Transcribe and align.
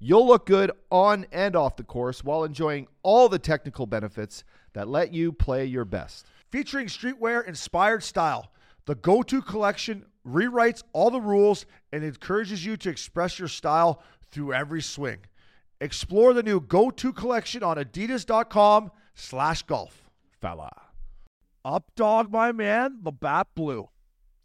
You'll 0.00 0.28
look 0.28 0.46
good 0.46 0.70
on 0.92 1.26
and 1.32 1.56
off 1.56 1.76
the 1.76 1.82
course 1.82 2.22
while 2.22 2.44
enjoying 2.44 2.86
all 3.02 3.28
the 3.28 3.38
technical 3.38 3.84
benefits 3.84 4.44
that 4.72 4.86
let 4.86 5.12
you 5.12 5.32
play 5.32 5.64
your 5.64 5.84
best. 5.84 6.26
Featuring 6.50 6.86
streetwear 6.86 7.46
inspired 7.46 8.04
style, 8.04 8.52
the 8.86 8.94
Go 8.94 9.22
To 9.24 9.42
collection 9.42 10.04
rewrites 10.26 10.84
all 10.92 11.10
the 11.10 11.20
rules 11.20 11.66
and 11.92 12.04
encourages 12.04 12.64
you 12.64 12.76
to 12.76 12.88
express 12.88 13.40
your 13.40 13.48
style 13.48 14.00
through 14.30 14.52
every 14.52 14.82
swing. 14.82 15.18
Explore 15.80 16.32
the 16.32 16.44
new 16.44 16.60
Go 16.60 16.90
To 16.90 17.12
collection 17.12 17.64
on 17.64 17.76
adidas.com 17.76 18.92
slash 19.14 19.62
golf. 19.62 20.10
Fella. 20.40 20.70
Up 21.64 21.90
dog, 21.96 22.30
my 22.30 22.52
man, 22.52 22.98
the 23.02 23.10
bat 23.10 23.48
blue. 23.56 23.88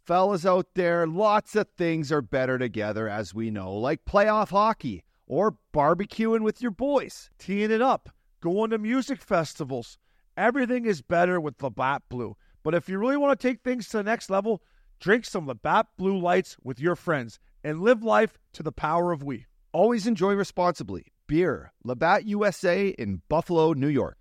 Fellas 0.04 0.44
out 0.44 0.66
there, 0.74 1.06
lots 1.06 1.54
of 1.54 1.68
things 1.78 2.10
are 2.10 2.20
better 2.20 2.58
together, 2.58 3.08
as 3.08 3.32
we 3.32 3.50
know, 3.52 3.72
like 3.72 4.04
playoff 4.04 4.50
hockey 4.50 5.04
or 5.26 5.56
barbecuing 5.74 6.40
with 6.40 6.60
your 6.62 6.70
boys. 6.70 7.30
Teeing 7.38 7.70
it 7.70 7.82
up, 7.82 8.10
going 8.40 8.70
to 8.70 8.78
music 8.78 9.22
festivals. 9.22 9.98
Everything 10.36 10.84
is 10.84 11.02
better 11.02 11.40
with 11.40 11.62
Labatt 11.62 12.02
Blue. 12.08 12.36
But 12.62 12.74
if 12.74 12.88
you 12.88 12.98
really 12.98 13.16
want 13.16 13.38
to 13.38 13.48
take 13.48 13.60
things 13.62 13.88
to 13.88 13.98
the 13.98 14.02
next 14.02 14.30
level, 14.30 14.62
drink 15.00 15.24
some 15.24 15.46
Labatt 15.46 15.86
Blue 15.96 16.18
Lights 16.18 16.56
with 16.62 16.80
your 16.80 16.96
friends 16.96 17.38
and 17.62 17.80
live 17.80 18.02
life 18.02 18.38
to 18.54 18.62
the 18.62 18.72
power 18.72 19.12
of 19.12 19.22
we. 19.22 19.46
Always 19.72 20.06
enjoy 20.06 20.34
responsibly. 20.34 21.06
Beer, 21.26 21.72
Labatt 21.84 22.24
USA 22.26 22.88
in 22.88 23.22
Buffalo, 23.28 23.72
New 23.72 23.88
York. 23.88 24.18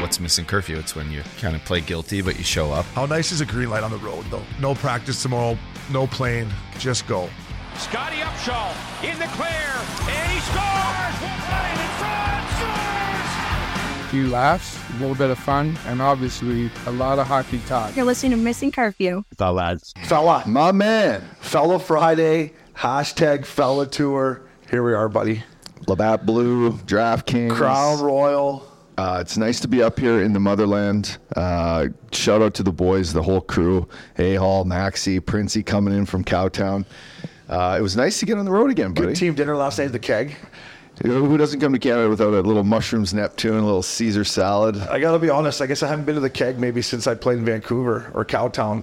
What's 0.00 0.20
missing 0.20 0.44
curfew? 0.44 0.76
It's 0.76 0.94
when 0.94 1.10
you 1.10 1.22
kind 1.40 1.56
of 1.56 1.64
play 1.64 1.80
guilty, 1.80 2.20
but 2.20 2.36
you 2.36 2.44
show 2.44 2.70
up. 2.70 2.84
How 2.86 3.06
nice 3.06 3.32
is 3.32 3.40
a 3.40 3.46
green 3.46 3.70
light 3.70 3.82
on 3.82 3.90
the 3.90 3.96
road, 3.98 4.26
though? 4.30 4.42
No 4.60 4.74
practice 4.74 5.22
tomorrow, 5.22 5.58
no 5.90 6.06
plane, 6.06 6.48
just 6.78 7.06
go. 7.06 7.30
Scottie 7.78 8.16
Upshall 8.16 8.72
in 9.04 9.18
the 9.18 9.26
clear, 9.26 9.48
and 10.08 10.32
he 10.32 10.40
scores! 10.40 11.16
Right 11.46 11.76
in 11.78 11.90
front, 11.98 12.48
scores! 12.56 14.06
A 14.06 14.08
few 14.10 14.28
laughs, 14.28 14.78
a 14.90 14.92
little 15.00 15.14
bit 15.14 15.30
of 15.30 15.38
fun, 15.38 15.78
and 15.86 16.00
obviously 16.00 16.70
a 16.86 16.90
lot 16.92 17.18
of 17.18 17.26
hockey 17.26 17.60
talk. 17.66 17.94
You're 17.94 18.06
listening 18.06 18.32
to 18.32 18.38
Missin 18.38 18.72
Curfew. 18.72 19.24
The 19.36 19.52
lads. 19.52 19.92
Fella. 20.04 20.42
My 20.46 20.72
man. 20.72 21.22
Fella 21.40 21.78
Friday, 21.78 22.54
hashtag 22.74 23.44
Fella 23.44 23.86
Tour. 23.86 24.48
Here 24.70 24.82
we 24.82 24.94
are, 24.94 25.08
buddy. 25.08 25.44
Labatt 25.86 26.24
Blue, 26.24 26.72
DraftKings. 26.72 27.52
Crown 27.52 28.00
Royal. 28.00 28.72
Uh, 28.98 29.18
it's 29.20 29.36
nice 29.36 29.60
to 29.60 29.68
be 29.68 29.82
up 29.82 30.00
here 30.00 30.22
in 30.22 30.32
the 30.32 30.40
motherland. 30.40 31.18
Uh, 31.36 31.88
shout 32.12 32.40
out 32.40 32.54
to 32.54 32.62
the 32.62 32.72
boys, 32.72 33.12
the 33.12 33.22
whole 33.22 33.42
crew. 33.42 33.86
A 34.16 34.36
Hall, 34.36 34.64
Maxie, 34.64 35.20
Princey 35.20 35.62
coming 35.62 35.92
in 35.92 36.06
from 36.06 36.24
Cowtown. 36.24 36.86
Uh, 37.48 37.76
it 37.78 37.82
was 37.82 37.96
nice 37.96 38.18
to 38.20 38.26
get 38.26 38.38
on 38.38 38.44
the 38.44 38.50
road 38.50 38.70
again, 38.70 38.92
buddy. 38.92 39.08
Good 39.08 39.16
team 39.16 39.34
dinner 39.34 39.56
last 39.56 39.78
night 39.78 39.86
at 39.86 39.92
the 39.92 39.98
keg. 39.98 40.36
Who 41.02 41.36
doesn't 41.36 41.60
come 41.60 41.74
to 41.74 41.78
Canada 41.78 42.08
without 42.08 42.32
a 42.32 42.40
little 42.40 42.64
mushrooms 42.64 43.12
Neptune, 43.12 43.58
a 43.58 43.64
little 43.64 43.82
Caesar 43.82 44.24
salad? 44.24 44.78
I 44.78 44.98
gotta 44.98 45.18
be 45.18 45.28
honest. 45.28 45.60
I 45.60 45.66
guess 45.66 45.82
I 45.82 45.88
haven't 45.88 46.06
been 46.06 46.14
to 46.14 46.22
the 46.22 46.30
keg 46.30 46.58
maybe 46.58 46.80
since 46.80 47.06
I 47.06 47.14
played 47.14 47.38
in 47.38 47.44
Vancouver 47.44 48.10
or 48.14 48.24
Cowtown. 48.24 48.82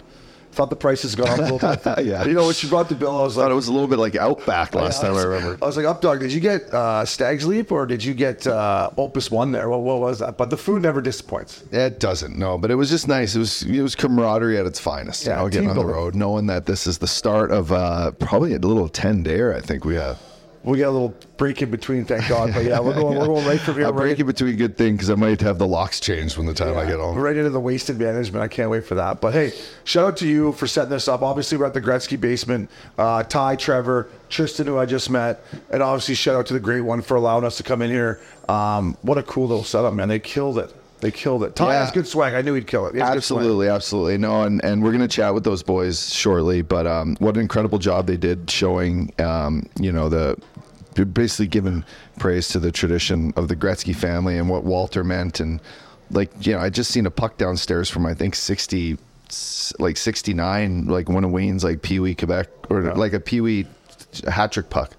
Thought 0.54 0.70
the 0.70 0.76
prices 0.76 1.16
gone 1.16 1.30
up 1.30 1.40
a 1.40 1.42
little 1.54 1.60
bit. 1.60 2.06
Yeah. 2.06 2.26
You 2.26 2.34
know, 2.34 2.46
when 2.46 2.54
she 2.54 2.70
brought 2.70 2.88
the 2.88 2.96
bill, 2.96 3.18
I 3.18 3.24
was 3.24 3.38
I 3.38 3.42
thought 3.42 3.46
like, 3.48 3.52
it 3.54 3.56
was 3.56 3.68
a 3.70 3.74
little 3.74 3.88
bit 3.88 3.98
like 3.98 4.16
Outback 4.16 4.76
last 4.76 5.00
I 5.00 5.08
time 5.08 5.14
was- 5.16 5.26
I 5.26 5.28
remember. 5.28 5.58
I 5.62 5.66
was 5.66 5.78
like, 5.78 5.86
Updog, 5.88 6.20
did 6.20 6.32
you 6.32 6.40
get 6.40 6.72
uh, 6.74 7.04
Stag's 7.06 7.48
Leap 7.48 7.72
or 7.72 7.86
did 7.88 8.04
you 8.04 8.14
get 8.14 8.46
uh, 8.46 8.90
Opus 8.98 9.32
One 9.32 9.52
there? 9.52 9.68
Well, 9.70 9.82
what 9.82 10.00
was 10.00 10.20
that? 10.20 10.38
But 10.38 10.50
the 10.52 10.58
food 10.58 10.84
never 10.84 11.02
disappoints. 11.02 11.64
It 11.72 12.00
doesn't, 12.00 12.38
no, 12.38 12.58
but 12.60 12.70
it 12.72 12.76
was 12.76 12.90
just 12.92 13.08
nice. 13.08 13.36
It 13.36 13.40
was 13.40 13.64
it 13.64 13.82
was 13.82 13.96
camaraderie 13.96 14.58
at 14.60 14.66
its 14.68 14.80
finest. 14.80 15.26
Yeah, 15.26 15.38
you 15.38 15.44
know, 15.44 15.50
getting 15.50 15.70
on 15.72 15.76
the 15.76 15.86
road, 15.86 16.14
knowing 16.14 16.46
that 16.48 16.66
this 16.68 16.86
is 16.86 17.00
the 17.00 17.08
start 17.08 17.50
of 17.52 17.72
uh, 17.72 18.12
probably 18.12 18.54
a 18.54 18.60
little 18.60 18.90
ten 18.90 19.24
dayer. 19.24 19.56
I 19.56 19.60
think 19.62 19.86
we 19.86 19.96
have. 19.96 20.20
We 20.64 20.78
got 20.78 20.90
a 20.90 20.92
little 20.92 21.14
break 21.36 21.62
in 21.62 21.70
between, 21.72 22.06
thank 22.06 22.30
God. 22.30 22.54
But 22.54 22.64
yeah, 22.64 22.80
we're 22.80 22.94
going, 22.94 23.18
we're 23.18 23.26
going 23.26 23.46
right 23.46 23.60
from 23.60 23.76
here. 23.76 23.84
Right 23.94 23.96
break 23.96 24.20
in 24.20 24.26
between 24.26 24.56
good 24.56 24.78
thing 24.78 24.94
because 24.94 25.10
I 25.10 25.16
might 25.16 25.42
have 25.42 25.58
the 25.58 25.68
locks 25.68 26.00
changed 26.00 26.38
when 26.38 26.46
the 26.46 26.54
time 26.54 26.78
I 26.78 26.86
get 26.86 27.00
home. 27.00 27.18
Right 27.18 27.36
into 27.36 27.50
the 27.50 27.60
wasted 27.60 28.00
management. 28.00 28.42
I 28.42 28.48
can't 28.48 28.70
wait 28.70 28.86
for 28.86 28.96
that. 28.96 29.20
But 29.20 29.34
hey, 29.34 29.52
shout 29.84 30.06
out 30.06 30.18
to 30.18 30.28
you 30.28 30.54
for 30.54 30.68
setting 30.68 30.90
this 30.90 31.10
up. 31.10 31.22
Obviously, 31.22 31.58
we're 31.58 31.66
at 31.66 31.74
the 31.74 31.82
Gretzky 31.82 32.20
basement. 32.20 32.70
Uh, 32.98 33.24
Ty, 33.24 33.58
Trevor, 33.58 34.10
Tristan, 34.30 34.68
who 34.68 34.78
I 34.78 34.86
just 34.86 35.10
met, 35.10 35.44
and 35.70 35.84
obviously 35.84 36.16
shout 36.16 36.36
out 36.36 36.46
to 36.48 36.54
the 36.54 36.62
Great 36.62 36.82
One 36.82 37.02
for 37.02 37.18
allowing 37.18 37.44
us 37.44 37.58
to 37.58 37.64
come 37.64 37.82
in 37.82 37.92
here. 37.92 38.22
Um, 38.48 38.98
what 39.02 39.18
a 39.18 39.24
cool 39.24 39.48
little 39.48 39.66
setup, 39.66 39.94
man! 39.94 40.08
They 40.08 40.20
killed 40.20 40.58
it. 40.60 40.74
They 41.04 41.12
killed 41.12 41.44
it. 41.44 41.54
Ty 41.54 41.74
Yeah. 41.74 41.80
has 41.82 41.92
good 41.92 42.08
swag. 42.08 42.34
I 42.34 42.42
knew 42.42 42.54
he'd 42.54 42.66
kill 42.66 42.88
it. 42.88 42.96
He 42.96 43.02
has 43.02 43.10
good 43.10 43.24
swag. 43.24 43.40
Absolutely, 43.40 43.68
absolutely. 43.68 44.18
No, 44.18 44.44
and, 44.44 44.64
and 44.64 44.82
we're 44.82 44.94
gonna 44.94 45.08
chat 45.08 45.34
with 45.34 45.44
those 45.44 45.62
boys 45.62 46.14
shortly. 46.14 46.62
But 46.62 46.88
um, 46.88 47.18
what 47.20 47.36
an 47.36 47.42
incredible 47.42 47.78
job 47.78 48.08
they 48.08 48.16
did 48.16 48.50
showing, 48.50 49.12
um, 49.20 49.68
you 49.80 49.92
know, 49.92 50.08
the 50.08 50.38
basically 50.96 51.48
giving 51.48 51.84
praise 52.20 52.48
to 52.50 52.60
the 52.60 52.72
tradition 52.72 53.34
of 53.36 53.50
the 53.50 53.56
Gretzky 53.56 53.94
family 53.94 54.38
and 54.38 54.48
what 54.48 54.64
Walter 54.64 55.04
meant, 55.04 55.42
and 55.42 55.60
like 56.10 56.32
you 56.48 56.54
know, 56.54 56.60
I 56.60 56.70
just 56.70 56.92
seen 56.92 57.06
a 57.06 57.12
puck 57.12 57.38
downstairs 57.38 57.90
from 57.90 58.06
I 58.06 58.14
think 58.14 58.34
sixty, 58.34 58.98
like 59.80 59.98
sixty 59.98 60.34
nine, 60.34 60.86
like 60.86 61.10
one 61.10 61.26
of 61.26 61.32
Wayne's 61.32 61.66
like 61.66 61.82
Pee 61.82 62.00
Wee 62.00 62.16
Quebec 62.16 62.48
or 62.70 62.96
like 62.96 63.12
a 63.12 63.20
Pee 63.20 63.42
Wee 63.42 63.68
hat 64.30 64.54
trick 64.54 64.70
puck 64.70 64.96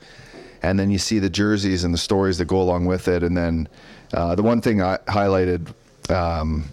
and 0.64 0.78
then 0.78 0.90
you 0.90 0.98
see 0.98 1.18
the 1.18 1.28
jerseys 1.28 1.84
and 1.84 1.92
the 1.92 1.98
stories 1.98 2.38
that 2.38 2.46
go 2.46 2.60
along 2.60 2.86
with 2.86 3.06
it. 3.06 3.22
And 3.22 3.36
then 3.36 3.68
uh, 4.14 4.34
the 4.34 4.42
one 4.42 4.62
thing 4.62 4.80
I 4.80 4.96
highlighted, 5.08 5.72
um, 6.10 6.64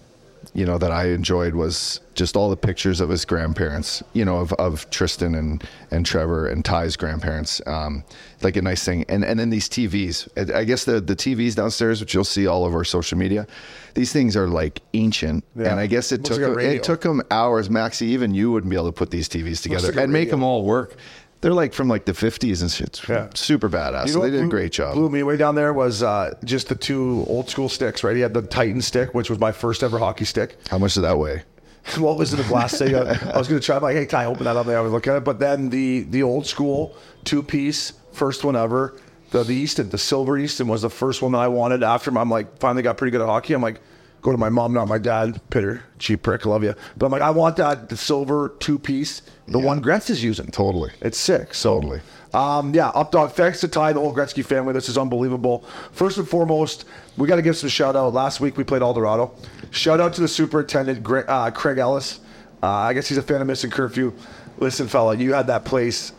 you 0.54 0.66
know, 0.66 0.78
that 0.78 0.92
I 0.92 1.08
enjoyed 1.10 1.56
was 1.56 2.02
just 2.14 2.36
all 2.36 2.50
the 2.50 2.58
pictures 2.58 3.00
of 3.00 3.10
his 3.10 3.24
grandparents, 3.24 4.04
you 4.14 4.26
know, 4.26 4.38
of, 4.38 4.52
of 4.54 4.90
Tristan 4.90 5.34
and, 5.34 5.64
and 5.92 6.06
Trevor 6.06 6.48
and 6.48 6.64
Ty's 6.66 6.98
grandparents. 6.98 7.62
Um, 7.66 8.04
like 8.42 8.58
a 8.58 8.62
nice 8.62 8.84
thing. 8.84 9.06
And 9.08 9.24
and 9.24 9.40
then 9.40 9.50
these 9.50 9.70
TVs. 9.70 10.28
I- 10.54 10.66
guess 10.66 10.84
the, 10.84 11.00
the 11.00 11.16
TVs 11.16 11.56
downstairs, 11.56 12.02
which 12.02 12.14
you'll 12.14 12.24
see 12.24 12.48
all 12.48 12.66
over 12.66 12.80
our 12.80 12.84
social 12.84 13.18
media, 13.18 13.48
these 13.94 14.12
things 14.12 14.36
are 14.36 14.48
like 14.48 14.82
ancient. 14.94 15.46
Yeah. 15.56 15.72
And 15.72 15.80
I 15.80 15.88
guess 15.88 16.12
it 16.12 16.24
Looks 16.24 16.38
took 16.38 16.56
like 16.56 16.66
it 16.66 16.84
took 16.84 17.02
them 17.02 17.22
hours. 17.32 17.70
Maxie, 17.70 18.08
even 18.08 18.34
you 18.34 18.52
wouldn't 18.52 18.70
be 18.70 18.76
able 18.76 18.88
to 18.88 18.92
put 18.92 19.12
these 19.12 19.30
TVs 19.30 19.62
together 19.62 19.88
like 19.88 20.04
and 20.04 20.12
make 20.12 20.30
them 20.30 20.44
all 20.44 20.66
work. 20.66 20.96
They're 21.42 21.54
like 21.54 21.74
from 21.74 21.88
like 21.88 22.06
the 22.06 22.12
50s 22.14 22.62
and 22.62 22.72
shit. 22.72 23.02
Yeah. 23.10 23.30
super 23.34 23.68
badass. 23.70 24.06
You 24.08 24.12
So 24.14 24.20
know 24.20 24.26
they 24.26 24.32
did 24.38 24.46
a 24.46 24.48
great 24.48 24.72
job. 24.72 24.94
Blew 24.94 25.10
me 25.10 25.20
away 25.22 25.38
down 25.38 25.56
there 25.56 25.74
was 25.74 26.04
uh, 26.04 26.36
just 26.44 26.70
the 26.70 26.76
two 26.76 27.26
old 27.28 27.50
school 27.50 27.68
sticks, 27.68 28.04
right? 28.04 28.16
He 28.16 28.22
had 28.22 28.34
the 28.34 28.44
Titan 28.44 28.82
stick, 28.82 29.14
which 29.16 29.30
was 29.30 29.40
my 29.40 29.52
first 29.52 29.82
ever 29.84 29.98
hockey 29.98 30.26
stick. 30.26 30.58
How 30.70 30.78
much 30.78 30.94
did 30.94 31.02
that 31.02 31.18
weigh? 31.18 31.44
what 31.98 32.16
was 32.18 32.32
in 32.32 32.38
the 32.40 32.46
glass 32.48 32.78
thing? 32.78 32.94
I 32.94 33.00
I 33.34 33.38
was 33.40 33.48
going 33.48 33.60
to 33.60 33.66
try. 33.66 33.76
I'm 33.78 33.82
like, 33.82 33.96
hey, 33.96 34.06
Ty, 34.06 34.26
open 34.26 34.44
that 34.44 34.56
up 34.56 34.68
there. 34.68 34.78
I 34.78 34.82
would 34.82 34.92
look 34.92 35.08
at 35.08 35.18
it. 35.18 35.24
But 35.24 35.40
then 35.40 35.70
the 35.70 36.02
the 36.02 36.22
old 36.22 36.46
school 36.46 36.96
two 37.24 37.42
piece, 37.42 37.94
first 38.14 38.44
one 38.44 38.56
ever, 38.56 38.96
the, 39.32 39.44
the 39.44 39.56
Easton, 39.56 39.90
the 39.90 39.98
silver 39.98 40.38
Easton 40.38 40.68
was 40.68 40.84
the 40.84 40.92
first 40.92 41.24
one 41.24 41.32
that 41.32 41.40
I 41.40 41.48
wanted. 41.48 41.82
After 41.82 42.16
I'm 42.16 42.30
like, 42.30 42.60
finally 42.60 42.84
got 42.84 42.98
pretty 42.98 43.10
good 43.12 43.22
at 43.22 43.28
hockey. 43.28 43.56
I'm 43.56 43.64
like, 43.64 43.80
go 44.22 44.32
to 44.32 44.38
my 44.38 44.50
mom, 44.50 44.74
not 44.74 44.88
my 44.88 44.98
dad. 44.98 45.40
Pitter, 45.50 45.84
cheap 46.00 46.24
prick, 46.24 46.46
love 46.46 46.64
you. 46.64 46.74
But 46.98 47.06
I'm 47.08 47.12
like, 47.12 47.22
I 47.22 47.30
want 47.32 47.58
that 47.58 47.90
the 47.90 47.98
silver 47.98 48.56
two 48.60 48.78
piece, 48.80 49.22
the 49.48 49.60
one 49.60 49.82
Gretz 49.82 50.10
is 50.10 50.24
using. 50.24 50.48
Totally. 50.48 50.92
It's 51.02 51.18
sick. 51.18 51.54
So, 51.54 51.76
Totally. 51.76 52.02
Um, 52.34 52.74
yeah, 52.74 52.92
Updog. 52.96 53.32
Thanks 53.34 53.60
to 53.60 53.68
Ty, 53.68 53.92
the 53.94 54.00
whole 54.00 54.16
Gretzky 54.16 54.46
family. 54.46 54.72
This 54.72 54.88
is 54.88 54.98
unbelievable. 54.98 55.66
First 55.92 56.18
and 56.18 56.28
foremost, 56.28 56.86
we 57.18 57.28
got 57.28 57.36
to 57.36 57.42
give 57.42 57.58
some 57.58 57.68
shout 57.68 57.96
out. 57.98 58.14
Last 58.14 58.40
week 58.40 58.56
we 58.56 58.64
played 58.64 58.82
Eldorado. 58.82 59.34
Shout 59.72 60.00
out 60.00 60.14
to 60.14 60.22
the 60.22 60.30
superintendent, 60.30 61.06
uh, 61.28 61.52
Craig 61.52 61.78
Ellis. 61.78 62.22
Uh, 62.64 62.68
I 62.68 62.94
guess 62.94 63.08
he's 63.08 63.18
a 63.18 63.22
fan 63.22 63.42
of 63.42 63.48
missing 63.48 63.70
curfew. 63.70 64.14
Listen, 64.60 64.88
fella, 64.88 65.18
you 65.18 65.34
had 65.34 65.48
that 65.48 65.66
place 65.66 66.14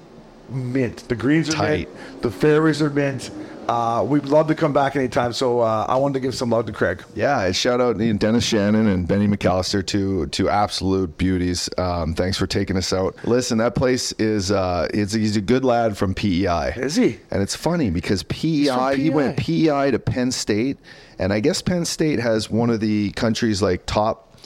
mint. 0.50 1.08
The 1.08 1.14
greens 1.16 1.48
are 1.48 1.52
Tight. 1.52 1.88
mint. 1.94 2.22
The 2.22 2.30
fairways 2.30 2.82
are 2.82 2.90
mint. 2.90 3.30
Uh, 3.68 4.04
we'd 4.06 4.24
love 4.24 4.48
to 4.48 4.54
come 4.54 4.72
back 4.72 4.96
anytime. 4.96 5.32
So 5.32 5.60
uh, 5.60 5.86
I 5.88 5.96
wanted 5.96 6.14
to 6.14 6.20
give 6.20 6.34
some 6.34 6.50
love 6.50 6.66
to 6.66 6.72
Craig. 6.72 7.02
Yeah, 7.14 7.50
shout 7.52 7.80
out 7.80 7.98
to 7.98 8.12
Dennis 8.14 8.44
Shannon 8.44 8.86
and 8.88 9.06
Benny 9.06 9.26
McAllister, 9.28 9.86
two 9.86 10.26
two 10.26 10.48
absolute 10.48 11.16
beauties. 11.16 11.68
Um, 11.78 12.14
thanks 12.14 12.36
for 12.36 12.46
taking 12.46 12.76
us 12.76 12.92
out. 12.92 13.16
Listen, 13.24 13.58
that 13.58 13.74
place 13.74 14.12
is 14.12 14.50
uh, 14.50 14.88
it's, 14.92 15.12
he's 15.12 15.36
a 15.36 15.40
good 15.40 15.64
lad 15.64 15.96
from 15.96 16.14
PEI. 16.14 16.72
Is 16.76 16.96
he? 16.96 17.18
And 17.30 17.42
it's 17.42 17.54
funny 17.54 17.90
because 17.90 18.22
PEI, 18.24 18.96
he 18.96 19.10
went 19.10 19.36
PEI 19.36 19.90
to 19.92 19.98
Penn 19.98 20.32
State, 20.32 20.78
and 21.18 21.32
I 21.32 21.40
guess 21.40 21.62
Penn 21.62 21.84
State 21.84 22.18
has 22.18 22.50
one 22.50 22.70
of 22.70 22.80
the 22.80 23.10
country's 23.12 23.62
like 23.62 23.86
top. 23.86 24.36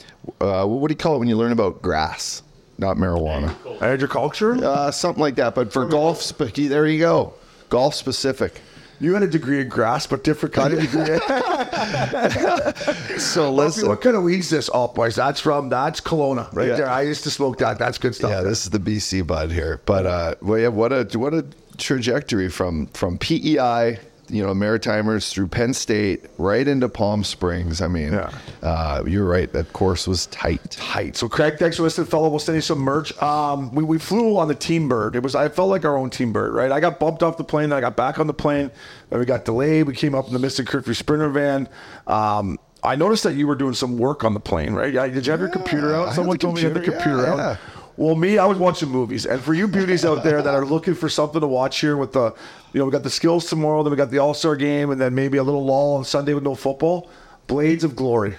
Uh, 0.41 0.65
what 0.65 0.89
do 0.89 0.91
you 0.91 0.97
call 0.97 1.15
it 1.15 1.19
when 1.19 1.27
you 1.27 1.37
learn 1.37 1.51
about 1.53 1.81
grass, 1.81 2.43
not 2.77 2.97
marijuana? 2.97 3.55
Agriculture? 3.81 4.53
Uh, 4.63 4.91
something 4.91 5.21
like 5.21 5.35
that. 5.35 5.55
But 5.55 5.73
for 5.73 5.85
golf, 5.85 6.37
there 6.37 6.85
you 6.85 6.99
go, 6.99 7.33
golf 7.69 7.95
specific. 7.95 8.61
You 8.99 9.13
had 9.13 9.21
a 9.23 9.27
degree 9.27 9.61
in 9.61 9.69
grass, 9.69 10.07
but 10.07 10.23
different 10.23 10.55
kind 10.55 10.73
of 10.73 10.79
degree. 10.81 11.19
So 13.19 13.51
Listen, 13.53 13.87
what 13.89 14.01
kind 14.01 14.15
of 14.15 14.23
weed's 14.23 14.49
this? 14.49 14.69
Oh, 14.73 14.87
boys, 14.87 15.15
that's 15.15 15.39
from 15.39 15.69
that's 15.69 15.99
Kelowna 16.01 16.51
right 16.53 16.67
Yeah. 16.69 16.75
there. 16.77 16.89
I 16.89 17.01
used 17.01 17.23
to 17.23 17.31
smoke 17.31 17.57
that. 17.59 17.77
That's 17.79 17.97
good 17.97 18.15
stuff. 18.15 18.29
Yeah, 18.31 18.41
this 18.41 18.63
is 18.63 18.69
the 18.69 18.79
BC 18.79 19.25
bud 19.25 19.51
here. 19.51 19.81
But 19.85 20.05
uh, 20.05 20.35
well, 20.41 20.59
yeah, 20.59 20.67
what 20.69 20.91
a 20.93 21.05
what 21.17 21.33
a 21.33 21.45
trajectory 21.77 22.49
from 22.49 22.87
from 22.87 23.17
PEI, 23.17 23.99
you 24.29 24.45
know, 24.45 24.53
Maritimers 24.53 25.31
through 25.31 25.47
Penn 25.47 25.73
State 25.73 26.25
right 26.37 26.67
into 26.67 26.89
Palm 26.89 27.23
Springs. 27.23 27.81
I 27.81 27.87
mean, 27.87 28.13
Yeah. 28.13 28.31
uh, 28.61 29.03
you're 29.07 29.25
right. 29.25 29.51
That 29.53 29.71
course 29.73 30.07
was 30.07 30.25
tight. 30.27 30.71
tight. 30.71 31.15
So 31.15 31.29
Craig, 31.29 31.57
thanks 31.59 31.77
for 31.77 31.83
listening, 31.83 32.07
fellow. 32.07 32.29
We'll 32.29 32.39
send 32.39 32.55
you 32.55 32.61
some 32.61 32.79
merch. 32.79 33.19
Um, 33.21 33.73
we, 33.73 33.83
we 33.83 33.97
flew 33.99 34.37
on 34.37 34.47
the 34.47 34.55
Team 34.55 34.89
Bird. 34.89 35.15
It 35.15 35.23
was 35.23 35.35
I 35.35 35.49
felt 35.49 35.69
like 35.69 35.85
our 35.85 35.97
own 35.97 36.09
Team 36.09 36.33
Bird, 36.33 36.53
right? 36.53 36.71
I 36.71 36.79
got 36.79 36.99
bumped 36.99 37.23
off 37.23 37.37
the 37.37 37.43
plane, 37.43 37.69
then 37.69 37.77
I 37.77 37.81
got 37.81 37.95
back 37.95 38.19
on 38.19 38.27
the 38.27 38.33
plane, 38.33 38.71
then 39.09 39.19
we 39.19 39.25
got 39.25 39.45
delayed. 39.45 39.87
We 39.87 39.93
came 39.95 40.13
up 40.15 40.27
in 40.27 40.33
the 40.33 40.39
Missin 40.39 40.65
Curfew 40.65 40.93
Sprinter 40.93 41.29
van. 41.29 41.69
Um, 42.05 42.59
I 42.83 42.95
noticed 42.95 43.23
that 43.23 43.33
you 43.33 43.47
were 43.47 43.55
doing 43.55 43.73
some 43.73 43.97
work 43.97 44.23
on 44.23 44.33
the 44.33 44.39
plane, 44.39 44.73
right? 44.73 44.93
Yeah, 44.93 45.07
Did 45.07 45.25
you 45.25 45.31
have 45.31 45.39
your 45.39 45.49
computer 45.49 45.95
out? 45.95 46.13
Someone 46.13 46.37
told 46.37 46.55
me 46.55 46.61
you 46.61 46.67
had 46.67 46.75
the 46.75 46.81
computer, 46.81 47.23
computer 47.23 47.35
yeah, 47.37 47.49
out. 47.51 47.57
Well, 47.97 48.13
me, 48.13 48.37
I 48.37 48.45
was 48.45 48.59
watching 48.59 48.89
movies, 48.89 49.25
and 49.25 49.41
for 49.41 49.55
you 49.55 49.67
beauties 49.67 50.05
out 50.05 50.23
there 50.23 50.43
that 50.43 50.53
are 50.53 50.65
looking 50.65 50.93
for 50.93 51.09
something 51.09 51.41
to 51.41 51.47
watch 51.47 51.79
here, 51.79 51.97
with 51.97 52.13
the, 52.13 52.31
you 52.71 52.79
know, 52.79 52.85
we 52.85 52.91
got 52.91 53.01
the 53.01 53.09
skills 53.09 53.49
tomorrow, 53.49 53.81
then 53.81 53.89
we 53.89 53.97
got 53.97 54.11
the 54.11 54.19
All 54.19 54.35
Star 54.35 54.55
game, 54.55 54.91
and 54.91 55.01
then 55.01 55.15
maybe 55.15 55.39
a 55.39 55.43
little 55.43 55.65
lull 55.65 55.95
on 55.95 56.05
Sunday 56.05 56.35
with 56.35 56.43
no 56.43 56.53
football. 56.53 57.09
Blades 57.47 57.83
of 57.83 57.95
Glory, 57.95 58.33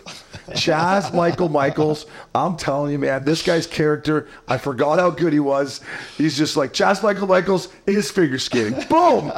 Chaz 0.50 1.12
Michael 1.14 1.48
Michaels. 1.48 2.06
I'm 2.34 2.56
telling 2.56 2.92
you, 2.92 2.98
man, 2.98 3.24
this 3.24 3.42
guy's 3.42 3.66
character. 3.66 4.28
I 4.46 4.58
forgot 4.58 4.98
how 4.98 5.10
good 5.10 5.32
he 5.32 5.40
was. 5.40 5.80
He's 6.16 6.36
just 6.36 6.56
like 6.56 6.72
Chaz 6.72 7.02
Michael 7.02 7.26
Michaels. 7.26 7.68
is 7.86 8.10
figure 8.10 8.38
skating. 8.38 8.78
Boom, 8.88 9.32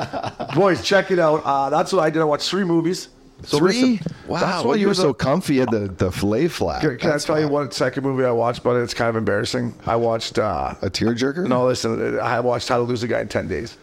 boys, 0.55 0.83
check 0.85 1.11
it 1.11 1.19
out. 1.19 1.43
Uh, 1.45 1.71
that's 1.71 1.93
what 1.93 2.03
I 2.03 2.11
did. 2.11 2.21
I 2.21 2.25
watched 2.25 2.51
three 2.51 2.65
movies. 2.65 3.09
So 3.43 3.59
Three? 3.59 3.93
listen, 3.93 4.13
wow, 4.29 4.41
that's 4.41 4.53
well, 4.59 4.67
what 4.69 4.79
you 4.81 4.87
were 4.87 4.91
you're 4.91 4.95
so 4.95 5.15
comfy. 5.15 5.55
You 5.55 5.61
had 5.61 5.71
the 5.71 5.89
the 5.89 6.13
fillet 6.13 6.49
flat. 6.49 6.83
Can, 6.83 6.99
can 6.99 7.09
I 7.09 7.13
That's 7.13 7.25
tell 7.25 7.39
you 7.39 7.47
fine. 7.47 7.53
one 7.53 7.71
second 7.71 8.03
movie 8.03 8.25
I 8.25 8.31
watched, 8.33 8.63
but 8.63 8.77
it's 8.77 8.93
kind 8.95 9.09
of 9.09 9.17
embarrassing. 9.17 9.75
I 9.87 9.97
watched. 9.97 10.39
Uh, 10.39 10.75
A 10.83 10.91
tearjerker? 10.91 11.47
no, 11.49 11.67
listen, 11.67 12.19
I 12.21 12.41
watched 12.41 12.69
How 12.69 12.77
to 12.77 12.83
Lose 12.83 13.03
a 13.03 13.09
Guy 13.09 13.21
in 13.21 13.29
10 13.29 13.49
Days. 13.49 13.79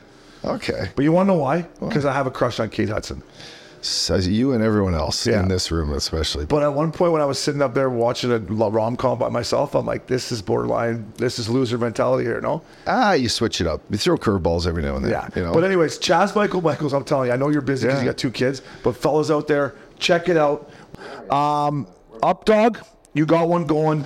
Okay. 0.46 0.90
But 0.96 1.04
you 1.04 1.12
want 1.12 1.28
to 1.28 1.34
know 1.34 1.40
why? 1.40 1.64
Because 1.80 2.06
I 2.06 2.14
have 2.14 2.28
a 2.28 2.32
crush 2.32 2.60
on 2.60 2.70
Kate 2.70 2.90
Hudson. 2.90 3.24
Says 3.82 4.28
you 4.28 4.54
and 4.54 4.64
everyone 4.64 4.94
else 4.96 5.26
Yeah. 5.26 5.40
in 5.42 5.48
this 5.48 5.72
room, 5.72 5.94
especially. 5.94 6.46
But 6.46 6.64
at 6.64 6.74
one 6.74 6.92
point 6.92 7.12
when 7.14 7.22
I 7.22 7.26
was 7.26 7.38
sitting 7.40 7.62
up 7.62 7.74
there 7.74 7.90
watching 7.90 8.32
a 8.32 8.40
rom 8.40 8.98
com 8.98 9.20
by 9.20 9.30
myself, 9.30 9.76
I'm 9.76 9.86
like, 9.86 10.08
this 10.08 10.32
is 10.32 10.42
borderline, 10.42 11.12
this 11.18 11.40
is 11.40 11.48
loser 11.50 11.78
mentality 11.78 12.26
here, 12.26 12.42
no? 12.42 12.62
ah, 12.88 13.14
you 13.14 13.30
switch 13.30 13.62
it 13.62 13.68
up. 13.68 13.82
You 13.90 13.98
throw 13.98 14.18
curveballs 14.18 14.66
every 14.68 14.82
now 14.84 14.96
and 14.96 15.06
then. 15.06 15.12
Yeah. 15.12 15.28
You 15.36 15.44
know. 15.44 15.54
But 15.54 15.64
anyways, 15.64 16.00
Chaz 16.00 16.36
Michael 16.36 16.62
Michaels, 16.62 16.94
I'm 16.94 17.04
telling 17.04 17.28
you, 17.28 17.34
I 17.34 17.38
know 17.38 17.50
you're 17.50 17.62
busy 17.62 17.86
because 17.88 18.00
Yeah. 18.00 18.06
you 18.06 18.10
got 18.12 18.18
two 18.18 18.32
kids, 18.32 18.62
but 18.84 18.96
fellas 18.96 19.30
out 19.32 19.48
there, 19.48 19.76
check 20.00 20.28
it 20.30 20.38
out. 20.38 20.70
Um, 21.30 21.88
up 22.24 22.46
dog, 22.46 22.80
you 23.14 23.26
got 23.26 23.48
one 23.48 23.66
going. 23.66 24.06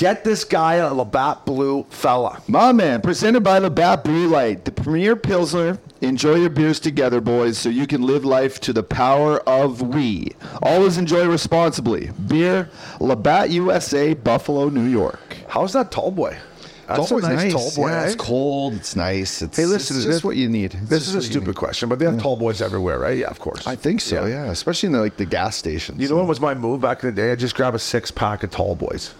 Get 0.00 0.24
this 0.24 0.44
guy 0.44 0.76
a 0.76 0.94
Labatt 0.94 1.44
Blue 1.44 1.84
fella. 1.90 2.40
My 2.48 2.72
man, 2.72 3.02
presented 3.02 3.42
by 3.42 3.58
Labatt 3.58 4.02
Blue 4.02 4.28
Light, 4.28 4.64
the 4.64 4.72
premier 4.72 5.14
Pilsner. 5.14 5.78
Enjoy 6.00 6.36
your 6.36 6.48
beers 6.48 6.80
together, 6.80 7.20
boys, 7.20 7.58
so 7.58 7.68
you 7.68 7.86
can 7.86 8.00
live 8.00 8.24
life 8.24 8.60
to 8.60 8.72
the 8.72 8.82
power 8.82 9.40
of 9.46 9.82
we. 9.82 10.32
Always 10.62 10.96
enjoy 10.96 11.28
responsibly. 11.28 12.12
Beer, 12.28 12.70
Labatt 12.98 13.50
USA, 13.50 14.14
Buffalo, 14.14 14.70
New 14.70 14.86
York. 14.86 15.36
How's 15.48 15.74
that 15.74 15.90
tall 15.90 16.10
boy? 16.12 16.38
That's 16.86 17.00
it's 17.00 17.12
always 17.12 17.26
nice, 17.26 17.52
nice. 17.52 17.52
tall 17.52 17.84
boy. 17.84 17.90
Yeah, 17.90 18.00
eh? 18.00 18.06
it's 18.06 18.14
cold. 18.14 18.72
It's 18.76 18.96
nice. 18.96 19.42
It's, 19.42 19.58
Hey, 19.58 19.66
listen, 19.66 19.96
it's 19.98 20.06
this- 20.06 20.14
just 20.14 20.24
what 20.24 20.36
you 20.36 20.48
need. 20.48 20.72
It's 20.72 20.88
This 20.88 21.08
is 21.08 21.14
a 21.14 21.20
stupid 21.20 21.56
question, 21.56 21.90
but 21.90 21.98
they 21.98 22.06
have 22.06 22.18
tall 22.18 22.38
boys 22.38 22.62
everywhere, 22.62 22.98
right? 22.98 23.18
Yeah, 23.18 23.28
of 23.28 23.38
course. 23.38 23.66
I 23.66 23.76
think 23.76 24.00
so. 24.00 24.24
Yeah, 24.24 24.46
especially 24.50 24.86
in 24.86 24.92
the, 24.94 25.00
like 25.00 25.18
the 25.18 25.26
gas 25.26 25.56
stations. 25.56 26.00
You 26.00 26.08
know 26.08 26.16
what 26.16 26.26
was 26.26 26.40
my 26.40 26.54
move 26.54 26.80
back 26.80 27.04
in 27.04 27.10
the 27.10 27.14
day? 27.14 27.32
I 27.32 27.36
just 27.36 27.54
grab 27.54 27.74
a 27.74 27.78
six 27.78 28.10
pack 28.10 28.42
of 28.42 28.50
tall 28.50 28.74
boys. 28.76 29.12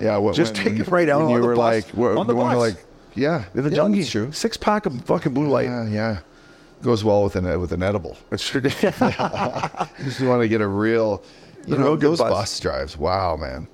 Yeah, 0.00 0.16
what, 0.16 0.34
Just 0.34 0.54
take 0.54 0.78
it 0.78 0.88
right 0.88 1.08
out 1.08 1.22
when 1.26 1.30
you 1.30 1.40
were 1.42 1.54
bus. 1.54 1.84
like, 1.84 1.94
what, 1.94 2.16
On 2.16 2.26
the 2.26 2.34
one 2.34 2.52
of 2.52 2.58
bus. 2.58 2.74
like, 2.74 2.84
yeah, 3.14 3.44
In 3.54 3.64
the 3.64 3.70
yeah, 3.70 3.76
junkie. 3.76 4.04
true. 4.04 4.32
Six 4.32 4.56
pack 4.56 4.86
of 4.86 5.00
fucking 5.04 5.34
blue 5.34 5.48
light. 5.48 5.66
Yeah, 5.66 5.86
yeah, 5.88 6.18
goes 6.82 7.04
well 7.04 7.22
with 7.24 7.36
an 7.36 7.60
with 7.60 7.72
an 7.72 7.82
edible. 7.82 8.16
It's 8.30 8.48
true. 8.48 8.60
Just 8.60 10.20
want 10.22 10.42
to 10.42 10.48
get 10.48 10.60
a 10.60 10.66
real, 10.68 11.22
you 11.66 11.74
A 11.74 11.78
know, 11.78 11.96
those 11.96 12.18
buzz. 12.18 12.30
bus 12.30 12.60
drives. 12.60 12.96
Wow, 12.96 13.36
man. 13.36 13.68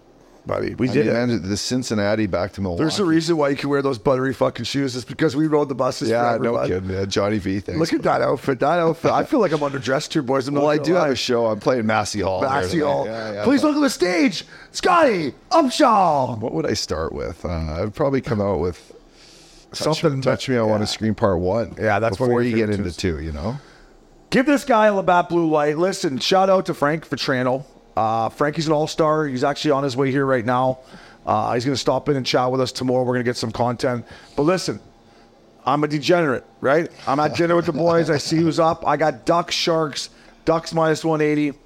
Buddy. 0.47 0.75
We 0.77 0.89
I 0.89 0.93
did 0.93 1.07
mean, 1.07 1.17
it. 1.17 1.27
man, 1.27 1.49
the 1.49 1.57
Cincinnati 1.57 2.27
back 2.27 2.53
to 2.53 2.61
Milwaukee. 2.61 2.85
There's 2.85 3.01
a 3.01 3.05
reason 3.05 3.37
why 3.37 3.49
you 3.49 3.57
can 3.57 3.69
wear 3.69 3.83
those 3.83 3.99
buttery 3.99 4.33
fucking 4.33 4.65
shoes. 4.65 4.95
It's 4.95 5.05
because 5.05 5.35
we 5.35 5.49
rode 5.49 5.69
the 5.69 5.75
buses. 5.75 6.09
Yeah, 6.09 6.39
no 6.41 6.53
bud. 6.53 6.69
kidding. 6.69 6.89
Yeah, 6.89 7.05
Johnny 7.05 7.39
V. 7.39 7.59
Thanks. 7.59 7.81
Look 7.81 7.93
at 7.93 8.03
that 8.03 8.23
outfit. 8.23 8.61
That 8.61 8.79
outfit. 8.79 9.11
I 9.11 9.25
feel 9.25 9.41
like 9.41 9.51
I'm 9.51 9.59
underdressed 9.59 10.13
here, 10.13 10.23
boys. 10.23 10.47
I'm 10.47 10.55
not 10.55 10.61
Well, 10.61 10.71
I 10.71 10.79
do 10.79 10.95
have 10.95 11.11
a 11.11 11.17
show. 11.17 11.47
I'm 11.47 11.59
playing 11.59 11.87
Massey 11.87 12.21
Hall. 12.21 12.41
Massey. 12.43 12.79
Hall. 12.79 13.07
Yeah, 13.07 13.33
yeah, 13.33 13.45
Please 13.45 13.63
but 13.63 13.69
look 13.69 13.77
at 13.79 13.81
the 13.81 13.91
stage. 13.91 14.45
Scottie 14.71 15.35
Upshall. 15.51 16.39
What 16.39 16.53
would 16.53 16.67
I 16.67 16.75
start 16.75 17.13
with? 17.13 17.45
Uh, 17.45 17.83
I'd 17.83 17.95
probably 17.95 18.21
come 18.21 18.41
out 18.41 18.61
with 18.61 18.95
touch, 19.73 20.01
Something 20.01 20.21
Touch 20.23 20.49
me. 20.49 20.57
I 20.57 20.63
want 20.63 20.83
to 20.83 20.87
scream 20.87 21.17
part 21.17 21.41
one. 21.41 21.75
Yeah, 21.77 21.99
that's 21.99 22.17
before 22.17 22.43
you 22.43 22.55
get 22.55 22.71
into 22.71 22.93
two. 22.97 23.21
You 23.21 23.33
know. 23.33 23.57
Give 24.31 24.47
this 24.47 24.65
guy 24.65 24.87
a 24.87 24.95
Labatt 24.95 25.29
Blue 25.29 25.49
Light. 25.49 25.79
Listen, 25.79 26.19
shout 26.19 26.51
out 26.51 26.67
to 26.67 26.75
Frank 26.75 27.09
Vatrano. 27.09 27.65
Uh, 27.97 28.29
Frankie's 28.29 28.67
an 28.67 28.73
all 28.73 28.87
star. 28.87 29.27
He's 29.27 29.45
actually 29.45 29.71
on 29.73 29.83
his 29.83 29.97
way 29.97 30.11
here 30.11 30.27
right 30.27 30.45
now. 30.45 30.79
Uh, 31.25 31.55
he's 31.55 31.65
going 31.65 31.75
to 31.75 31.81
stop 31.81 32.09
in 32.09 32.17
and 32.17 32.25
chat 32.25 32.51
with 32.53 32.61
us 32.61 32.71
tomorrow. 32.71 33.03
We're 33.03 33.15
going 33.15 33.25
to 33.25 33.29
get 33.29 33.37
some 33.37 33.51
content. 33.51 34.05
But 34.37 34.43
listen, 34.43 34.81
I'm 35.65 35.83
a 35.83 35.89
degenerate, 35.89 36.45
right? 36.61 36.89
I'm 37.09 37.19
at 37.19 37.35
dinner 37.35 37.57
with 37.57 37.67
the 37.67 37.73
boys. 37.73 38.11
I 38.11 38.19
see 38.19 38.37
who's 38.37 38.61
up. 38.61 38.87
I 38.87 38.97
got 38.97 39.27
Ducks, 39.27 39.55
Sharks, 39.55 40.11
Ducks 40.45 40.73
minus 40.73 41.05
180. 41.05 41.59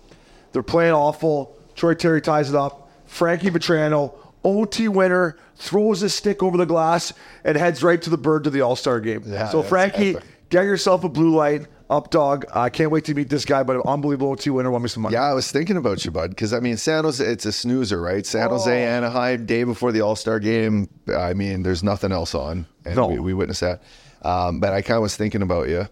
They're 0.52 0.62
playing 0.62 0.94
awful. 0.94 1.54
Troy 1.74 1.94
Terry 1.94 2.22
ties 2.22 2.48
it 2.48 2.56
up. 2.56 2.90
Frankie 3.06 3.50
Vatrano, 3.50 4.14
OT 4.44 4.88
winner, 4.88 5.36
throws 5.56 6.00
his 6.00 6.14
stick 6.14 6.42
over 6.42 6.56
the 6.56 6.64
glass 6.64 7.12
and 7.44 7.56
heads 7.56 7.82
right 7.82 8.00
to 8.00 8.08
the 8.08 8.16
bird 8.16 8.44
to 8.44 8.50
the 8.50 8.62
All 8.62 8.76
Star 8.76 9.00
game. 9.00 9.24
Yeah, 9.26 9.48
so, 9.48 9.62
Frankie, 9.62 10.16
epic. 10.16 10.24
get 10.48 10.62
yourself 10.62 11.04
a 11.04 11.08
blue 11.08 11.34
light. 11.34 11.66
Up 11.90 12.10
dog. 12.10 12.44
I 12.54 12.70
can't 12.70 12.92
wait 12.92 13.04
to 13.06 13.14
meet 13.14 13.28
this 13.28 13.44
guy, 13.44 13.64
but 13.64 13.74
an 13.76 13.82
unbelievable 13.84 14.30
OT 14.30 14.48
winner. 14.48 14.70
Want 14.70 14.84
me 14.84 14.88
some 14.88 15.02
money? 15.02 15.14
Yeah, 15.14 15.24
I 15.24 15.34
was 15.34 15.50
thinking 15.50 15.76
about 15.76 16.04
you, 16.04 16.12
bud, 16.12 16.30
because 16.30 16.52
I 16.54 16.60
mean, 16.60 16.76
San 16.76 17.02
Jose, 17.02 17.24
it's 17.24 17.44
a 17.46 17.52
snoozer, 17.52 18.00
right? 18.00 18.24
San 18.24 18.46
Oh. 18.46 18.50
Jose, 18.50 18.84
Anaheim, 18.84 19.44
day 19.44 19.64
before 19.64 19.90
the 19.90 20.00
All 20.00 20.14
Star 20.14 20.38
game. 20.38 20.88
I 21.12 21.34
mean, 21.34 21.64
there's 21.64 21.82
nothing 21.82 22.12
else 22.12 22.32
on, 22.34 22.66
and 22.84 22.94
No. 22.94 23.08
we, 23.08 23.18
we 23.18 23.34
witnessed 23.34 23.62
that. 23.62 23.82
Um, 24.22 24.60
but 24.60 24.72
I 24.72 24.82
kind 24.82 24.96
of 24.96 25.02
was 25.02 25.16
thinking 25.16 25.42
about 25.42 25.68
you 25.68 25.88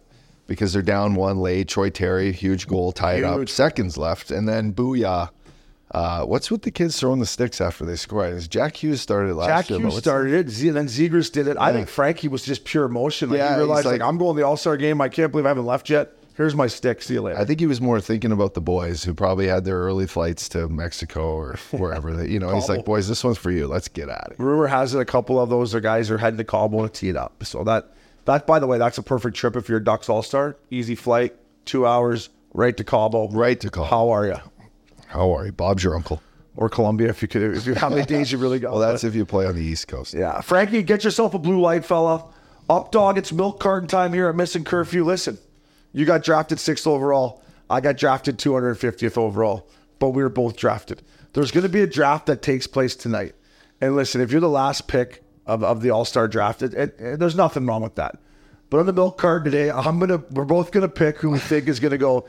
because 0.47 0.73
they're 0.73 0.83
down 0.83 1.17
one 1.17 1.39
late. 1.41 1.67
Troy 1.67 1.91
Terry, 1.91 2.31
huge 2.33 2.69
goal, 2.69 2.93
tie 2.93 3.15
it 3.15 3.25
up, 3.25 3.49
seconds 3.49 3.99
left, 3.99 4.31
and 4.31 4.49
then 4.49 4.73
booyah. 4.73 5.31
Uh, 5.91 6.25
what's 6.25 6.51
with 6.51 6.63
the 6.63 6.71
kids 6.71 6.99
throwing 7.01 7.19
the 7.19 7.27
sticks 7.27 7.61
after 7.61 7.85
they 7.85 7.97
score? 7.97 8.27
Is 8.27 8.47
Jack 8.47 8.77
Hughes 8.83 9.01
started 9.01 9.35
last 9.35 9.49
Jack 9.49 9.71
year? 9.71 9.79
but 9.79 9.91
Hughes 9.91 9.99
started 9.99 10.35
it. 10.35 10.49
Z- 10.51 10.71
then 10.71 10.87
Zegras 10.87 11.33
did 11.33 11.49
it. 11.49 11.57
I 11.59 11.73
think 11.73 11.89
Frankie 11.89 12.29
was 12.29 12.43
just 12.43 12.65
pure 12.65 12.85
emotion. 12.85 13.31
Like 13.31 13.39
Yeah, 13.39 13.53
he 13.53 13.57
realized, 13.59 13.87
like, 13.87 14.01
like- 14.01 14.09
I'm 14.09 14.19
going 14.19 14.37
to 14.37 14.41
the 14.43 14.47
All 14.47 14.57
Star 14.57 14.77
game. 14.77 15.01
I 15.01 15.09
can't 15.09 15.31
believe 15.33 15.47
I 15.47 15.49
haven't 15.49 15.67
left 15.67 15.89
yet. 15.89 16.13
Here's 16.37 16.55
my 16.55 16.69
stick. 16.69 17.03
See 17.03 17.15
you 17.15 17.23
later. 17.23 17.37
I 17.39 17.45
think 17.45 17.59
he 17.59 17.67
was 17.67 17.81
more 17.81 18.01
thinking 18.01 18.31
about 18.31 18.55
the 18.55 18.61
boys 18.61 19.03
who 19.03 19.13
probably 19.13 19.49
had 19.49 19.65
their 19.65 19.79
early 19.79 20.07
flights 20.07 20.49
to 20.51 20.69
Mexico 20.69 21.33
or 21.35 21.57
wherever. 21.73 22.13
They, 22.15 22.29
you 22.29 22.39
know, 22.39 22.55
he's 22.55 22.69
like, 22.69 22.85
"Boys, 22.85 23.09
this 23.09 23.25
one's 23.25 23.39
for 23.39 23.51
you. 23.51 23.67
Let's 23.67 23.89
get 23.89 24.09
at 24.09 24.29
it." 24.31 24.37
Rumor 24.39 24.69
has 24.69 24.95
it 24.95 25.01
a 25.01 25.05
couple 25.05 25.41
of 25.41 25.49
those 25.49 25.75
are 25.75 25.81
guys 25.81 26.13
are 26.13 26.19
heading 26.19 26.39
to 26.39 26.45
Cabo 26.45 26.87
to 26.87 26.89
tee 26.93 27.09
it 27.09 27.17
up. 27.17 27.43
So 27.45 27.65
that 27.65 27.89
that 28.27 28.47
by 28.47 28.61
the 28.61 28.69
way, 28.69 28.79
that's 28.79 28.99
a 28.99 29.03
perfect 29.03 29.37
trip 29.37 29.57
if 29.57 29.69
you're 29.69 29.79
a 29.79 29.85
Ducks 29.85 30.09
All 30.09 30.23
Star. 30.23 30.57
Easy 30.71 30.95
flight, 30.95 31.35
two 31.65 31.87
hours, 31.89 32.29
right 32.55 32.77
to 32.77 32.85
Cabo. 32.85 33.29
Right 33.31 33.59
to 33.59 33.69
Cabo. 33.71 33.87
How 33.87 34.11
are 34.11 34.27
you? 34.27 34.37
How 35.09 35.35
are 35.37 35.47
you? 35.47 35.53
Bob's 35.53 35.83
your 35.85 35.95
uncle. 35.95 36.23
Or 36.57 36.69
Columbia, 36.69 37.09
if 37.09 37.23
you 37.23 37.29
could. 37.29 37.57
If 37.57 37.67
you 37.67 37.75
how 37.75 37.89
many 37.89 38.05
days 38.05 38.33
you 38.33 38.39
really 38.39 38.59
got? 38.59 38.73
Well, 38.73 38.81
that's 38.81 39.05
if 39.05 39.15
you 39.15 39.25
play 39.25 39.47
on 39.47 39.55
the 39.55 39.63
East 39.63 39.87
Coast. 39.87 40.13
Yeah, 40.13 40.41
Frankie, 40.41 40.83
get 40.83 41.05
yourself 41.05 41.35
a 41.35 41.39
blue 41.39 41.61
light, 41.61 41.85
fella. 41.85 42.25
Up 42.69 42.91
dog, 42.91 43.17
it's 43.17 43.33
milk 43.33 43.61
carton 43.61 43.89
time 43.89 44.13
here 44.13 44.29
at 44.29 44.35
Missin 44.35 44.65
Curfew. 44.65 45.05
Listen, 45.05 45.39
you 45.93 46.05
got 46.05 46.25
drafted 46.25 46.59
sixth 46.59 46.87
overall. 46.87 47.43
I 47.71 47.81
got 47.81 47.97
drafted 47.97 48.39
250th 48.39 49.17
overall, 49.17 49.69
but 49.99 50.11
we 50.11 50.23
were 50.23 50.29
both 50.29 50.57
drafted. 50.57 51.03
There's 51.33 51.51
going 51.53 51.63
to 51.63 51.69
be 51.69 51.83
a 51.83 51.87
draft 51.87 52.27
that 52.27 52.43
takes 52.43 52.67
place 52.67 52.97
tonight. 52.97 53.35
And 53.81 53.95
listen, 53.95 54.21
if 54.21 54.33
you're 54.33 54.41
the 54.41 54.49
last 54.49 54.89
pick 54.89 55.23
of, 55.47 55.63
of 55.63 55.81
the 55.83 55.91
All 55.91 56.05
Star 56.05 56.27
draft, 56.27 56.63
it, 56.63 56.75
it, 56.75 56.97
it- 56.99 57.19
there's 57.21 57.37
nothing 57.37 57.67
wrong 57.67 57.83
with 57.83 57.95
that. 57.95 58.19
But 58.71 58.81
on 58.81 58.87
the 58.87 58.93
milk 58.93 59.17
card 59.17 59.45
today, 59.45 59.71
I'm 59.71 59.99
gonna 60.01 60.23
we're 60.33 60.45
both 60.45 60.73
gonna 60.73 60.89
pick 60.89 61.19
who 61.19 61.31
we 61.31 61.39
think 61.39 61.69
is 61.69 61.79
gonna 61.81 61.97
go 61.97 62.27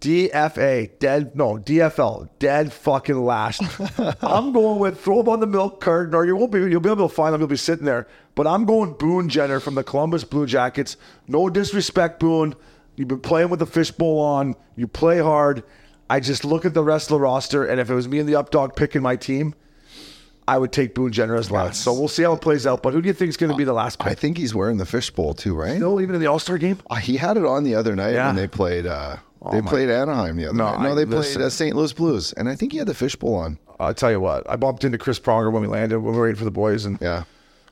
DFA, 0.00 0.98
dead 0.98 1.34
no 1.36 1.54
DFL, 1.54 2.28
dead 2.38 2.72
fucking 2.72 3.18
last. 3.24 3.62
I'm 4.22 4.52
going 4.52 4.78
with 4.78 5.00
throw 5.00 5.20
him 5.20 5.28
on 5.28 5.40
the 5.40 5.46
milk 5.46 5.80
card, 5.80 6.14
or 6.14 6.26
you 6.26 6.36
won't 6.36 6.52
be 6.52 6.58
you'll 6.60 6.80
be 6.80 6.90
able 6.90 7.08
to 7.08 7.14
find 7.14 7.34
him. 7.34 7.40
You'll 7.40 7.48
be 7.48 7.56
sitting 7.56 7.84
there. 7.86 8.06
But 8.34 8.46
I'm 8.46 8.64
going 8.66 8.92
Boone 8.94 9.28
Jenner 9.28 9.60
from 9.60 9.74
the 9.74 9.84
Columbus 9.84 10.24
Blue 10.24 10.46
Jackets. 10.46 10.96
No 11.26 11.48
disrespect, 11.48 12.20
Boone. 12.20 12.54
You've 12.96 13.08
been 13.08 13.20
playing 13.20 13.48
with 13.50 13.60
the 13.60 13.66
fishbowl 13.66 14.18
on. 14.20 14.54
You 14.76 14.86
play 14.86 15.18
hard. 15.18 15.62
I 16.08 16.20
just 16.20 16.44
look 16.44 16.64
at 16.64 16.74
the 16.74 16.84
rest 16.84 17.06
of 17.06 17.16
the 17.16 17.20
roster, 17.20 17.64
and 17.64 17.80
if 17.80 17.90
it 17.90 17.94
was 17.94 18.06
me 18.08 18.18
and 18.18 18.28
the 18.28 18.34
updog 18.34 18.76
picking 18.76 19.02
my 19.02 19.16
team, 19.16 19.54
I 20.46 20.56
would 20.58 20.70
take 20.72 20.94
Boone 20.94 21.10
Jenner 21.10 21.34
as 21.34 21.50
last. 21.50 21.82
So 21.82 21.92
we'll 21.92 22.06
see 22.06 22.22
how 22.22 22.34
it 22.34 22.40
plays 22.40 22.64
out. 22.66 22.82
But 22.82 22.92
who 22.92 23.02
do 23.02 23.08
you 23.08 23.12
think 23.12 23.30
is 23.30 23.36
going 23.36 23.50
to 23.50 23.56
be 23.56 23.64
the 23.64 23.72
last 23.72 23.96
I 24.06 24.14
think 24.14 24.38
he's 24.38 24.54
wearing 24.54 24.76
the 24.76 24.86
fishbowl 24.86 25.34
too, 25.34 25.54
right? 25.54 25.74
Still, 25.76 26.00
even 26.00 26.14
in 26.14 26.20
the 26.20 26.28
All 26.28 26.38
Star 26.38 26.58
game? 26.58 26.78
Uh, 26.88 26.94
he 26.96 27.16
had 27.16 27.36
it 27.36 27.44
on 27.44 27.64
the 27.64 27.74
other 27.74 27.96
night 27.96 28.12
Yeah. 28.14 28.28
when 28.28 28.36
they 28.36 28.46
played. 28.46 28.86
Uh, 28.86 29.16
they 29.52 29.60
my- 29.60 29.68
played 29.70 29.90
Anaheim 29.90 30.36
the 30.36 30.46
other 30.46 30.56
No, 30.56 30.64
night. 30.72 30.80
No, 30.82 30.92
I- 30.92 30.94
they 30.94 31.06
played 31.06 31.36
uh, 31.36 31.50
St. 31.50 31.74
Louis 31.76 31.92
Blues, 31.92 32.32
and 32.34 32.48
I 32.48 32.54
think 32.56 32.72
he 32.72 32.78
had 32.78 32.86
the 32.88 32.94
fishbowl 32.94 33.34
on. 33.34 33.58
I'll 33.78 33.94
tell 33.94 34.10
you 34.10 34.20
what. 34.20 34.48
I 34.48 34.56
bumped 34.56 34.84
into 34.84 34.98
Chris 34.98 35.18
Pronger 35.20 35.52
when 35.52 35.62
we 35.62 35.68
landed, 35.68 35.98
when 35.98 36.12
we 36.12 36.18
were 36.18 36.24
waiting 36.24 36.38
for 36.38 36.44
the 36.44 36.50
boys. 36.50 36.84
And 36.86 36.98
Yeah, 37.00 37.24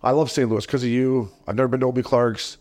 I 0.02 0.11
love 0.11 0.30
St. 0.30 0.49
Louis 0.49 0.66
because 0.66 0.83
of 0.83 0.88
you. 0.90 1.30
I've 1.49 1.56
never 1.56 1.68
been 1.68 1.80
to 1.80 1.87
Obi 1.87 2.02
Clark's. 2.02 2.59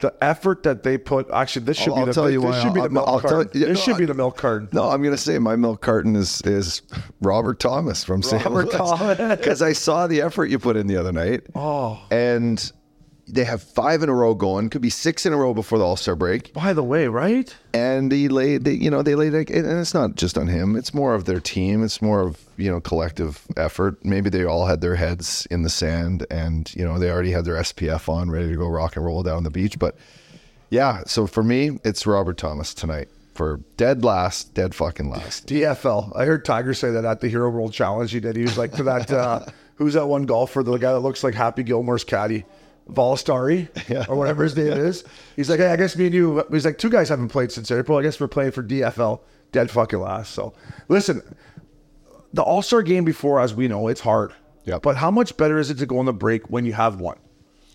The 0.00 0.12
effort 0.20 0.64
that 0.64 0.82
they 0.82 0.98
put, 0.98 1.30
actually, 1.30 1.66
this 1.66 1.76
should 1.78 1.90
I'll- 1.90 1.94
be 1.96 2.00
I'll 2.00 2.06
the. 2.06 2.12
tell 2.14 2.30
you 2.30 2.40
this 2.40 2.50
why. 2.50 2.62
should 2.62 2.74
be 2.74 2.80
the 2.80 2.86
I'll- 2.86 2.90
milk 2.90 3.08
I'll 3.08 3.20
tell 3.20 3.30
carton. 3.44 3.60
you- 3.60 3.66
this 3.68 3.78
no, 3.78 3.84
should 3.84 3.96
be 3.98 4.04
the 4.06 4.14
milk 4.14 4.36
carton. 4.36 4.68
No, 4.72 4.90
I'm 4.90 5.02
gonna 5.02 5.16
say 5.16 5.38
my 5.38 5.54
milk 5.56 5.80
carton 5.82 6.16
is 6.16 6.40
is 6.42 6.82
Robert 7.20 7.60
Thomas 7.60 8.02
from 8.02 8.22
St. 8.22 8.44
Robert 8.44 8.66
Louis 8.66 8.76
Thomas. 8.76 9.18
because 9.38 9.62
I 9.62 9.72
saw 9.72 10.06
the 10.06 10.20
effort 10.22 10.46
you 10.46 10.58
put 10.58 10.76
in 10.76 10.88
the 10.88 10.96
other 10.96 11.12
night. 11.12 11.42
Oh. 11.54 12.00
and 12.10 12.72
they 13.26 13.44
have 13.44 13.62
five 13.62 14.02
in 14.02 14.08
a 14.08 14.14
row 14.14 14.34
going. 14.34 14.68
Could 14.70 14.82
be 14.82 14.90
six 14.90 15.24
in 15.26 15.32
a 15.32 15.36
row 15.36 15.54
before 15.54 15.78
the 15.78 15.84
All 15.84 15.96
Star 15.96 16.14
break. 16.14 16.52
By 16.52 16.72
the 16.72 16.82
way, 16.82 17.08
right? 17.08 17.54
And 17.72 18.12
he 18.12 18.28
laid, 18.28 18.64
they, 18.64 18.72
you 18.72 18.90
know, 18.90 19.02
they 19.02 19.14
laid, 19.14 19.32
it- 19.34 19.48
and 19.50 19.80
it's 19.80 19.94
not 19.94 20.14
just 20.16 20.36
on 20.36 20.46
him. 20.48 20.76
It's 20.76 20.92
more 20.92 21.14
of 21.14 21.24
their 21.24 21.40
team. 21.40 21.82
It's 21.82 22.02
more 22.02 22.20
of 22.20 22.38
you 22.56 22.70
know 22.70 22.80
collective 22.80 23.42
effort. 23.56 24.04
Maybe 24.04 24.30
they 24.30 24.44
all 24.44 24.66
had 24.66 24.80
their 24.80 24.96
heads 24.96 25.46
in 25.50 25.62
the 25.62 25.70
sand, 25.70 26.26
and 26.30 26.72
you 26.74 26.84
know 26.84 26.98
they 26.98 27.10
already 27.10 27.30
had 27.32 27.44
their 27.44 27.56
SPF 27.56 28.08
on, 28.08 28.30
ready 28.30 28.48
to 28.50 28.56
go 28.56 28.68
rock 28.68 28.96
and 28.96 29.04
roll 29.04 29.22
down 29.22 29.42
the 29.44 29.50
beach. 29.50 29.78
But 29.78 29.96
yeah, 30.70 31.02
so 31.06 31.26
for 31.26 31.42
me, 31.42 31.78
it's 31.84 32.06
Robert 32.06 32.36
Thomas 32.36 32.74
tonight 32.74 33.08
for 33.34 33.60
dead 33.76 34.04
last, 34.04 34.54
dead 34.54 34.74
fucking 34.74 35.10
last. 35.10 35.46
DFL. 35.48 36.12
I 36.16 36.24
heard 36.24 36.44
Tiger 36.44 36.74
say 36.74 36.90
that 36.92 37.04
at 37.04 37.20
the 37.20 37.28
Hero 37.28 37.50
World 37.50 37.72
Challenge 37.72 38.10
he 38.12 38.20
did. 38.20 38.36
He 38.36 38.42
was 38.42 38.56
like 38.58 38.72
to 38.74 38.82
that, 38.84 39.10
uh, 39.10 39.44
who's 39.76 39.94
that 39.94 40.06
one 40.06 40.24
golfer, 40.26 40.62
the 40.62 40.76
guy 40.76 40.92
that 40.92 41.00
looks 41.00 41.24
like 41.24 41.34
Happy 41.34 41.64
Gilmore's 41.64 42.04
caddy, 42.04 42.44
Volstari, 42.90 43.68
Yeah. 43.88 44.04
or 44.08 44.16
whatever 44.16 44.42
his 44.44 44.56
name 44.56 44.72
is. 44.72 45.04
He's 45.36 45.48
like, 45.50 45.58
hey, 45.60 45.68
I 45.68 45.76
guess 45.76 45.96
me 45.96 46.06
and 46.06 46.14
you, 46.14 46.44
he's 46.50 46.64
like, 46.64 46.78
two 46.78 46.90
guys 46.90 47.08
haven't 47.08 47.28
played 47.28 47.50
since 47.52 47.70
April. 47.70 47.96
I 47.98 48.02
guess 48.02 48.20
we're 48.20 48.28
playing 48.28 48.52
for 48.52 48.62
DFL, 48.62 49.20
dead 49.52 49.70
fucking 49.70 49.98
last. 50.00 50.32
So 50.34 50.52
listen, 50.88 51.22
the 52.32 52.42
All 52.42 52.62
Star 52.62 52.82
game 52.82 53.04
before, 53.04 53.40
as 53.40 53.54
we 53.54 53.68
know, 53.68 53.88
it's 53.88 54.00
hard. 54.00 54.32
Yep. 54.64 54.82
But 54.82 54.96
how 54.96 55.10
much 55.10 55.36
better 55.36 55.58
is 55.58 55.70
it 55.70 55.78
to 55.78 55.86
go 55.86 55.98
on 55.98 56.06
the 56.06 56.12
break 56.12 56.48
when 56.50 56.64
you 56.66 56.72
have 56.72 57.00
one? 57.00 57.18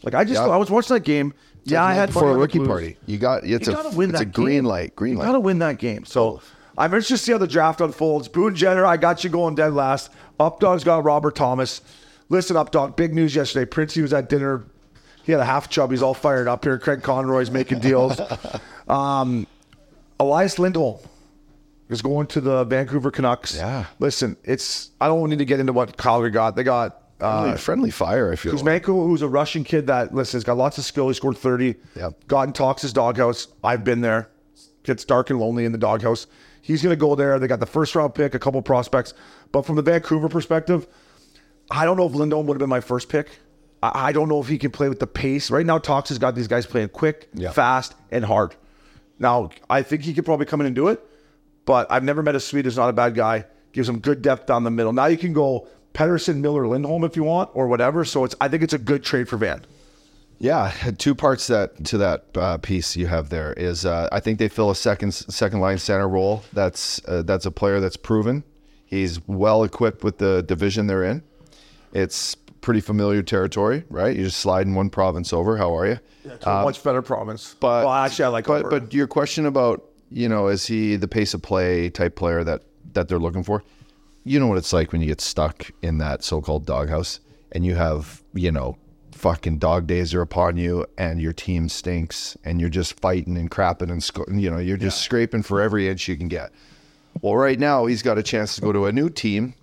Like 0.04 0.14
I 0.16 0.24
just, 0.24 0.42
Yep. 0.42 0.50
I 0.50 0.58
was 0.58 0.70
watching 0.72 0.96
that 0.96 1.02
game. 1.04 1.34
yeah, 1.66 1.84
I 1.84 1.94
had 1.94 2.12
for 2.14 2.32
a 2.32 2.38
rookie 2.38 2.60
party. 2.66 2.98
You 3.06 3.18
got 3.18 3.44
it's 3.44 3.68
You 3.68 3.76
a 3.76 3.90
win 3.96 4.12
it's 4.12 4.22
a 4.22 4.26
green 4.26 4.48
game. 4.64 4.66
light, 4.66 4.96
green 4.96 5.14
you 5.14 5.20
light. 5.20 5.26
gotta 5.26 5.40
win 5.40 5.60
that 5.60 5.78
game. 5.78 6.06
So 6.06 6.42
I'm 6.78 6.86
interested 6.94 7.16
to 7.16 7.18
see 7.18 7.32
how 7.34 7.38
the 7.38 7.48
draft 7.48 7.82
unfolds. 7.82 8.28
Boone 8.28 8.56
Jenner, 8.56 8.86
I 8.86 8.98
got 8.98 9.24
you 9.24 9.30
going 9.30 9.56
dead 9.56 9.74
last. 9.74 10.10
Updog's 10.40 10.84
got 10.84 11.04
Robert 11.04 11.36
Thomas. 11.36 11.82
Listen, 12.30 12.56
Updog, 12.56 12.96
big 12.96 13.14
news 13.14 13.36
yesterday. 13.36 13.66
Princey 13.66 14.02
was 14.02 14.14
at 14.14 14.30
dinner. 14.30 14.64
He 15.30 15.34
had 15.34 15.42
a 15.42 15.46
half 15.46 15.70
chub. 15.70 15.92
He's 15.92 16.02
all 16.02 16.16
fired 16.16 16.48
up 16.48 16.64
here. 16.64 16.80
Craig 16.80 17.04
Conroy's 17.04 17.52
making 17.52 17.82
deals. 17.82 18.20
um, 18.88 19.46
Elias 20.20 20.58
Lindholm 20.58 20.98
is 21.88 22.02
going 22.02 22.26
to 22.26 22.42
the 22.42 22.64
Vancouver 22.64 23.12
Canucks. 23.12 23.56
Yeah. 23.56 23.86
Listen, 24.00 24.38
it's 24.44 24.90
I 25.00 25.06
don't 25.06 25.30
need 25.30 25.38
to 25.38 25.46
get 25.46 25.60
into 25.60 25.72
what 25.72 25.98
Calgary 25.98 26.32
got. 26.32 26.56
They 26.56 26.64
got 26.64 27.04
friendly, 27.20 27.50
uh, 27.52 27.58
friendly 27.58 27.92
fire. 27.92 28.32
I 28.32 28.38
feel. 28.38 28.56
like. 28.56 28.84
Kuzmenko, 28.84 29.06
who's 29.06 29.22
a 29.22 29.28
Russian 29.28 29.64
kid 29.64 29.86
that 29.86 30.16
listen, 30.16 30.38
has 30.38 30.44
got 30.44 30.58
lots 30.58 30.80
of 30.80 30.84
skill. 30.84 31.08
He 31.10 31.14
scored 31.14 31.38
30. 31.38 31.76
Yeah. 31.96 32.10
Got 32.28 32.48
in 32.48 32.54
talks 32.54 32.82
his 32.82 32.92
doghouse. 32.92 33.50
I've 33.64 33.84
been 33.84 34.02
there. 34.02 34.32
Gets 34.82 35.06
dark 35.06 35.30
and 35.30 35.40
lonely 35.40 35.64
in 35.64 35.72
the 35.72 35.78
doghouse. 35.78 36.26
He's 36.64 36.82
gonna 36.82 36.96
go 36.96 37.14
there. 37.14 37.38
They 37.38 37.46
got 37.46 37.60
the 37.60 37.68
first 37.68 37.94
round 37.94 38.16
pick, 38.16 38.34
a 38.34 38.40
couple 38.40 38.60
prospects. 38.64 39.14
But 39.52 39.62
from 39.62 39.76
the 39.76 39.84
Vancouver 39.84 40.28
perspective, 40.28 40.88
I 41.70 41.86
don't 41.86 41.98
know 41.98 42.08
if 42.08 42.16
Lindholm 42.16 42.48
would 42.48 42.56
have 42.56 42.60
been 42.60 42.68
my 42.68 42.82
first 42.82 43.10
pick. 43.10 43.30
I, 43.84 44.08
I 44.10 44.12
don't 44.12 44.30
know 44.30 44.40
if 44.42 44.48
he 44.48 44.58
can 44.58 44.72
play 44.72 44.90
with 44.90 45.00
the 45.00 45.08
pace. 45.08 45.50
Right 45.52 45.66
now, 45.66 45.78
Talks 45.78 46.10
has 46.10 46.18
got 46.18 46.36
these 46.36 46.48
guys 46.48 46.66
playing 46.66 46.90
quick, 46.90 47.30
Yeah. 47.34 47.52
fast, 47.52 47.96
and 48.12 48.24
hard. 48.26 48.56
Now, 49.20 49.50
I 49.70 49.82
think 49.82 50.04
he 50.04 50.14
could 50.14 50.26
probably 50.26 50.46
come 50.46 50.62
in 50.62 50.68
and 50.68 50.76
do 50.76 50.88
it, 50.88 51.02
but 51.66 51.92
I've 51.92 52.04
never 52.04 52.24
met 52.24 52.36
a 52.36 52.40
Swede 52.40 52.66
who's 52.66 52.78
not 52.78 52.90
a 52.90 52.94
bad 52.94 53.16
guy. 53.16 53.46
Gives 53.72 53.88
him 53.88 54.00
good 54.00 54.22
depth 54.22 54.48
down 54.48 54.64
the 54.64 54.72
middle. 54.72 54.94
Now 54.94 55.06
you 55.06 55.18
can 55.18 55.32
go 55.34 55.68
Pettersson, 55.94 56.38
Miller, 56.38 56.68
Lindholm 56.68 57.04
if 57.04 57.16
you 57.16 57.24
want, 57.24 57.52
or 57.54 57.68
whatever. 57.68 58.04
So 58.06 58.24
it's 58.24 58.34
I 58.42 58.48
think 58.48 58.64
it's 58.64 58.74
a 58.74 58.80
good 58.80 59.04
trade 59.04 59.30
for 59.30 59.38
Van. 59.38 59.64
Yeah, 60.40 60.72
two 60.98 61.14
parts 61.14 61.48
that 61.48 61.84
to 61.86 61.98
that 62.00 62.26
uh, 62.36 62.58
piece 62.60 62.96
you 62.96 63.08
have 63.08 63.30
there 63.30 63.54
is 63.54 63.86
uh, 63.86 64.08
I 64.12 64.22
think 64.22 64.40
they 64.40 64.48
fill 64.48 64.72
a 64.72 64.76
second 64.76 65.12
second 65.14 65.60
line 65.60 65.78
center 65.78 66.08
role. 66.10 66.44
That's 66.54 67.00
uh, 67.08 67.22
that's 67.24 67.46
a 67.46 67.52
player 67.52 67.80
that's 67.80 67.98
proven. 67.98 68.44
He's 68.86 69.20
well 69.28 69.64
equipped 69.64 70.04
with 70.04 70.18
the 70.18 70.42
division 70.42 70.88
they're 70.88 71.04
in. 71.04 71.22
It's 71.94 72.36
pretty 72.62 72.82
familiar 72.82 73.22
territory, 73.22 73.84
right? 73.90 74.16
You 74.16 74.24
just 74.24 74.40
slide 74.40 74.68
in 74.68 74.76
one 74.76 74.90
province 74.90 75.34
over. 75.34 75.58
How 75.58 75.76
are 75.78 75.88
you? 75.88 76.00
To 76.24 76.50
a 76.50 76.60
uh, 76.60 76.64
much 76.64 76.84
better 76.84 77.02
province. 77.02 77.56
But 77.60 77.86
well, 77.86 77.94
actually, 77.94 78.26
I 78.26 78.28
like. 78.30 78.46
But 78.46 78.64
Alberta. 78.66 78.82
but 78.82 78.94
your 78.94 79.08
question 79.08 79.46
about 79.46 79.86
you 80.12 80.30
know 80.30 80.48
is 80.48 80.66
he 80.66 80.96
the 80.96 81.08
pace 81.08 81.34
of 81.34 81.42
play 81.42 81.90
type 81.90 82.16
player 82.16 82.44
that 82.44 82.64
that 82.94 83.08
they're 83.08 83.20
looking 83.20 83.44
for? 83.44 83.64
You 84.24 84.40
know 84.40 84.48
what 84.48 84.58
it's 84.58 84.74
like 84.74 84.92
when 84.92 85.02
you 85.02 85.08
get 85.08 85.22
stuck 85.22 85.72
in 85.82 85.98
that 86.00 86.24
so-called 86.24 86.66
doghouse 86.66 87.20
and 87.52 87.66
you 87.66 87.76
have 87.76 88.22
you 88.34 88.52
know 88.52 88.78
fucking 89.12 89.58
dog 89.58 89.86
days 89.86 90.14
are 90.14 90.22
upon 90.22 90.56
you 90.56 90.86
and 90.98 91.22
your 91.22 91.34
team 91.34 91.68
stinks 91.68 92.38
and 92.46 92.62
you're 92.62 92.70
just 92.70 92.98
fighting 93.02 93.38
and 93.38 93.52
crapping 93.52 93.92
and 93.92 94.42
you 94.42 94.50
know 94.50 94.58
you're 94.58 94.78
just 94.78 95.02
scraping 95.02 95.44
for 95.44 95.62
every 95.62 95.90
inch 95.90 96.08
you 96.08 96.16
can 96.16 96.28
get. 96.28 96.52
Well, 97.22 97.36
right 97.36 97.60
now 97.60 97.86
he's 97.86 98.02
got 98.02 98.18
a 98.18 98.24
chance 98.24 98.56
to 98.56 98.62
go 98.62 98.72
to 98.72 98.86
a 98.86 98.92
new 98.94 99.10
team 99.10 99.56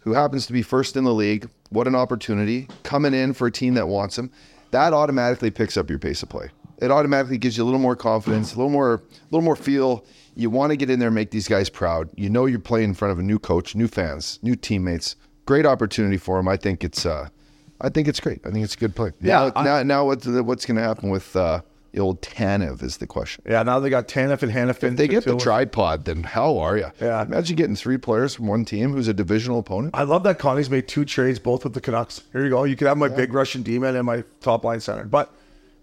who 0.00 0.12
happens 0.14 0.46
to 0.46 0.52
be 0.52 0.62
first 0.62 0.96
in 0.96 1.04
the 1.04 1.14
league. 1.14 1.48
What 1.70 1.86
an 1.86 1.94
opportunity 1.94 2.68
coming 2.82 3.14
in 3.14 3.32
for 3.32 3.46
a 3.46 3.50
team 3.52 3.74
that 3.74 3.88
wants 3.88 4.18
him. 4.18 4.30
That 4.72 4.92
automatically 4.92 5.50
picks 5.50 5.76
up 5.76 5.88
your 5.90 5.98
pace 5.98 6.22
of 6.22 6.28
play. 6.28 6.50
It 6.78 6.90
automatically 6.90 7.36
gives 7.38 7.56
you 7.58 7.64
a 7.64 7.66
little 7.66 7.80
more 7.80 7.96
confidence, 7.96 8.54
a 8.54 8.56
little 8.56 8.70
more, 8.70 8.94
a 8.94 9.00
little 9.30 9.44
more 9.44 9.56
feel. 9.56 10.04
You 10.34 10.48
want 10.48 10.70
to 10.70 10.76
get 10.76 10.88
in 10.88 10.98
there 10.98 11.08
and 11.08 11.14
make 11.14 11.30
these 11.30 11.46
guys 11.48 11.68
proud. 11.68 12.08
You 12.16 12.30
know 12.30 12.46
you're 12.46 12.58
playing 12.58 12.90
in 12.90 12.94
front 12.94 13.12
of 13.12 13.18
a 13.18 13.22
new 13.22 13.38
coach, 13.38 13.74
new 13.74 13.88
fans, 13.88 14.38
new 14.42 14.56
teammates. 14.56 15.16
Great 15.44 15.66
opportunity 15.66 16.16
for 16.16 16.38
him. 16.38 16.48
I 16.48 16.56
think 16.56 16.82
it's, 16.84 17.04
uh, 17.04 17.28
I 17.80 17.88
think 17.90 18.08
it's 18.08 18.20
great. 18.20 18.40
I 18.46 18.50
think 18.50 18.64
it's 18.64 18.74
a 18.74 18.78
good 18.78 18.94
play. 18.96 19.12
Yeah, 19.20 19.50
Now, 19.50 19.52
I- 19.56 19.64
now, 19.64 19.82
now 19.82 20.04
what's 20.06 20.26
what's 20.26 20.64
going 20.64 20.76
to 20.76 20.82
happen 20.82 21.10
with 21.10 21.34
uh, 21.36 21.60
old 21.98 22.22
Tanev 22.22 22.82
is 22.82 22.98
the 22.98 23.06
question. 23.06 23.42
yeah, 23.48 23.62
now 23.64 23.80
they 23.80 23.90
got 23.90 24.06
Tanev 24.06 24.42
and 24.42 24.52
Hanifin. 24.52 24.92
If 24.92 24.96
they 24.96 25.08
get 25.08 25.24
the 25.24 25.36
tripod, 25.36 26.04
then 26.04 26.22
how 26.22 26.58
are 26.58 26.76
you? 26.76 26.86
Yeah. 27.00 27.22
Imagine 27.22 27.56
getting 27.56 27.74
three 27.74 27.98
players 27.98 28.34
from 28.34 28.46
one 28.46 28.64
team 28.64 28.92
who's 28.92 29.08
a 29.08 29.14
divisional 29.14 29.58
opponent. 29.58 29.94
I 29.96 30.04
love 30.04 30.22
that 30.22 30.38
Connie's 30.38 30.70
made 30.70 30.86
two 30.86 31.04
trades, 31.04 31.38
both 31.38 31.64
with 31.64 31.74
the 31.74 31.80
Canucks. 31.80 32.22
Here 32.32 32.44
you 32.44 32.50
go. 32.50 32.64
You 32.64 32.76
can 32.76 32.86
have 32.86 32.98
my 32.98 33.08
big 33.08 33.32
Russian 33.34 33.62
demon 33.62 33.96
and 33.96 34.06
my 34.06 34.22
top 34.40 34.62
line 34.62 34.78
center. 34.80 35.04
But 35.04 35.32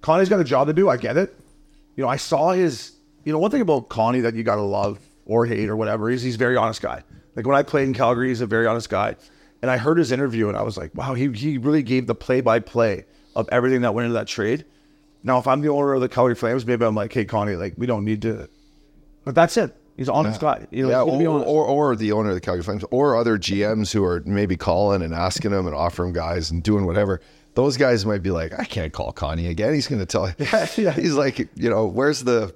Connie's 0.02 0.30
got 0.30 0.40
a 0.40 0.46
job 0.46 0.68
to 0.68 0.74
do. 0.74 0.88
I 0.90 0.96
get 0.96 1.18
it. 1.18 1.36
You 1.96 2.04
know, 2.04 2.10
I 2.10 2.18
saw 2.18 2.52
his. 2.52 2.94
You 3.26 3.34
know, 3.34 3.40
one 3.40 3.52
thing 3.52 3.62
about 3.62 3.90
Connie 3.90 4.22
that 4.22 4.36
you 4.36 4.44
gotta 4.44 4.62
love 4.62 5.00
or 5.26 5.46
hate 5.46 5.68
or 5.68 5.76
whatever 5.76 6.10
is 6.10 6.22
he's 6.22 6.36
a 6.36 6.38
very 6.38 6.56
honest 6.56 6.82
guy. 6.82 7.04
Like 7.36 7.46
when 7.46 7.58
I 7.58 7.64
played 7.64 7.88
in 7.88 7.94
Calgary, 7.94 8.30
he's 8.30 8.40
a 8.40 8.48
very 8.48 8.66
honest 8.66 8.90
guy. 8.90 9.18
And 9.62 9.70
I 9.70 9.78
heard 9.78 9.98
his 9.98 10.12
interview 10.12 10.48
and 10.48 10.56
I 10.56 10.62
was 10.62 10.78
like, 10.78 10.96
wow, 10.96 11.14
he 11.14 11.28
he 11.34 11.58
really 11.58 11.84
gave 11.84 12.08
the 12.08 12.16
play 12.16 12.40
by 12.42 12.60
play 12.60 13.06
of 13.36 13.50
everything 13.52 13.82
that 13.82 13.94
went 13.94 14.06
into 14.06 14.14
that 14.14 14.28
trade. 14.28 14.64
Now, 15.28 15.38
if 15.40 15.46
I'm 15.48 15.62
the 15.62 15.68
owner 15.70 15.94
of 15.94 16.02
the 16.02 16.08
Calgary 16.10 16.36
Flames, 16.36 16.66
maybe 16.66 16.86
I'm 16.86 16.96
like, 16.96 17.12
hey, 17.14 17.26
Connie, 17.26 17.56
like 17.56 17.74
we 17.78 17.86
don't 17.86 18.06
need 18.06 18.22
to. 18.24 18.48
But 19.26 19.36
that's 19.36 19.58
it. 19.58 19.76
He's 19.98 20.08
honest 20.10 20.40
guy. 20.40 20.66
You 20.72 20.84
know, 20.84 20.90
Yeah, 20.90 21.02
or, 21.02 21.44
or 21.44 21.66
or 21.66 21.96
the 21.96 22.12
owner 22.14 22.30
of 22.30 22.36
the 22.36 22.42
Calgary 22.42 22.64
Flames, 22.64 22.86
or 22.92 23.16
other 23.18 23.38
GMs 23.38 23.92
who 23.92 24.04
are 24.06 24.24
maybe 24.26 24.56
calling 24.56 25.02
and 25.02 25.14
asking 25.14 25.52
him 25.52 25.66
and 25.68 25.76
offering 25.76 26.14
guys 26.14 26.50
and 26.50 26.64
doing 26.64 26.86
whatever. 26.86 27.20
Those 27.56 27.76
guys 27.76 28.06
might 28.06 28.22
be 28.24 28.30
like, 28.32 28.58
I 28.58 28.64
can't 28.64 28.94
call 28.94 29.12
Connie 29.12 29.48
again. 29.48 29.74
He's 29.74 29.88
going 29.88 30.00
to 30.00 30.06
tell. 30.06 30.32
Yeah, 30.40 30.68
yeah. 30.78 30.92
He's 30.92 31.14
like, 31.16 31.40
you 31.40 31.70
know, 31.70 31.88
where's 31.88 32.24
the 32.24 32.54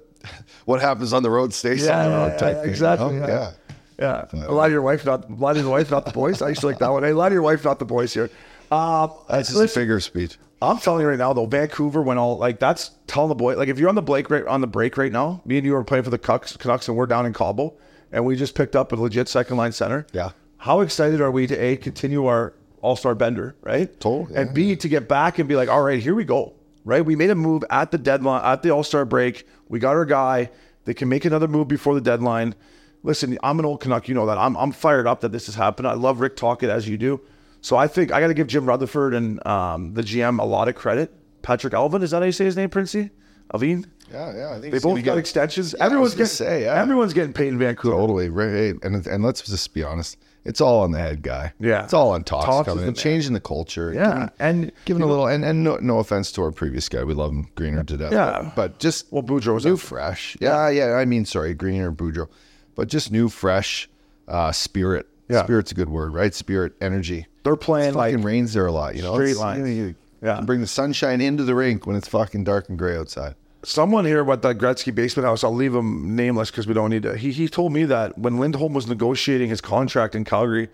what 0.64 0.80
happens 0.80 1.12
on 1.12 1.22
the 1.24 1.30
road 1.30 1.52
stays 1.52 1.84
Yeah, 1.84 1.98
on 1.98 2.04
the 2.04 2.10
yeah, 2.10 2.16
road 2.22 2.26
yeah, 2.32 2.38
type 2.38 2.56
thing. 2.62 2.70
exactly, 2.70 3.14
you 3.14 3.20
know? 3.20 3.26
yeah. 3.28 3.52
yeah. 3.98 4.26
Yeah, 4.32 4.46
a 4.46 4.52
lot 4.54 4.66
of 4.66 4.72
your 4.72 4.82
wife, 4.82 5.04
not 5.04 5.28
a 5.28 5.34
lot 5.34 5.56
of 5.56 5.62
your 5.62 5.70
wife, 5.70 5.90
not 5.90 6.06
the 6.06 6.12
boys. 6.12 6.40
I 6.40 6.48
used 6.48 6.60
to 6.62 6.66
like 6.68 6.78
that 6.78 6.88
one. 6.90 7.02
Hey, 7.02 7.10
a 7.10 7.14
lot 7.16 7.26
of 7.26 7.32
your 7.34 7.42
wife, 7.42 7.64
not 7.64 7.78
the 7.78 7.84
boys 7.84 8.14
here. 8.14 8.30
Um, 8.72 9.12
That's 9.28 9.48
just 9.48 9.58
listen, 9.58 9.80
a 9.80 9.82
figure 9.82 9.96
of 9.96 10.04
speech. 10.04 10.38
I'm 10.62 10.78
telling 10.78 11.02
you 11.02 11.08
right 11.08 11.18
now, 11.18 11.32
though, 11.32 11.46
Vancouver 11.46 12.02
went 12.02 12.18
all 12.18 12.38
like 12.38 12.58
that's 12.58 12.92
telling 13.06 13.28
the 13.28 13.34
boy. 13.34 13.56
Like 13.56 13.68
if 13.68 13.78
you're 13.78 13.88
on 13.88 13.94
the 13.94 14.02
break 14.02 14.30
right 14.30 14.46
on 14.46 14.60
the 14.60 14.66
break 14.66 14.96
right 14.96 15.12
now, 15.12 15.42
me 15.44 15.58
and 15.58 15.66
you 15.66 15.74
are 15.74 15.84
playing 15.84 16.04
for 16.04 16.10
the 16.10 16.18
Canucks, 16.18 16.56
Canucks 16.56 16.88
and 16.88 16.96
we're 16.96 17.06
down 17.06 17.26
in 17.26 17.32
Cabo, 17.32 17.74
and 18.12 18.24
we 18.24 18.36
just 18.36 18.54
picked 18.54 18.76
up 18.76 18.92
a 18.92 18.96
legit 18.96 19.28
second 19.28 19.56
line 19.56 19.72
center. 19.72 20.06
Yeah. 20.12 20.30
How 20.56 20.80
excited 20.80 21.20
are 21.20 21.30
we 21.30 21.46
to 21.48 21.56
a 21.56 21.76
continue 21.76 22.24
our 22.26 22.54
All 22.80 22.96
Star 22.96 23.14
bender, 23.14 23.56
right? 23.60 23.98
Totally, 24.00 24.36
And 24.36 24.54
b 24.54 24.76
to 24.76 24.88
get 24.88 25.08
back 25.08 25.38
and 25.38 25.48
be 25.48 25.56
like, 25.56 25.68
all 25.68 25.82
right, 25.82 26.00
here 26.00 26.14
we 26.14 26.24
go, 26.24 26.54
right? 26.84 27.04
We 27.04 27.16
made 27.16 27.30
a 27.30 27.34
move 27.34 27.64
at 27.68 27.90
the 27.90 27.98
deadline, 27.98 28.44
at 28.44 28.62
the 28.62 28.70
All 28.70 28.84
Star 28.84 29.04
break. 29.04 29.46
We 29.68 29.80
got 29.80 29.96
our 29.96 30.06
guy. 30.06 30.50
They 30.84 30.94
can 30.94 31.08
make 31.08 31.24
another 31.24 31.48
move 31.48 31.68
before 31.68 31.94
the 31.94 32.00
deadline. 32.00 32.54
Listen, 33.02 33.36
I'm 33.42 33.58
an 33.58 33.64
old 33.64 33.80
Canuck. 33.80 34.08
You 34.08 34.14
know 34.14 34.26
that. 34.26 34.38
I'm, 34.38 34.56
I'm 34.56 34.70
fired 34.70 35.08
up 35.08 35.20
that 35.22 35.32
this 35.32 35.46
has 35.46 35.56
happened. 35.56 35.88
I 35.88 35.94
love 35.94 36.20
Rick 36.20 36.36
Tocchet 36.36 36.70
as 36.70 36.88
you 36.88 36.96
do. 36.96 37.20
So 37.62 37.76
I 37.76 37.86
think 37.86 38.12
I 38.12 38.20
got 38.20 38.26
to 38.26 38.34
give 38.34 38.48
Jim 38.48 38.66
Rutherford 38.66 39.14
and 39.14 39.44
um, 39.46 39.94
the 39.94 40.02
GM 40.02 40.40
a 40.40 40.44
lot 40.44 40.68
of 40.68 40.74
credit. 40.74 41.14
Patrik 41.42 41.70
Allvin, 41.70 42.02
is 42.02 42.10
that 42.10 42.18
how 42.18 42.26
you 42.26 42.32
say 42.32 42.44
his 42.44 42.56
name, 42.56 42.68
Princey? 42.68 43.10
Aveen. 43.54 43.86
Yeah, 44.10 44.36
yeah. 44.36 44.50
I 44.50 44.60
think 44.60 44.72
They 44.72 44.78
both 44.78 45.02
got 45.04 45.18
extensions. 45.18 45.74
I 45.74 45.86
everyone's 45.86 46.12
getting 46.12 46.26
say, 46.26 46.64
yeah. 46.64 46.80
everyone's 46.80 47.12
getting 47.12 47.32
paid 47.32 47.48
in 47.48 47.58
Vancouver. 47.58 47.96
Totally 47.96 48.28
right, 48.28 48.74
and 48.82 49.06
and 49.06 49.24
let's 49.24 49.42
just 49.42 49.72
be 49.72 49.82
honest. 49.82 50.18
It's 50.44 50.60
all 50.60 50.82
on 50.82 50.90
the 50.90 50.98
head 50.98 51.22
guy. 51.22 51.52
Yeah. 51.60 51.84
it's 51.84 51.94
all 51.94 52.10
on 52.10 52.24
Tox, 52.24 52.46
Tox 52.46 52.68
coming 52.68 52.88
in, 52.88 52.94
changing 52.94 53.32
the 53.32 53.40
culture. 53.40 53.92
Yeah, 53.94 54.12
giving, 54.12 54.30
and 54.40 54.72
giving 54.86 55.02
a 55.02 55.06
little. 55.06 55.28
And, 55.28 55.44
and 55.44 55.62
no, 55.62 55.76
no 55.76 55.98
offense 55.98 56.32
to 56.32 56.42
our 56.42 56.50
previous 56.50 56.88
guy, 56.88 57.04
we 57.04 57.14
love 57.14 57.30
him, 57.30 57.46
Greener 57.54 57.84
to 57.84 57.96
death. 57.96 58.12
Yeah. 58.12 58.42
but, 58.42 58.54
but 58.56 58.78
just 58.80 59.12
Well, 59.12 59.22
Boudreau 59.22 59.54
was 59.54 59.64
new, 59.64 59.76
fresh. 59.76 60.36
Yeah, 60.40 60.68
yeah. 60.68 60.94
I 60.94 61.04
mean, 61.04 61.24
sorry, 61.26 61.54
Greener, 61.54 61.92
Boudreau, 61.92 62.28
but 62.74 62.88
just 62.88 63.12
new, 63.12 63.28
fresh 63.28 63.88
uh, 64.26 64.50
spirit. 64.50 65.06
Yeah. 65.28 65.44
spirit's 65.44 65.72
a 65.72 65.74
good 65.74 65.88
word, 65.88 66.12
right? 66.14 66.34
Spirit, 66.34 66.74
energy. 66.80 67.26
They're 67.44 67.56
playing 67.56 67.90
It 67.90 67.96
like 67.96 68.12
fucking 68.12 68.24
rains 68.24 68.52
there 68.52 68.66
a 68.66 68.72
lot, 68.72 68.94
you 68.96 69.02
know. 69.02 69.14
straight 69.14 69.30
It's- 69.30 69.38
lines. 69.40 69.58
You, 69.60 69.64
know, 69.64 69.70
you 69.88 69.94
Yeah. 70.22 70.40
bring 70.42 70.60
the 70.60 70.66
sunshine 70.66 71.20
into 71.20 71.44
the 71.44 71.54
rink 71.54 71.86
when 71.86 71.96
it's 71.96 72.08
fucking 72.08 72.44
dark 72.44 72.68
and 72.68 72.78
gray 72.78 72.96
outside. 72.96 73.34
someone 73.64 74.04
here 74.04 74.18
about 74.18 74.42
the 74.42 74.52
Gretzky 74.54 74.92
basement 74.92 75.24
house. 75.24 75.44
I'll 75.44 75.54
leave 75.54 75.72
him 75.72 76.16
nameless 76.16 76.50
because 76.50 76.66
we 76.66 76.74
don't 76.74 76.90
need 76.90 77.04
to. 77.04 77.16
He 77.16 77.30
he 77.30 77.46
told 77.48 77.72
me 77.72 77.84
that 77.84 78.18
when 78.18 78.38
Lindholm 78.38 78.74
was 78.74 78.88
negotiating 78.88 79.50
his 79.50 79.60
contract 79.60 80.16
in 80.16 80.24
Calgary, 80.24 80.68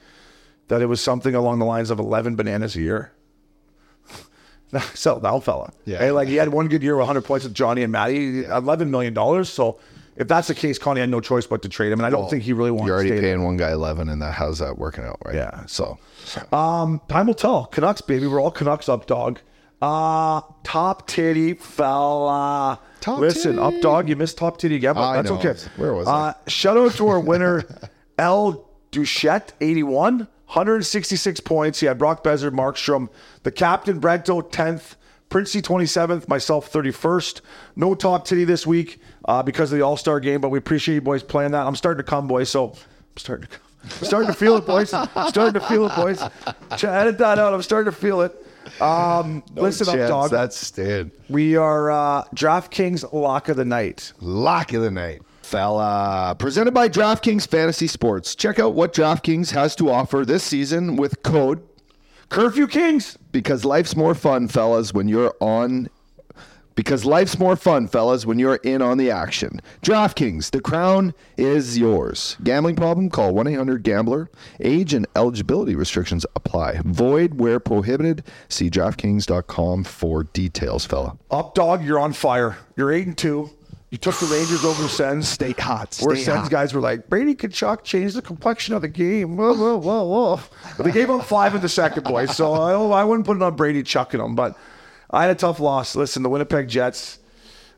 that 0.69 0.81
it 0.81 0.87
was 0.87 0.99
something 1.03 1.35
along 1.35 1.59
the 1.59 1.67
lines 1.67 1.91
of 1.91 1.99
eleven 1.99 2.35
bananas 2.35 2.77
a 2.77 2.81
year. 2.81 3.13
Sell 4.95 5.21
that 5.21 5.45
fella. 5.45 5.73
Yeah. 5.85 6.11
Like 6.13 6.29
he 6.29 6.37
had 6.37 6.49
one 6.49 6.69
good 6.69 6.83
year 6.83 6.95
with 6.97 7.01
100 7.07 7.23
points 7.27 7.45
with 7.45 7.55
Johnny 7.55 7.83
and 7.83 7.93
Maddie, 7.93 8.45
11 8.45 8.91
million 8.91 9.13
dollars. 9.15 9.49
So 9.49 9.79
if 10.19 10.29
that's 10.29 10.49
the 10.49 10.55
case, 10.55 10.79
Connie 10.79 11.01
had 11.01 11.09
no 11.09 11.21
choice 11.21 11.47
but 11.47 11.63
to 11.63 11.69
trade 11.69 11.93
him, 11.93 11.99
and 12.01 12.07
I 12.07 12.11
don't 12.11 12.29
think 12.29 12.43
he 12.43 12.53
really 12.53 12.71
wants. 12.71 12.85
To. 12.85 12.87
You're 12.89 12.95
already 12.97 13.11
to 13.11 13.21
paying 13.21 13.43
one 13.45 13.57
guy 13.57 13.73
eleven, 13.73 14.09
and 14.09 14.21
that 14.21 14.35
how's 14.35 14.59
that 14.59 14.79
working 14.79 15.05
out, 15.05 15.19
right? 15.25 15.35
Yeah. 15.35 15.65
So 15.67 15.99
There. 16.35 16.55
Um, 16.55 17.01
time 17.09 17.27
will 17.29 17.35
tell. 17.35 17.67
Canucks, 17.67 18.01
baby. 18.01 18.27
We're 18.27 18.41
all 18.41 18.51
Canucks 18.51 18.89
up, 18.89 19.07
dog. 19.07 19.41
Uh 19.81 20.41
top 20.65 21.07
titty 21.07 21.55
fella. 21.55 22.81
Top 23.01 23.21
Listen, 23.21 23.57
titty. 23.57 23.77
up, 23.77 23.81
dog. 23.81 24.09
You 24.09 24.17
missed 24.17 24.37
top 24.39 24.59
titty 24.59 24.75
again, 24.77 24.95
but 24.95 25.03
I 25.03 25.17
that's 25.17 25.31
know. 25.31 25.39
okay. 25.39 25.55
Where 25.77 25.95
was 25.95 26.09
uh, 26.09 26.35
Shout 26.49 26.77
out 26.77 26.93
to 26.95 27.07
our 27.09 27.21
winner, 27.21 27.65
L. 28.19 28.69
Duchette, 28.91 29.53
81, 29.61 30.19
166 30.47 31.41
points. 31.41 31.79
He 31.81 31.87
had 31.87 31.99
Brock 31.99 32.25
Boeser, 32.25 32.51
Markstrom, 32.51 33.09
the 33.43 33.53
captain, 33.53 34.01
Brento, 34.01 34.43
10th, 34.51 34.97
Princey, 35.29 35.61
27th, 35.61 36.29
myself, 36.29 36.73
31st. 36.73 37.41
No 37.77 37.95
top 37.95 38.25
titty 38.25 38.45
this 38.45 38.67
week 38.67 39.01
uh, 39.27 39.43
because 39.43 39.71
of 39.73 39.79
the 39.79 39.85
All 39.85 39.97
Star 39.97 40.21
game, 40.21 40.41
but 40.41 40.49
we 40.49 40.59
appreciate 40.59 40.97
you 40.97 41.01
boys 41.01 41.23
playing 41.23 41.53
that. 41.53 41.67
I'm 41.67 41.77
starting 41.77 41.99
to 42.05 42.09
come, 42.09 42.27
boys, 42.27 42.49
so 42.49 42.71
I'm 42.71 43.17
starting 43.17 43.47
to 43.47 43.53
come. 43.59 43.67
I'm 43.85 44.07
starting 44.07 44.27
to 44.29 44.35
feel 44.35 44.57
it, 44.57 44.67
boys. 44.67 44.91
starting 44.91 45.53
to 45.55 45.61
feel 45.61 45.87
it, 45.87 45.95
boys. 45.95 46.23
Edit 46.83 47.19
that 47.19 47.39
out. 47.39 47.55
I'm 47.55 47.63
starting 47.63 47.93
to 47.93 47.97
feel 47.97 48.23
it. 48.23 48.35
Um, 48.81 49.43
listen 49.55 49.89
up, 49.89 50.09
dog. 50.09 50.31
That's 50.31 50.57
staying. 50.57 51.11
we 51.29 51.57
are 51.57 51.91
uh, 51.91 52.25
DraftKings 52.35 53.13
lock 53.13 53.49
of 53.49 53.57
the 53.57 53.65
night. 53.65 54.13
Lock 54.21 54.73
of 54.73 54.83
the 54.83 54.91
night. 54.91 55.23
Fella. 55.43 56.37
Presented 56.39 56.75
by 56.75 56.89
DraftKings 56.89 57.47
Fantasy 57.49 57.87
Sports. 57.87 58.35
Check 58.35 58.59
out 58.59 58.75
what 58.75 58.93
DraftKings 58.93 59.51
has 59.53 59.75
to 59.77 59.91
offer 59.91 60.25
this 60.27 60.43
season 60.45 60.97
with 60.97 61.23
code 61.23 61.63
Curfew 62.29 62.67
Kings. 62.67 63.19
because 63.33 63.65
life's 63.65 63.97
more 63.97 64.15
fun, 64.15 64.49
fellas, 64.49 64.93
when 64.93 65.09
you're 65.09 65.35
on. 65.41 65.89
Because 66.75 67.05
life's 67.05 67.41
more 67.41 67.57
fun, 67.57 67.89
fellas, 67.89 68.25
when 68.25 68.39
you're 68.39 68.57
in 68.57 68.83
on 68.83 68.99
the 68.99 69.11
action. 69.11 69.61
DraftKings, 69.83 70.53
the 70.53 70.61
crown 70.61 71.13
is 71.37 71.77
yours. 71.77 72.37
Gambling 72.45 72.77
problem? 72.77 73.11
Call 73.11 73.35
1 73.35 73.49
800 73.49 73.83
Gambler. 73.83 74.31
Age 74.61 74.95
and 74.95 75.05
eligibility 75.17 75.75
restrictions 75.75 76.25
apply. 76.37 76.81
Void 76.85 77.41
where 77.41 77.59
prohibited. 77.59 78.23
See 78.49 78.71
DraftKings.com 78.71 79.83
for 79.85 80.23
details, 80.25 80.85
fella. 80.85 81.17
Up, 81.33 81.55
dog. 81.57 81.85
You're 81.85 81.99
on 81.99 82.13
fire. 82.13 82.59
You're 82.77 82.93
eight 82.93 83.07
and 83.09 83.19
two. 83.19 83.51
You 83.91 83.97
took 83.97 84.17
the 84.17 84.27
Rangers 84.27 84.65
over 84.67 84.87
Sens. 84.87 85.29
Stay 85.29 85.53
hot. 85.53 85.99
Where 86.03 86.15
Stay 86.15 86.25
Sens 86.25 86.43
hot. 86.43 86.51
guys 86.51 86.75
were 86.75 86.81
like, 86.81 87.09
Brady 87.09 87.35
Tkachuk 87.35 87.85
changed 87.85 88.17
the 88.17 88.23
complexion 88.23 88.75
of 88.75 88.83
the 88.83 88.89
game. 88.89 89.37
Whoa, 89.37 89.55
whoa, 89.55 89.79
whoa, 89.79 90.05
whoa. 90.05 90.41
But 90.77 90.85
they 90.85 90.93
gave 90.93 91.09
up 91.09 91.25
five 91.25 91.55
in 91.55 91.63
the 91.63 91.71
second, 91.71 92.05
boys. 92.05 92.37
So 92.37 92.53
I, 92.53 93.01
I 93.01 93.05
wouldn't 93.05 93.27
put 93.27 93.37
it 93.39 93.43
on 93.43 93.57
Brady 93.57 93.83
chucking 93.83 94.21
them. 94.21 94.35
But 94.35 94.59
I 95.11 95.23
had 95.23 95.31
a 95.31 95.35
tough 95.35 95.59
loss. 95.59 95.97
Listen, 95.97 96.23
the 96.23 96.29
Winnipeg 96.29 96.69
Jets, 96.69 97.19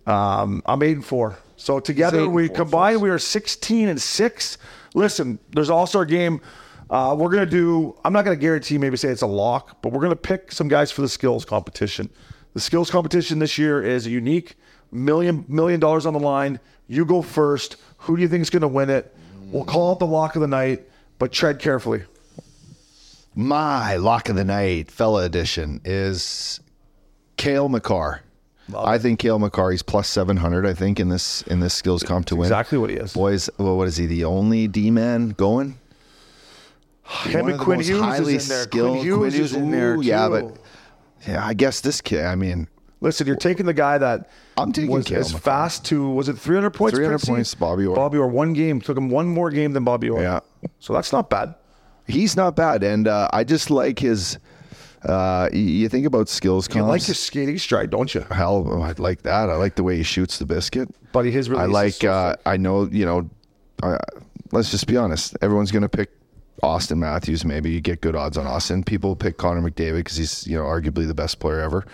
um, 0.07 0.63
I'm 0.67 0.83
eight 0.83 0.97
and 0.97 1.05
four. 1.05 1.39
So 1.57 1.79
together 1.79 2.29
we 2.29 2.49
combined, 2.49 3.01
we 3.01 3.11
are 3.11 3.19
16 3.19 3.89
and 3.89 4.01
six. 4.01 4.59
Listen, 4.95 5.39
there's 5.51 5.71
All 5.71 5.87
Star 5.87 6.05
game. 6.05 6.41
Uh, 6.89 7.15
we're 7.17 7.31
gonna 7.31 7.47
do. 7.47 7.97
I'm 8.05 8.13
not 8.13 8.25
gonna 8.25 8.35
guarantee, 8.35 8.79
maybe 8.79 8.97
say 8.97 9.11
it's 9.11 9.23
a 9.23 9.27
lock, 9.27 9.81
but 9.81 9.93
we're 9.93 10.03
gonna 10.03 10.17
pick 10.17 10.51
some 10.51 10.67
guys 10.67 10.91
for 10.91 11.03
the 11.03 11.09
skills 11.09 11.45
competition. 11.45 12.11
The 12.55 12.61
skills 12.61 12.91
competition 12.91 13.39
this 13.39 13.59
year 13.59 13.81
is 13.81 14.09
unique. 14.09 14.57
Million 14.93 15.45
million 15.49 15.79
dollars 15.81 16.07
on 16.07 16.13
the 16.13 16.21
line. 16.21 16.59
You 16.89 17.05
go 17.05 17.23
first. 17.23 17.77
Who 17.99 18.17
do 18.17 18.23
you 18.23 18.29
think 18.29 18.43
is 18.43 18.51
gonna 18.51 18.69
win 18.69 18.91
it? 18.91 19.15
We'll 19.53 19.65
call 19.65 19.93
it 19.93 19.99
the 19.99 20.07
lock 20.07 20.35
of 20.37 20.41
the 20.43 20.49
night, 20.49 20.83
but 21.19 21.33
tread 21.33 21.59
carefully. 21.59 22.03
My 23.35 23.97
lock 23.97 24.29
of 24.29 24.37
the 24.37 24.45
night, 24.45 24.91
fella 24.91 25.25
edition, 25.25 25.81
is 25.85 26.61
Cale 27.37 27.69
Makar. 27.69 28.23
I 28.77 28.99
think 28.99 29.19
Cale 29.19 29.39
Makar, 29.39 29.71
he's 29.73 29.83
plus 29.83 30.09
seven 30.09 30.37
hundred. 30.37 30.67
I 30.67 30.75
think 30.75 31.01
in 31.01 31.09
this 31.09 31.43
in 31.43 31.61
this 31.61 31.75
skills 31.75 32.03
comp 32.03 32.27
to 32.27 32.37
win. 32.37 32.47
exactly 32.47 32.79
what 32.79 32.91
he 32.91 32.97
is. 32.97 33.13
Boys, 33.13 33.51
well, 33.59 33.77
what 33.77 33.89
is 33.89 33.97
he? 33.97 34.07
The 34.07 34.25
only 34.25 34.69
D 34.69 34.91
man 34.91 35.31
going? 35.31 35.79
Him 37.05 37.33
One 37.33 37.41
and 37.41 37.51
of 37.55 37.59
the 37.59 37.65
Quinn 37.65 37.81
Hughes 37.81 38.01
highly 38.01 38.35
is 38.37 38.45
in 38.49 38.57
there. 38.57 38.63
skilled- 38.65 38.91
Quinn 38.99 39.03
Hughes 39.05 39.19
Quinn 39.19 39.35
is 39.45 39.55
in 39.55 39.71
there. 39.73 39.95
ooh, 39.97 40.01
yeah, 40.03 40.29
but- 40.29 40.57
Yeah, 41.27 41.45
I 41.45 41.55
guess 41.55 41.81
this 41.81 42.01
kid. 42.01 42.25
I 42.25 42.37
mean, 42.37 42.69
Listen, 43.03 43.27
you're 43.27 43.37
taking 43.37 43.65
the 43.67 43.73
guy 43.75 43.97
that 43.99 44.29
I'm 44.59 44.73
taking 44.73 44.91
was 44.91 45.11
as 45.11 45.33
fast 45.33 45.85
to 45.87 46.09
was 46.11 46.29
it 46.29 46.39
300 46.39 46.71
points? 46.71 46.95
300 46.95 47.13
Princey? 47.19 47.33
points, 47.33 47.55
Bobby 47.55 47.87
Orr. 47.87 47.97
Bobby 47.97 48.19
Orr 48.19 48.27
one 48.29 48.53
game 48.53 48.81
took 48.81 48.97
him 48.97 49.09
one 49.09 49.27
more 49.27 49.51
game 49.51 49.73
than 49.73 49.85
Bobby 49.85 50.11
Orr. 50.11 50.21
Yeah. 50.23 50.41
so 50.81 50.93
that's 50.93 51.13
not 51.13 51.31
bad. 51.31 51.55
he's 52.07 52.37
not 52.37 52.57
bad, 52.57 52.83
and 52.83 53.09
uh, 53.09 53.29
I 53.33 53.45
just 53.45 53.71
like 53.71 53.99
his. 53.99 54.39
Uh, 55.03 55.49
you 55.51 55.89
think 55.89 56.05
about 56.05 56.29
skills 56.29 56.69
You 56.69 56.75
comps. 56.83 56.89
like 56.91 57.03
his 57.03 57.19
skating 57.19 57.57
stride, 57.59 57.89
don't 57.89 58.15
you, 58.15 58.21
Hell, 58.31 58.67
oh, 58.71 58.83
I 58.83 58.93
like 58.99 59.23
that. 59.23 59.49
I 59.49 59.55
like 59.57 59.75
the 59.77 59.83
way 59.83 59.97
he 59.97 60.03
shoots 60.03 60.39
the 60.39 60.45
biscuit. 60.45 60.91
buddy? 61.13 61.31
His 61.31 61.49
release 61.49 61.63
I 61.63 61.67
is 61.69 61.73
like. 61.73 61.93
so 61.95 62.11
uh. 62.13 62.37
I 62.45 62.59
know. 62.59 62.85
You 62.85 63.07
know. 63.07 63.31
Uh, 63.83 63.97
let's 64.53 64.71
just 64.71 64.87
be 64.87 64.99
honest. 64.99 65.39
Everyone's 65.41 65.73
gonna 65.73 65.89
pick 65.89 66.11
Auston 66.63 66.99
Matthews. 66.99 67.47
Maybe 67.47 67.71
you 67.71 67.81
get 67.81 68.03
good 68.03 68.15
odds 68.15 68.37
on 68.37 68.45
Auston. 68.45 68.85
People 68.85 69.17
pick 69.17 69.39
Connor 69.39 69.63
McDavid 69.63 70.01
because 70.01 70.17
he's 70.19 70.47
you 70.47 70.59
know 70.59 70.65
arguably 70.65 71.07
the 71.07 71.15
best 71.15 71.39
player 71.39 71.61
ever. 71.61 71.87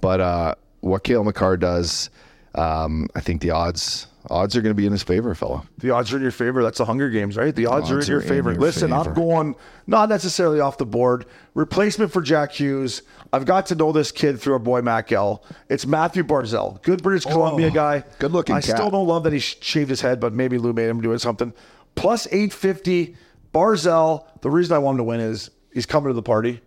But 0.00 0.20
uh, 0.20 0.54
what 0.80 1.04
Cale 1.04 1.24
Makar 1.24 1.56
does, 1.56 2.10
um, 2.54 3.08
I 3.14 3.20
think 3.20 3.40
the 3.40 3.50
odds 3.50 4.06
odds 4.30 4.56
are 4.56 4.62
going 4.62 4.70
to 4.70 4.76
be 4.76 4.86
in 4.86 4.92
his 4.92 5.02
favor, 5.02 5.34
fella. 5.34 5.64
the 5.78 5.90
odds 5.90 6.12
are 6.12 6.16
in 6.16 6.22
your 6.22 6.30
favor. 6.30 6.62
That's 6.62 6.78
the 6.78 6.84
Hunger 6.84 7.10
Games, 7.10 7.36
right? 7.36 7.54
The 7.54 7.66
odds, 7.66 7.90
are 7.90 8.00
in 8.00 8.06
your 8.06 8.18
are 8.18 8.22
in 8.22 8.28
favor. 8.28 8.52
your 8.52 8.60
Listen, 8.60 8.92
I'm 8.92 9.12
going 9.14 9.54
not 9.86 10.08
necessarily 10.08 10.60
off 10.60 10.78
the 10.78 10.86
board. 10.86 11.26
Replacement 11.54 12.12
for 12.12 12.22
Jack 12.22 12.52
Hughes. 12.52 13.02
I've 13.32 13.44
got 13.44 13.66
to 13.66 13.74
know 13.74 13.92
this 13.92 14.12
kid 14.12 14.40
through 14.40 14.54
our 14.54 14.58
boy 14.58 14.82
Mac 14.82 15.12
L. 15.12 15.44
It's 15.68 15.86
Matthew 15.86 16.22
Barzal, 16.22 16.82
good 16.82 17.02
British 17.02 17.24
Columbia 17.24 17.70
guy. 17.70 18.04
Oh, 18.06 18.12
good-looking 18.18 18.54
I 18.54 18.60
cat. 18.60 18.76
still 18.76 18.90
don't 18.90 19.06
love 19.06 19.24
that 19.24 19.32
he 19.32 19.38
shaved 19.38 19.90
his 19.90 20.00
head, 20.00 20.20
but 20.20 20.32
maybe 20.32 20.58
Lou 20.58 20.72
made 20.72 20.88
him 20.88 21.00
doing 21.00 21.18
something. 21.18 21.52
Plus 21.94 22.26
850. 22.26 23.16
Barzal. 23.52 24.26
The 24.40 24.50
reason 24.50 24.74
I 24.74 24.78
want 24.78 24.94
him 24.94 24.98
to 24.98 25.04
win 25.04 25.20
is 25.20 25.50
he's 25.72 25.86
coming 25.86 26.08
to 26.08 26.14
the 26.14 26.22
party, 26.22 26.60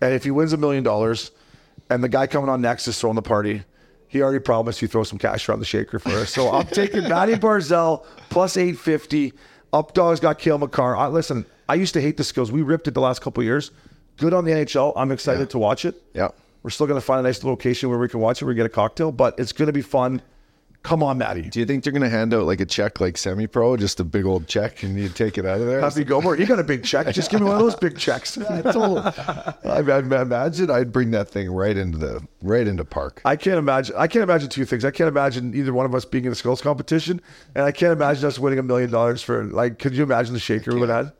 and 0.00 0.14
if 0.14 0.24
he 0.24 0.30
wins 0.30 0.52
a 0.52 0.56
million 0.56 0.82
dollars, 0.82 1.30
and 1.90 2.02
the 2.02 2.08
guy 2.08 2.26
coming 2.26 2.48
on 2.48 2.60
next 2.60 2.88
is 2.88 2.98
throwing 2.98 3.16
the 3.16 3.22
party. 3.22 3.62
He 4.08 4.20
already 4.20 4.40
promised 4.40 4.82
you 4.82 4.88
throw 4.88 5.04
some 5.04 5.18
cash 5.18 5.48
around 5.48 5.60
the 5.60 5.64
shaker 5.64 5.98
for 5.98 6.10
us. 6.10 6.30
So 6.30 6.50
I'm 6.50 6.66
taking 6.68 7.08
Matty 7.08 7.34
Barzal 7.34 8.04
plus 8.28 8.56
850. 8.56 9.32
Updog's 9.72 10.20
got 10.20 10.38
Cale 10.38 10.58
Makar. 10.58 10.96
I, 10.96 11.08
listen, 11.08 11.46
I 11.68 11.76
used 11.76 11.94
to 11.94 12.00
hate 12.00 12.18
the 12.18 12.24
skills. 12.24 12.52
We 12.52 12.60
ripped 12.60 12.86
it 12.88 12.90
the 12.92 13.00
last 13.00 13.22
couple 13.22 13.40
of 13.40 13.46
years. 13.46 13.70
Good 14.18 14.34
on 14.34 14.44
the 14.44 14.50
NHL. 14.50 14.92
I'm 14.96 15.10
excited 15.10 15.48
to 15.50 15.58
watch 15.58 15.86
it. 15.86 15.94
Yeah. 16.12 16.28
We're 16.62 16.70
still 16.70 16.86
going 16.86 17.00
to 17.00 17.04
find 17.04 17.20
a 17.20 17.22
nice 17.22 17.42
location 17.42 17.88
where 17.88 17.98
we 17.98 18.08
can 18.08 18.20
watch 18.20 18.42
it. 18.42 18.44
We 18.44 18.54
get 18.54 18.66
a 18.66 18.68
cocktail, 18.68 19.10
but 19.10 19.38
it's 19.38 19.52
going 19.52 19.66
to 19.66 19.72
be 19.72 19.82
fun. 19.82 20.20
Come 20.82 21.00
on, 21.02 21.16
Matty. 21.18 21.42
Do 21.42 21.60
you 21.60 21.66
think 21.66 21.84
they're 21.84 21.92
going 21.92 22.02
to 22.02 22.08
hand 22.08 22.34
out 22.34 22.44
like 22.44 22.60
a 22.60 22.66
check, 22.66 23.00
like 23.00 23.16
semi-pro, 23.16 23.76
just 23.76 24.00
a 24.00 24.04
big 24.04 24.24
old 24.26 24.48
check, 24.48 24.82
and 24.82 24.98
you 24.98 25.08
take 25.08 25.38
it 25.38 25.46
out 25.46 25.60
of 25.60 25.66
there? 25.66 25.80
Happy 25.80 26.02
Gilmore. 26.02 26.36
You 26.36 26.44
got 26.44 26.58
a 26.58 26.64
big 26.64 26.82
check. 26.84 27.12
Just 27.14 27.30
give 27.30 27.40
me 27.40 27.46
one 27.46 27.54
of 27.56 27.62
those 27.62 27.76
big 27.76 27.96
checks. 27.96 28.36
I, 28.38 29.52
I 29.64 29.78
imagine 30.22 30.70
I'd 30.70 30.92
bring 30.92 31.12
that 31.12 31.28
thing 31.28 31.50
right 31.52 31.76
into 31.76 31.98
the 31.98 32.26
right 32.42 32.66
into 32.66 32.84
park. 32.84 33.20
I 33.24 33.36
can't 33.36 33.58
imagine. 33.58 33.94
I 33.96 34.06
can't 34.08 34.24
imagine 34.24 34.48
two 34.48 34.64
things. 34.64 34.84
I 34.84 34.90
can't 34.90 35.08
imagine 35.08 35.54
either 35.54 35.72
one 35.72 35.86
of 35.86 35.94
us 35.94 36.04
being 36.04 36.24
in 36.24 36.32
a 36.32 36.34
skills 36.34 36.60
competition, 36.60 37.20
and 37.54 37.64
I 37.64 37.70
can't 37.72 37.92
imagine 37.92 38.26
us 38.26 38.38
winning 38.38 38.58
a 38.58 38.62
million 38.62 38.90
dollars 38.90 39.22
for 39.22 39.44
like. 39.44 39.78
Could 39.78 39.94
you 39.94 40.02
imagine 40.02 40.34
the 40.34 40.40
shaker 40.40 40.74
we 40.74 40.80
would 40.80 40.88
have? 40.88 41.12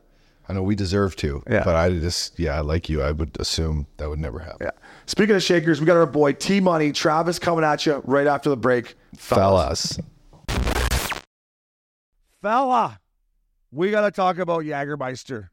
I 0.48 0.54
know 0.54 0.62
we 0.64 0.74
deserve 0.74 1.14
to, 1.16 1.42
Yeah. 1.48 1.62
but 1.64 1.76
I 1.76 1.88
just 1.90 2.38
yeah, 2.38 2.60
like 2.60 2.88
you, 2.88 3.00
I 3.00 3.12
would 3.12 3.36
assume 3.38 3.86
that 3.98 4.08
would 4.08 4.18
never 4.18 4.40
happen. 4.40 4.58
Yeah. 4.66 4.70
Speaking 5.12 5.36
of 5.36 5.42
shakers, 5.42 5.78
we 5.78 5.84
got 5.84 5.98
our 5.98 6.06
boy 6.06 6.32
T 6.32 6.58
Money 6.58 6.90
Travis 6.90 7.38
coming 7.38 7.64
at 7.64 7.84
you 7.84 8.00
right 8.06 8.26
after 8.26 8.48
the 8.48 8.56
break. 8.56 8.94
Fellas, 9.14 9.98
fella, 12.40 12.98
we 13.70 13.90
got 13.90 14.06
to 14.06 14.10
talk 14.10 14.38
about 14.38 14.62
Jagermeister. 14.62 15.50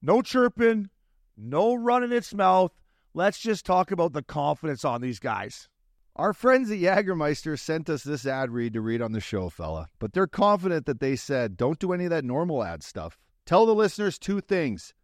No 0.00 0.22
chirping, 0.22 0.88
no 1.36 1.74
running 1.74 2.12
its 2.12 2.32
mouth. 2.32 2.72
Let's 3.12 3.38
just 3.38 3.66
talk 3.66 3.90
about 3.90 4.14
the 4.14 4.22
confidence 4.22 4.86
on 4.86 5.02
these 5.02 5.18
guys. 5.18 5.68
Our 6.16 6.32
friends 6.32 6.70
at 6.70 6.78
Jagermeister 6.78 7.58
sent 7.58 7.90
us 7.90 8.04
this 8.04 8.24
ad 8.24 8.50
read 8.50 8.72
to 8.72 8.80
read 8.80 9.02
on 9.02 9.12
the 9.12 9.20
show, 9.20 9.50
fella, 9.50 9.90
but 9.98 10.14
they're 10.14 10.26
confident 10.26 10.86
that 10.86 10.98
they 10.98 11.14
said, 11.14 11.58
don't 11.58 11.78
do 11.78 11.92
any 11.92 12.04
of 12.04 12.10
that 12.10 12.24
normal 12.24 12.64
ad 12.64 12.82
stuff. 12.82 13.18
Tell 13.44 13.66
the 13.66 13.74
listeners 13.74 14.18
two 14.18 14.40
things 14.40 14.94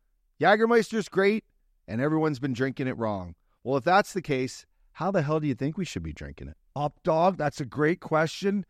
Jagermeister's 0.40 1.10
great, 1.10 1.44
and 1.86 2.00
everyone's 2.00 2.38
been 2.38 2.54
drinking 2.54 2.88
it 2.88 2.96
wrong. 2.96 3.34
Well, 3.64 3.78
if 3.78 3.84
that's 3.84 4.12
the 4.12 4.22
case, 4.22 4.66
how 4.92 5.10
the 5.10 5.22
hell 5.22 5.40
do 5.40 5.46
you 5.46 5.54
think 5.54 5.76
we 5.76 5.84
should 5.84 6.02
be 6.02 6.12
drinking 6.12 6.48
it? 6.48 6.56
Up 6.74 7.00
dog, 7.02 7.36
that's 7.36 7.60
a 7.60 7.64
great 7.64 8.00
question. 8.00 8.64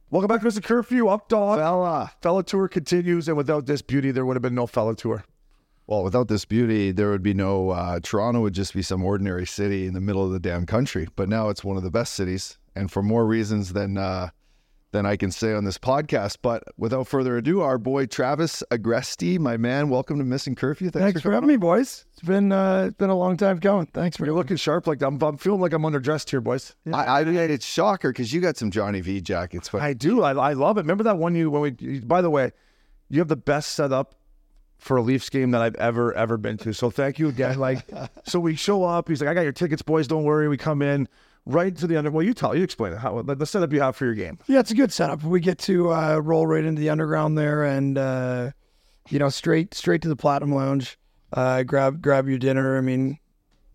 Welcome 0.09 0.29
back 0.29 0.40
to 0.40 0.46
Mr. 0.46 0.62
Curfew. 0.62 1.09
Up 1.09 1.29
dog. 1.29 1.59
Fella. 1.59 2.12
Fella 2.22 2.44
tour 2.44 2.68
continues, 2.68 3.26
and 3.26 3.37
without 3.37 3.66
this 3.66 3.83
beauty, 3.83 4.12
there 4.12 4.24
would 4.24 4.37
have 4.37 4.42
been 4.42 4.55
no 4.55 4.66
fella 4.68 4.94
tour. 4.94 5.24
Well, 5.88 6.05
without 6.05 6.29
this 6.29 6.44
beauty, 6.44 6.92
there 6.92 7.11
would 7.11 7.22
be 7.22 7.35
no 7.35 7.70
uh, 7.70 8.00
Toronto. 8.00 8.40
Would 8.40 8.55
just 8.55 8.72
be 8.72 8.83
some 8.83 9.05
ordinary 9.05 9.46
city 9.46 9.87
in 9.87 9.94
the 9.94 10.00
middle 10.00 10.24
of 10.24 10.31
the 10.31 10.38
damn 10.38 10.64
country. 10.64 11.09
But 11.16 11.29
now 11.29 11.48
it's 11.48 11.64
one 11.64 11.76
of 11.76 11.83
the 11.83 11.90
best 11.90 12.14
cities, 12.14 12.57
and 12.74 12.90
for 12.90 13.02
more 13.02 13.26
reasons 13.26 13.72
than 13.72 13.98
uh, 13.98 14.31
than 14.96 15.04
I 15.04 15.16
can 15.16 15.30
say 15.30 15.52
on 15.52 15.64
this 15.64 15.76
podcast. 15.76 16.38
But 16.40 16.64
without 16.78 17.06
further 17.06 17.37
ado, 17.37 17.61
our 17.61 17.76
boy 17.76 18.06
Travis 18.06 18.62
Agresti, 18.70 19.38
my 19.38 19.59
man, 19.59 19.90
welcome 19.90 20.16
to 20.18 20.24
Missin 20.24 20.56
Curfew. 20.56 20.90
Thanks 20.90 21.20
for 21.20 21.32
having 21.32 21.48
me, 21.48 21.59
boys. 21.59 22.06
It's 22.14 22.22
been 22.22 22.50
uh, 22.50 22.87
it's 22.88 22.96
been 22.96 23.11
a 23.11 23.14
long 23.14 23.37
time 23.37 23.61
coming. 23.61 23.87
Thanks 23.92 24.16
for 24.16 24.24
You're 24.24 24.35
looking 24.35 24.56
sharp. 24.56 24.87
Like 24.87 25.02
I'm, 25.02 25.22
I'm 25.22 25.37
feeling 25.37 25.61
like 25.61 25.74
I'm 25.74 25.82
underdressed 25.82 26.30
here, 26.30 26.40
boys. 26.40 26.74
I, 26.90 27.04
I 27.04 27.20
it's 27.20 27.66
shocker 27.66 28.11
because 28.11 28.32
you 28.32 28.40
got 28.40 28.56
some 28.56 28.70
Johnny 28.70 29.02
V 29.02 29.20
jackets, 29.20 29.68
but 29.68 29.82
I 29.82 29.92
do. 29.92 30.22
I, 30.22 30.32
I 30.32 30.52
love 30.54 30.78
it. 30.78 30.80
Remember 30.80 31.04
that 31.04 31.18
one 31.18 31.35
you 31.35 31.50
when 31.50 31.61
we? 31.61 32.00
By 32.00 32.22
the 32.22 32.30
way, 32.30 32.52
you 33.11 33.18
have 33.18 33.28
the 33.28 33.37
best 33.37 33.72
setup 33.72 34.14
for 34.78 34.96
a 34.96 35.02
Leafs 35.02 35.28
game 35.28 35.50
that 35.50 35.61
I've 35.61 35.74
ever 35.74 36.14
ever 36.14 36.38
been 36.38 36.56
to. 36.59 36.72
So 36.72 36.88
thank 36.88 37.18
you 37.18 37.28
again. 37.28 37.59
Like, 37.59 37.87
so 38.24 38.40
we 38.40 38.56
show 38.56 38.82
up. 38.82 39.11
He's 39.11 39.20
like, 39.20 39.28
I 39.28 39.35
got 39.35 39.42
your 39.42 39.52
tickets, 39.52 39.82
boys. 39.82 40.09
Don't 40.09 40.24
worry. 40.24 40.48
We 40.48 40.56
come 40.56 40.80
in 40.80 41.06
right 41.46 41.74
to 41.76 41.87
the 41.87 41.96
under. 41.96 42.11
Well, 42.11 42.24
you 42.24 42.35
tell. 42.35 42.54
You 42.54 42.62
explain 42.62 42.92
it. 42.92 42.98
How 42.98 43.22
the, 43.22 43.35
the 43.35 43.46
setup 43.46 43.72
you 43.72 43.80
have 43.80 43.96
for 43.96 44.04
your 44.04 44.14
game. 44.14 44.38
Yeah, 44.46 44.61
it's 44.61 44.70
a 44.70 44.74
good 44.74 44.92
setup. 44.92 45.22
We 45.22 45.40
get 45.40 45.59
to 45.61 45.92
uh, 45.92 46.16
roll 46.18 46.46
right 46.46 46.64
into 46.64 46.80
the 46.80 46.90
underground 46.90 47.38
there, 47.38 47.64
and 47.64 47.96
uh, 47.96 48.50
you 49.09 49.18
know, 49.18 49.28
straight 49.28 49.72
straight 49.72 50.02
to 50.02 50.09
the 50.09 50.16
Platinum 50.16 50.54
Lounge. 50.54 50.98
Uh, 51.32 51.62
grab 51.62 52.02
grab 52.02 52.28
your 52.28 52.38
dinner. 52.38 52.76
I 52.76 52.80
mean, 52.80 53.18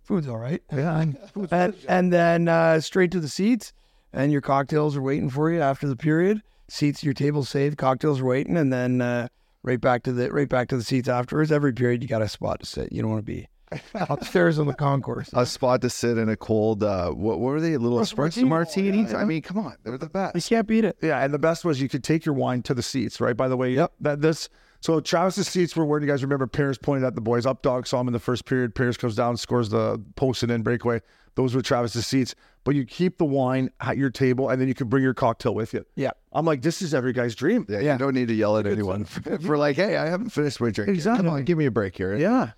food's 0.04 0.28
all 0.28 0.38
right. 0.38 0.62
Yeah, 0.72 1.00
and 1.00 1.18
and, 1.52 1.76
and 1.88 2.14
then 2.14 2.48
uh, 2.48 2.80
straight 2.82 3.12
to 3.12 3.20
the 3.20 3.30
seats, 3.30 3.74
and 4.14 4.32
your 4.32 4.42
cocktails 4.42 4.96
are 4.96 5.02
waiting 5.02 5.30
for 5.30 5.50
you 5.52 5.62
after 5.62 5.88
the 5.88 5.96
period. 5.96 6.42
Seats, 6.70 7.04
your 7.04 7.14
table's 7.14 7.50
saved, 7.50 7.78
cocktails 7.78 8.22
are 8.22 8.26
waiting, 8.26 8.56
and 8.56 8.72
then 8.72 9.02
uh, 9.02 9.28
right 9.64 9.82
back 9.82 10.04
to 10.04 10.14
the 10.14 10.32
right 10.32 10.48
back 10.48 10.70
to 10.70 10.78
the 10.78 10.84
seats 10.84 11.10
afterwards. 11.10 11.52
Every 11.52 11.74
period, 11.74 12.02
you 12.02 12.08
got 12.08 12.22
a 12.22 12.30
spot 12.30 12.62
to 12.62 12.66
sit. 12.66 12.92
You 12.92 13.02
don't 13.02 13.12
want 13.12 13.26
to 13.26 13.32
be 13.32 13.48
upstairs 13.94 14.60
in 14.60 14.68
the 14.68 14.74
concourse. 14.74 15.30
a 15.34 15.46
spot 15.46 15.82
to 15.82 15.90
sit 15.90 16.18
in 16.18 16.30
a 16.30 16.36
cold. 16.36 16.84
Uh, 16.84 17.10
what, 17.12 17.40
what 17.40 17.52
were 17.52 17.62
they? 17.62 17.74
A 17.74 17.80
little 17.80 18.00
espresso 18.00 18.48
martinis. 18.48 19.14
I 19.14 19.24
mean, 19.24 19.42
come 19.42 19.58
on, 19.58 19.76
they're 19.84 19.98
the 19.98 20.10
best. 20.10 20.36
You 20.36 20.42
can't 20.42 20.68
beat 20.68 20.86
it. 20.86 20.98
Yeah, 21.02 21.24
and 21.24 21.34
the 21.34 21.40
best 21.40 21.64
was 21.66 21.82
you 21.82 21.90
could 21.90 22.04
take 22.04 22.26
your 22.26 22.36
wine 22.36 22.62
to 22.64 22.74
the 22.74 22.84
seats, 22.84 23.22
right? 23.22 23.36
By 23.36 23.48
the 23.48 23.58
way, 23.58 23.72
yep. 23.72 23.94
That 24.00 24.22
this 24.22 24.50
so 24.82 25.00
Travis's 25.00 25.48
seats 25.48 25.76
were 25.76 25.86
where 25.86 26.02
you 26.02 26.08
guys 26.08 26.24
remember 26.24 26.48
Paris 26.48 26.78
pointed 26.78 27.06
at 27.06 27.14
the 27.14 27.22
boys 27.22 27.46
up 27.46 27.62
dog 27.62 27.86
saw 27.86 28.02
him 28.02 28.08
in 28.08 28.14
the 28.14 28.20
first 28.20 28.46
period. 28.46 28.74
Paris 28.74 28.98
goes 28.98 29.16
down, 29.16 29.38
scores 29.38 29.70
the 29.70 30.02
post 30.16 30.42
and 30.42 30.52
in 30.52 30.64
breakaway. 30.64 31.02
Those 31.36 31.56
were 31.56 31.62
Travis's 31.62 32.08
seats. 32.08 32.36
But 32.64 32.76
you 32.76 32.86
keep 32.86 33.18
the 33.18 33.26
wine 33.26 33.70
at 33.80 33.98
your 33.98 34.10
table 34.10 34.50
and 34.50 34.60
then 34.60 34.68
you 34.68 34.74
can 34.74 34.88
bring 34.88 35.04
your 35.04 35.14
cocktail 35.14 35.54
with 35.56 35.74
you. 35.74 35.86
Yeah. 35.96 36.12
I'm 36.34 36.46
like, 36.46 36.62
this 36.64 36.82
is 36.82 36.94
every 36.94 37.14
guy's 37.14 37.36
dream. 37.36 37.66
Yeah, 37.70 37.80
you 37.80 37.98
don't 37.98 38.14
need 38.14 38.28
to 38.28 38.34
yell 38.34 38.58
at 38.58 38.66
anyone 38.68 39.06
for, 39.06 39.38
for 39.40 39.58
like, 39.58 39.76
hey, 39.76 39.98
I 39.98 40.08
haven't 40.08 40.30
finished 40.30 40.60
my 40.60 40.72
drink. 40.72 40.88
yet. 40.90 40.96
Exactly. 40.96 41.26
Come 41.26 41.34
on, 41.36 41.44
give 41.44 41.58
me 41.58 41.66
a 41.66 41.72
break 41.72 41.96
here. 41.96 42.16
Yeah. 42.16 42.52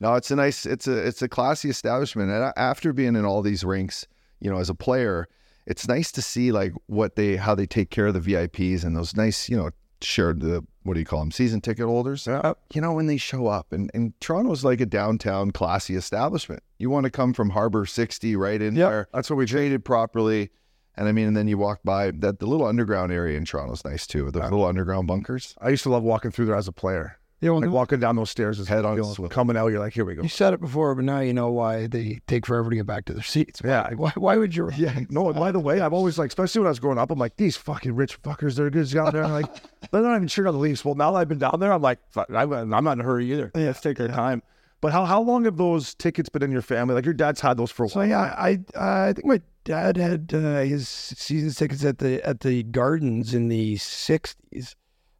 No, 0.00 0.14
it's 0.14 0.30
a 0.30 0.36
nice, 0.36 0.64
it's 0.66 0.86
a, 0.86 0.96
it's 0.96 1.22
a 1.22 1.28
classy 1.28 1.68
establishment. 1.68 2.30
And 2.30 2.52
after 2.56 2.92
being 2.92 3.16
in 3.16 3.24
all 3.24 3.42
these 3.42 3.64
rinks, 3.64 4.06
you 4.40 4.50
know, 4.50 4.58
as 4.58 4.70
a 4.70 4.74
player, 4.74 5.28
it's 5.66 5.88
nice 5.88 6.12
to 6.12 6.22
see 6.22 6.52
like 6.52 6.72
what 6.86 7.16
they, 7.16 7.36
how 7.36 7.54
they 7.54 7.66
take 7.66 7.90
care 7.90 8.06
of 8.06 8.14
the 8.14 8.20
VIPs 8.20 8.84
and 8.84 8.96
those 8.96 9.16
nice, 9.16 9.48
you 9.48 9.56
know, 9.56 9.70
shared 10.00 10.40
the, 10.40 10.64
what 10.84 10.94
do 10.94 11.00
you 11.00 11.06
call 11.06 11.18
them, 11.18 11.32
season 11.32 11.60
ticket 11.60 11.86
holders. 11.86 12.26
Yeah. 12.26 12.38
Uh, 12.38 12.54
you 12.72 12.80
know, 12.80 12.92
when 12.92 13.06
they 13.08 13.16
show 13.16 13.48
up 13.48 13.72
and, 13.72 13.90
and 13.92 14.18
Toronto's 14.20 14.64
like 14.64 14.80
a 14.80 14.86
downtown 14.86 15.50
classy 15.50 15.96
establishment. 15.96 16.62
You 16.78 16.90
want 16.90 17.04
to 17.04 17.10
come 17.10 17.32
from 17.34 17.50
Harbor 17.50 17.84
60 17.84 18.36
right 18.36 18.62
in 18.62 18.76
Yep, 18.76 18.90
there. 18.90 19.08
that's 19.12 19.28
what 19.28 19.36
we 19.36 19.46
traded 19.46 19.84
properly. 19.84 20.50
And 20.96 21.08
I 21.08 21.12
mean, 21.12 21.26
and 21.28 21.36
then 21.36 21.48
you 21.48 21.58
walk 21.58 21.80
by 21.84 22.10
that 22.12 22.38
the 22.38 22.46
little 22.46 22.66
underground 22.66 23.12
area 23.12 23.36
in 23.36 23.44
Toronto's 23.44 23.84
nice 23.84 24.06
too. 24.06 24.30
Those 24.30 24.42
little 24.42 24.64
underground 24.64 25.06
bunkers. 25.06 25.54
I 25.60 25.68
used 25.68 25.82
to 25.84 25.90
love 25.90 26.02
walking 26.02 26.30
through 26.32 26.46
there 26.46 26.56
as 26.56 26.66
a 26.68 26.72
player. 26.72 27.17
Yeah, 27.40 27.50
well, 27.50 27.60
Like 27.60 27.70
walking 27.70 28.00
down 28.00 28.16
those 28.16 28.30
stairs, 28.30 28.58
is 28.58 28.66
Head 28.66 28.84
on 28.84 28.96
swivel. 29.04 29.28
coming 29.28 29.56
out. 29.56 29.68
You're 29.68 29.78
like, 29.78 29.92
here 29.92 30.04
we 30.04 30.16
go. 30.16 30.22
You 30.22 30.28
said 30.28 30.54
it 30.54 30.60
before, 30.60 30.92
but 30.96 31.04
now 31.04 31.20
you 31.20 31.32
know 31.32 31.50
why 31.52 31.86
they 31.86 32.20
take 32.26 32.46
forever 32.46 32.68
to 32.68 32.74
get 32.76 32.86
back 32.86 33.04
to 33.04 33.12
their 33.12 33.22
seats. 33.22 33.62
Why, 33.62 33.70
Yeah. 33.70 33.90
Why, 33.94 34.12
why 34.16 34.36
would 34.36 34.56
you? 34.56 34.70
Yeah, 34.76 34.98
no. 35.08 35.32
By 35.32 35.52
the 35.52 35.60
way, 35.60 35.80
I've 35.80 35.92
always 35.92 36.18
like, 36.18 36.28
especially 36.30 36.60
when 36.62 36.66
I 36.66 36.70
was 36.70 36.80
growing 36.80 36.98
up, 36.98 37.10
I'm 37.12 37.18
like, 37.18 37.36
these 37.36 37.56
fucking 37.56 37.94
rich 37.94 38.20
fuckers, 38.22 38.56
they're 38.56 38.70
good 38.70 38.90
down 38.90 39.12
there. 39.12 39.22
I'm 39.24 39.30
like, 39.32 39.46
they're 39.92 40.02
not 40.02 40.16
even 40.16 40.26
cheering 40.26 40.48
on 40.48 40.54
the 40.54 40.60
Leafs. 40.60 40.84
Well, 40.84 40.96
now 40.96 41.12
that 41.12 41.18
I've 41.18 41.28
been 41.28 41.38
down 41.38 41.58
there, 41.60 41.72
I'm 41.72 41.82
like, 41.82 42.00
fuck, 42.10 42.28
I'm, 42.34 42.52
I'm 42.52 42.84
not 42.84 42.92
in 42.92 43.00
a 43.00 43.04
hurry 43.04 43.30
either. 43.32 43.52
Yeah, 43.54 43.66
let's 43.66 43.80
take 43.80 44.00
our 44.00 44.08
time. 44.08 44.42
But 44.80 44.92
how 44.92 45.04
how 45.04 45.20
long 45.20 45.44
have 45.44 45.56
those 45.56 45.94
tickets 45.94 46.28
been 46.28 46.42
in 46.44 46.52
your 46.52 46.62
family? 46.62 46.94
Like 46.94 47.04
your 47.04 47.12
dad's 47.14 47.40
had 47.40 47.56
those 47.56 47.70
for 47.72 47.86
a 47.86 47.88
So 47.88 47.98
while. 47.98 48.08
yeah, 48.08 48.20
I 48.38 48.60
I 48.76 49.12
think 49.12 49.26
my 49.26 49.40
dad 49.64 49.96
had 49.96 50.30
uh, 50.32 50.60
his 50.60 50.88
season 50.88 51.50
tickets 51.50 51.84
at 51.84 51.98
the 51.98 52.24
at 52.24 52.40
the 52.40 52.62
Gardens 52.62 53.34
in 53.34 53.48
the 53.48 53.74
'60s. 53.74 54.74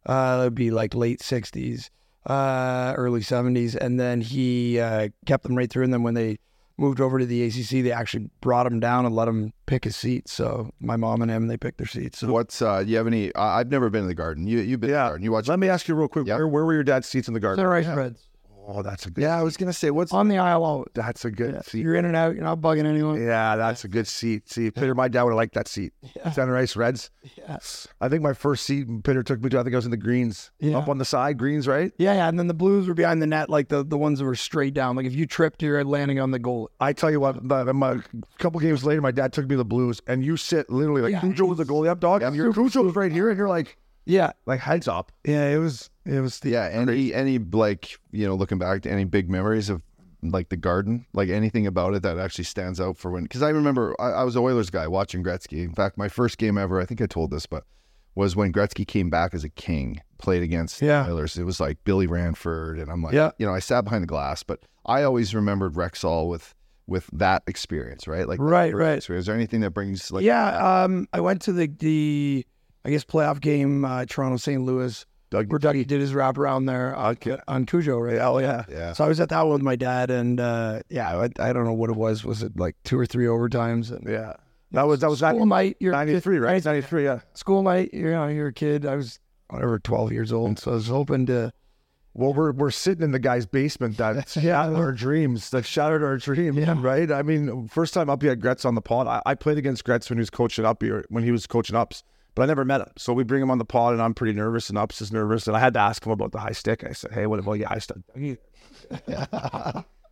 Uh, 0.05 0.37
that'd 0.37 0.55
be 0.55 0.71
like 0.71 0.95
late 0.95 1.19
'60s, 1.19 1.89
uh, 2.29 2.93
early 2.95 3.19
'70s, 3.21 3.75
and 3.75 3.99
then 3.99 4.21
he 4.21 4.79
uh, 4.79 5.09
kept 5.25 5.43
them 5.43 5.55
right 5.57 5.69
through. 5.69 5.83
And 5.83 5.93
then 5.93 6.03
when 6.03 6.13
they 6.13 6.37
moved 6.77 7.01
over 7.01 7.19
to 7.19 7.25
the 7.25 7.43
ACC, 7.43 7.83
they 7.83 7.91
actually 7.91 8.29
brought 8.39 8.65
him 8.65 8.79
down 8.79 9.05
and 9.05 9.13
let 9.13 9.27
him 9.27 9.51
pick 9.65 9.83
his 9.83 9.97
seat. 9.97 10.29
So 10.29 10.69
my 10.79 10.95
mom 10.95 11.21
and 11.21 11.29
him, 11.29 11.47
they 11.47 11.57
picked 11.57 11.77
their 11.77 11.87
seats. 11.87 12.19
So 12.19 12.31
What's 12.31 12.61
uh? 12.61 12.83
Do 12.83 12.89
you 12.89 12.95
have 12.97 13.07
any? 13.07 13.35
I 13.35 13.59
I've 13.59 13.69
never 13.71 13.89
been 13.89 14.03
to 14.03 14.07
the 14.07 14.13
garden. 14.15 14.47
You 14.47 14.59
you've 14.59 14.79
been 14.79 14.89
to 14.89 14.93
the 14.93 14.99
Yeah. 14.99 15.07
garden. 15.09 15.23
You 15.25 15.31
watch? 15.33 15.47
Let 15.49 15.59
me 15.59 15.67
ask 15.67 15.87
you 15.89 15.95
real 15.95 16.07
quick. 16.07 16.27
Yep. 16.27 16.37
Where, 16.37 16.47
where 16.47 16.65
were 16.65 16.73
your 16.73 16.83
dad's 16.83 17.09
seats 17.09 17.27
in 17.27 17.33
the 17.33 17.39
garden? 17.41 17.57
center 17.63 17.73
ice 17.73 17.87
reds 17.87 18.28
Oh, 18.71 18.83
that's 18.83 19.07
a 19.07 19.09
good. 19.09 19.23
Yeah, 19.23 19.39
I 19.39 19.41
was 19.41 19.57
gonna 19.57 19.73
say 19.73 19.89
what's 19.89 20.13
on 20.13 20.27
the 20.27 20.37
aisle. 20.37 20.63
Always. 20.63 20.89
That's 20.93 21.25
a 21.25 21.31
good 21.31 21.65
seat. 21.65 21.81
You're 21.81 21.95
in 21.95 22.05
and 22.05 22.15
out. 22.15 22.35
You're 22.35 22.43
not 22.43 22.59
bugging 22.61 22.85
anyone. 22.85 23.19
Yeah, 23.19 23.55
that's 23.55 23.83
a 23.83 23.87
good 23.87 24.05
seat. 24.07 24.47
See, 24.47 24.69
Peter, 24.69 24.93
my 24.93 25.07
dad 25.07 25.23
would 25.23 25.31
have 25.31 25.37
liked 25.37 25.55
that 25.55 25.67
seat. 25.67 25.91
Center 26.33 26.55
ice 26.55 26.75
Reds. 26.75 27.09
Yes. 27.35 27.87
I 27.99 28.09
think 28.09 28.21
my 28.21 28.33
first 28.33 28.65
seat 28.65 28.85
Peter 29.03 29.23
took 29.23 29.41
me 29.41 29.49
to, 29.49 29.59
I 29.59 29.63
think 29.63 29.73
I 29.73 29.77
was 29.77 29.85
in 29.85 29.91
the 29.91 29.97
greens. 29.97 30.51
Yeah. 30.59 30.77
Up 30.77 30.87
on 30.87 30.99
the 30.99 31.05
side, 31.05 31.37
greens, 31.39 31.67
right? 31.67 31.91
Yeah, 31.97 32.13
yeah, 32.13 32.27
and 32.29 32.37
then 32.37 32.45
the 32.47 32.53
Blues 32.53 32.87
were 32.87 32.93
behind 32.93 33.21
the 33.23 33.27
net, 33.27 33.49
like 33.49 33.69
the, 33.69 33.83
the 33.83 33.97
ones 33.97 34.19
that 34.19 34.25
were 34.25 34.35
straight 34.35 34.75
down. 34.75 34.95
Like 34.95 35.07
if 35.07 35.15
you 35.15 35.25
tripped, 35.25 35.63
you're 35.63 35.83
landing 35.83 36.19
on 36.19 36.29
the 36.29 36.39
goal. 36.39 36.69
I 36.79 36.93
tell 36.93 37.09
you 37.09 37.19
what, 37.19 37.43
my, 37.43 37.63
my, 37.71 37.91
a 37.93 38.01
couple 38.37 38.59
games 38.59 38.83
later, 38.83 39.01
my 39.01 39.11
dad 39.11 39.33
took 39.33 39.45
me 39.45 39.51
to 39.53 39.57
the 39.57 39.65
Blues, 39.65 39.99
and 40.05 40.23
you 40.23 40.37
sit 40.37 40.69
literally 40.69 41.01
like 41.01 41.11
Yeah. 41.13 41.21
Cujo 41.21 41.45
was 41.45 41.57
the 41.57 41.65
goalie 41.65 41.87
up 41.89 41.99
dog, 41.99 42.21
and 42.21 42.35
your 42.35 42.53
Cujo's 42.53 42.95
right 42.95 43.11
here, 43.11 43.29
and 43.29 43.37
you're 43.37 43.49
like, 43.49 43.77
Yeah, 44.05 44.31
like 44.45 44.59
heads 44.59 44.87
up. 44.87 45.11
yeah, 45.25 45.47
it 45.49 45.57
was 45.57 45.89
it 46.09 46.21
was 46.21 46.39
the 46.39 46.49
yeah? 46.51 46.69
Any 46.71 47.13
any 47.13 47.37
like 47.39 47.97
you 48.11 48.27
know 48.27 48.35
looking 48.35 48.57
back 48.57 48.81
to 48.83 48.91
any 48.91 49.03
big 49.05 49.29
memories 49.29 49.69
of 49.69 49.81
like 50.21 50.49
the 50.49 50.57
garden, 50.57 51.05
like 51.13 51.29
anything 51.29 51.65
about 51.65 51.93
it 51.93 52.01
that 52.03 52.17
actually 52.17 52.43
stands 52.43 52.79
out 52.81 52.97
for 52.97 53.11
when? 53.11 53.23
Because 53.23 53.41
I 53.41 53.49
remember 53.49 53.95
I, 53.99 54.09
I 54.11 54.23
was 54.23 54.35
a 54.35 54.39
Oilers 54.39 54.69
guy 54.69 54.87
watching 54.87 55.23
Gretzky. 55.23 55.63
In 55.63 55.73
fact, 55.73 55.97
my 55.97 56.09
first 56.09 56.37
game 56.37 56.57
ever, 56.57 56.79
I 56.81 56.85
think 56.85 57.01
I 57.01 57.05
told 57.05 57.31
this, 57.31 57.45
but 57.45 57.63
was 58.15 58.35
when 58.35 58.51
Gretzky 58.51 58.85
came 58.85 59.09
back 59.09 59.33
as 59.33 59.43
a 59.45 59.49
king, 59.49 60.01
played 60.17 60.43
against 60.43 60.81
Yeah. 60.81 61.03
the 61.03 61.11
Oilers. 61.11 61.37
It 61.37 61.43
was 61.45 61.59
like 61.61 61.77
Billy 61.85 62.05
Ranford, 62.07 62.79
and 62.79 62.91
I'm 62.91 63.01
like, 63.01 63.13
Yeah. 63.13 63.31
you 63.37 63.45
know, 63.45 63.53
I 63.53 63.59
sat 63.59 63.85
behind 63.85 64.03
the 64.03 64.07
glass, 64.07 64.43
but 64.43 64.59
I 64.85 65.03
always 65.03 65.33
remembered 65.33 65.73
Rexall 65.75 66.27
with 66.29 66.53
with 66.87 67.07
that 67.13 67.43
experience, 67.47 68.07
right? 68.07 68.27
Like 68.27 68.39
Right, 68.41 68.73
right. 68.73 68.97
experience. 68.97 69.21
Is 69.23 69.25
there 69.27 69.35
anything 69.35 69.61
that 69.61 69.69
brings 69.71 70.11
like 70.11 70.25
yeah. 70.25 70.83
Um, 70.83 71.07
I 71.13 71.21
went 71.21 71.41
to 71.43 71.53
the 71.53 71.67
the 71.67 72.45
I 72.83 72.89
guess 72.89 73.05
playoff 73.05 73.39
game, 73.39 73.85
uh, 73.85 74.05
Toronto 74.09 74.37
St. 74.37 74.61
Louis, 74.61 75.05
Doug, 75.29 75.51
where 75.51 75.59
Dougie 75.59 75.85
did 75.85 76.01
his 76.01 76.13
wraparound 76.13 76.65
there 76.65 76.95
on, 76.95 77.15
on 77.47 77.65
Cujo, 77.65 77.99
right? 77.99 78.17
Oh 78.17 78.39
yeah. 78.39 78.63
Yeah. 78.67 78.93
So 78.93 79.05
I 79.05 79.07
was 79.07 79.19
at 79.19 79.29
that 79.29 79.43
one 79.43 79.53
with 79.53 79.61
my 79.61 79.75
dad, 79.75 80.09
and 80.09 80.39
uh, 80.39 80.81
yeah, 80.89 81.15
I, 81.17 81.49
I 81.49 81.53
don't 81.53 81.65
know 81.65 81.73
what 81.73 81.89
it 81.91 81.95
was. 81.95 82.25
Was 82.25 82.41
it 82.41 82.57
like 82.57 82.75
two 82.83 82.97
or 82.97 83.05
three 83.05 83.25
overtimes? 83.25 83.91
And 83.91 84.07
yeah, 84.09 84.33
that 84.71 84.83
was 84.87 85.01
that 85.01 85.09
was 85.09 85.19
school 85.19 85.45
night. 85.45 85.77
You're 85.79 85.91
ninety 85.91 86.19
three, 86.19 86.39
right? 86.39 86.63
Ninety 86.63 86.81
three, 86.81 87.03
yeah. 87.03 87.19
school 87.33 87.61
night. 87.61 87.93
You 87.93 88.09
know, 88.09 88.27
you're 88.27 88.47
a 88.47 88.53
kid. 88.53 88.85
I 88.85 88.95
was 88.95 89.19
whatever, 89.49 89.77
twelve 89.77 90.11
years 90.11 90.33
old. 90.33 90.57
So 90.57 90.71
I 90.71 90.73
was 90.75 90.87
hoping 90.87 91.27
to 91.27 91.51
Well, 92.15 92.33
we're 92.33 92.51
we're 92.51 92.71
sitting 92.71 93.03
in 93.03 93.11
the 93.11 93.19
guy's 93.19 93.45
basement 93.45 93.97
that 93.97 94.29
shattered 94.41 94.75
our 94.75 94.91
dreams. 94.91 95.51
That 95.51 95.63
shattered 95.63 96.03
our 96.03 96.17
dreams, 96.17 96.67
right? 96.79 97.11
I 97.11 97.21
mean, 97.21 97.67
first 97.67 97.93
time 97.93 98.09
up, 98.09 98.23
he 98.23 98.27
had 98.27 98.41
Gretz 98.41 98.65
on 98.65 98.73
the 98.73 98.81
pod. 98.81 99.05
I, 99.05 99.21
I 99.27 99.35
played 99.35 99.59
against 99.59 99.85
Gretz 99.85 100.09
when 100.09 100.17
he 100.17 100.21
was 100.21 100.31
coaching 100.31 100.65
up 100.65 100.81
here, 100.81 101.05
when 101.09 101.23
he 101.23 101.31
was 101.31 101.45
coaching 101.45 101.75
ups, 101.75 102.03
but 102.39 102.43
I 102.43 102.47
never 102.47 102.63
met 102.63 102.79
him. 102.79 102.87
So 102.95 103.11
we 103.11 103.25
bring 103.25 103.41
him 103.41 103.51
on 103.51 103.57
the 103.57 103.65
pod, 103.65 103.91
and 103.91 104.01
I'm 104.01 104.13
pretty 104.13 104.31
nervous, 104.31 104.69
and 104.69 104.77
ups 104.77 105.01
is 105.01 105.11
nervous, 105.11 105.45
and 105.45 105.57
I 105.57 105.59
had 105.59 105.73
to 105.73 105.81
ask 105.81 106.05
him 106.05 106.13
about 106.13 106.31
the 106.31 106.39
high 106.39 106.53
stick. 106.53 106.85
I 106.85 106.93
said, 106.93 107.11
"Hey, 107.11 107.25
what 107.25 107.37
about 107.37 107.55
your 107.55 107.67
high 107.67 107.79
stick?" 107.79 107.97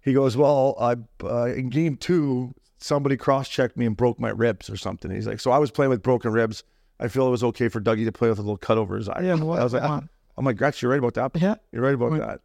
he 0.02 0.12
goes, 0.12 0.36
"Well, 0.36 0.76
I 0.78 0.98
uh, 1.24 1.46
in 1.46 1.70
game 1.70 1.96
two, 1.96 2.54
somebody 2.80 3.16
cross 3.16 3.48
checked 3.48 3.78
me 3.78 3.86
and 3.86 3.96
broke 3.96 4.20
my 4.20 4.28
ribs 4.28 4.70
or 4.70 4.76
something." 4.76 5.10
He's 5.10 5.26
like, 5.26 5.40
"So 5.40 5.52
I 5.52 5.58
was 5.58 5.72
playing 5.72 5.90
with 5.90 6.04
broken 6.04 6.34
ribs. 6.34 6.66
I 7.00 7.08
feel 7.08 7.26
it 7.28 7.32
was 7.32 7.46
okay 7.46 7.70
for 7.70 7.80
Dougie 7.80 8.04
to 8.04 8.12
play 8.12 8.28
with 8.28 8.40
a 8.40 8.42
little 8.42 8.58
cut 8.58 8.78
over 8.78 8.98
his 8.98 9.08
eye." 9.08 9.22
Yeah, 9.22 9.36
I 9.36 9.64
was 9.64 9.74
like. 9.74 10.04
I'm 10.40 10.46
like, 10.46 10.58
Gretz, 10.58 10.84
you're 10.84 10.92
right 10.92 11.00
about 11.00 11.16
that. 11.16 11.32
Yeah. 11.42 11.56
You're 11.72 11.82
right 11.82 11.96
about 11.96 12.12
that. 12.20 12.42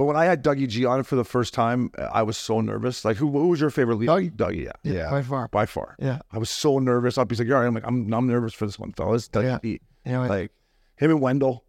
But 0.00 0.06
when 0.06 0.16
I 0.16 0.24
had 0.24 0.42
Dougie 0.42 0.66
G 0.66 0.86
on 0.86 0.98
it 1.00 1.04
for 1.04 1.14
the 1.16 1.24
first 1.26 1.52
time, 1.52 1.90
uh, 1.98 2.04
I 2.10 2.22
was 2.22 2.38
so 2.38 2.62
nervous. 2.62 3.04
Like, 3.04 3.18
who, 3.18 3.30
who 3.30 3.48
was 3.48 3.60
your 3.60 3.68
favorite 3.68 3.96
leader? 3.96 4.12
Dougie. 4.12 4.30
Dougie, 4.34 4.64
yeah. 4.64 4.72
Yeah. 4.82 5.10
by 5.10 5.20
far. 5.20 5.48
By 5.48 5.66
far. 5.66 5.94
Yeah. 5.98 6.20
I 6.32 6.38
was 6.38 6.48
so 6.48 6.78
nervous. 6.78 7.18
Up, 7.18 7.30
he's 7.30 7.38
like, 7.38 7.50
all 7.50 7.56
right. 7.60 7.66
I'm 7.66 7.74
like, 7.74 7.86
I'm, 7.86 8.10
I'm 8.14 8.26
nervous 8.26 8.54
for 8.54 8.64
this 8.64 8.78
one, 8.78 8.92
fellas. 8.92 9.28
Dougie 9.28 9.42
Yeah. 9.44 9.58
G. 9.62 9.80
Yeah, 10.06 10.20
Like, 10.20 10.52
him 10.96 11.10
and 11.10 11.20
Wendell. 11.20 11.64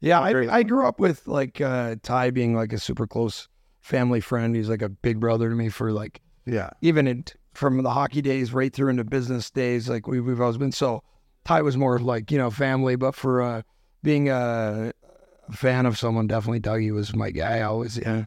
Yeah, 0.00 0.18
I, 0.18 0.56
I 0.60 0.62
grew 0.62 0.86
up 0.86 0.98
with 0.98 1.26
like 1.26 1.60
uh, 1.60 1.96
Ty 2.02 2.30
being 2.30 2.54
like 2.56 2.72
a 2.72 2.78
super 2.78 3.06
close 3.06 3.48
family 3.82 4.20
friend. 4.22 4.56
He's 4.56 4.70
like 4.70 4.80
a 4.80 4.88
big 4.88 5.20
brother 5.20 5.50
to 5.50 5.54
me 5.54 5.68
for 5.68 5.92
like 5.92 6.22
Yeah. 6.46 6.70
even 6.80 7.06
in, 7.06 7.24
from 7.52 7.82
the 7.82 7.90
hockey 7.90 8.22
days 8.22 8.54
right 8.54 8.72
through 8.72 8.88
into 8.88 9.04
business 9.04 9.50
days. 9.50 9.90
Like 9.90 10.06
we, 10.06 10.20
we've 10.20 10.40
always 10.40 10.56
been 10.56 10.72
so. 10.72 11.02
Ty 11.44 11.60
was 11.60 11.76
more 11.76 11.98
like 11.98 12.30
you 12.30 12.38
know 12.38 12.48
family, 12.50 12.96
but 12.96 13.14
for 13.14 13.42
uh, 13.42 13.60
being 14.02 14.30
a, 14.30 14.90
a 15.02 15.03
fan 15.50 15.86
of 15.86 15.98
someone, 15.98 16.26
definitely 16.26 16.60
Dougie 16.60 16.92
was 16.92 17.14
my 17.14 17.30
guy. 17.30 17.60
Always, 17.62 17.98
yeah. 17.98 18.24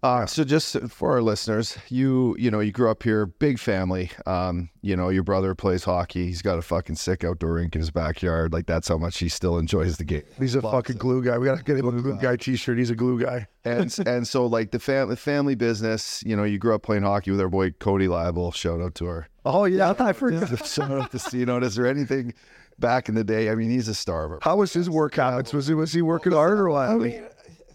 Uh, 0.00 0.24
so 0.26 0.44
just 0.44 0.78
for 0.88 1.12
our 1.12 1.22
listeners, 1.22 1.76
you 1.88 2.36
you 2.38 2.52
know 2.52 2.60
you 2.60 2.70
grew 2.70 2.88
up 2.88 3.02
here, 3.02 3.26
big 3.26 3.58
family. 3.58 4.10
Um, 4.26 4.70
you 4.80 4.94
know 4.94 5.08
your 5.08 5.24
brother 5.24 5.56
plays 5.56 5.82
hockey. 5.82 6.26
He's 6.26 6.40
got 6.40 6.56
a 6.56 6.62
fucking 6.62 6.94
sick 6.94 7.24
outdoor 7.24 7.54
rink 7.54 7.74
in 7.74 7.80
his 7.80 7.90
backyard. 7.90 8.52
Like 8.52 8.66
that's 8.66 8.86
how 8.86 8.96
much 8.96 9.18
he 9.18 9.28
still 9.28 9.58
enjoys 9.58 9.96
the 9.96 10.04
game. 10.04 10.22
He's 10.38 10.54
a 10.54 10.62
fucking 10.62 10.98
glue 10.98 11.24
guy. 11.24 11.36
We 11.36 11.46
got 11.46 11.58
to 11.58 11.64
get 11.64 11.78
him 11.78 11.88
a 11.88 11.92
glue 12.00 12.16
guy 12.16 12.36
t 12.36 12.54
shirt. 12.54 12.78
He's 12.78 12.90
a 12.90 12.94
glue 12.94 13.20
guy. 13.20 13.48
And 13.64 13.96
and 14.06 14.28
so 14.28 14.46
like 14.46 14.70
the 14.70 14.78
family 14.78 15.16
family 15.16 15.56
business. 15.56 16.22
You 16.24 16.36
know 16.36 16.44
you 16.44 16.58
grew 16.58 16.76
up 16.76 16.82
playing 16.82 17.02
hockey 17.02 17.32
with 17.32 17.40
our 17.40 17.48
boy 17.48 17.72
Cody 17.72 18.06
Liable. 18.06 18.52
Shout 18.52 18.80
out 18.80 18.94
to 18.96 19.06
her. 19.06 19.28
Oh, 19.44 19.64
yeah. 19.64 19.90
I 19.90 19.94
thought 19.94 20.08
I 20.08 20.12
forgot. 20.12 20.66
Shout 20.66 20.92
out 20.92 21.10
to 21.10 21.36
you 21.36 21.44
know. 21.46 21.58
Is 21.58 21.74
there 21.74 21.86
anything 21.86 22.34
back 22.78 23.08
in 23.08 23.14
the 23.14 23.24
day? 23.24 23.50
I 23.50 23.54
mean, 23.54 23.70
he's 23.70 23.88
a 23.88 23.94
star. 23.94 24.24
of 24.24 24.32
our- 24.32 24.38
How 24.42 24.56
was 24.56 24.72
his 24.72 24.88
work 24.90 25.14
habits? 25.14 25.52
Was 25.52 25.66
he, 25.66 25.74
was 25.74 25.92
he 25.92 26.02
working 26.02 26.32
hard 26.32 26.58
or 26.58 26.68
what? 26.70 26.88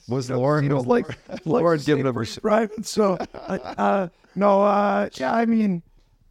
Was 0.09 0.29
Lauren? 0.29 0.73
was 0.75 0.85
like 0.85 1.05
Lauren 1.45 1.79
giving 1.81 2.05
him 2.05 2.15
her 2.15 2.25
private. 2.41 2.85
So, 2.85 3.13
uh, 3.33 4.07
no, 4.35 4.61
uh, 4.63 5.09
yeah, 5.15 5.33
I 5.33 5.45
mean, 5.45 5.81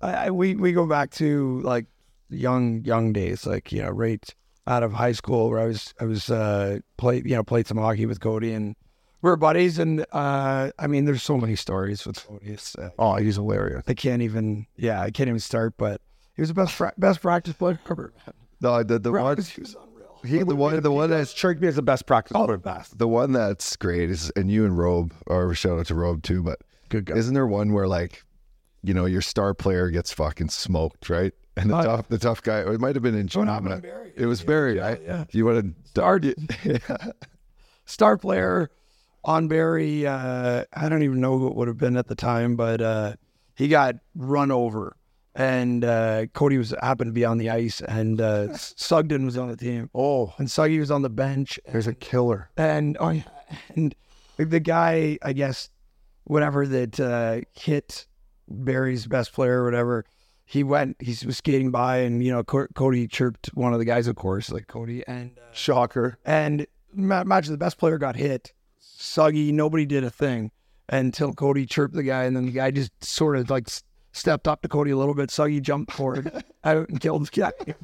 I, 0.00 0.26
I, 0.26 0.30
we 0.30 0.54
we 0.56 0.72
go 0.72 0.86
back 0.86 1.10
to 1.12 1.60
like 1.62 1.86
young 2.28 2.84
young 2.84 3.12
days, 3.12 3.46
like 3.46 3.72
you 3.72 3.82
know, 3.82 3.90
right 3.90 4.22
out 4.66 4.82
of 4.82 4.92
high 4.92 5.12
school 5.12 5.48
where 5.50 5.58
I 5.58 5.64
was 5.66 5.94
I 6.00 6.04
was 6.04 6.28
uh 6.30 6.78
played 6.96 7.24
you 7.26 7.34
know 7.34 7.42
played 7.42 7.66
some 7.66 7.78
hockey 7.78 8.06
with 8.06 8.20
Cody 8.20 8.52
and 8.52 8.76
we 9.22 9.28
were 9.30 9.36
buddies 9.36 9.78
and 9.78 10.04
uh 10.12 10.70
I 10.78 10.86
mean 10.86 11.04
there's 11.04 11.22
so 11.22 11.36
many 11.36 11.56
stories 11.56 12.06
with 12.06 12.24
Cody. 12.26 12.56
Uh, 12.78 12.90
Oh, 12.98 13.16
he's 13.16 13.34
hilarious. 13.36 13.82
I 13.88 13.94
can't 13.94 14.22
even 14.22 14.66
yeah 14.76 15.00
I 15.00 15.10
can't 15.10 15.28
even 15.28 15.40
start, 15.40 15.74
but 15.78 16.00
he 16.36 16.42
was 16.42 16.48
the 16.48 16.54
best 16.54 16.74
fra- 16.74 16.92
best 16.98 17.20
practice 17.22 17.54
player 17.54 17.80
ever. 17.90 18.12
No, 18.62 18.82
the 18.82 18.98
the 18.98 19.12
one 19.12 19.36
He 19.36 19.60
was 19.60 19.74
unreal. 19.74 20.20
he, 20.24 20.38
the 20.44 20.54
one 20.56 20.80
the 20.80 20.90
one 20.92 21.10
that's 21.10 21.30
Strike 21.30 21.60
me 21.60 21.68
as 21.68 21.76
the 21.76 21.82
best 21.82 22.06
practice 22.06 22.32
Oh, 22.34 22.56
best. 22.56 22.96
The 22.98 23.08
one 23.08 23.32
that's 23.32 23.76
great 23.76 24.08
is, 24.10 24.30
and 24.36 24.50
you 24.50 24.64
and 24.64 24.78
Robe, 24.78 25.12
or 25.26 25.52
shout 25.54 25.78
out 25.78 25.86
to 25.86 25.94
Robe 25.94 26.22
too, 26.22 26.42
but 26.42 26.60
Good 26.88 27.06
guy. 27.06 27.16
isn't 27.16 27.34
there 27.34 27.46
one 27.46 27.72
where 27.72 27.88
like, 27.88 28.22
you 28.82 28.94
know, 28.94 29.04
your 29.04 29.22
star 29.22 29.52
player 29.54 29.90
gets 29.90 30.12
fucking 30.12 30.48
smoked, 30.50 31.10
right? 31.10 31.32
And 31.56 31.68
the 31.70 31.76
Uh, 31.76 31.82
tough, 31.84 32.08
the 32.08 32.18
tough 32.18 32.42
guy, 32.42 32.60
it 32.60 32.80
might 32.80 32.94
have 32.96 33.02
been 33.02 33.14
in 33.14 33.26
Oh, 33.26 33.44
China. 33.44 33.78
Barry. 33.80 34.12
It 34.16 34.26
was 34.26 34.42
Barry, 34.42 34.78
right? 34.78 35.00
yeah. 35.04 35.24
You 35.32 35.44
want 35.44 35.74
to 35.76 35.88
Star, 35.90 36.18
star 37.84 38.16
player 38.16 38.70
on 39.24 39.48
Barry. 39.48 40.06
Uh, 40.06 40.64
I 40.72 40.88
don't 40.88 41.02
even 41.02 41.20
know 41.20 41.38
who 41.38 41.48
it 41.48 41.54
would 41.56 41.68
have 41.68 41.78
been 41.78 41.96
at 41.96 42.06
the 42.08 42.14
time, 42.14 42.56
but 42.56 42.80
uh, 42.80 43.14
he 43.56 43.68
got 43.68 43.96
run 44.14 44.50
over, 44.50 44.96
and 45.34 45.84
uh, 45.84 46.26
Cody 46.34 46.58
was 46.58 46.74
happened 46.82 47.08
to 47.08 47.12
be 47.12 47.24
on 47.24 47.38
the 47.38 47.50
ice, 47.50 47.80
and 47.80 48.20
uh, 48.20 48.56
Sugden 48.56 49.24
was 49.24 49.36
on 49.38 49.48
the 49.48 49.56
team, 49.56 49.90
Oh, 49.94 50.32
and 50.38 50.48
Suggy 50.48 50.78
was 50.78 50.90
on 50.90 51.02
the 51.02 51.10
bench, 51.10 51.58
there's 51.70 51.86
a 51.86 51.94
killer. 51.94 52.50
and 52.56 52.96
oh, 53.00 53.10
yeah, 53.10 53.22
and 53.74 53.94
the 54.36 54.60
guy, 54.60 55.18
I 55.22 55.32
guess, 55.32 55.70
whatever 56.24 56.66
that 56.66 56.98
uh, 57.00 57.40
hit 57.52 58.06
Barry's 58.48 59.06
best 59.06 59.32
player 59.32 59.62
or 59.62 59.64
whatever. 59.64 60.04
He 60.44 60.64
went. 60.64 60.96
He 61.00 61.16
was 61.24 61.38
skating 61.38 61.70
by, 61.70 61.98
and 61.98 62.22
you 62.22 62.30
know, 62.30 62.42
Co- 62.44 62.66
Cody 62.74 63.06
chirped 63.08 63.46
one 63.54 63.72
of 63.72 63.78
the 63.78 63.86
guys, 63.86 64.06
of 64.06 64.16
course, 64.16 64.50
like 64.50 64.66
Cody, 64.66 65.02
and 65.06 65.30
uh, 65.38 65.42
Shocker. 65.52 66.18
and 66.26 66.66
imagine 66.94 67.52
the 67.54 67.58
best 67.58 67.78
player 67.78 67.96
got 67.96 68.16
hit. 68.16 68.52
Suggy, 68.82 69.50
nobody 69.52 69.86
did 69.86 70.04
a 70.04 70.10
thing 70.10 70.50
until 70.90 71.32
Cody 71.32 71.64
chirped 71.64 71.94
the 71.94 72.02
guy, 72.02 72.24
and 72.24 72.36
then 72.36 72.44
the 72.46 72.52
guy 72.52 72.70
just 72.70 72.90
sort 73.02 73.36
of 73.36 73.48
like 73.48 73.68
stepped 74.12 74.46
up 74.48 74.62
to 74.62 74.68
Cody 74.68 74.90
a 74.92 74.96
little 74.96 75.14
bit. 75.14 75.30
Suggy 75.30 75.60
jumped 75.60 75.92
forward 75.92 76.30
out 76.64 76.88
and 76.88 77.00
killed 77.00 77.26
the 77.26 77.30
guy. 77.40 77.52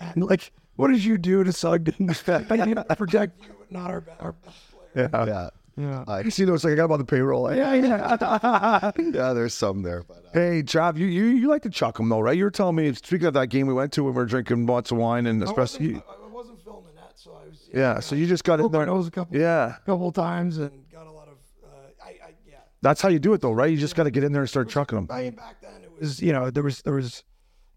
And 0.00 0.24
like, 0.24 0.52
what 0.76 0.88
did 0.88 1.02
you 1.04 1.18
do 1.18 1.44
to 1.44 1.52
Sugden? 1.52 2.10
I 2.28 2.56
need 2.66 2.76
to 2.76 2.84
protect 2.96 3.42
you, 3.44 3.54
but 3.58 3.70
not 3.72 3.90
our, 3.90 4.04
our 4.20 4.32
best 4.32 4.56
player. 4.92 5.10
Yeah. 5.12 5.24
Yeah. 5.26 5.48
Yeah. 5.76 6.04
Uh, 6.08 6.22
You 6.24 6.30
see 6.30 6.44
those? 6.44 6.64
Like 6.64 6.72
I 6.72 6.76
got 6.76 6.86
him 6.86 6.92
on 6.92 6.98
the 6.98 7.04
payroll. 7.04 7.48
eh? 7.48 7.56
Yeah, 7.56 7.74
yeah. 7.74 8.90
yeah, 8.98 9.32
there's 9.32 9.54
some 9.54 9.82
there, 9.82 10.02
but 10.02 10.16
uh, 10.26 10.30
Hey, 10.34 10.62
Trav, 10.64 10.96
you, 10.98 11.06
you 11.06 11.24
you 11.26 11.48
like 11.48 11.62
to 11.62 11.70
chuck 11.70 11.96
them 11.98 12.08
though, 12.08 12.18
right? 12.20 12.36
You 12.36 12.44
were 12.44 12.50
telling 12.50 12.74
me 12.76 12.92
speaking 12.94 13.26
of 13.28 13.34
that 13.34 13.46
game 13.48 13.66
we 13.68 13.74
went 13.74 13.92
to 13.92 14.02
when 14.04 14.12
we 14.14 14.16
were 14.16 14.26
drinking 14.26 14.66
lots 14.66 14.90
of 14.90 14.98
wine 14.98 15.26
and 15.26 15.40
especially 15.42 15.86
you, 15.86 16.02
I 16.08 16.26
wasn't 16.32 16.60
filming 16.64 16.94
that, 16.96 17.12
so 17.16 17.32
I 17.32 17.48
was 17.48 17.68
yeah. 17.72 18.00
So 18.00 18.16
you 18.16 18.26
just 18.26 18.42
got 18.44 18.54
it 18.54 18.62
broke 18.62 18.72
my 18.72 18.78
there. 18.78 18.86
nose 18.86 19.06
a 19.06 19.10
couple, 19.12 19.36
Yeah, 19.36 19.76
couple 19.86 20.10
times 20.10 20.58
and 20.58 20.70
got 20.90 21.06
a 21.06 21.12
lot 21.12 21.28
of. 21.28 21.34
Uh, 21.64 21.68
I, 22.04 22.08
I, 22.08 22.34
yeah. 22.44 22.56
That's 22.82 23.00
how 23.00 23.08
you 23.08 23.18
do 23.18 23.32
it 23.34 23.40
though, 23.40 23.52
right? 23.52 23.70
You 23.70 23.76
just 23.76 23.96
got 23.96 24.04
to 24.04 24.10
get 24.10 24.24
in 24.24 24.32
there 24.32 24.42
and 24.42 24.48
start 24.48 24.68
chucking 24.68 24.96
them. 24.96 25.08
I 25.10 25.22
mean, 25.24 25.34
back 25.34 25.60
then 25.60 25.82
it 25.82 25.90
was, 26.00 26.20
you 26.22 26.32
know, 26.32 26.50
there 26.50 26.62
was 26.62 26.82
there 26.82 26.94
was, 26.94 27.24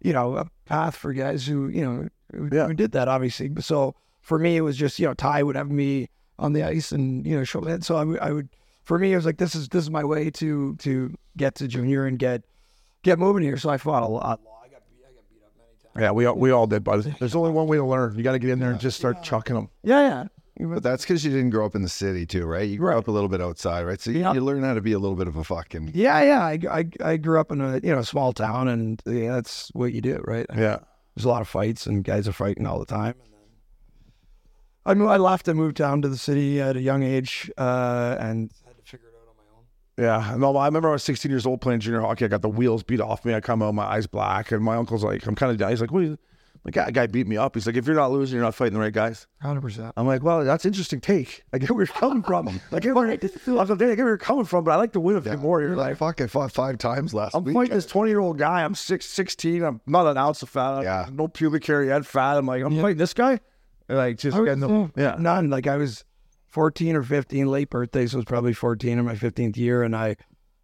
you 0.02 0.14
know, 0.14 0.38
a 0.38 0.46
path 0.66 0.96
for 0.96 1.14
guys 1.14 1.46
who, 1.48 1.68
you 1.70 1.84
know, 1.84 2.08
who, 2.34 2.50
Yeah. 2.56 2.68
who 2.68 2.74
did 2.74 2.92
that 2.94 3.08
obviously. 3.08 3.52
So 3.60 3.96
for 4.22 4.38
me, 4.38 4.58
it 4.58 4.62
was 4.62 4.78
just, 4.78 5.00
you 5.00 5.08
know, 5.08 5.14
Ty 5.14 5.44
would 5.44 5.56
have 5.56 5.70
me 5.72 6.08
on 6.38 6.54
the 6.54 6.64
ice 6.64 6.92
and 6.92 7.26
you 7.26 7.36
know 7.36 7.44
show 7.44 7.62
me. 7.62 7.78
So 7.82 7.96
I 7.98 8.32
would, 8.32 8.50
for 8.84 8.98
me, 8.98 9.14
it 9.14 9.16
was 9.16 9.26
like 9.26 9.38
this 9.38 9.54
is 9.56 9.70
this 9.70 9.84
is 9.84 9.90
my 9.92 10.04
way 10.04 10.30
to 10.32 10.76
to 10.78 11.16
get 11.38 11.56
to 11.56 11.68
junior 11.68 12.06
and 12.06 12.18
get 12.18 12.44
get 13.04 13.20
moving 13.20 13.44
here. 13.44 13.58
So 13.58 13.70
I 13.70 13.78
fought 13.78 14.04
a 14.04 14.08
lot. 14.08 14.40
I 14.64 14.68
got 14.70 14.82
beat, 14.90 15.04
I 15.08 15.14
got 15.14 15.30
beat 15.30 15.42
up 15.44 15.52
many 15.58 15.70
times. 15.94 16.02
Yeah, 16.04 16.12
we 16.12 16.26
all, 16.26 16.36
we 16.36 16.52
all 16.52 16.68
did, 16.68 16.84
but 16.84 17.04
there's 17.20 17.36
only 17.36 17.52
one 17.52 17.68
way 17.68 17.78
to 17.78 17.84
learn. 17.86 18.16
You 18.18 18.24
got 18.24 18.32
to 18.34 18.40
get 18.40 18.50
in 18.50 18.60
there 18.60 18.72
and 18.72 18.80
just 18.80 18.98
start 18.98 19.22
chucking 19.24 19.56
them. 19.56 19.70
Yeah, 19.84 20.02
yeah. 20.02 20.24
But 20.68 20.84
that's 20.84 21.04
because 21.04 21.24
you 21.26 21.32
didn't 21.32 21.50
grow 21.52 21.66
up 21.66 21.76
in 21.76 21.82
the 21.82 21.90
city 21.90 22.26
too, 22.26 22.46
right? 22.46 22.68
You 22.68 22.78
grew 22.78 22.98
up 22.98 23.08
a 23.08 23.12
little 23.12 23.30
bit 23.30 23.42
outside, 23.42 23.84
right? 23.84 24.00
So 24.00 24.12
you, 24.12 24.20
Yeah. 24.20 24.34
you 24.34 24.42
learn 24.42 24.64
how 24.64 24.74
to 24.74 24.82
be 24.82 24.94
a 24.94 25.00
little 25.00 25.16
bit 25.16 25.28
of 25.28 25.36
a 25.36 25.44
fucking 25.44 25.92
Yeah, 25.94 26.22
yeah. 26.22 26.42
I, 26.44 26.60
I, 26.70 26.86
I 27.14 27.18
grew 27.18 27.40
up 27.40 27.52
in 27.52 27.62
a 27.62 27.80
you 27.84 27.94
know 27.96 28.02
small 28.02 28.34
town, 28.34 28.68
and 28.68 29.02
yeah, 29.06 29.34
that's 29.34 29.70
what 29.74 29.94
you 29.94 30.02
do, 30.02 30.22
right? 30.26 30.46
Yeah, 30.56 30.80
There's 31.16 31.26
a 31.26 31.30
lot 31.30 31.42
of 31.42 31.48
fights, 31.48 31.86
and 31.86 32.04
guys 32.04 32.28
are 32.28 32.34
fighting 32.34 32.66
all 32.68 32.80
the 32.80 32.86
time. 32.86 33.16
I 34.86 34.94
moved, 34.96 35.12
I 35.12 35.18
left 35.18 35.48
and 35.48 35.58
moved 35.60 35.76
down 35.78 36.02
to 36.02 36.10
the 36.10 36.18
city 36.18 36.60
at 36.60 36.76
a 36.76 36.82
young 36.82 37.04
age, 37.04 37.52
uh, 37.58 38.16
and 38.20 38.52
had 38.66 38.78
to 38.78 38.84
figure 38.84 39.08
it 39.10 39.14
out 39.16 39.30
on 39.30 39.36
my 39.38 39.44
own. 39.56 40.32
yeah. 40.32 40.36
No, 40.38 40.58
I 40.58 40.66
remember 40.66 40.90
I 40.90 40.94
was 40.94 41.04
16 41.04 41.30
years 41.30 41.46
old 41.46 41.62
playing 41.62 41.82
junior 41.82 42.02
hockey. 42.02 42.26
I 42.26 42.28
got 42.28 42.42
the 42.42 42.50
wheels 42.50 42.82
beat 42.82 43.00
off 43.00 43.24
me. 43.24 43.36
I 43.36 43.42
come 43.42 43.62
out, 43.62 43.76
my 43.76 43.84
eyes 43.86 44.08
black, 44.08 44.52
and 44.52 44.64
my 44.64 44.76
uncle's 44.76 45.04
like, 45.04 45.26
"I'm 45.28 45.36
kind 45.36 45.52
of." 45.62 45.70
He's 45.70 45.82
like, 45.82 45.92
"What?" 45.92 46.18
Like, 46.64 46.76
"Yeah, 46.76 46.86
a 46.88 46.92
guy 46.92 47.08
beat 47.08 47.28
me 47.28 47.38
up." 47.38 47.56
He's 47.56 47.66
like, 47.66 47.76
"If 47.76 47.88
you're 47.88 47.96
not 47.96 48.12
losing, 48.12 48.36
you're 48.36 48.46
not 48.46 48.54
fighting 48.54 48.74
the 48.74 48.80
right 48.80 48.94
guys." 48.94 49.26
Hundred 49.42 49.62
percent. 49.62 49.94
I'm 49.98 50.06
like, 50.06 50.22
well, 50.22 50.44
that's 50.46 50.66
interesting 50.66 51.02
take. 51.02 51.44
I 51.54 51.58
get 51.58 51.72
where 51.72 51.86
you're 51.86 51.88
coming 51.88 52.22
from. 52.22 52.48
I 52.72 52.80
get 52.80 52.94
where, 52.94 53.08
I 53.08 53.16
was 53.16 53.20
get 53.42 53.80
where 53.80 53.96
you're 53.96 54.18
coming 54.18 54.46
from, 54.46 54.64
but 54.64 54.72
I 54.72 54.76
like 54.76 54.94
to 54.94 55.00
win 55.00 55.16
a 55.16 55.22
few 55.22 55.38
more. 55.38 55.62
You're 55.62 55.76
like, 55.76 55.98
fuck. 55.98 56.22
I 56.22 56.28
fought 56.28 56.52
five 56.52 56.78
times 56.78 57.14
last 57.14 57.36
I'm 57.36 57.44
week. 57.44 57.56
fighting 57.56 57.74
this 57.74 57.86
20 57.88 58.12
year 58.12 58.20
old 58.20 58.38
guy. 58.38 58.64
I'm 58.64 58.76
six, 58.76 59.08
16. 59.08 59.64
I'm 59.64 59.82
not 59.88 60.06
an 60.06 60.18
ounce 60.18 60.44
of 60.44 60.50
fat. 60.50 60.84
Yeah. 60.84 61.10
No 61.12 61.28
pubic 61.28 61.66
hair 61.66 61.84
yet, 61.84 62.06
fat. 62.06 62.38
I'm 62.38 62.46
like, 62.46 62.64
I'm 62.64 62.80
fighting 62.80 62.98
this 62.98 63.14
guy. 63.14 63.40
And 63.90 63.98
like, 63.98 64.18
just 64.18 64.38
getting 64.38 64.60
the, 64.60 64.92
yeah. 64.96 65.16
none. 65.18 65.50
Like 65.50 65.68
I 65.68 65.78
was 65.78 66.06
14 66.52 66.96
or 66.96 67.04
15, 67.04 67.48
late 67.48 67.70
birthday, 67.70 68.06
so 68.06 68.16
it 68.16 68.20
was 68.20 68.26
probably 68.26 68.54
14 68.54 69.00
in 69.00 69.06
my 69.06 69.16
15th 69.16 69.58
year, 69.58 69.84
and 69.84 69.96
I 69.96 70.18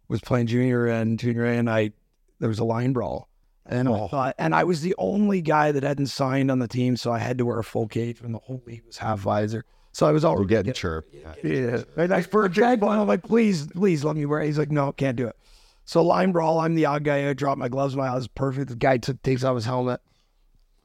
was 0.08 0.20
playing 0.20 0.46
junior 0.46 0.86
and 0.86 1.18
junior 1.18 1.44
A, 1.44 1.56
and 1.56 1.68
I 1.68 1.92
there 2.40 2.48
was 2.48 2.58
a 2.58 2.64
line 2.64 2.92
brawl. 2.92 3.28
And 3.68 3.88
I 3.88 4.08
thought, 4.08 4.34
and 4.38 4.54
I 4.54 4.64
was 4.64 4.80
the 4.80 4.94
only 4.96 5.42
guy 5.42 5.72
that 5.72 5.82
hadn't 5.82 6.06
signed 6.06 6.50
on 6.50 6.58
the 6.58 6.68
team, 6.68 6.96
so 6.96 7.12
I 7.12 7.18
had 7.18 7.36
to 7.38 7.44
wear 7.44 7.58
a 7.58 7.64
full 7.64 7.86
cage 7.86 8.22
when 8.22 8.32
the 8.32 8.38
whole 8.38 8.62
league 8.66 8.82
was 8.86 8.96
half 8.96 9.20
visor. 9.20 9.64
So 9.92 10.06
I 10.06 10.12
was 10.12 10.24
already 10.24 10.48
getting 10.48 10.72
chirped. 10.72 11.14
Yeah. 11.14 11.82
Hey, 11.96 12.06
nice 12.06 12.26
bird. 12.26 12.52
Jack, 12.52 12.82
I'm 12.82 13.06
like, 13.06 13.22
please, 13.22 13.66
please 13.66 14.04
let 14.04 14.16
me 14.16 14.24
wear 14.26 14.40
it. 14.40 14.46
He's 14.46 14.58
like, 14.58 14.70
no, 14.70 14.92
can't 14.92 15.16
do 15.16 15.26
it. 15.26 15.36
So 15.84 16.02
line 16.02 16.32
brawl, 16.32 16.60
I'm 16.60 16.74
the 16.74 16.86
odd 16.86 17.04
guy. 17.04 17.28
I 17.28 17.32
drop 17.32 17.58
my 17.58 17.68
gloves. 17.68 17.96
My 17.96 18.08
eyes 18.08 18.28
perfect. 18.28 18.68
The 18.68 18.76
guy 18.76 18.98
took, 18.98 19.22
takes 19.22 19.42
off 19.42 19.54
his 19.54 19.64
helmet. 19.64 20.00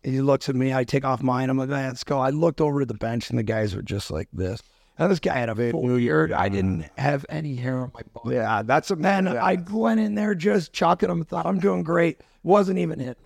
He 0.02 0.22
looks 0.22 0.50
at 0.50 0.56
me. 0.56 0.74
I 0.74 0.84
take 0.84 1.06
off 1.06 1.22
mine. 1.22 1.50
I'm 1.50 1.58
like, 1.58 1.70
"Hey, 1.70 1.86
let's 1.88 2.04
go. 2.04 2.20
I 2.20 2.30
looked 2.30 2.60
over 2.60 2.82
at 2.82 2.88
the 2.88 2.94
bench 2.94 3.30
and 3.30 3.40
the 3.40 3.44
guys 3.44 3.76
were 3.76 3.82
just 3.82 4.12
like 4.12 4.28
this. 4.34 4.62
And 4.98 5.12
this 5.12 5.20
guy 5.20 5.34
had 5.34 5.50
a 5.50 5.72
full 5.72 5.88
beard. 5.98 6.32
I 6.32 6.50
didn't 6.50 6.86
have 6.98 7.26
any 7.30 7.56
hair 7.56 7.80
on 7.80 7.92
my 7.96 8.02
body. 8.14 8.36
Yeah, 8.36 8.62
that's 8.62 8.92
a 8.92 8.96
Man, 8.96 9.26
yeah. 9.26 9.44
I 9.44 9.56
went 9.72 10.00
in 10.00 10.14
there 10.16 10.36
just 10.36 10.72
chucking 10.72 11.10
him. 11.10 11.24
Thought 11.24 11.46
I'm 11.48 11.60
doing 11.60 11.82
great. 11.84 12.22
Wasn't 12.44 12.78
even 12.78 13.00
hit. 13.00 13.18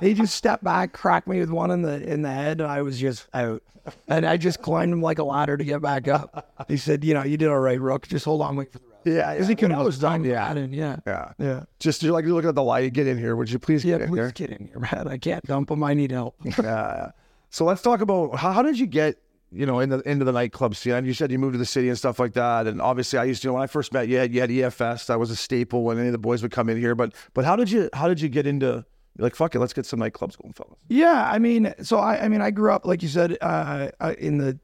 He 0.00 0.14
just 0.14 0.36
stepped 0.36 0.62
back, 0.62 0.92
cracked 0.92 1.26
me 1.26 1.40
with 1.40 1.50
one 1.50 1.70
in 1.72 1.82
the 1.82 2.00
in 2.08 2.22
the 2.22 2.30
head, 2.30 2.60
and 2.60 2.70
I 2.70 2.82
was 2.82 2.98
just 3.00 3.26
out. 3.34 3.62
And 4.06 4.26
I 4.26 4.36
just 4.36 4.60
climbed 4.62 4.92
him 4.92 5.00
like 5.02 5.18
a 5.18 5.24
ladder 5.24 5.56
to 5.56 5.64
get 5.64 5.80
back 5.82 6.06
up. 6.08 6.54
He 6.68 6.76
said, 6.76 7.02
"You 7.02 7.14
know, 7.14 7.24
you 7.24 7.36
did 7.36 7.48
all 7.48 7.58
right, 7.58 7.80
Rook. 7.80 8.06
Just 8.06 8.24
hold 8.24 8.42
on, 8.42 8.54
wait 8.54 8.70
for 8.70 8.78
the 8.78 8.84
rest." 8.84 9.06
Yeah, 9.06 9.32
because 9.32 9.48
he 9.48 9.54
couldn't 9.56 9.76
that 9.76 9.84
was 9.84 9.98
done. 9.98 10.22
Yeah, 10.24 10.52
yeah, 10.54 10.96
Yeah. 11.06 11.32
yeah. 11.38 11.62
Just 11.80 12.02
you're 12.02 12.12
like 12.12 12.24
you're 12.26 12.34
looking 12.34 12.50
at 12.50 12.54
the 12.54 12.62
light. 12.62 12.92
Get 12.92 13.06
in 13.06 13.16
here. 13.18 13.34
Would 13.34 13.50
you 13.50 13.58
please 13.58 13.84
Yeah, 13.84 13.96
get 13.96 14.02
in 14.02 14.08
please 14.10 14.18
here? 14.18 14.30
get 14.32 14.50
in 14.50 14.66
here, 14.68 14.78
man. 14.78 15.08
I 15.08 15.16
can't 15.18 15.42
dump 15.44 15.70
him. 15.70 15.82
I 15.82 15.94
need 15.94 16.10
help. 16.12 16.36
Yeah. 16.44 17.10
So 17.50 17.64
let's 17.64 17.80
talk 17.80 18.02
about 18.02 18.36
how, 18.36 18.52
how 18.52 18.62
did 18.62 18.78
you 18.78 18.86
get 18.86 19.16
you 19.50 19.66
know 19.66 19.80
in 19.80 19.88
the 19.88 20.00
into 20.08 20.24
the 20.24 20.32
nightclub 20.32 20.74
scene? 20.74 20.94
And 20.94 21.06
you 21.06 21.14
said 21.14 21.30
you 21.30 21.38
moved 21.38 21.54
to 21.54 21.58
the 21.58 21.66
city 21.66 21.88
and 21.88 21.98
stuff 21.98 22.18
like 22.18 22.32
that. 22.34 22.66
And 22.66 22.80
obviously, 22.80 23.18
I 23.18 23.24
used 23.24 23.42
to 23.42 23.48
you 23.48 23.50
know, 23.50 23.54
when 23.54 23.62
I 23.62 23.66
first 23.66 23.92
met 23.92 24.08
you, 24.08 24.18
had, 24.18 24.32
you 24.32 24.40
had 24.40 24.50
EFS. 24.50 25.06
That 25.06 25.18
was 25.18 25.30
a 25.30 25.36
staple 25.36 25.82
when 25.84 25.98
any 25.98 26.08
of 26.08 26.12
the 26.12 26.18
boys 26.18 26.42
would 26.42 26.52
come 26.52 26.68
in 26.68 26.76
here. 26.76 26.94
But 26.94 27.14
but 27.34 27.44
how 27.44 27.56
did 27.56 27.70
you 27.70 27.88
how 27.92 28.08
did 28.08 28.20
you 28.20 28.28
get 28.28 28.46
into 28.46 28.84
like 29.18 29.34
fuck 29.34 29.54
it? 29.54 29.58
Let's 29.58 29.72
get 29.72 29.86
some 29.86 30.00
nightclubs 30.00 30.40
going, 30.40 30.52
fellas. 30.52 30.78
Yeah, 30.88 31.28
I 31.30 31.38
mean, 31.38 31.74
so 31.82 31.98
I, 31.98 32.24
I 32.24 32.28
mean, 32.28 32.40
I 32.40 32.50
grew 32.50 32.72
up, 32.72 32.86
like 32.86 33.02
you 33.02 33.08
said, 33.08 33.36
uh, 33.40 33.90
uh, 34.00 34.14
in 34.18 34.38
the, 34.38 34.58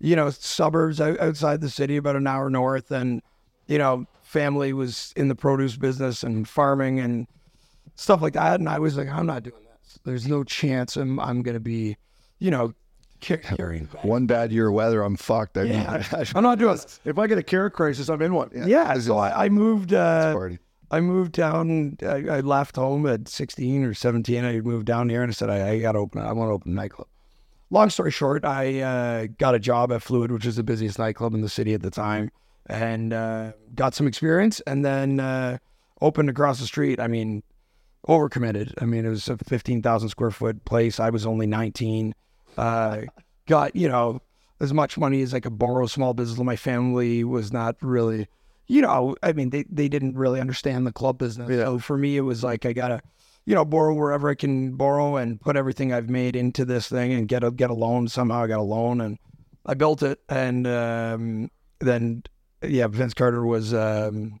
you 0.00 0.14
know, 0.14 0.30
suburbs 0.30 1.00
outside 1.00 1.60
the 1.60 1.70
city, 1.70 1.96
about 1.96 2.16
an 2.16 2.26
hour 2.26 2.50
north, 2.50 2.90
and 2.90 3.22
you 3.66 3.78
know, 3.78 4.06
family 4.22 4.72
was 4.72 5.12
in 5.16 5.28
the 5.28 5.34
produce 5.34 5.76
business 5.76 6.22
and 6.22 6.48
farming 6.48 7.00
and 7.00 7.26
stuff 7.94 8.20
like 8.20 8.34
that, 8.34 8.60
and 8.60 8.68
I 8.68 8.78
was 8.78 8.96
like, 8.96 9.08
I'm 9.08 9.26
not 9.26 9.42
doing 9.42 9.62
this. 9.64 9.98
There's 10.04 10.28
no 10.28 10.44
chance 10.44 10.96
I'm 10.96 11.18
I'm 11.18 11.42
gonna 11.42 11.60
be, 11.60 11.96
you 12.38 12.50
know, 12.50 12.74
carrying. 13.20 13.86
bags. 13.86 14.04
One 14.04 14.26
bad 14.26 14.52
year 14.52 14.68
of 14.68 14.74
weather, 14.74 15.02
I'm 15.02 15.16
fucked. 15.16 15.56
I 15.58 15.64
mean, 15.64 15.72
Yeah, 15.72 16.04
I'm 16.34 16.42
not 16.42 16.58
doing 16.58 16.72
this. 16.72 17.00
If 17.04 17.18
I 17.18 17.26
get 17.26 17.38
a 17.38 17.42
care 17.42 17.70
crisis, 17.70 18.08
I'm 18.08 18.22
in 18.22 18.34
one. 18.34 18.50
Yeah, 18.52 18.98
so 18.98 19.18
I, 19.18 19.46
I 19.46 19.48
moved. 19.48 19.92
Uh. 19.92 20.50
I 20.90 21.00
moved 21.00 21.32
down. 21.32 21.96
I, 22.02 22.28
I 22.28 22.40
left 22.40 22.76
home 22.76 23.06
at 23.06 23.28
16 23.28 23.84
or 23.84 23.94
17. 23.94 24.44
I 24.44 24.60
moved 24.60 24.86
down 24.86 25.08
here 25.08 25.22
and 25.22 25.30
I 25.30 25.32
said, 25.32 25.50
I, 25.50 25.70
I 25.70 25.78
got 25.80 25.92
to 25.92 25.98
open. 25.98 26.22
I 26.22 26.32
want 26.32 26.48
to 26.48 26.52
open 26.52 26.72
a 26.72 26.74
nightclub. 26.74 27.08
Long 27.70 27.90
story 27.90 28.12
short, 28.12 28.44
I 28.44 28.80
uh, 28.80 29.26
got 29.38 29.56
a 29.56 29.58
job 29.58 29.90
at 29.90 30.00
Fluid, 30.00 30.30
which 30.30 30.46
is 30.46 30.54
the 30.54 30.62
busiest 30.62 31.00
nightclub 31.00 31.34
in 31.34 31.40
the 31.40 31.48
city 31.48 31.74
at 31.74 31.82
the 31.82 31.90
time, 31.90 32.30
and 32.66 33.12
uh, 33.12 33.52
got 33.74 33.94
some 33.96 34.06
experience. 34.06 34.60
And 34.68 34.84
then 34.84 35.18
uh, 35.18 35.58
opened 36.00 36.30
across 36.30 36.60
the 36.60 36.66
street. 36.66 37.00
I 37.00 37.08
mean, 37.08 37.42
overcommitted. 38.08 38.72
I 38.80 38.84
mean, 38.84 39.04
it 39.04 39.08
was 39.08 39.28
a 39.28 39.36
15,000 39.36 40.08
square 40.08 40.30
foot 40.30 40.64
place. 40.64 41.00
I 41.00 41.10
was 41.10 41.26
only 41.26 41.46
19. 41.46 42.14
Uh, 42.56 43.02
got 43.46 43.76
you 43.76 43.88
know 43.88 44.20
as 44.60 44.72
much 44.72 44.96
money 44.98 45.22
as 45.22 45.34
I 45.34 45.40
could 45.40 45.58
borrow. 45.58 45.86
Small 45.86 46.14
business. 46.14 46.38
My 46.38 46.56
family 46.56 47.24
was 47.24 47.52
not 47.52 47.76
really, 47.80 48.26
you 48.66 48.82
know, 48.82 49.16
I 49.22 49.32
mean, 49.32 49.50
they 49.50 49.64
they 49.68 49.88
didn't 49.88 50.16
really 50.16 50.40
understand 50.40 50.86
the 50.86 50.92
club 50.92 51.18
business. 51.18 51.48
So 51.48 51.78
for 51.78 51.96
me, 51.96 52.16
it 52.16 52.22
was 52.22 52.42
like 52.42 52.66
I 52.66 52.72
gotta, 52.72 53.00
you 53.44 53.54
know, 53.54 53.64
borrow 53.64 53.94
wherever 53.94 54.28
I 54.28 54.34
can 54.34 54.72
borrow 54.76 55.16
and 55.16 55.40
put 55.40 55.56
everything 55.56 55.92
I've 55.92 56.10
made 56.10 56.36
into 56.36 56.64
this 56.64 56.88
thing 56.88 57.12
and 57.12 57.28
get 57.28 57.44
a 57.44 57.50
get 57.50 57.70
a 57.70 57.74
loan. 57.74 58.08
Somehow 58.08 58.44
I 58.44 58.46
got 58.46 58.60
a 58.60 58.62
loan 58.62 59.00
and 59.00 59.18
I 59.64 59.74
built 59.74 60.02
it. 60.02 60.20
And 60.28 60.66
um, 60.66 61.50
then 61.80 62.22
yeah, 62.62 62.86
Vince 62.88 63.14
Carter 63.14 63.44
was. 63.44 63.74
Um, 63.74 64.40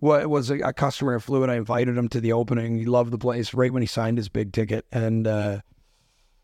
what 0.00 0.30
was 0.30 0.48
a, 0.48 0.58
a 0.60 0.72
customer 0.72 1.16
at 1.16 1.22
Fluid. 1.22 1.50
I 1.50 1.56
invited 1.56 1.96
him 1.96 2.08
to 2.10 2.20
the 2.20 2.32
opening. 2.32 2.78
He 2.78 2.84
loved 2.84 3.10
the 3.10 3.18
place 3.18 3.52
right 3.52 3.72
when 3.72 3.82
he 3.82 3.88
signed 3.88 4.16
his 4.16 4.28
big 4.28 4.52
ticket, 4.52 4.86
and 4.92 5.26
uh, 5.26 5.58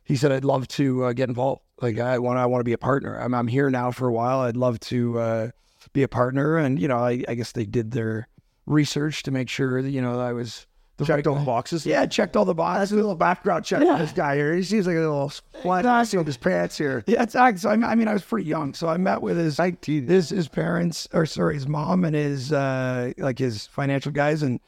he 0.05 0.17
said, 0.17 0.33
"I'd 0.33 0.45
love 0.45 0.69
to 0.69 1.05
uh, 1.05 1.13
get 1.13 1.29
involved. 1.29 1.63
Like 1.81 1.99
I 1.99 2.19
want, 2.19 2.39
I 2.39 2.47
want 2.47 2.61
to 2.61 2.65
be 2.65 2.73
a 2.73 2.79
partner. 2.79 3.19
I'm, 3.19 3.35
I'm 3.35 3.49
here 3.49 3.71
now 3.71 3.91
for 3.91 4.07
a 4.09 4.13
while. 4.13 4.41
I'd 4.41 4.57
love 4.57 4.79
to 4.81 5.19
uh, 5.19 5.51
be 5.93 6.03
a 6.03 6.09
partner." 6.09 6.57
And 6.57 6.81
you 6.81 6.89
know, 6.89 6.99
I, 6.99 7.25
I 7.29 7.35
guess 7.35 7.53
they 7.53 7.65
did 7.67 7.91
their 7.91 8.29
research 8.67 9.23
to 9.25 9.31
make 9.31 9.49
sure 9.49 9.83
that 9.83 9.91
you 9.91 10.01
know 10.01 10.21
I 10.21 10.33
was 10.33 10.67
the 10.97 11.05
Checked 11.05 11.27
right 11.27 11.33
all 11.33 11.35
the 11.41 11.45
boxes. 11.45 11.85
Yeah, 11.85 12.07
checked 12.07 12.37
all 12.37 12.45
the 12.45 12.55
boxes. 12.55 12.93
a 12.93 12.97
little 12.97 13.17
background 13.17 13.65
check 13.65 13.83
Yeah. 13.83 13.97
for 13.97 14.03
this 14.05 14.13
guy 14.13 14.37
here. 14.37 14.55
He 14.55 14.63
seems 14.63 14.87
like 14.87 14.95
a 14.95 15.01
little 15.01 15.29
flat 15.63 15.85
with 16.15 16.27
his 16.27 16.37
pants 16.37 16.79
here. 16.79 17.03
Yeah, 17.09 17.25
exactly. 17.25 17.59
So 17.59 17.71
I, 17.71 17.75
I 17.75 17.95
mean, 17.97 18.07
I 18.07 18.13
was 18.13 18.23
pretty 18.23 18.47
young, 18.49 18.75
so 18.75 18.87
I 18.89 18.97
met 18.97 19.21
with 19.21 19.37
his 19.37 19.59
his 19.85 20.29
his 20.31 20.49
parents, 20.49 21.09
or 21.13 21.27
sorry, 21.27 21.55
his 21.55 21.67
mom 21.67 22.05
and 22.05 22.15
his 22.15 22.53
uh, 22.53 23.13
like 23.19 23.41
his 23.41 23.67
financial 23.67 24.13
guys, 24.13 24.43
and 24.45 24.61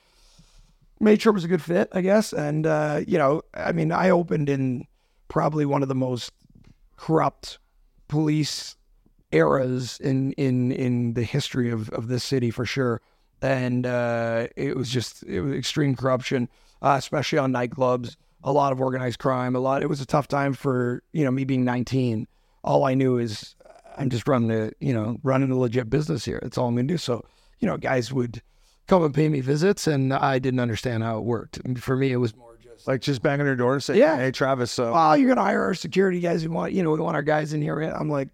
made 0.99 1.22
sure 1.22 1.31
it 1.31 1.35
was 1.35 1.44
a 1.44 1.49
good 1.49 1.62
fit, 1.62 1.88
I 1.92 2.01
guess. 2.01 2.33
And 2.33 2.66
uh, 2.66 3.03
you 3.07 3.18
know, 3.18 3.42
I 3.55 3.70
mean, 3.72 3.92
I 3.92 4.11
opened 4.11 4.49
in 4.49 4.87
probably 5.28 5.66
one 5.66 5.82
of 5.82 5.88
the 5.88 5.94
most 5.94 6.32
corrupt 6.96 7.58
police 8.08 8.76
eras 9.32 9.98
in 10.00 10.32
in 10.32 10.72
in 10.72 11.14
the 11.14 11.22
history 11.22 11.70
of 11.70 11.88
of 11.90 12.08
this 12.08 12.24
city 12.24 12.50
for 12.50 12.64
sure. 12.64 13.00
And 13.42 13.86
uh, 13.86 14.48
it 14.56 14.76
was 14.76 14.88
just 14.88 15.22
it 15.24 15.40
was 15.40 15.52
extreme 15.52 15.94
corruption, 15.94 16.48
uh, 16.82 16.96
especially 16.98 17.38
on 17.38 17.52
nightclubs. 17.52 18.16
A 18.44 18.52
lot 18.52 18.72
of 18.72 18.80
organized 18.80 19.18
crime. 19.18 19.56
A 19.56 19.58
lot. 19.60 19.82
It 19.82 19.88
was 19.88 20.00
a 20.00 20.06
tough 20.06 20.28
time 20.28 20.54
for 20.54 21.02
you 21.12 21.24
know 21.24 21.30
me 21.30 21.44
being 21.44 21.64
19. 21.64 22.26
All 22.64 22.84
I 22.84 22.94
knew 22.94 23.18
is 23.18 23.54
I'm 23.96 24.08
just 24.08 24.26
running 24.26 24.50
a 24.50 24.70
you 24.80 24.94
know 24.94 25.18
running 25.22 25.50
a 25.50 25.58
legit 25.58 25.90
business 25.90 26.24
here. 26.24 26.38
That's 26.42 26.56
all 26.56 26.68
I'm 26.68 26.76
gonna 26.76 26.88
do. 26.88 26.98
So 26.98 27.24
you 27.60 27.68
know, 27.68 27.76
guys 27.76 28.12
would 28.12 28.42
come 28.86 29.02
and 29.02 29.14
pay 29.14 29.28
me 29.28 29.40
visits, 29.40 29.86
and 29.86 30.12
I 30.12 30.38
didn't 30.38 30.60
understand 30.60 31.02
how 31.02 31.18
it 31.18 31.24
worked. 31.24 31.60
For 31.78 31.96
me, 31.96 32.12
it 32.12 32.16
was 32.16 32.36
more 32.36 32.45
Like 32.87 33.01
just 33.01 33.20
banging 33.22 33.46
their 33.46 33.57
door 33.57 33.75
and 33.75 33.83
saying, 33.83 33.99
Yeah. 33.99 34.16
"Hey, 34.16 34.31
Travis, 34.31 34.79
uh, 34.79 34.92
oh, 34.94 35.14
you're 35.14 35.29
gonna 35.29 35.42
hire 35.46 35.62
our 35.62 35.75
security 35.75 36.20
guys. 36.20 36.42
We 36.42 36.49
want, 36.55 36.72
you 36.72 36.83
know, 36.83 36.92
we 36.92 37.01
want 37.01 37.16
our 37.16 37.22
guys 37.22 37.53
in 37.53 37.61
here. 37.61 37.81
I'm 37.81 38.09
like, 38.09 38.29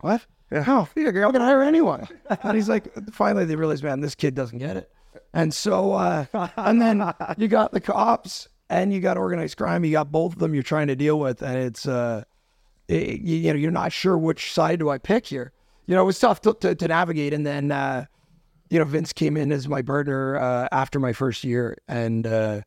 what? 0.00 0.24
No, 0.50 0.88
you're 0.94 1.10
not 1.12 1.32
gonna 1.32 1.44
hire 1.44 1.62
anyone. 1.62 2.06
and 2.42 2.54
he's 2.54 2.68
like, 2.68 2.92
finally 3.12 3.44
they 3.44 3.56
realize, 3.56 3.82
man, 3.82 4.00
this 4.00 4.14
kid 4.14 4.34
doesn't 4.34 4.58
get 4.58 4.76
it. 4.76 4.90
And 5.32 5.52
so, 5.52 5.92
uh, 5.92 6.26
and 6.56 6.80
then 6.80 7.02
you 7.38 7.48
got 7.48 7.72
the 7.72 7.80
cops 7.80 8.48
and 8.70 8.92
you 8.92 9.00
got 9.00 9.16
organized 9.16 9.56
crime. 9.56 9.84
You 9.84 9.92
got 9.92 10.12
both 10.12 10.34
of 10.34 10.38
them 10.38 10.54
you're 10.54 10.62
trying 10.62 10.86
to 10.88 10.96
deal 10.96 11.18
with, 11.18 11.42
and 11.42 11.56
it's, 11.56 11.88
uh, 11.88 12.22
it, 12.88 13.20
you, 13.20 13.36
you 13.36 13.52
know, 13.52 13.58
you're 13.58 13.70
not 13.72 13.92
sure 13.92 14.16
which 14.16 14.52
side 14.52 14.78
do 14.78 14.90
I 14.90 14.98
pick 14.98 15.26
here. 15.26 15.52
You 15.86 15.94
know, 15.96 16.02
it 16.02 16.06
was 16.06 16.18
tough 16.18 16.40
to, 16.42 16.54
to, 16.60 16.74
to 16.74 16.88
navigate. 16.88 17.34
And 17.34 17.44
then, 17.44 17.72
uh, 17.72 18.04
you 18.70 18.78
know, 18.78 18.84
Vince 18.84 19.12
came 19.12 19.36
in 19.36 19.50
as 19.50 19.66
my 19.66 19.82
partner 19.82 20.36
uh, 20.38 20.68
after 20.70 21.00
my 21.00 21.12
first 21.12 21.42
year, 21.42 21.76
and 21.88 22.26
uh, 22.26 22.60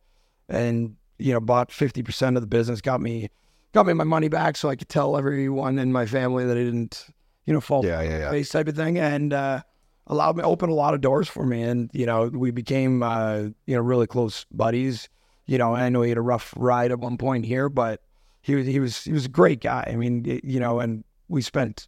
and 0.50 0.97
you 1.18 1.34
know, 1.34 1.40
bought 1.40 1.72
fifty 1.72 2.04
percent 2.04 2.36
of 2.38 2.42
the 2.42 2.48
business, 2.48 2.82
got 2.82 3.02
me 3.02 3.30
got 3.74 3.86
me 3.86 3.94
my 3.94 4.04
money 4.04 4.28
back, 4.30 4.58
so 4.58 4.70
I 4.70 4.76
could 4.76 4.90
tell 4.90 5.18
everyone 5.18 5.78
in 5.80 5.92
my 5.92 6.06
family 6.06 6.46
that 6.46 6.58
I 6.58 6.64
didn't, 6.64 7.06
you 7.46 7.54
know, 7.54 7.62
fall 7.62 7.86
Yeah, 7.86 8.02
yeah, 8.02 8.18
yeah. 8.20 8.32
face 8.32 8.50
type 8.50 8.68
of 8.68 8.76
thing, 8.76 8.98
and 8.98 9.34
uh, 9.34 9.62
allowed 10.08 10.38
me 10.38 10.44
open 10.44 10.70
a 10.70 10.74
lot 10.74 10.94
of 10.94 11.02
doors 11.02 11.28
for 11.28 11.46
me, 11.46 11.62
and 11.64 11.90
you 11.94 12.06
know, 12.06 12.28
we 12.28 12.52
became 12.52 13.04
uh, 13.04 13.40
you 13.66 13.76
know 13.76 13.82
really 13.82 14.08
close 14.08 14.46
buddies. 14.52 15.10
You 15.46 15.58
know, 15.58 15.76
I 15.76 15.90
know 15.90 16.02
he 16.02 16.10
had 16.10 16.18
a 16.18 16.22
rough 16.22 16.54
ride 16.58 16.92
at 16.92 17.00
one 17.00 17.18
point 17.18 17.46
here, 17.46 17.70
but 17.70 18.02
he 18.42 18.56
was 18.56 18.68
he 18.68 18.80
was 18.80 19.04
he 19.04 19.14
was 19.14 19.26
a 19.26 19.30
great 19.30 19.62
guy. 19.62 19.88
I 19.92 19.96
mean, 19.96 20.24
you 20.44 20.60
know, 20.60 20.80
and 20.80 21.04
we 21.30 21.42
spent 21.42 21.88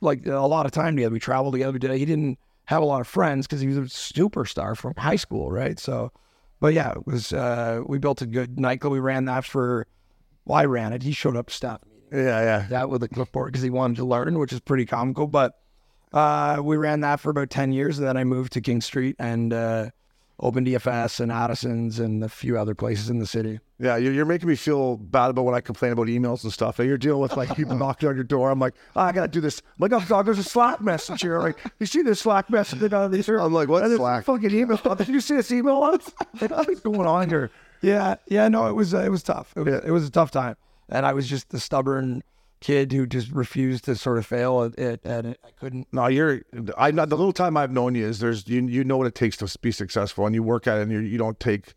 like 0.00 0.26
a 0.26 0.46
lot 0.46 0.66
of 0.66 0.72
time 0.72 0.96
together. 0.96 1.12
We 1.12 1.20
traveled 1.20 1.54
together. 1.54 1.72
We 1.72 1.78
did- 1.78 1.98
He 1.98 2.04
didn't 2.04 2.38
have 2.66 2.82
a 2.82 2.86
lot 2.86 3.00
of 3.00 3.06
friends 3.08 3.46
because 3.46 3.60
he 3.60 3.66
was 3.68 3.76
a 3.78 3.80
superstar 3.82 4.76
from 4.76 4.94
high 4.96 5.16
school, 5.16 5.50
right? 5.50 5.78
So, 5.78 6.12
but 6.60 6.74
yeah, 6.74 6.92
it 6.92 7.06
was. 7.06 7.32
Uh, 7.32 7.82
we 7.86 7.98
built 7.98 8.22
a 8.22 8.26
good 8.26 8.60
nightclub. 8.60 8.92
We 8.92 9.00
ran 9.00 9.24
that 9.24 9.44
for. 9.44 9.86
Well, 10.44 10.58
I 10.58 10.66
ran 10.66 10.92
it. 10.92 11.02
He 11.02 11.12
showed 11.12 11.36
up 11.36 11.48
to 11.48 11.54
staff 11.54 11.80
meeting 11.86 12.26
yeah, 12.26 12.40
yeah." 12.42 12.66
that 12.68 12.90
with 12.90 13.02
a 13.02 13.08
clipboard 13.08 13.52
because 13.52 13.62
he 13.62 13.70
wanted 13.70 13.96
to 13.96 14.04
learn, 14.04 14.38
which 14.38 14.52
is 14.52 14.60
pretty 14.60 14.86
comical. 14.86 15.26
But 15.26 15.54
uh, 16.12 16.60
we 16.62 16.76
ran 16.76 17.00
that 17.00 17.20
for 17.20 17.30
about 17.30 17.50
ten 17.50 17.72
years, 17.72 17.98
and 17.98 18.06
then 18.06 18.16
I 18.16 18.24
moved 18.24 18.52
to 18.54 18.60
King 18.60 18.80
Street 18.80 19.16
and 19.18 19.52
uh, 19.52 19.90
opened 20.40 20.66
EFS 20.66 21.20
and 21.20 21.30
Addison's 21.30 22.00
and 22.00 22.24
a 22.24 22.28
few 22.28 22.58
other 22.58 22.74
places 22.74 23.10
in 23.10 23.18
the 23.18 23.26
city. 23.26 23.60
Yeah, 23.78 23.96
you're, 23.96 24.12
you're 24.12 24.24
making 24.26 24.48
me 24.48 24.56
feel 24.56 24.96
bad 24.96 25.30
about 25.30 25.44
when 25.44 25.54
I 25.54 25.60
complain 25.60 25.92
about 25.92 26.06
emails 26.06 26.42
and 26.44 26.52
stuff. 26.52 26.78
You're 26.78 26.98
dealing 26.98 27.20
with 27.20 27.36
like 27.36 27.54
people 27.56 27.76
knocking 27.76 28.08
on 28.08 28.14
your 28.14 28.24
door. 28.24 28.50
I'm 28.50 28.58
like, 28.58 28.74
oh, 28.96 29.00
I 29.00 29.12
gotta 29.12 29.28
do 29.28 29.40
this. 29.40 29.60
I'm 29.60 29.88
like, 29.88 29.92
oh, 29.92 30.04
dog, 30.06 30.24
there's 30.24 30.38
a 30.38 30.44
Slack 30.44 30.80
message 30.80 31.22
here. 31.22 31.38
Like, 31.38 31.58
you 31.78 31.86
see 31.86 32.02
this 32.02 32.20
Slack 32.20 32.50
message? 32.50 32.92
uh, 32.92 33.08
these 33.08 33.28
I'm 33.28 33.52
like, 33.52 33.68
what 33.68 33.84
and 33.84 33.96
Slack? 33.96 34.24
Fucking 34.24 34.50
email. 34.50 34.76
Did 34.96 35.08
you 35.08 35.20
see 35.20 35.36
this 35.36 35.52
email? 35.52 35.80
What's 35.80 36.12
what's 36.38 36.80
going 36.80 37.06
on 37.06 37.28
here? 37.28 37.50
Yeah, 37.82 38.16
yeah, 38.26 38.48
no, 38.48 38.66
it 38.66 38.74
was 38.74 38.94
uh, 38.94 39.00
it 39.00 39.10
was 39.10 39.22
tough. 39.22 39.52
It 39.56 39.60
was, 39.60 39.74
it 39.84 39.90
was 39.90 40.06
a 40.06 40.10
tough 40.10 40.30
time, 40.30 40.56
and 40.88 41.06
I 41.06 41.12
was 41.12 41.26
just 41.26 41.50
the 41.50 41.60
stubborn 41.60 42.22
kid 42.60 42.92
who 42.92 43.06
just 43.06 43.30
refused 43.30 43.84
to 43.84 43.94
sort 43.96 44.18
of 44.18 44.26
fail 44.26 44.62
at 44.62 44.78
it, 44.78 45.00
and 45.04 45.28
it, 45.28 45.40
I 45.44 45.50
couldn't. 45.58 45.88
No, 45.92 46.06
you're. 46.06 46.42
I 46.76 46.90
the 46.90 47.06
little 47.06 47.32
time 47.32 47.56
I've 47.56 47.72
known 47.72 47.94
you 47.94 48.06
is 48.06 48.18
there's 48.20 48.46
you 48.48 48.66
you 48.66 48.84
know 48.84 48.96
what 48.96 49.06
it 49.06 49.14
takes 49.14 49.36
to 49.38 49.58
be 49.60 49.72
successful, 49.72 50.26
and 50.26 50.34
you 50.34 50.42
work 50.42 50.66
at 50.66 50.78
it, 50.78 50.82
and 50.82 50.92
you 50.92 51.00
you 51.00 51.18
don't 51.18 51.38
take. 51.40 51.74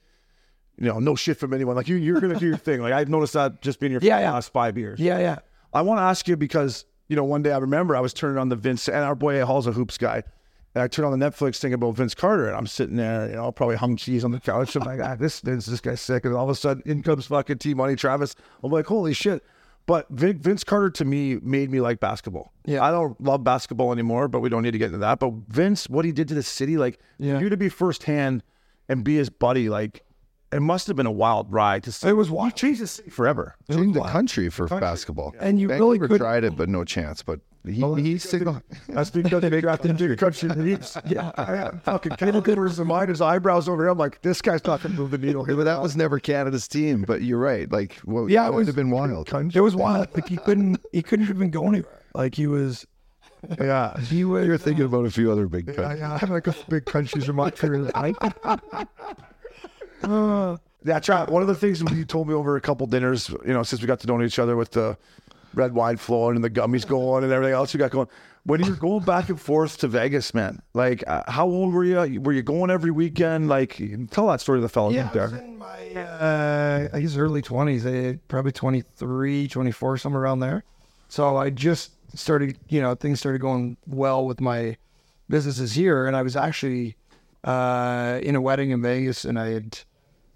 You 0.77 0.87
know, 0.87 0.99
no 0.99 1.15
shit 1.15 1.37
from 1.37 1.53
anyone. 1.53 1.75
Like 1.75 1.87
you, 1.87 1.95
you're 1.97 2.19
gonna 2.19 2.39
do 2.39 2.47
your 2.47 2.57
thing. 2.57 2.81
Like 2.81 2.93
I've 2.93 3.07
noticed 3.07 3.33
that 3.33 3.61
just 3.61 3.79
being 3.79 3.91
your 3.91 4.01
Yeah, 4.01 4.19
yeah. 4.19 4.33
last 4.33 4.51
five 4.51 4.77
years. 4.77 4.99
Yeah, 4.99 5.19
yeah, 5.19 5.39
I 5.71 5.81
want 5.83 5.99
to 5.99 6.01
ask 6.03 6.27
you 6.27 6.35
because 6.35 6.85
you 7.07 7.15
know 7.15 7.23
one 7.23 7.43
day 7.43 7.51
I 7.51 7.57
remember 7.59 7.95
I 7.95 7.99
was 7.99 8.11
turning 8.13 8.39
on 8.39 8.49
the 8.49 8.55
Vince 8.55 8.87
and 8.89 8.97
our 8.97 9.13
boy 9.15 9.45
Hall's 9.45 9.67
a 9.67 9.71
hoops 9.71 9.99
guy, 9.99 10.23
and 10.73 10.83
I 10.83 10.87
turned 10.87 11.05
on 11.05 11.17
the 11.17 11.23
Netflix 11.25 11.59
thing 11.59 11.73
about 11.73 11.91
Vince 11.95 12.15
Carter, 12.15 12.47
and 12.47 12.57
I'm 12.57 12.65
sitting 12.65 12.95
there, 12.95 13.29
you 13.29 13.35
know, 13.35 13.51
probably 13.51 13.75
hung 13.75 13.95
cheese 13.95 14.25
on 14.25 14.31
the 14.31 14.39
couch. 14.39 14.75
I'm 14.75 14.83
like, 14.83 14.99
ah, 14.99 15.15
this 15.15 15.41
this 15.41 15.67
this 15.67 15.79
guy's 15.79 16.01
sick, 16.01 16.25
and 16.25 16.33
all 16.33 16.43
of 16.43 16.49
a 16.49 16.55
sudden 16.55 16.81
in 16.87 17.03
comes 17.03 17.27
fucking 17.27 17.59
T 17.59 17.75
Money 17.75 17.95
Travis. 17.95 18.35
I'm 18.63 18.71
like, 18.71 18.87
holy 18.87 19.13
shit. 19.13 19.43
But 19.85 20.07
Vin, 20.09 20.39
Vince 20.39 20.63
Carter 20.63 20.89
to 20.91 21.05
me 21.05 21.35
made 21.41 21.69
me 21.69 21.81
like 21.81 21.99
basketball. 21.99 22.53
Yeah. 22.65 22.83
I 22.83 22.91
don't 22.91 23.19
love 23.21 23.43
basketball 23.43 23.91
anymore, 23.91 24.27
but 24.27 24.39
we 24.39 24.47
don't 24.49 24.63
need 24.63 24.71
to 24.71 24.77
get 24.77 24.87
into 24.87 24.99
that. 24.99 25.19
But 25.19 25.33
Vince, 25.49 25.89
what 25.89 26.05
he 26.05 26.11
did 26.11 26.27
to 26.29 26.33
the 26.33 26.43
city, 26.43 26.77
like 26.77 26.99
Yeah. 27.19 27.39
you 27.39 27.49
to 27.49 27.57
be 27.57 27.67
firsthand 27.69 28.43
and 28.87 29.03
be 29.03 29.15
his 29.17 29.29
buddy, 29.29 29.67
like 29.69 30.03
it 30.53 30.61
must 30.61 30.87
have 30.87 30.95
been 30.95 31.05
a 31.07 31.11
wild 31.11 31.51
ride 31.51 31.83
to 31.83 31.91
see. 31.91 32.07
It 32.07 32.13
was 32.13 32.27
He 32.27 32.33
wild. 32.33 32.55
changed 32.55 32.79
the 32.81 32.87
city 32.87 33.09
forever. 33.09 33.55
Changed 33.69 33.95
the 33.95 34.03
country 34.03 34.49
for 34.49 34.67
basketball. 34.67 35.33
And 35.39 35.59
you 35.59 35.67
Vancouver 35.67 35.85
really 35.85 35.99
couldn't- 35.99 36.17
tried 36.19 36.43
it, 36.43 36.55
but 36.55 36.69
no 36.69 36.83
chance. 36.85 37.21
But 37.23 37.39
he, 37.65 37.81
he 38.01 38.17
signaled. 38.17 38.61
That's 38.89 39.09
because 39.09 39.41
they 39.41 39.61
drafted 39.61 39.91
him 39.91 39.97
to 39.97 40.07
the 40.09 40.17
country. 40.17 40.49
Yeah, 41.05 41.31
I 41.37 41.55
had 41.55 41.81
fucking 41.83 42.17
Kenneth 42.17 42.47
in 42.47 42.87
mind, 42.87 43.09
his 43.09 43.21
eyebrows 43.21 43.69
over 43.69 43.83
here. 43.83 43.89
I'm 43.89 43.97
like, 43.97 44.21
this 44.21 44.41
guy's 44.41 44.65
not 44.65 44.81
going 44.81 44.95
to 44.95 45.01
move 45.01 45.11
the 45.11 45.17
needle 45.17 45.45
here. 45.45 45.55
But 45.55 45.63
that 45.65 45.81
was 45.81 45.95
never 45.95 46.19
Canada's 46.19 46.67
team. 46.67 47.03
But 47.07 47.21
you're 47.21 47.39
right. 47.39 47.71
Like, 47.71 47.99
well, 48.05 48.29
Yeah, 48.29 48.47
it 48.47 48.53
would 48.53 48.67
have 48.67 48.75
been 48.75 48.89
wild. 48.89 49.29
It 49.55 49.61
was 49.61 49.75
wild. 49.75 50.07
Like 50.13 50.27
he 50.27 50.37
couldn't 50.37 50.81
he 50.91 51.01
couldn't 51.01 51.29
even 51.29 51.49
go 51.51 51.67
anywhere. 51.67 52.01
Like 52.13 52.35
he 52.35 52.47
was 52.47 52.85
Yeah. 53.59 53.97
he 54.01 54.25
was 54.25 54.45
You're 54.45 54.57
thinking 54.57 54.85
about 54.85 55.05
a 55.05 55.11
few 55.11 55.31
other 55.31 55.47
big 55.47 55.67
countries. 55.67 56.01
I 56.01 56.17
have 56.17 56.29
like 56.31 56.47
a 56.47 56.55
big 56.67 56.85
countries 56.85 57.29
in 57.29 57.35
my 57.35 57.49
career. 57.49 57.89
Uh, 60.03 60.57
That's 60.83 61.07
right. 61.07 61.29
One 61.29 61.41
of 61.41 61.47
the 61.47 61.55
things 61.55 61.81
you 61.81 62.03
told 62.03 62.27
me 62.27 62.33
over 62.33 62.57
a 62.57 62.61
couple 62.61 62.85
dinners, 62.87 63.29
you 63.29 63.53
know, 63.53 63.63
since 63.63 63.81
we 63.81 63.87
got 63.87 64.01
to 64.01 64.07
know 64.07 64.21
each 64.21 64.37
other 64.37 64.57
with 64.57 64.71
the 64.71 64.97
red 65.53 65.73
wine 65.73 65.97
flowing 65.97 66.35
and 66.35 66.43
the 66.43 66.49
gummies 66.49 66.87
going 66.87 67.23
and 67.23 67.31
everything 67.33 67.53
else 67.53 67.73
you 67.73 67.77
got 67.77 67.91
going. 67.91 68.07
When 68.45 68.61
you're 68.61 68.75
going 68.75 69.05
back 69.05 69.29
and 69.29 69.39
forth 69.39 69.77
to 69.79 69.87
Vegas, 69.87 70.33
man, 70.33 70.61
like 70.73 71.03
uh, 71.07 71.23
how 71.31 71.45
old 71.47 71.73
were 71.73 71.85
you? 71.85 72.19
Were 72.19 72.33
you 72.33 72.41
going 72.41 72.69
every 72.71 72.91
weekend? 72.91 73.47
Like, 73.47 73.81
tell 74.11 74.27
that 74.27 74.41
story 74.41 74.57
to 74.57 74.61
the 74.61 74.67
fellas 74.69 74.95
Yeah, 74.95 75.09
there. 75.13 75.27
in 75.37 75.57
my, 75.57 75.93
uh, 75.95 76.89
I 76.91 76.99
guess 76.99 77.15
early 77.15 77.41
20s, 77.41 77.85
eh, 77.85 78.17
probably 78.27 78.51
23, 78.51 79.47
24, 79.47 79.97
somewhere 79.97 80.21
around 80.23 80.39
there. 80.39 80.63
So 81.07 81.37
I 81.37 81.51
just 81.51 81.91
started, 82.17 82.57
you 82.67 82.81
know, 82.81 82.95
things 82.95 83.19
started 83.19 83.39
going 83.39 83.77
well 83.87 84.25
with 84.25 84.41
my 84.41 84.75
businesses 85.29 85.71
here. 85.73 86.05
And 86.05 86.15
I 86.17 86.21
was 86.21 86.35
actually 86.35 86.97
uh, 87.45 88.19
in 88.23 88.35
a 88.35 88.41
wedding 88.41 88.71
in 88.71 88.81
Vegas 88.81 89.23
and 89.23 89.39
I 89.39 89.51
had 89.51 89.79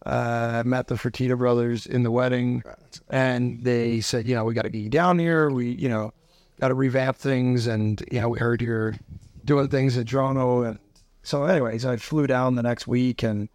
uh, 0.07 0.63
met 0.65 0.87
the 0.87 0.95
Fertitta 0.95 1.37
brothers 1.37 1.85
in 1.85 2.03
the 2.03 2.11
wedding. 2.11 2.63
And 3.09 3.63
they 3.63 3.99
said, 3.99 4.27
you 4.27 4.35
know, 4.35 4.45
we 4.45 4.53
got 4.53 4.63
to 4.63 4.69
get 4.69 4.79
you 4.79 4.89
down 4.89 5.19
here. 5.19 5.49
We, 5.49 5.71
you 5.71 5.89
know, 5.89 6.13
got 6.59 6.69
to 6.69 6.73
revamp 6.73 7.17
things. 7.17 7.67
And, 7.67 8.01
you 8.09 8.21
know, 8.21 8.29
we 8.29 8.39
heard 8.39 8.61
you're 8.61 8.95
doing 9.43 9.67
things 9.67 9.97
in 9.97 10.05
Toronto. 10.05 10.63
And 10.63 10.79
so, 11.23 11.43
anyways, 11.43 11.85
I 11.85 11.97
flew 11.97 12.25
down 12.25 12.55
the 12.55 12.63
next 12.63 12.87
week 12.87 13.21
and, 13.21 13.49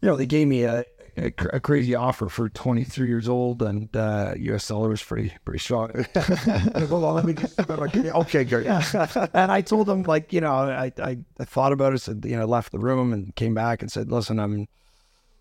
you 0.00 0.08
know, 0.08 0.16
they 0.16 0.26
gave 0.26 0.48
me 0.48 0.64
a, 0.64 0.84
a, 1.16 1.30
cr- 1.30 1.48
a 1.52 1.60
crazy 1.60 1.94
offer 1.94 2.28
for 2.28 2.48
23 2.48 3.06
years 3.06 3.28
old, 3.28 3.62
and 3.62 3.96
uh, 3.96 4.34
U.S. 4.36 4.66
dollar 4.66 4.88
was 4.88 5.02
pretty 5.02 5.32
pretty 5.44 5.60
strong. 5.60 5.88
Hold 6.14 7.04
on, 7.04 7.14
let 7.14 7.24
me 7.24 7.32
just. 7.32 7.58
Okay, 7.58 8.44
great. 8.44 8.66
and 9.32 9.52
I 9.52 9.62
told 9.62 9.86
them, 9.86 10.02
like, 10.02 10.32
you 10.32 10.42
know, 10.42 10.52
I, 10.52 10.92
I, 10.98 11.16
I 11.38 11.44
thought 11.44 11.72
about 11.72 11.94
it, 11.94 12.00
said, 12.00 12.24
you 12.26 12.36
know, 12.36 12.44
left 12.44 12.72
the 12.72 12.78
room 12.78 13.12
and 13.14 13.34
came 13.36 13.54
back 13.54 13.80
and 13.80 13.90
said, 13.90 14.10
listen, 14.10 14.38
I'm, 14.38 14.66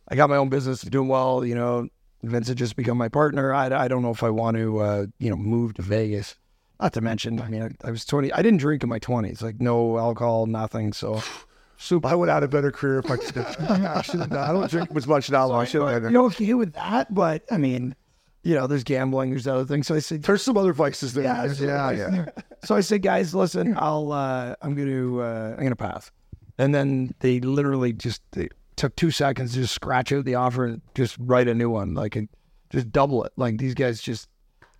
I 0.07 0.15
got 0.15 0.29
my 0.29 0.37
own 0.37 0.49
business, 0.49 0.81
doing 0.81 1.07
well, 1.07 1.45
you 1.45 1.55
know, 1.55 1.87
Vince 2.23 2.47
had 2.47 2.57
just 2.57 2.75
become 2.75 2.97
my 2.97 3.09
partner. 3.09 3.53
I, 3.53 3.65
I 3.67 3.87
don't 3.87 4.01
know 4.01 4.11
if 4.11 4.23
I 4.23 4.29
want 4.29 4.57
to, 4.57 4.79
uh, 4.79 5.05
you 5.19 5.29
know, 5.29 5.35
move 5.35 5.73
to 5.75 5.81
Vegas. 5.81 6.35
Not 6.79 6.93
to 6.93 7.01
mention, 7.01 7.39
I 7.41 7.47
mean, 7.47 7.63
I, 7.63 7.87
I 7.87 7.91
was 7.91 8.05
20, 8.05 8.31
I 8.33 8.41
didn't 8.41 8.59
drink 8.59 8.83
in 8.83 8.89
my 8.89 8.99
20s, 8.99 9.41
like 9.41 9.61
no 9.61 9.97
alcohol, 9.97 10.45
nothing. 10.45 10.93
So. 10.93 11.21
I 11.91 12.15
would 12.15 12.29
have 12.29 12.35
had 12.37 12.43
a 12.43 12.47
better 12.47 12.71
career 12.71 12.99
if 12.99 13.11
I 13.11 13.17
could. 13.17 13.37
I 13.69 14.01
should 14.03 14.21
have 14.21 14.29
done. 14.29 14.49
I 14.49 14.53
don't 14.53 14.69
drink 14.69 14.89
as 14.95 15.05
much 15.05 15.29
now. 15.29 15.51
I 15.51 15.65
should 15.65 15.81
have. 15.81 16.09
you're 16.09 16.23
okay 16.27 16.53
with 16.53 16.73
that, 16.73 17.13
but 17.13 17.43
I 17.51 17.57
mean, 17.57 17.93
you 18.43 18.55
know, 18.55 18.67
there's 18.67 18.83
gambling, 18.85 19.31
there's 19.31 19.47
other 19.47 19.65
things. 19.65 19.87
So 19.87 19.95
I 19.95 19.99
said, 19.99 20.23
There's 20.23 20.43
some 20.43 20.57
other 20.57 20.71
vices 20.71 21.13
there. 21.13 21.23
yeah, 21.23 21.51
yeah, 21.91 21.91
yeah. 21.91 22.25
So 22.63 22.75
I 22.75 22.81
said, 22.81 23.01
guys, 23.01 23.35
listen, 23.35 23.75
I'll, 23.77 24.11
uh, 24.13 24.55
I'm 24.61 24.75
going 24.75 24.87
to, 24.87 25.21
uh, 25.21 25.49
I'm 25.51 25.57
going 25.57 25.69
to 25.69 25.75
pass. 25.75 26.11
And 26.57 26.73
then 26.73 27.13
they 27.19 27.39
literally 27.39 27.91
just 27.91 28.21
they 28.31 28.49
took 28.83 28.95
two 28.97 29.11
seconds 29.11 29.53
to 29.53 29.61
just 29.61 29.73
scratch 29.73 30.11
out 30.11 30.25
the 30.25 30.35
offer 30.35 30.65
and 30.65 30.81
just 30.93 31.15
write 31.17 31.47
a 31.47 31.53
new 31.53 31.69
one, 31.69 31.93
like 31.93 32.17
and 32.17 32.27
just 32.69 32.91
double 32.91 33.23
it. 33.23 33.31
Like 33.37 33.57
these 33.57 33.73
guys 33.73 34.01
just, 34.01 34.27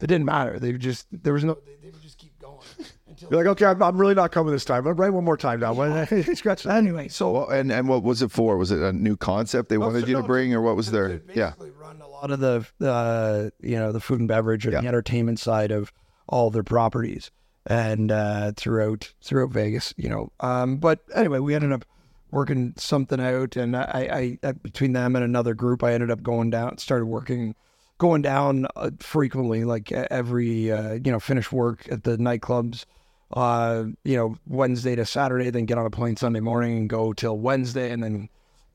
it 0.01 0.07
didn't 0.07 0.25
matter. 0.25 0.59
They 0.59 0.73
just, 0.73 1.07
there 1.09 1.31
was 1.31 1.45
no, 1.45 1.57
they, 1.65 1.75
they 1.81 1.89
would 1.89 2.01
just 2.01 2.17
keep 2.17 2.37
going 2.37 2.59
until. 3.07 3.29
You're 3.29 3.39
like, 3.39 3.47
okay, 3.51 3.65
I'm, 3.65 3.81
I'm 3.81 3.97
really 3.97 4.13
not 4.13 4.33
coming 4.33 4.51
this 4.51 4.65
time. 4.65 4.85
I'm 4.87 4.97
right 4.97 5.09
one 5.09 5.23
more 5.23 5.37
time 5.37 5.61
now. 5.61 5.73
Scratch 6.33 6.63
that. 6.63 6.75
Anyway, 6.75 7.07
so 7.07 7.31
Well, 7.31 7.49
and 7.49 7.71
and 7.71 7.87
what 7.87 8.03
was 8.03 8.21
it 8.21 8.29
for? 8.29 8.57
Was 8.57 8.71
it 8.71 8.79
a 8.79 8.91
new 8.91 9.15
concept 9.15 9.69
they 9.69 9.77
wanted 9.77 10.05
you 10.05 10.17
to 10.17 10.23
bring, 10.23 10.53
or 10.53 10.59
what 10.61 10.75
was 10.75 10.91
there? 10.91 11.21
Yeah. 11.33 11.51
basically 11.51 11.71
run 11.71 12.01
a 12.01 12.07
lot 12.07 12.29
of 12.29 12.41
the 12.41 12.67
uh, 12.85 13.51
you 13.61 13.77
know 13.79 13.93
the 13.93 14.01
food 14.01 14.19
and 14.19 14.27
beverage 14.27 14.65
and 14.65 14.75
the 14.75 14.85
entertainment 14.85 15.39
side 15.39 15.71
of 15.71 15.93
all 16.27 16.51
their 16.51 16.63
properties 16.63 17.31
and 17.65 18.11
uh, 18.11 18.51
throughout 18.57 19.13
throughout 19.23 19.51
Vegas, 19.51 19.93
you 19.95 20.09
know. 20.09 20.29
Um, 20.41 20.75
but 20.75 20.99
anyway, 21.15 21.39
we 21.39 21.55
ended 21.55 21.71
up 21.71 21.85
working 22.33 22.73
something 22.77 23.19
out, 23.19 23.55
and 23.55 23.75
I, 23.77 24.37
I, 24.43 24.49
I 24.49 24.51
between 24.53 24.93
them 24.93 25.15
and 25.15 25.23
another 25.23 25.53
group, 25.53 25.83
I 25.83 25.93
ended 25.93 26.11
up 26.11 26.23
going 26.23 26.49
down, 26.49 26.77
started 26.79 27.05
working, 27.05 27.55
going 27.99 28.21
down 28.21 28.67
uh, 28.75 28.91
frequently, 28.99 29.63
like 29.63 29.91
every 29.91 30.71
uh, 30.71 30.93
you 30.93 31.11
know 31.11 31.19
finish 31.19 31.51
work 31.51 31.87
at 31.91 32.03
the 32.03 32.17
nightclubs. 32.17 32.85
Uh, 33.31 33.85
you 34.03 34.15
know, 34.15 34.37
Wednesday 34.47 34.95
to 34.95 35.05
Saturday, 35.05 35.49
then 35.49 35.65
get 35.65 35.77
on 35.77 35.85
a 35.85 35.89
plane 35.89 36.15
Sunday 36.15 36.39
morning 36.39 36.77
and 36.77 36.89
go 36.89 37.13
till 37.13 37.37
Wednesday, 37.37 37.91
and 37.91 38.03
then 38.03 38.29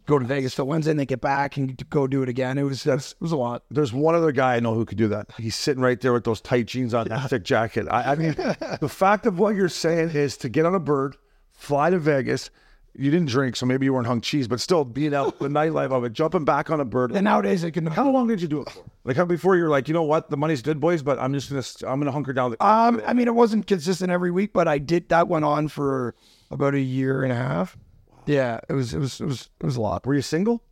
go 0.08 0.18
to 0.18 0.24
Vegas 0.24 0.54
till 0.54 0.66
Wednesday 0.66 0.90
and 0.90 0.98
then 0.98 1.06
get 1.06 1.20
back 1.20 1.56
and 1.56 1.88
go 1.90 2.06
do 2.06 2.22
it 2.22 2.28
again. 2.28 2.58
It 2.58 2.62
was 2.62 2.86
it 2.86 3.14
was 3.20 3.32
a 3.32 3.36
lot. 3.36 3.62
There's 3.70 3.92
one 3.92 4.14
other 4.14 4.32
guy 4.32 4.56
I 4.56 4.60
know 4.60 4.74
who 4.74 4.84
could 4.84 4.98
do 4.98 5.08
that. 5.08 5.30
He's 5.36 5.54
sitting 5.54 5.82
right 5.82 6.00
there 6.00 6.12
with 6.12 6.24
those 6.24 6.40
tight 6.40 6.66
jeans 6.66 6.94
on, 6.94 7.08
that 7.08 7.30
thick 7.30 7.44
jacket. 7.44 7.86
I, 7.90 8.12
I 8.12 8.14
mean, 8.16 8.32
the 8.80 8.88
fact 8.88 9.26
of 9.26 9.38
what 9.38 9.54
you're 9.54 9.68
saying 9.68 10.10
is 10.10 10.36
to 10.38 10.48
get 10.48 10.64
on 10.64 10.74
a 10.74 10.80
bird, 10.80 11.16
fly 11.52 11.90
to 11.90 11.98
Vegas. 11.98 12.50
You 12.96 13.10
didn't 13.12 13.28
drink, 13.28 13.54
so 13.54 13.64
maybe 13.64 13.86
you 13.86 13.92
weren't 13.92 14.06
hung 14.08 14.20
cheese, 14.20 14.48
but 14.48 14.58
still 14.60 14.84
being 14.84 15.14
out 15.14 15.38
the 15.38 15.46
nightlife 15.48 15.92
of 15.92 16.02
it, 16.04 16.12
jumping 16.12 16.44
back 16.44 16.68
on 16.70 16.80
a 16.80 16.84
bird. 16.84 17.12
And 17.12 17.22
nowadays 17.24 17.62
it 17.62 17.70
can. 17.72 17.86
How 17.86 18.10
long 18.10 18.26
did 18.26 18.42
you 18.42 18.48
do 18.48 18.62
it 18.62 18.70
for? 18.70 18.84
Like 19.04 19.16
how 19.16 19.24
before 19.24 19.56
you're 19.56 19.68
like, 19.68 19.86
you 19.88 19.94
know 19.94 20.02
what, 20.02 20.30
the 20.30 20.36
money's 20.36 20.62
good, 20.62 20.80
boys, 20.80 21.02
but 21.02 21.18
I'm 21.18 21.32
just 21.32 21.48
gonna 21.50 21.92
I'm 21.92 22.00
gonna 22.00 22.10
hunker 22.12 22.32
down. 22.32 22.50
The- 22.52 22.64
Um, 22.66 23.00
I 23.06 23.12
mean, 23.12 23.28
it 23.28 23.34
wasn't 23.34 23.66
consistent 23.66 24.10
every 24.10 24.30
week, 24.32 24.52
but 24.52 24.66
I 24.66 24.78
did. 24.78 25.08
That 25.10 25.28
went 25.28 25.44
on 25.44 25.68
for 25.68 26.14
about 26.50 26.74
a 26.74 26.80
year 26.80 27.22
and 27.22 27.30
a 27.32 27.36
half. 27.36 27.76
Yeah, 28.26 28.58
it 28.68 28.72
was. 28.72 28.92
It 28.94 28.98
was. 28.98 29.20
It 29.20 29.26
was. 29.26 29.48
It 29.60 29.64
was 29.66 29.76
a 29.76 29.80
lot. 29.80 30.04
Were 30.06 30.14
you 30.14 30.22
single? 30.22 30.62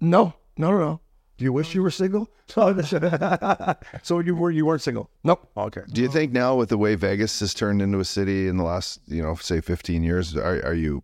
No, 0.00 0.34
no, 0.56 0.70
no, 0.70 0.78
no. 0.78 1.00
Do 1.38 1.44
you 1.44 1.52
wish 1.52 1.74
you 1.74 1.82
were 1.82 1.90
single? 1.90 2.30
so 4.02 4.20
you 4.20 4.34
were 4.34 4.50
you 4.50 4.64
weren't 4.66 4.82
single? 4.82 5.10
Nope. 5.24 5.48
Okay. 5.56 5.82
Do 5.92 6.00
you 6.00 6.08
think 6.08 6.32
now, 6.32 6.54
with 6.56 6.68
the 6.70 6.78
way 6.78 6.94
Vegas 6.94 7.38
has 7.40 7.52
turned 7.54 7.82
into 7.82 7.98
a 7.98 8.04
city 8.04 8.48
in 8.48 8.56
the 8.56 8.64
last, 8.64 9.00
you 9.06 9.22
know, 9.22 9.34
say 9.34 9.60
15 9.60 10.02
years, 10.02 10.36
are, 10.36 10.64
are 10.64 10.74
you 10.74 11.02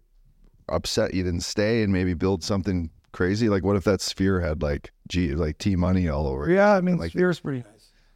upset 0.69 1.15
you 1.15 1.23
didn't 1.23 1.41
stay 1.43 1.83
and 1.83 1.93
maybe 1.93 2.15
build 2.15 2.43
something 2.45 2.91
crazy? 3.13 3.49
Like, 3.49 3.65
what 3.65 3.77
if 3.77 3.85
that 3.85 4.01
sphere 4.01 4.41
had 4.41 4.63
like, 4.63 4.91
G, 5.09 5.35
like 5.35 5.59
T 5.59 5.77
money 5.77 6.09
all 6.09 6.27
over 6.27 6.49
it? 6.49 6.55
Yeah, 6.55 6.75
I 6.75 6.81
mean, 6.81 6.97
Like- 6.99 7.11
Sphere's 7.13 7.41
pretty 7.41 7.59
nice. 7.59 7.67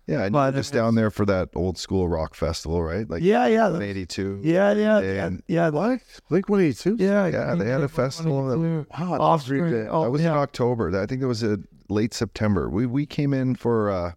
Yeah, 0.07 0.23
and 0.23 0.33
But 0.33 0.53
just 0.55 0.71
it's- 0.71 0.81
down 0.85 0.95
there 0.95 1.11
for 1.11 1.27
that 1.27 1.49
old 1.57 1.77
school 1.79 2.09
rock 2.09 2.35
festival, 2.37 2.81
right? 2.81 3.11
Like, 3.11 3.25
Yeah, 3.25 3.47
yeah, 3.47 3.75
in 3.75 3.83
82. 3.83 4.39
yeah, 4.45 4.73
yeah, 4.73 5.01
yeah, 5.01 5.27
And- 5.27 5.43
yeah. 5.49 5.69
What? 5.71 5.99
Blink 6.29 6.49
182? 6.49 6.95
Yeah, 7.03 7.27
Yeah, 7.27 7.57
they 7.57 7.69
had 7.69 7.81
a 7.83 7.89
festival 7.89 8.47
that- 8.47 8.59
Wow, 8.59 9.21
Off 9.21 9.41
that's 9.41 9.51
really 9.51 9.69
good. 9.71 9.89
Oh, 9.91 10.05
that 10.05 10.11
was 10.13 10.23
yeah. 10.23 10.31
in 10.33 10.39
October. 10.39 10.97
I 10.97 11.07
think 11.07 11.23
it 11.23 11.27
was 11.27 11.43
a 11.43 11.59
late 11.89 12.15
September. 12.15 12.71
We 12.71 12.87
we 12.87 13.05
came 13.05 13.35
in 13.35 13.57
for, 13.57 13.91
uh, 13.91 14.13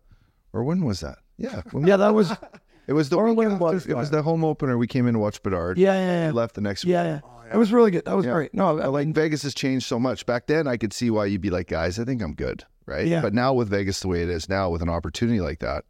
or 0.54 0.64
when 0.64 0.86
was 0.86 1.00
that? 1.00 1.18
Yeah, 1.40 1.62
when- 1.72 1.88
yeah, 1.88 1.98
that 1.98 2.14
was. 2.14 2.34
it 2.88 2.94
was 2.94 3.10
the 3.10 3.16
Or 3.18 3.26
week 3.30 3.38
when 3.38 3.52
after- 3.54 3.64
was 3.64 3.88
it 3.88 3.98
was 3.98 4.12
the 4.12 4.22
home 4.22 4.44
opener. 4.44 4.78
We 4.78 4.86
came 4.86 5.08
in 5.08 5.14
to 5.16 5.20
watch 5.20 5.42
Bedard. 5.42 5.80
Yeah, 5.80 5.94
yeah, 5.94 6.06
yeah. 6.06 6.28
We 6.28 6.34
left 6.34 6.54
the 6.54 6.62
next 6.62 6.86
Yeah, 6.86 7.04
yeah. 7.04 7.20
It 7.52 7.58
was 7.58 7.72
really 7.72 7.92
good. 7.92 8.06
That 8.06 8.16
was 8.16 8.26
Yeah. 8.26 8.34
great. 8.34 8.54
No, 8.54 8.80
I 8.80 8.88
like 8.88 9.08
Vegas 9.10 9.44
has 9.44 9.54
changed 9.54 9.86
so 9.86 10.00
much. 10.00 10.26
Back 10.26 10.48
then, 10.48 10.68
I 10.68 10.78
could 10.78 10.94
see 10.94 11.10
why 11.10 11.26
you'd 11.26 11.42
be 11.42 11.50
like, 11.50 11.68
guys, 11.68 12.00
I 12.00 12.04
think 12.06 12.22
I'm 12.22 12.34
good, 12.34 12.64
right? 12.86 13.08
Yeah. 13.08 13.22
But 13.22 13.34
now 13.34 13.54
with 13.54 13.70
Vegas 13.70 14.00
the 14.02 14.08
way 14.08 14.22
it 14.24 14.30
is 14.30 14.48
now, 14.50 14.70
with 14.70 14.82
an 14.82 14.90
opportunity 14.90 15.42
like 15.42 15.60
that, 15.60 15.86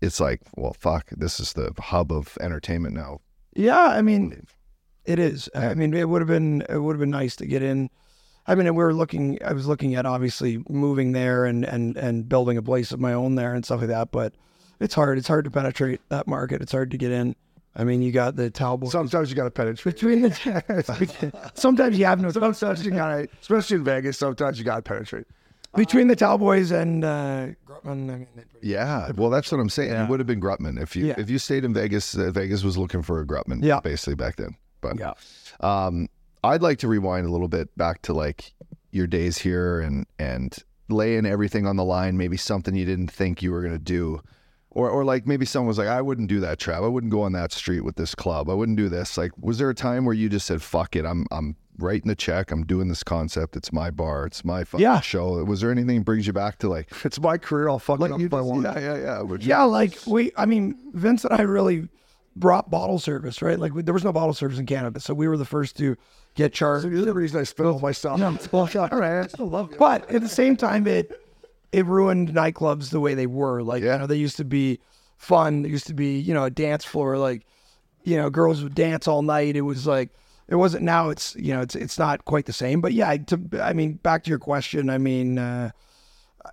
it's 0.00 0.20
like, 0.20 0.40
well, 0.56 0.72
fuck, 0.74 1.08
this 1.10 1.38
is 1.40 1.52
the 1.52 1.72
hub 1.78 2.12
of 2.12 2.36
entertainment 2.40 2.94
now. 2.94 3.20
Yeah, 3.54 3.78
I 3.86 4.02
mean, 4.02 4.46
it 5.04 5.18
is. 5.18 5.48
I 5.54 5.74
mean, 5.74 5.94
it 5.94 6.08
would 6.08 6.20
have 6.20 6.28
been 6.28 6.62
it 6.68 6.78
would 6.78 6.94
have 6.94 7.00
been 7.00 7.10
nice 7.10 7.36
to 7.36 7.46
get 7.46 7.62
in. 7.62 7.90
I 8.46 8.54
mean, 8.56 8.66
we 8.74 8.82
were 8.82 8.94
looking. 8.94 9.38
I 9.44 9.52
was 9.52 9.66
looking 9.68 9.94
at 9.94 10.04
obviously 10.06 10.62
moving 10.68 11.12
there 11.12 11.44
and 11.44 11.64
and 11.64 11.96
and 11.96 12.28
building 12.28 12.56
a 12.56 12.62
place 12.62 12.90
of 12.92 12.98
my 12.98 13.12
own 13.12 13.36
there 13.36 13.54
and 13.54 13.64
stuff 13.64 13.80
like 13.80 13.88
that. 13.88 14.10
But 14.10 14.34
it's 14.80 14.94
hard. 14.94 15.18
It's 15.18 15.28
hard 15.28 15.44
to 15.44 15.50
penetrate 15.50 16.00
that 16.08 16.26
market. 16.26 16.60
It's 16.62 16.72
hard 16.72 16.90
to 16.90 16.98
get 16.98 17.12
in. 17.12 17.36
I 17.74 17.84
mean, 17.84 18.02
you 18.02 18.12
got 18.12 18.36
the 18.36 18.50
Talbot. 18.50 18.90
Sometimes 18.90 19.30
you 19.30 19.36
got 19.36 19.44
to 19.44 19.50
penetrate. 19.50 19.94
between 19.94 20.22
the 20.22 21.50
sometimes 21.54 21.98
you 21.98 22.04
have 22.04 22.20
no 22.20 22.30
Sometimes 22.30 22.84
you 22.84 22.90
got 22.92 23.16
to, 23.16 23.28
especially 23.40 23.76
in 23.76 23.84
Vegas. 23.84 24.18
Sometimes 24.18 24.58
you 24.58 24.64
got 24.64 24.76
to 24.76 24.82
penetrate. 24.82 25.26
between 25.74 26.08
the 26.08 26.16
Cowboys 26.16 26.70
and 26.70 27.02
uh, 27.04 27.46
Grutman. 27.66 28.10
I 28.10 28.16
mean, 28.18 28.26
Yeah, 28.60 29.10
well, 29.16 29.30
that's 29.30 29.50
what 29.50 29.58
I'm 29.60 29.70
saying. 29.70 29.90
Yeah. 29.90 30.04
It 30.04 30.10
would 30.10 30.20
have 30.20 30.26
been 30.26 30.40
Grutman 30.40 30.80
if 30.80 30.94
you 30.94 31.06
Yeah. 31.06 31.14
if 31.16 31.30
you 31.30 31.38
stayed 31.38 31.64
in 31.64 31.72
Vegas. 31.72 32.14
Uh, 32.16 32.30
Vegas 32.30 32.62
was 32.62 32.76
looking 32.76 33.02
for 33.02 33.20
a 33.20 33.26
Grutman, 33.26 33.62
Yeah. 33.64 33.80
basically 33.80 34.16
back 34.16 34.36
then. 34.36 34.56
But 34.82 34.98
yeah. 34.98 35.12
Um, 35.60 36.08
I'd 36.44 36.60
like 36.60 36.78
to 36.80 36.88
rewind 36.88 37.26
a 37.26 37.30
little 37.30 37.48
bit 37.48 37.74
back 37.78 38.02
to 38.02 38.12
like 38.12 38.52
your 38.90 39.06
days 39.06 39.38
here 39.38 39.80
and 39.80 40.06
and 40.18 40.54
laying 40.90 41.24
everything 41.24 41.66
on 41.66 41.76
the 41.76 41.84
line. 41.84 42.18
Maybe 42.18 42.36
something 42.36 42.74
you 42.74 42.84
didn't 42.84 43.10
think 43.10 43.40
you 43.42 43.50
were 43.52 43.62
gonna 43.62 43.78
do. 43.78 44.20
Or, 44.74 44.88
or 44.88 45.04
like 45.04 45.26
maybe 45.26 45.44
someone 45.44 45.68
was 45.68 45.76
like, 45.76 45.88
I 45.88 46.00
wouldn't 46.00 46.28
do 46.28 46.40
that, 46.40 46.58
Trav. 46.58 46.82
I 46.82 46.88
wouldn't 46.88 47.12
go 47.12 47.20
on 47.22 47.32
that 47.32 47.52
street 47.52 47.82
with 47.82 47.96
this 47.96 48.14
club. 48.14 48.48
I 48.48 48.54
wouldn't 48.54 48.78
do 48.78 48.88
this. 48.88 49.18
Like, 49.18 49.32
was 49.38 49.58
there 49.58 49.68
a 49.68 49.74
time 49.74 50.06
where 50.06 50.14
you 50.14 50.30
just 50.30 50.46
said, 50.46 50.62
"Fuck 50.62 50.96
it, 50.96 51.04
I'm 51.04 51.26
I'm 51.30 51.56
writing 51.78 52.08
the 52.08 52.14
check. 52.14 52.50
I'm 52.50 52.64
doing 52.64 52.88
this 52.88 53.02
concept. 53.02 53.54
It's 53.54 53.70
my 53.70 53.90
bar. 53.90 54.24
It's 54.24 54.44
my 54.46 54.64
fucking 54.64 54.82
Yeah. 54.82 55.00
show." 55.00 55.44
Was 55.44 55.60
there 55.60 55.70
anything 55.70 55.98
that 55.98 56.04
brings 56.06 56.26
you 56.26 56.32
back 56.32 56.58
to 56.60 56.68
like, 56.70 56.90
It's 57.04 57.20
my 57.20 57.36
career. 57.36 57.68
I'll 57.68 57.78
fuck 57.78 58.00
it 58.00 58.10
up 58.12 58.18
you 58.18 58.26
if 58.26 58.32
I 58.34 58.40
want. 58.40 58.62
yeah, 58.62 58.78
yeah, 58.78 58.96
yeah. 58.96 59.20
Would 59.20 59.42
you- 59.44 59.50
Yeah, 59.50 59.64
like 59.64 59.98
we, 60.06 60.32
I 60.38 60.46
mean, 60.46 60.74
Vince 60.94 61.24
and 61.26 61.34
I 61.38 61.42
really 61.42 61.88
brought 62.34 62.70
bottle 62.70 62.98
service, 62.98 63.42
right? 63.42 63.58
Like 63.58 63.74
we, 63.74 63.82
there 63.82 63.92
was 63.92 64.04
no 64.04 64.12
bottle 64.12 64.32
service 64.32 64.58
in 64.58 64.64
Canada, 64.64 65.00
so 65.00 65.12
we 65.12 65.28
were 65.28 65.36
the 65.36 65.44
first 65.44 65.76
to 65.76 65.96
get 66.34 66.54
charged. 66.54 66.88
The 66.90 67.12
reason 67.12 67.38
I 67.38 67.42
spent 67.42 67.68
all 67.68 67.78
my 67.78 67.92
stuff. 67.92 68.18
No, 68.18 68.38
well, 68.52 68.70
all 68.74 68.88
right, 68.98 69.20
I 69.20 69.26
still 69.26 69.50
love 69.50 69.70
you. 69.72 69.76
But 69.76 70.10
at 70.10 70.22
the 70.22 70.30
same 70.30 70.56
time, 70.56 70.86
it 70.86 71.12
it 71.72 71.86
ruined 71.86 72.28
nightclubs 72.30 72.90
the 72.90 73.00
way 73.00 73.14
they 73.14 73.26
were. 73.26 73.62
Like, 73.62 73.82
Yeah. 73.82 73.94
you 73.94 73.98
know, 74.00 74.06
they 74.06 74.16
used 74.16 74.36
to 74.36 74.44
be 74.44 74.78
fun. 75.16 75.62
There 75.62 75.70
used 75.70 75.86
to 75.86 75.94
be, 75.94 76.18
you 76.18 76.34
know, 76.34 76.44
a 76.44 76.50
dance 76.50 76.84
floor. 76.84 77.16
Like, 77.18 77.46
you 78.04 78.16
know, 78.16 78.30
girls 78.30 78.62
would 78.62 78.74
dance 78.74 79.08
all 79.08 79.22
night. 79.22 79.56
It 79.56 79.62
was 79.62 79.86
like 79.86 80.10
it 80.48 80.56
wasn't. 80.56 80.84
Now 80.84 81.08
it's 81.08 81.34
you 81.36 81.54
know, 81.54 81.62
it's 81.62 81.74
it's 81.74 81.98
not 81.98 82.24
quite 82.24 82.46
the 82.46 82.52
same. 82.52 82.80
But 82.80 82.92
yeah, 82.92 83.16
to, 83.16 83.40
I 83.60 83.72
mean, 83.72 83.94
back 83.94 84.24
to 84.24 84.30
your 84.30 84.38
question. 84.38 84.90
I 84.90 84.98
mean, 84.98 85.38
uh, 85.38 85.70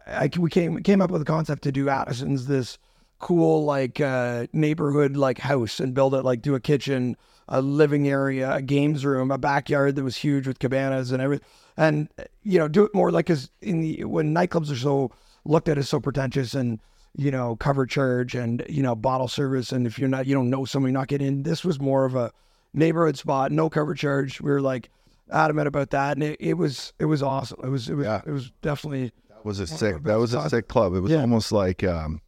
I 0.07 0.29
we 0.37 0.49
came 0.49 0.81
came 0.83 1.01
up 1.01 1.11
with 1.11 1.21
a 1.21 1.25
concept 1.25 1.63
to 1.63 1.71
do 1.71 1.89
Addison's 1.89 2.47
this 2.47 2.77
cool 3.19 3.65
like 3.65 3.99
uh, 3.99 4.47
neighborhood 4.53 5.17
like 5.17 5.39
house 5.39 5.79
and 5.79 5.93
build 5.93 6.13
it 6.13 6.23
like 6.23 6.41
do 6.41 6.55
a 6.55 6.59
kitchen, 6.59 7.17
a 7.49 7.61
living 7.61 8.07
area, 8.07 8.53
a 8.53 8.61
games 8.61 9.03
room, 9.03 9.31
a 9.31 9.37
backyard 9.37 9.95
that 9.95 10.03
was 10.03 10.15
huge 10.15 10.47
with 10.47 10.59
cabanas 10.59 11.11
and 11.11 11.21
everything, 11.21 11.45
and 11.75 12.07
you 12.43 12.57
know 12.59 12.67
do 12.67 12.83
it 12.85 12.93
more 12.95 13.11
like 13.11 13.25
because 13.25 13.49
in 13.61 13.81
the 13.81 14.03
when 14.05 14.33
nightclubs 14.33 14.71
are 14.71 14.75
so 14.77 15.11
looked 15.45 15.67
at 15.67 15.77
as 15.77 15.89
so 15.89 15.99
pretentious 15.99 16.53
and 16.53 16.79
you 17.17 17.31
know 17.31 17.55
cover 17.55 17.85
charge 17.87 18.35
and 18.35 18.63
you 18.69 18.83
know 18.83 18.95
bottle 18.95 19.27
service 19.27 19.71
and 19.71 19.87
if 19.87 19.97
you're 19.97 20.07
not 20.09 20.27
you 20.27 20.35
don't 20.35 20.49
know 20.49 20.63
somebody 20.63 20.91
not 20.93 21.07
get 21.07 21.21
in. 21.21 21.43
This 21.43 21.65
was 21.65 21.79
more 21.79 22.05
of 22.05 22.15
a 22.15 22.31
neighborhood 22.73 23.17
spot, 23.17 23.51
no 23.51 23.69
cover 23.69 23.95
charge. 23.95 24.39
We 24.39 24.51
were 24.51 24.61
like 24.61 24.89
adamant 25.31 25.67
about 25.67 25.89
that, 25.89 26.17
and 26.17 26.23
it, 26.23 26.37
it 26.39 26.53
was 26.53 26.93
it 26.99 27.05
was 27.05 27.23
awesome. 27.23 27.59
It 27.63 27.69
was 27.69 27.89
it 27.89 27.95
was 27.95 28.05
Yeah. 28.05 28.21
it 28.25 28.31
was 28.31 28.51
definitely. 28.61 29.11
That 29.29 29.43
was 29.45 29.59
a 29.59 29.67
sick. 29.67 30.03
That 30.03 30.19
was 30.19 30.33
a 30.33 30.49
sick 30.49 30.67
club. 30.67 30.93
It 30.93 30.99
was 30.99 31.11
Yeah. 31.11 31.21
almost 31.21 31.51
like 31.51 31.83
um, 31.83 32.21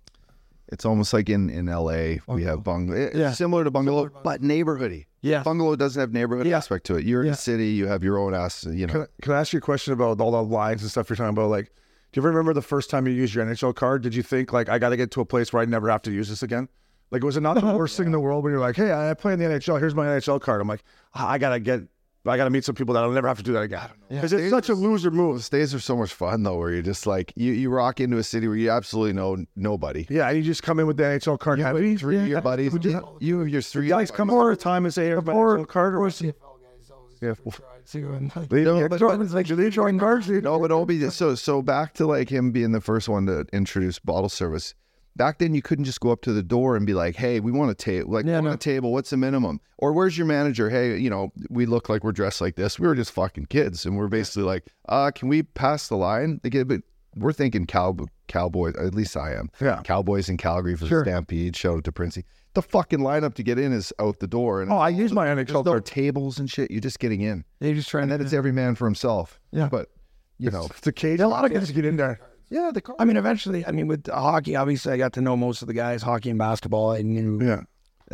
it's 0.69 0.85
almost 0.85 1.11
like 1.13 1.29
in 1.29 1.49
in 1.49 1.67
L.A. 1.69 2.21
we 2.27 2.43
have 2.43 2.63
bungalow. 2.63 3.09
Yeah. 3.13 3.33
similar 3.33 3.63
to 3.65 3.69
bungalow, 3.71 4.09
but 4.23 4.41
neighborhoody. 4.41 5.05
Yeah. 5.21 5.43
bungalow 5.43 5.75
doesn't 5.75 5.99
have 5.99 6.11
neighborhood 6.13 6.47
Yeah. 6.47 6.57
aspect 6.57 6.85
to 6.87 6.95
it. 6.95 7.05
You're 7.05 7.21
in 7.21 7.27
Yeah. 7.27 7.33
a 7.33 7.37
city. 7.37 7.67
You 7.69 7.87
have 7.87 8.03
your 8.03 8.17
own 8.17 8.33
ass. 8.33 8.63
You 8.65 8.87
know. 8.87 8.93
Can 8.93 9.01
I, 9.03 9.05
can 9.21 9.33
I 9.33 9.39
ask 9.39 9.53
you 9.53 9.57
a 9.59 9.61
question 9.61 9.93
about 9.93 10.19
all 10.19 10.31
the 10.31 10.43
lines 10.43 10.81
and 10.81 10.89
stuff 10.91 11.09
you're 11.09 11.15
talking 11.17 11.29
about? 11.29 11.49
Like, 11.49 11.65
do 11.65 12.19
you 12.19 12.21
ever 12.21 12.29
remember 12.29 12.53
the 12.53 12.61
first 12.61 12.89
time 12.89 13.07
you 13.07 13.13
used 13.13 13.33
your 13.35 13.45
NHL 13.45 13.73
card? 13.75 14.01
Did 14.01 14.15
you 14.15 14.23
think 14.23 14.51
like 14.51 14.67
I 14.69 14.79
got 14.79 14.89
to 14.89 14.97
get 14.97 15.11
to 15.11 15.21
a 15.21 15.25
place 15.25 15.53
where 15.53 15.61
I 15.61 15.65
never 15.65 15.89
have 15.89 16.01
to 16.03 16.11
use 16.11 16.27
this 16.29 16.43
again? 16.43 16.67
Like, 17.11 17.23
was 17.23 17.37
it 17.37 17.41
not 17.41 17.59
the 17.59 17.61
worst 17.77 17.97
thing 17.97 18.07
in 18.07 18.11
the 18.11 18.19
world 18.19 18.43
when 18.43 18.51
you're 18.51 18.59
like, 18.61 18.75
hey, 18.75 18.91
I 18.93 19.13
play 19.13 19.33
in 19.33 19.39
the 19.39 19.45
NHL. 19.45 19.79
Here's 19.79 19.93
my 19.95 20.05
NHL 20.07 20.39
card. 20.41 20.61
I'm 20.61 20.67
like, 20.67 20.83
"Ah, 21.13 21.29
I 21.29 21.37
gotta 21.37 21.59
get, 21.59 21.81
I 22.25 22.37
gotta 22.37 22.49
meet 22.51 22.63
some 22.63 22.75
people 22.75 22.93
that 22.93 23.03
I'll 23.03 23.09
never 23.11 23.27
have 23.27 23.37
to 23.37 23.43
do 23.43 23.53
that 23.53 23.63
again. 23.63 23.89
Because 24.09 24.31
it's 24.31 24.51
such 24.51 24.69
a 24.69 24.75
loser 24.75 25.09
move. 25.09 25.43
stays 25.43 25.73
are 25.73 25.79
so 25.79 25.95
much 25.97 26.13
fun 26.13 26.43
though, 26.43 26.57
where 26.57 26.71
you're 26.71 26.81
just 26.83 27.07
like 27.07 27.33
you, 27.35 27.51
you 27.53 27.69
rock 27.71 27.99
into 27.99 28.17
a 28.17 28.23
city 28.23 28.47
where 28.47 28.57
you 28.57 28.69
absolutely 28.69 29.13
know 29.13 29.43
nobody. 29.55 30.05
Yeah, 30.09 30.27
and 30.27 30.37
you 30.37 30.43
just 30.43 30.61
come 30.61 30.79
in 30.79 30.85
with 30.85 30.97
the 30.97 31.03
NHL 31.03 31.39
card. 31.39 31.57
You 31.57 31.65
have 31.65 31.75
Maybe 31.75 31.95
three 31.97 32.17
of 32.19 32.27
your 32.27 32.41
buddies. 32.41 32.73
You 33.19 33.39
have 33.39 33.49
your 33.49 33.61
three 33.61 33.87
guys 33.87 34.11
come 34.11 34.29
the 34.51 34.55
time 34.61 34.85
and 34.85 34.93
say, 34.93 35.05
"Here's 35.05 35.25
my 35.25 35.33
Or, 35.33 35.57
NHL 35.57 35.67
card." 35.67 35.95
or 35.95 35.99
Or, 36.05 36.09
CFL 36.09 36.33
guys 36.61 36.91
always 36.91 37.17
Yeah. 37.21 37.33
to 37.33 38.13
and 38.13 38.31
like, 38.35 38.51
Leave- 38.51 38.65
No, 38.65 38.79
yeah, 38.79 38.87
but- 38.87 38.99
Jordan's 38.99 39.33
like, 39.33 39.47
"Did 39.47 39.57
join 39.71 39.97
cards?" 39.97 40.29
No, 40.29 40.59
but 40.59 40.71
Obi. 40.71 41.09
So 41.09 41.33
so 41.35 41.61
back 41.63 41.93
to 41.95 42.05
like 42.05 42.29
him 42.29 42.51
being 42.51 42.71
the 42.71 42.81
first 42.81 43.09
one 43.09 43.25
to 43.25 43.45
introduce 43.51 43.97
bottle 43.97 44.29
service. 44.29 44.75
Back 45.15 45.39
then, 45.39 45.53
you 45.53 45.61
couldn't 45.61 45.85
just 45.85 45.99
go 45.99 46.09
up 46.11 46.21
to 46.21 46.31
the 46.33 46.41
door 46.43 46.75
and 46.77 46.85
be 46.85 46.93
like, 46.93 47.15
"Hey, 47.15 47.39
we 47.41 47.51
want 47.51 47.69
a 47.69 47.75
table. 47.75 48.11
Like, 48.13 48.25
Yeah, 48.25 48.35
want 48.35 48.45
no. 48.45 48.51
a 48.53 48.57
table. 48.57 48.91
What's 48.93 49.09
the 49.09 49.17
minimum? 49.17 49.59
Or 49.77 49.91
where's 49.93 50.17
your 50.17 50.25
manager? 50.27 50.69
Hey, 50.69 50.97
you 50.97 51.09
know, 51.09 51.31
we 51.49 51.65
look 51.65 51.89
like 51.89 52.03
we're 52.03 52.11
dressed 52.13 52.39
like 52.41 52.55
this. 52.55 52.79
We 52.79 52.87
were 52.87 52.95
just 52.95 53.11
fucking 53.11 53.47
kids, 53.47 53.85
and 53.85 53.97
we're 53.97 54.07
basically 54.07 54.43
like, 54.43 54.65
uh, 54.87 55.11
can 55.13 55.27
we 55.27 55.43
pass 55.43 55.87
the 55.89 55.97
line? 55.97 56.39
They 56.43 56.49
get, 56.49 56.67
but 56.67 56.81
we're 57.15 57.33
thinking 57.33 57.65
cow 57.65 57.97
cowboys. 58.29 58.75
At 58.77 58.95
least 58.95 59.17
I 59.17 59.33
am. 59.33 59.49
Yeah. 59.59 59.81
Cowboys 59.83 60.29
in 60.29 60.37
Calgary 60.37 60.77
for 60.77 60.85
Sure. 60.85 61.03
the 61.03 61.09
Stampede. 61.11 61.55
Shout 61.57 61.77
out 61.77 61.83
to 61.83 61.91
Princey. 61.91 62.23
The 62.53 62.61
fucking 62.61 62.99
lineup 62.99 63.33
to 63.35 63.43
get 63.43 63.59
in 63.59 63.73
is 63.73 63.91
out 63.99 64.19
the 64.19 64.27
door, 64.27 64.61
and 64.61 64.71
oh, 64.71 64.77
I 64.77 64.89
use 64.89 65.11
my 65.11 65.27
NHL 65.27 65.63
card. 65.65 65.85
tables 65.85 66.39
and 66.39 66.49
shit. 66.49 66.71
You're 66.71 66.79
just 66.81 66.99
getting 66.99 67.19
in, 67.21 67.43
They 67.59 67.73
just 67.73 67.89
trying 67.89 68.03
and 68.03 68.11
to. 68.11 68.17
then 68.17 68.25
it's 68.25 68.33
every 68.33 68.51
man 68.53 68.75
for 68.75 68.85
himself. 68.85 69.39
Yeah. 69.51 69.67
but 69.69 69.89
you 70.37 70.49
know, 70.51 70.65
It's 70.77 70.87
a 70.87 70.91
cage. 70.91 71.19
A 71.19 71.27
lot 71.27 71.45
of 71.45 71.51
guys 71.53 71.69
get 71.71 71.85
in 71.85 71.97
there. 71.97 72.19
Yeah, 72.51 72.69
the 72.71 72.81
car. 72.81 72.95
I 72.99 73.05
mean, 73.05 73.17
eventually, 73.17 73.65
I 73.65 73.71
mean, 73.71 73.87
with 73.87 74.05
hockey, 74.07 74.55
obviously, 74.55 74.91
I 74.93 74.97
got 74.97 75.13
to 75.13 75.21
know 75.21 75.35
most 75.35 75.61
of 75.63 75.67
the 75.67 75.73
guys, 75.73 76.03
hockey 76.03 76.29
and 76.29 76.37
basketball. 76.37 76.91
I 76.91 77.01
knew, 77.01 77.39
Yeah. 77.41 77.61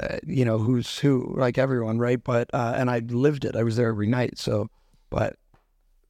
uh, 0.02 0.18
you 0.26 0.46
know, 0.46 0.60
who's 0.60 1.00
who, 1.00 1.34
like 1.38 1.58
everyone, 1.58 1.98
right? 2.00 2.24
But 2.24 2.50
uh, 2.54 2.74
and 2.78 2.90
I 2.90 3.00
lived 3.00 3.44
it. 3.44 3.56
I 3.56 3.64
was 3.64 3.76
there 3.76 3.90
every 3.90 4.08
night. 4.08 4.38
So, 4.38 4.70
but 5.10 5.36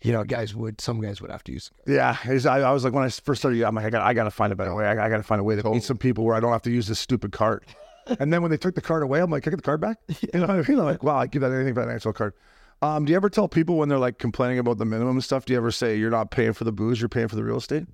you 0.04 0.12
know, 0.12 0.24
guys 0.24 0.54
would 0.54 0.80
some 0.80 1.02
guys 1.02 1.22
would 1.22 1.32
have 1.32 1.44
to 1.46 1.52
use. 1.52 1.72
Yeah, 1.88 2.16
I, 2.26 2.60
I 2.60 2.72
was 2.72 2.84
like 2.84 2.94
when 2.94 3.04
I 3.04 3.10
first 3.10 3.42
started, 3.42 3.64
I'm 3.64 3.74
like, 3.74 3.86
I 3.86 3.90
got, 3.90 4.02
I 4.04 4.14
got 4.14 4.26
to 4.26 4.32
find 4.32 4.54
a 4.54 4.56
better 4.56 4.76
way. 4.76 4.86
I, 4.86 4.92
I 5.06 5.10
got 5.10 5.18
to 5.18 5.24
find 5.24 5.42
a 5.42 5.44
way 5.44 5.56
to 5.56 5.70
meet 5.70 5.84
some 5.84 5.98
people 5.98 6.24
where 6.24 6.36
I 6.36 6.40
don't 6.40 6.52
have 6.52 6.62
to 6.64 6.72
use 6.72 6.88
this 6.88 7.00
stupid 7.00 7.32
card. 7.32 7.66
and 8.20 8.32
then 8.32 8.42
when 8.42 8.52
they 8.52 8.58
took 8.58 8.76
the 8.76 8.82
card 8.82 9.02
away, 9.04 9.20
I'm 9.22 9.32
like, 9.32 9.44
can 9.44 9.52
I 9.52 9.56
get 9.56 9.58
the 9.58 9.64
card 9.64 9.82
back? 9.82 9.98
You 10.34 10.40
know, 10.40 10.46
I 10.48 10.62
mean? 10.62 10.80
I'm 10.80 10.86
like, 10.86 11.02
wow, 11.04 11.18
I'd 11.18 11.32
give 11.32 11.42
that 11.42 11.52
anything 11.52 11.74
but 11.74 11.88
that 11.88 12.00
NHL 12.02 12.14
card. 12.14 12.34
Um, 12.82 13.06
do 13.06 13.12
you 13.12 13.16
ever 13.16 13.30
tell 13.30 13.48
people 13.48 13.78
when 13.78 13.90
they're 13.90 13.98
like 13.98 14.20
complaining 14.20 14.60
about 14.60 14.78
the 14.78 14.86
minimum 14.86 15.20
stuff? 15.22 15.46
Do 15.46 15.54
you 15.54 15.58
ever 15.58 15.72
say 15.72 15.98
you're 15.98 16.12
not 16.12 16.30
paying 16.30 16.54
for 16.54 16.64
the 16.64 16.72
booze, 16.72 17.02
you're 17.02 17.10
paying 17.10 17.28
for 17.28 17.36
the 17.36 17.44
real 17.44 17.58
estate? 17.58 17.86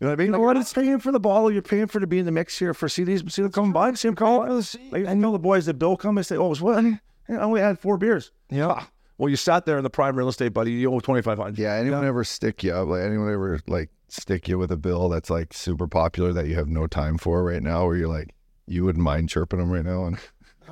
You 0.00 0.06
know 0.06 0.12
what 0.12 0.20
I 0.20 0.22
mean? 0.24 0.32
Like, 0.32 0.40
what? 0.42 0.56
It's 0.58 0.72
paying 0.74 0.98
for 0.98 1.10
the 1.10 1.20
bottle. 1.20 1.50
You're 1.50 1.62
paying 1.62 1.86
for 1.86 2.00
to 2.00 2.06
be 2.06 2.18
in 2.18 2.26
the 2.26 2.32
mix 2.32 2.58
here 2.58 2.74
for 2.74 2.88
see 2.88 3.02
these, 3.04 3.22
see 3.32 3.40
them 3.42 3.50
come 3.50 3.72
by, 3.72 3.94
see 3.94 4.08
them 4.08 4.14
come 4.16 4.38
by. 4.46 4.48
Like, 4.90 5.06
I 5.06 5.14
know 5.14 5.32
the 5.32 5.38
boys 5.38 5.64
that 5.66 5.74
Bill 5.78 5.96
come 5.96 6.18
and 6.18 6.26
say, 6.26 6.36
oh, 6.36 6.46
it 6.46 6.48
was 6.50 6.60
what? 6.60 6.84
I 6.84 7.00
only 7.28 7.60
had 7.62 7.78
four 7.78 7.96
beers. 7.96 8.30
Yeah. 8.50 8.68
Ah. 8.68 8.90
Well, 9.18 9.30
you 9.30 9.36
sat 9.36 9.64
there 9.64 9.78
in 9.78 9.84
the 9.84 9.88
prime 9.90 10.14
real 10.16 10.28
estate, 10.28 10.50
buddy. 10.52 10.72
You 10.72 10.92
owe 10.92 11.00
twenty 11.00 11.22
five 11.22 11.38
hundred. 11.38 11.58
Yeah, 11.58 11.72
anyone 11.74 12.04
ever 12.04 12.22
stick 12.22 12.62
you 12.62 12.74
up? 12.74 12.88
Like 12.88 13.00
anyone 13.00 13.32
ever 13.32 13.58
like 13.66 13.88
stick 14.08 14.46
you 14.46 14.58
with 14.58 14.70
a 14.70 14.76
bill 14.76 15.08
that's 15.08 15.30
like 15.30 15.54
super 15.54 15.86
popular 15.88 16.34
that 16.34 16.46
you 16.46 16.54
have 16.56 16.68
no 16.68 16.86
time 16.86 17.16
for 17.16 17.42
right 17.42 17.62
now, 17.62 17.86
where 17.86 17.96
you're 17.96 18.08
like 18.08 18.34
you 18.66 18.84
wouldn't 18.84 19.02
mind 19.02 19.30
chirping 19.30 19.58
them 19.58 19.70
right 19.70 19.86
now 19.86 20.04
and 20.04 20.18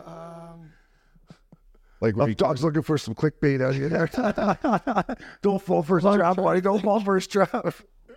um. 0.05 0.71
like 2.03 2.15
where 2.17 2.25
Oh, 2.25 2.29
you- 2.29 2.35
dog's 2.35 2.63
looking 2.63 2.83
for 2.83 2.99
some 2.99 3.15
clickbait 3.15 3.63
out 3.63 3.75
here. 3.75 3.89
don't 5.43 5.63
fall 5.63 5.83
for 5.83 5.99
his 5.99 6.15
trap, 6.15 6.37
buddy. 6.37 6.61
Don't 6.61 6.83
fall 6.83 7.01
for 7.01 7.15
his 7.15 7.27
trap. 7.27 7.75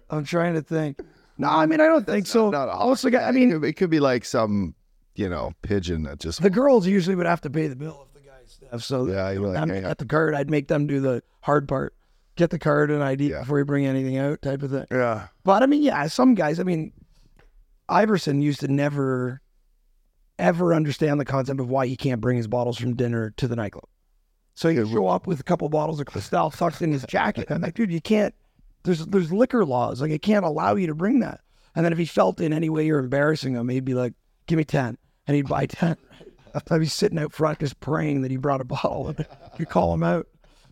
I'm 0.09 0.23
trying 0.25 0.53
to 0.55 0.61
think. 0.61 0.99
No, 1.37 1.49
I 1.49 1.65
mean, 1.65 1.81
I 1.81 1.87
don't 1.87 2.05
think 2.05 2.25
so. 2.27 2.49
not 2.49 2.67
a 2.67 2.71
also, 2.71 3.09
holiday. 3.11 3.25
I 3.27 3.31
mean, 3.31 3.49
it 3.51 3.53
could, 3.53 3.63
it 3.65 3.73
could 3.73 3.89
be 3.89 3.99
like 3.99 4.25
some 4.25 4.73
you 5.15 5.29
know 5.29 5.51
pigeon 5.61 6.03
that 6.03 6.19
just 6.19 6.41
the 6.41 6.49
girls 6.49 6.87
usually 6.87 7.15
would 7.15 7.25
have 7.25 7.41
to 7.41 7.49
pay 7.49 7.67
the 7.67 7.75
bill 7.75 8.07
if 8.07 8.13
the 8.23 8.27
guys 8.27 8.59
stuff. 8.67 8.83
So 8.83 9.05
Yeah, 9.07 9.29
you're 9.31 9.47
like, 9.47 9.69
hey, 9.69 9.83
at 9.83 9.97
the 9.97 10.05
card, 10.05 10.33
I'd 10.35 10.49
make 10.49 10.67
them 10.67 10.87
do 10.87 10.99
the 10.99 11.21
hard 11.41 11.67
part, 11.67 11.95
get 12.35 12.49
the 12.49 12.59
card 12.59 12.89
and 12.91 13.03
ID 13.03 13.29
Yeah. 13.31 13.39
before 13.41 13.59
you 13.59 13.65
bring 13.65 13.85
anything 13.85 14.17
out, 14.17 14.41
type 14.41 14.63
of 14.63 14.71
thing. 14.71 14.85
Yeah. 14.91 15.27
But 15.43 15.63
I 15.63 15.65
mean, 15.65 15.83
yeah, 15.83 16.07
some 16.07 16.33
guys. 16.35 16.59
I 16.59 16.63
mean, 16.63 16.91
Iverson 17.89 18.41
used 18.41 18.59
to 18.61 18.67
never, 18.67 19.41
ever 20.39 20.73
understand 20.73 21.19
the 21.19 21.25
concept 21.25 21.59
of 21.59 21.69
why 21.69 21.87
he 21.87 21.95
can't 21.95 22.21
bring 22.21 22.37
his 22.37 22.47
bottles 22.47 22.77
from 22.77 22.95
dinner 22.95 23.31
to 23.37 23.47
the 23.47 23.55
nightclub. 23.55 23.85
So 24.55 24.69
he'd 24.69 24.87
show 24.89 25.07
up 25.07 25.27
with 25.27 25.39
a 25.39 25.43
couple 25.43 25.69
bottles 25.69 25.99
of 25.99 26.07
Cristal 26.07 26.49
tucked 26.49 26.81
in 26.81 26.91
his 26.91 27.05
jacket. 27.07 27.51
I'm 27.51 27.61
like, 27.61 27.75
dude, 27.75 27.91
you 27.91 28.01
can't. 28.01 28.33
There's 28.87 29.05
there's 29.05 29.33
liquor 29.33 29.65
laws. 29.65 30.01
Like, 30.01 30.11
it 30.11 30.21
can't 30.21 30.45
allow 30.45 30.75
you 30.75 30.87
to 30.87 30.95
bring 30.95 31.19
that. 31.19 31.41
And 31.75 31.85
then 31.85 31.91
if 31.91 31.99
he 31.99 32.05
felt 32.05 32.39
in 32.39 32.53
any 32.53 32.69
way 32.69 32.85
you're 32.85 32.99
embarrassing 32.99 33.53
him, 33.53 33.69
he'd 33.69 33.85
be 33.85 33.93
like, 33.93 34.13
give 34.47 34.57
me 34.57 34.63
ten, 34.63 34.97
and 35.27 35.35
he'd 35.35 35.47
buy 35.47 35.65
ten. 35.67 35.97
I'd 36.71 36.79
be 36.79 36.87
sitting 36.87 37.19
out 37.19 37.33
front 37.33 37.59
just 37.59 37.79
praying 37.79 38.21
that 38.23 38.31
he 38.31 38.37
brought 38.37 38.61
a 38.61 38.63
bottle. 38.63 39.13
you 39.59 39.65
call 39.67 39.93
him 39.93 40.03
out. 40.03 40.27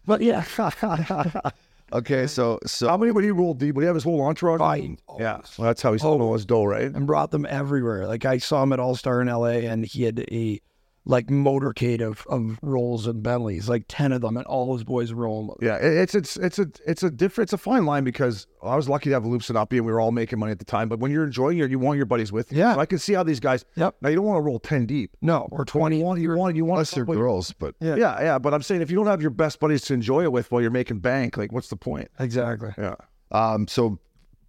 But 0.06 0.22
yeah, 0.22 0.44
okay. 1.94 2.26
So 2.28 2.60
so 2.66 2.88
How 2.88 2.98
many 2.98 3.12
would 3.12 3.24
he 3.24 3.32
roll 3.32 3.54
deep? 3.54 3.76
Would 3.76 3.82
he 3.82 3.88
have 3.88 3.96
his 3.96 4.04
whole 4.04 4.22
entourage? 4.22 4.60
Fine. 4.60 4.98
Yeah. 5.20 5.42
Well, 5.58 5.68
that's 5.68 5.82
how 5.82 5.92
he 5.92 5.96
oh. 5.96 5.98
stole 5.98 6.34
his 6.34 6.46
dough, 6.46 6.64
right? 6.64 6.86
and 6.86 7.06
brought 7.06 7.32
them 7.32 7.46
everywhere. 7.50 8.08
Like 8.08 8.26
I 8.26 8.38
saw 8.38 8.64
him 8.64 8.72
at 8.74 8.80
All 8.80 8.96
Star 8.96 9.22
in 9.22 9.28
L.A. 9.28 9.66
and 9.66 9.86
he 9.86 10.04
had 10.04 10.20
a 10.32 10.62
like 11.06 11.28
motorcade 11.28 12.02
of 12.02 12.26
of 12.28 12.58
rolls 12.62 13.08
and 13.08 13.22
Bentleys, 13.22 13.70
like 13.70 13.86
ten 13.88 14.12
of 14.12 14.22
them, 14.22 14.38
and 14.38 14.46
all 14.48 14.66
those 14.68 14.84
boys 14.84 15.14
roll. 15.14 15.58
Yeah, 15.62 15.76
it's 15.76 16.16
it's 16.16 16.36
it's 16.38 16.60
a 16.60 16.68
it's 16.86 17.04
a 17.04 17.12
different 17.12 17.48
it's 17.48 17.54
a 17.54 17.58
fine 17.58 17.86
line 17.86 18.04
because 18.04 18.48
I 18.64 18.76
was 18.76 18.90
lucky 18.90 19.10
to 19.10 19.14
have 19.14 19.26
a 19.26 19.28
loop 19.28 19.42
Sinapi 19.42 19.78
and 19.78 19.86
we 19.86 19.92
were 19.92 20.00
all 20.00 20.12
making 20.12 20.40
money 20.40 20.52
at 20.52 20.60
the 20.60 20.66
time. 20.66 20.90
But 20.90 21.00
when 21.00 21.12
you're 21.12 21.26
enjoying 21.26 21.60
it, 21.60 21.70
you 21.70 21.80
want 21.80 21.98
your 21.98 22.06
buddies 22.08 22.32
with 22.32 22.52
you. 22.52 22.60
Yeah. 22.60 22.74
So 22.74 22.80
I 22.80 22.86
can 22.86 22.98
see 23.00 23.14
how 23.14 23.24
these 23.24 23.40
guys. 23.40 23.66
Yep. 23.76 23.96
Now 24.02 24.10
you 24.10 24.16
don't 24.16 24.26
want 24.26 24.38
to 24.38 24.42
roll 24.42 24.60
ten 24.60 24.86
deep. 24.86 25.16
No, 25.22 25.48
or 25.52 25.66
twenty. 25.66 26.00
You 26.00 26.06
want 26.06 26.22
you 26.22 26.36
want 26.36 26.56
you 26.56 26.66
want 26.66 26.78
unless 26.78 26.92
they're 26.92 27.06
girls, 27.06 27.54
but 27.54 27.76
Yeah. 27.80 27.96
Yeah, 27.96 28.22
yeah. 28.22 28.40
But 28.40 28.54
I'm 28.54 28.62
saying 28.62 28.82
if 28.82 28.90
you 28.90 28.98
don't 28.98 29.08
have 29.08 29.22
your 29.22 29.32
best 29.32 29.60
buddies 29.60 29.84
to 29.84 29.94
enjoy 29.94 30.24
it 30.24 30.32
with 30.32 30.52
while 30.52 30.62
you're 30.62 30.72
making 30.72 31.00
bank, 31.00 31.38
like 31.38 31.52
what's 31.52 31.70
the 31.70 31.78
point? 31.78 32.10
Exactly. 32.20 32.72
Yeah. 32.78 32.96
Um, 33.32 33.68
so 33.68 34.00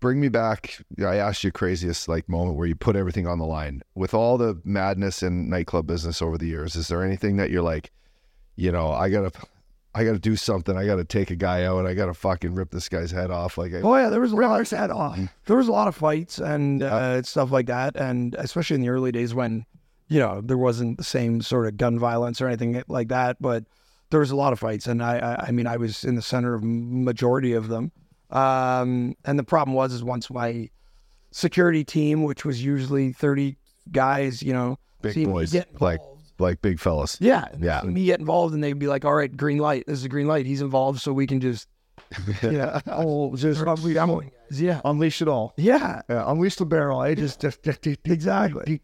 bring 0.06 0.20
me 0.20 0.28
back. 0.28 0.78
I 1.00 1.16
asked 1.16 1.42
you 1.42 1.50
craziest 1.50 2.06
like 2.06 2.28
moment 2.28 2.56
where 2.56 2.68
you 2.68 2.76
put 2.76 2.94
everything 2.94 3.26
on 3.26 3.40
the 3.40 3.44
line 3.44 3.82
with 3.96 4.14
all 4.14 4.38
the 4.38 4.60
madness 4.62 5.20
in 5.20 5.50
nightclub 5.50 5.88
business 5.88 6.22
over 6.22 6.38
the 6.38 6.46
years. 6.46 6.76
Is 6.76 6.86
there 6.86 7.02
anything 7.02 7.38
that 7.38 7.50
you're 7.50 7.60
like, 7.60 7.90
you 8.54 8.70
know, 8.70 8.92
I 8.92 9.10
gotta, 9.10 9.32
I 9.96 10.04
got 10.04 10.12
to 10.12 10.20
do 10.20 10.36
something. 10.36 10.76
I 10.76 10.86
got 10.86 10.96
to 10.96 11.04
take 11.04 11.32
a 11.32 11.34
guy 11.34 11.64
out. 11.64 11.86
I 11.86 11.94
got 11.94 12.06
to 12.06 12.14
fucking 12.14 12.54
rip 12.54 12.70
this 12.70 12.88
guy's 12.88 13.10
head 13.10 13.32
off. 13.32 13.58
Like, 13.58 13.74
I, 13.74 13.80
Oh 13.80 13.96
yeah, 13.96 14.08
there 14.08 14.20
was 14.20 14.30
a 14.30 14.36
lot 14.36 14.60
of 14.60 14.70
that 14.70 14.92
on. 14.92 15.28
There 15.46 15.56
was 15.56 15.66
a 15.66 15.72
lot 15.72 15.88
of 15.88 15.96
fights 15.96 16.38
and 16.38 16.84
uh, 16.84 17.20
stuff 17.22 17.50
like 17.50 17.66
that, 17.66 17.96
and 17.96 18.36
especially 18.36 18.76
in 18.76 18.82
the 18.82 18.90
early 18.90 19.10
days 19.10 19.34
when, 19.34 19.66
you 20.06 20.20
know, 20.20 20.40
there 20.40 20.56
wasn't 20.56 20.98
the 20.98 21.04
same 21.04 21.40
sort 21.40 21.66
of 21.66 21.78
gun 21.78 21.98
violence 21.98 22.40
or 22.40 22.46
anything 22.46 22.80
like 22.86 23.08
that. 23.08 23.42
But 23.42 23.64
there 24.10 24.20
was 24.20 24.30
a 24.30 24.36
lot 24.36 24.52
of 24.52 24.60
fights, 24.60 24.86
and 24.86 25.02
I, 25.02 25.18
I, 25.18 25.46
I 25.46 25.50
mean, 25.50 25.66
I 25.66 25.78
was 25.78 26.04
in 26.04 26.14
the 26.14 26.22
center 26.22 26.54
of 26.54 26.62
majority 26.62 27.54
of 27.54 27.66
them. 27.66 27.90
Um, 28.30 29.14
and 29.24 29.38
the 29.38 29.44
problem 29.44 29.74
was, 29.74 29.92
is 29.92 30.02
once 30.02 30.30
my 30.30 30.68
security 31.30 31.84
team, 31.84 32.22
which 32.24 32.44
was 32.44 32.62
usually 32.64 33.12
thirty 33.12 33.56
guys, 33.92 34.42
you 34.42 34.52
know, 34.52 34.78
big 35.02 35.24
boys, 35.26 35.54
like 35.80 36.00
like 36.38 36.60
big 36.60 36.78
fellas. 36.80 37.16
yeah, 37.20 37.46
Yeah. 37.58 37.82
me 37.82 38.04
get 38.06 38.20
involved, 38.20 38.52
and 38.54 38.62
they'd 38.62 38.78
be 38.78 38.88
like, 38.88 39.04
"All 39.04 39.14
right, 39.14 39.34
green 39.34 39.58
light. 39.58 39.84
This 39.86 39.98
is 40.00 40.04
a 40.04 40.08
green 40.08 40.26
light. 40.26 40.44
He's 40.46 40.60
involved, 40.60 41.00
so 41.00 41.12
we 41.12 41.26
can 41.26 41.40
just." 41.40 41.68
Yeah. 42.42 42.80
Oh, 42.86 43.34
just 43.36 43.60
Probably, 43.62 43.98
I'm, 43.98 44.30
yeah, 44.50 44.80
unleash 44.84 45.20
it 45.22 45.28
all. 45.28 45.52
yeah, 45.56 46.02
Yeah, 46.08 46.24
unleash 46.30 46.56
the 46.56 46.64
barrel. 46.66 47.00
I 47.00 47.14
just, 47.14 47.40
just, 47.40 47.62
just, 47.62 47.86
exactly. 48.04 48.80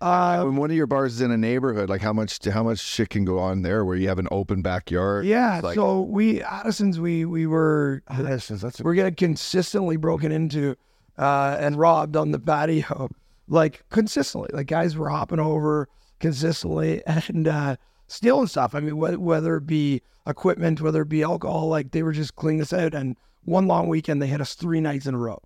Uh, 0.00 0.42
When 0.44 0.56
one 0.56 0.70
of 0.70 0.76
your 0.76 0.86
bars 0.86 1.14
is 1.14 1.20
in 1.22 1.30
a 1.30 1.36
neighborhood, 1.36 1.88
like 1.88 2.02
how 2.02 2.12
much 2.12 2.44
how 2.44 2.62
much 2.62 2.78
shit 2.78 3.08
can 3.10 3.24
go 3.24 3.38
on 3.38 3.62
there 3.62 3.84
where 3.84 3.96
you 3.96 4.08
have 4.08 4.18
an 4.18 4.28
open 4.30 4.62
backyard? 4.62 5.24
yeah. 5.24 5.60
Like- 5.62 5.74
so 5.74 6.02
we 6.02 6.42
Addison's, 6.42 7.00
we 7.00 7.24
we 7.24 7.46
were 7.46 8.02
that's, 8.10 8.48
that's 8.48 8.80
a, 8.80 8.82
we're 8.82 8.94
getting 8.94 9.14
consistently 9.14 9.96
broken 9.96 10.32
into 10.32 10.76
uh, 11.18 11.56
and 11.58 11.76
robbed 11.78 12.14
on 12.16 12.30
the 12.32 12.38
patio, 12.38 13.08
like 13.48 13.84
consistently. 13.90 14.50
Like 14.52 14.66
guys 14.66 14.96
were 14.96 15.08
hopping 15.08 15.40
over 15.40 15.88
consistently 16.20 17.02
and 17.06 17.48
uh, 17.48 17.76
stealing 18.08 18.46
stuff. 18.46 18.74
I 18.74 18.80
mean, 18.80 18.94
wh- 18.96 19.20
whether 19.20 19.56
it 19.56 19.66
be 19.66 20.02
equipment, 20.26 20.80
whether 20.80 21.02
it 21.02 21.08
be 21.08 21.22
alcohol, 21.22 21.68
like 21.68 21.90
they 21.92 22.02
were 22.02 22.12
just 22.12 22.36
cleaning 22.36 22.62
us 22.62 22.72
out. 22.72 22.94
And 22.94 23.16
one 23.44 23.66
long 23.66 23.88
weekend, 23.88 24.20
they 24.20 24.26
hit 24.26 24.40
us 24.40 24.54
three 24.54 24.80
nights 24.80 25.06
in 25.06 25.14
a 25.14 25.18
row. 25.18 25.40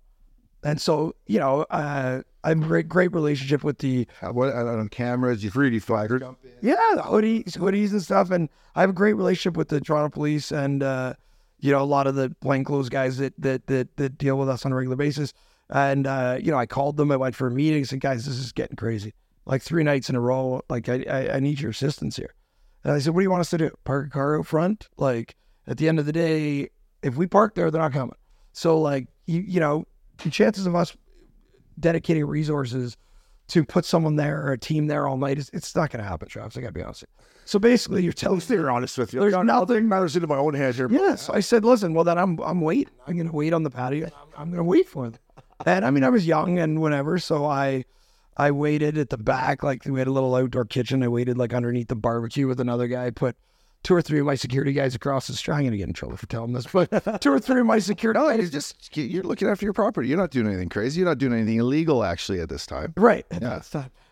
And 0.63 0.79
so, 0.79 1.15
you 1.25 1.39
know, 1.39 1.61
uh, 1.71 2.21
I 2.43 2.49
have 2.49 2.61
a 2.61 2.65
great, 2.65 2.87
great 2.87 3.13
relationship 3.13 3.63
with 3.63 3.79
the 3.79 4.07
Uh, 4.21 4.29
What 4.29 4.53
on 4.53 4.89
cameras? 4.89 5.43
You 5.43 5.49
3D 5.51 5.81
flagged. 5.81 6.11
yeah, 6.61 6.75
the 6.95 7.01
hoodies, 7.01 7.57
hoodies 7.57 7.91
and 7.91 8.01
stuff. 8.01 8.29
And 8.31 8.47
I 8.75 8.81
have 8.81 8.89
a 8.91 8.93
great 8.93 9.13
relationship 9.13 9.57
with 9.57 9.69
the 9.69 9.81
Toronto 9.81 10.09
police 10.09 10.51
and 10.51 10.83
uh, 10.83 11.13
you 11.59 11.71
know 11.71 11.81
a 11.81 11.85
lot 11.85 12.07
of 12.07 12.15
the 12.15 12.35
plainclothes 12.41 12.89
guys 12.89 13.17
that 13.17 13.33
that 13.39 13.67
that 13.67 13.95
that 13.97 14.17
deal 14.17 14.37
with 14.37 14.49
us 14.49 14.65
on 14.65 14.71
a 14.71 14.75
regular 14.75 14.95
basis. 14.95 15.33
And 15.69 16.05
uh, 16.05 16.37
you 16.39 16.51
know, 16.51 16.57
I 16.57 16.65
called 16.67 16.97
them. 16.97 17.11
I 17.11 17.15
went 17.17 17.35
for 17.35 17.47
a 17.47 17.51
meeting. 17.51 17.85
Said, 17.85 17.99
guys, 18.01 18.25
this 18.25 18.37
is 18.37 18.51
getting 18.51 18.75
crazy. 18.75 19.13
Like 19.45 19.61
three 19.63 19.83
nights 19.83 20.09
in 20.09 20.15
a 20.15 20.19
row. 20.21 20.61
Like 20.69 20.89
I, 20.89 21.03
I, 21.09 21.35
I 21.35 21.39
need 21.39 21.59
your 21.59 21.71
assistance 21.71 22.15
here. 22.17 22.33
And 22.83 22.93
I 22.93 22.99
said, 22.99 23.13
what 23.13 23.21
do 23.21 23.23
you 23.23 23.29
want 23.31 23.41
us 23.41 23.49
to 23.51 23.57
do? 23.57 23.71
Park 23.83 24.07
a 24.07 24.09
car 24.09 24.39
out 24.39 24.47
front? 24.47 24.89
Like 24.97 25.35
at 25.67 25.77
the 25.77 25.87
end 25.87 25.99
of 25.99 26.05
the 26.05 26.11
day, 26.13 26.69
if 27.03 27.15
we 27.15 27.27
park 27.27 27.55
there, 27.55 27.69
they're 27.71 27.81
not 27.81 27.93
coming. 27.93 28.15
So 28.53 28.79
like 28.79 29.07
you, 29.27 29.41
you 29.41 29.59
know, 29.59 29.85
the 30.23 30.29
chances 30.29 30.65
of 30.65 30.75
us 30.75 30.95
dedicating 31.79 32.25
resources 32.25 32.97
to 33.47 33.63
put 33.63 33.85
someone 33.85 34.15
there 34.15 34.41
or 34.45 34.51
a 34.53 34.57
team 34.57 34.87
there 34.87 35.07
all 35.07 35.17
night, 35.17 35.37
it's, 35.37 35.49
it's 35.51 35.75
not 35.75 35.89
going 35.91 36.01
to 36.03 36.07
happen, 36.09 36.27
Travis. 36.27 36.55
I 36.57 36.61
got 36.61 36.67
to 36.67 36.73
be 36.73 36.81
honest. 36.83 37.01
with 37.01 37.09
you. 37.19 37.25
So 37.45 37.59
basically, 37.59 38.03
you're 38.03 38.13
telling 38.13 38.39
I'll 38.39 38.47
be 38.47 38.69
honest 38.69 38.97
with 38.97 39.13
you. 39.13 39.19
There's 39.19 39.33
I'll- 39.33 39.49
I'll 39.51 39.65
matters 39.89 40.15
into 40.15 40.27
my 40.27 40.37
own 40.37 40.53
hands 40.53 40.77
here. 40.77 40.87
Yes, 40.89 41.29
I 41.29 41.39
said, 41.41 41.65
listen. 41.65 41.93
Well, 41.93 42.03
then 42.05 42.17
I'm 42.17 42.39
I'm 42.39 42.61
waiting. 42.61 42.93
I'm 43.07 43.15
going 43.17 43.27
to 43.29 43.35
wait 43.35 43.51
on 43.51 43.63
the 43.63 43.69
patio. 43.69 44.05
I'm, 44.05 44.41
I'm 44.43 44.47
going 44.49 44.57
to 44.59 44.63
wait 44.63 44.87
for 44.87 45.09
them. 45.09 45.19
And 45.65 45.83
I 45.85 45.91
mean, 45.91 46.03
I 46.03 46.09
was 46.09 46.25
young 46.25 46.59
and 46.59 46.79
whatever, 46.79 47.19
so 47.19 47.45
I 47.45 47.83
I 48.37 48.51
waited 48.51 48.97
at 48.97 49.09
the 49.09 49.17
back. 49.17 49.63
Like 49.63 49.85
we 49.85 49.99
had 49.99 50.07
a 50.07 50.11
little 50.11 50.35
outdoor 50.35 50.65
kitchen. 50.65 51.03
I 51.03 51.07
waited 51.07 51.37
like 51.37 51.53
underneath 51.53 51.87
the 51.87 51.95
barbecue 51.95 52.47
with 52.47 52.59
another 52.59 52.87
guy. 52.87 53.05
I 53.05 53.09
Put 53.11 53.35
two 53.83 53.95
or 53.95 54.01
three 54.01 54.19
of 54.19 54.25
my 54.25 54.35
security 54.35 54.73
guys 54.73 54.95
across 54.95 55.27
the 55.27 55.33
street. 55.33 55.55
I'm 55.55 55.61
going 55.61 55.71
to 55.71 55.77
get 55.77 55.87
in 55.87 55.93
trouble 55.93 56.17
for 56.17 56.27
telling 56.27 56.53
this, 56.53 56.67
but 56.67 56.89
two 57.21 57.31
or 57.31 57.39
three 57.39 57.61
of 57.61 57.65
my 57.65 57.79
security. 57.79 58.19
No, 58.19 58.29
it's 58.29 58.49
just 58.49 58.95
you're 58.95 59.23
looking 59.23 59.47
after 59.47 59.65
your 59.65 59.73
property. 59.73 60.07
You're 60.07 60.17
not 60.17 60.31
doing 60.31 60.47
anything 60.47 60.69
crazy. 60.69 60.99
You're 60.99 61.09
not 61.09 61.17
doing 61.17 61.33
anything 61.33 61.57
illegal 61.57 62.03
actually 62.03 62.39
at 62.39 62.49
this 62.49 62.65
time. 62.65 62.93
Right. 62.95 63.25
Yeah. 63.41 63.61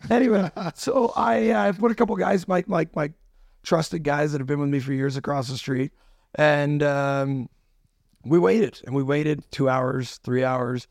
Anyway, 0.09 0.49
so 0.75 1.13
I 1.15 1.49
uh, 1.49 1.73
put 1.73 1.91
a 1.91 1.95
couple 1.95 2.15
guys, 2.15 2.47
my, 2.47 2.63
my 2.67 2.87
my 2.95 3.11
trusted 3.63 4.03
guys 4.03 4.31
that 4.31 4.39
have 4.39 4.47
been 4.47 4.59
with 4.59 4.69
me 4.69 4.79
for 4.79 4.93
years 4.93 5.17
across 5.17 5.49
the 5.49 5.57
street, 5.57 5.91
and 6.35 6.81
um, 6.81 7.49
we 8.23 8.39
waited 8.39 8.81
and 8.85 8.95
we 8.95 9.03
waited 9.03 9.43
two 9.51 9.69
hours, 9.69 10.17
three 10.23 10.43
hours, 10.43 10.87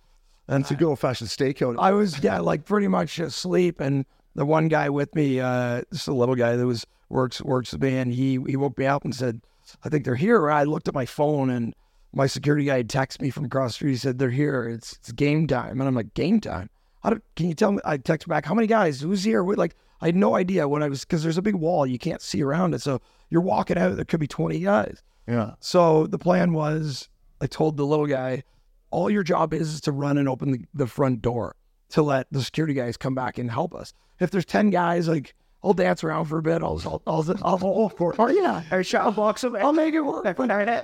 and 0.49 0.62
It's 0.62 0.70
a 0.70 0.74
good 0.74 0.88
old 0.88 0.99
fashioned 0.99 1.30
stakeout. 1.30 1.76
I 1.78 1.92
was 1.92 2.22
yeah 2.22 2.40
like 2.40 2.64
pretty 2.64 2.88
much 2.88 3.18
asleep, 3.18 3.80
and 3.80 4.05
the 4.34 4.46
one 4.46 4.68
guy 4.68 4.88
with 4.88 5.14
me, 5.14 5.40
uh, 5.40 5.82
just 5.92 6.09
a 6.09 6.14
little 6.14 6.34
guy 6.34 6.57
that 6.57 6.66
was 6.66 6.86
works 7.09 7.40
works 7.42 7.72
with 7.72 7.82
me, 7.82 7.96
and 7.96 8.12
he 8.12 8.38
he 8.46 8.57
woke 8.57 8.78
me 8.78 8.86
up 8.86 9.05
and 9.05 9.14
said, 9.14 9.40
"I 9.84 9.88
think 9.88 10.05
they're 10.05 10.14
here." 10.14 10.51
I 10.51 10.64
looked 10.64 10.88
at 10.88 10.94
my 10.94 11.07
phone 11.07 11.51
and 11.51 11.74
my 12.12 12.26
security 12.26 12.64
guy 12.64 12.78
had 12.78 12.88
texted 12.88 13.20
me 13.20 13.30
from 13.30 13.44
across 13.44 13.72
the 13.72 13.74
street. 13.74 13.90
He 13.90 13.96
said, 13.96 14.18
"They're 14.18 14.30
here. 14.30 14.64
It's 14.68 14.94
it's 14.94 15.12
game 15.12 15.46
time," 15.46 15.80
and 15.80 15.88
I'm 15.88 15.94
like, 15.94 16.14
"Game 16.14 16.40
time? 16.40 16.70
How 17.03 17.11
do, 17.11 17.20
can 17.36 17.49
you 17.49 17.55
tell 17.55 17.72
me?" 17.72 17.80
I 17.84 17.96
text 17.99 18.26
back, 18.28 18.46
"How 18.46 18.55
many 18.55 18.66
guys? 18.66 19.01
Who's 19.01 19.24
here?" 19.24 19.44
What, 19.44 19.59
like 19.59 19.76
I 20.01 20.07
had 20.07 20.16
no 20.16 20.34
idea 20.36 20.68
when 20.68 20.82
I 20.82 20.88
was 20.88 21.05
because 21.05 21.22
there's 21.22 21.38
a 21.38 21.42
big 21.42 21.57
wall 21.57 21.86
you 21.86 21.99
can't 21.99 22.22
see 22.22 22.42
around 22.42 22.74
it, 22.74 22.80
so 22.80 23.01
you're 23.30 23.42
walking 23.42 23.76
out. 23.76 23.96
There 23.96 24.05
could 24.05 24.20
be 24.20 24.26
20 24.26 24.61
guys. 24.61 25.03
yeah. 25.26 25.53
So 25.61 26.07
the 26.07 26.18
plan 26.18 26.53
was 26.55 27.09
I 27.40 27.46
told 27.46 27.76
the 27.76 27.84
little 27.84 28.07
guy, 28.07 28.44
all 28.91 29.11
your 29.11 29.22
job 29.22 29.53
is, 29.55 29.74
is 29.74 29.80
to 29.82 29.93
run 29.93 30.18
and 30.18 30.28
open 30.28 30.51
the, 30.53 30.64
the 30.74 30.86
front 30.86 31.22
door 31.22 31.55
to 31.91 32.03
let 32.03 32.26
the 32.30 32.43
security 32.43 32.74
guys 32.74 32.97
come 32.97 33.14
back 33.14 33.39
and 33.39 33.51
help 33.51 33.74
us. 33.74 33.93
If 34.20 34.30
there's 34.30 34.45
10 34.45 34.70
guys, 34.70 35.09
like 35.09 35.34
I'll 35.62 35.72
dance 35.72 36.05
around 36.05 36.26
for 36.26 36.39
a 36.39 36.43
bit. 36.43 36.62
I'll, 36.62 36.80
I'll, 36.84 37.03
I'll, 37.07 37.36
I'll, 37.43 37.86
of 37.86 37.97
course. 37.97 38.16
Oh, 38.18 38.28
yeah. 38.28 38.62
I 38.70 38.82
shot 38.82 39.09
a 39.09 39.11
box 39.11 39.43
of 39.45 39.55
I'll 39.55 39.72
make 39.72 39.95
it 39.95 40.01
work. 40.01 40.24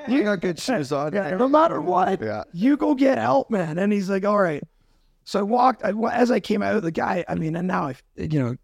You 0.09 0.23
got 0.25 0.41
good 0.41 0.59
shoes 0.59 0.91
on. 0.93 1.13
Yeah, 1.13 1.37
no 1.37 1.49
matter 1.49 1.81
what, 1.81 2.21
Yeah. 2.21 2.45
you 2.53 2.77
go 2.77 2.95
get 2.95 3.19
help, 3.19 3.51
man. 3.51 3.79
And 3.79 3.93
he's 3.93 4.11
like, 4.11 4.25
all 4.25 4.39
right. 4.41 4.63
So 5.25 5.39
I 5.39 5.43
walked, 5.43 5.85
I, 5.85 5.93
as 6.13 6.31
I 6.31 6.41
came 6.41 6.63
out, 6.63 6.77
of 6.77 6.83
the 6.83 6.91
guy, 6.91 7.25
I 7.29 7.35
mean, 7.35 7.57
and 7.57 7.69
now 7.69 7.89
I, 7.89 7.95
you 8.17 8.39
know, 8.43 8.57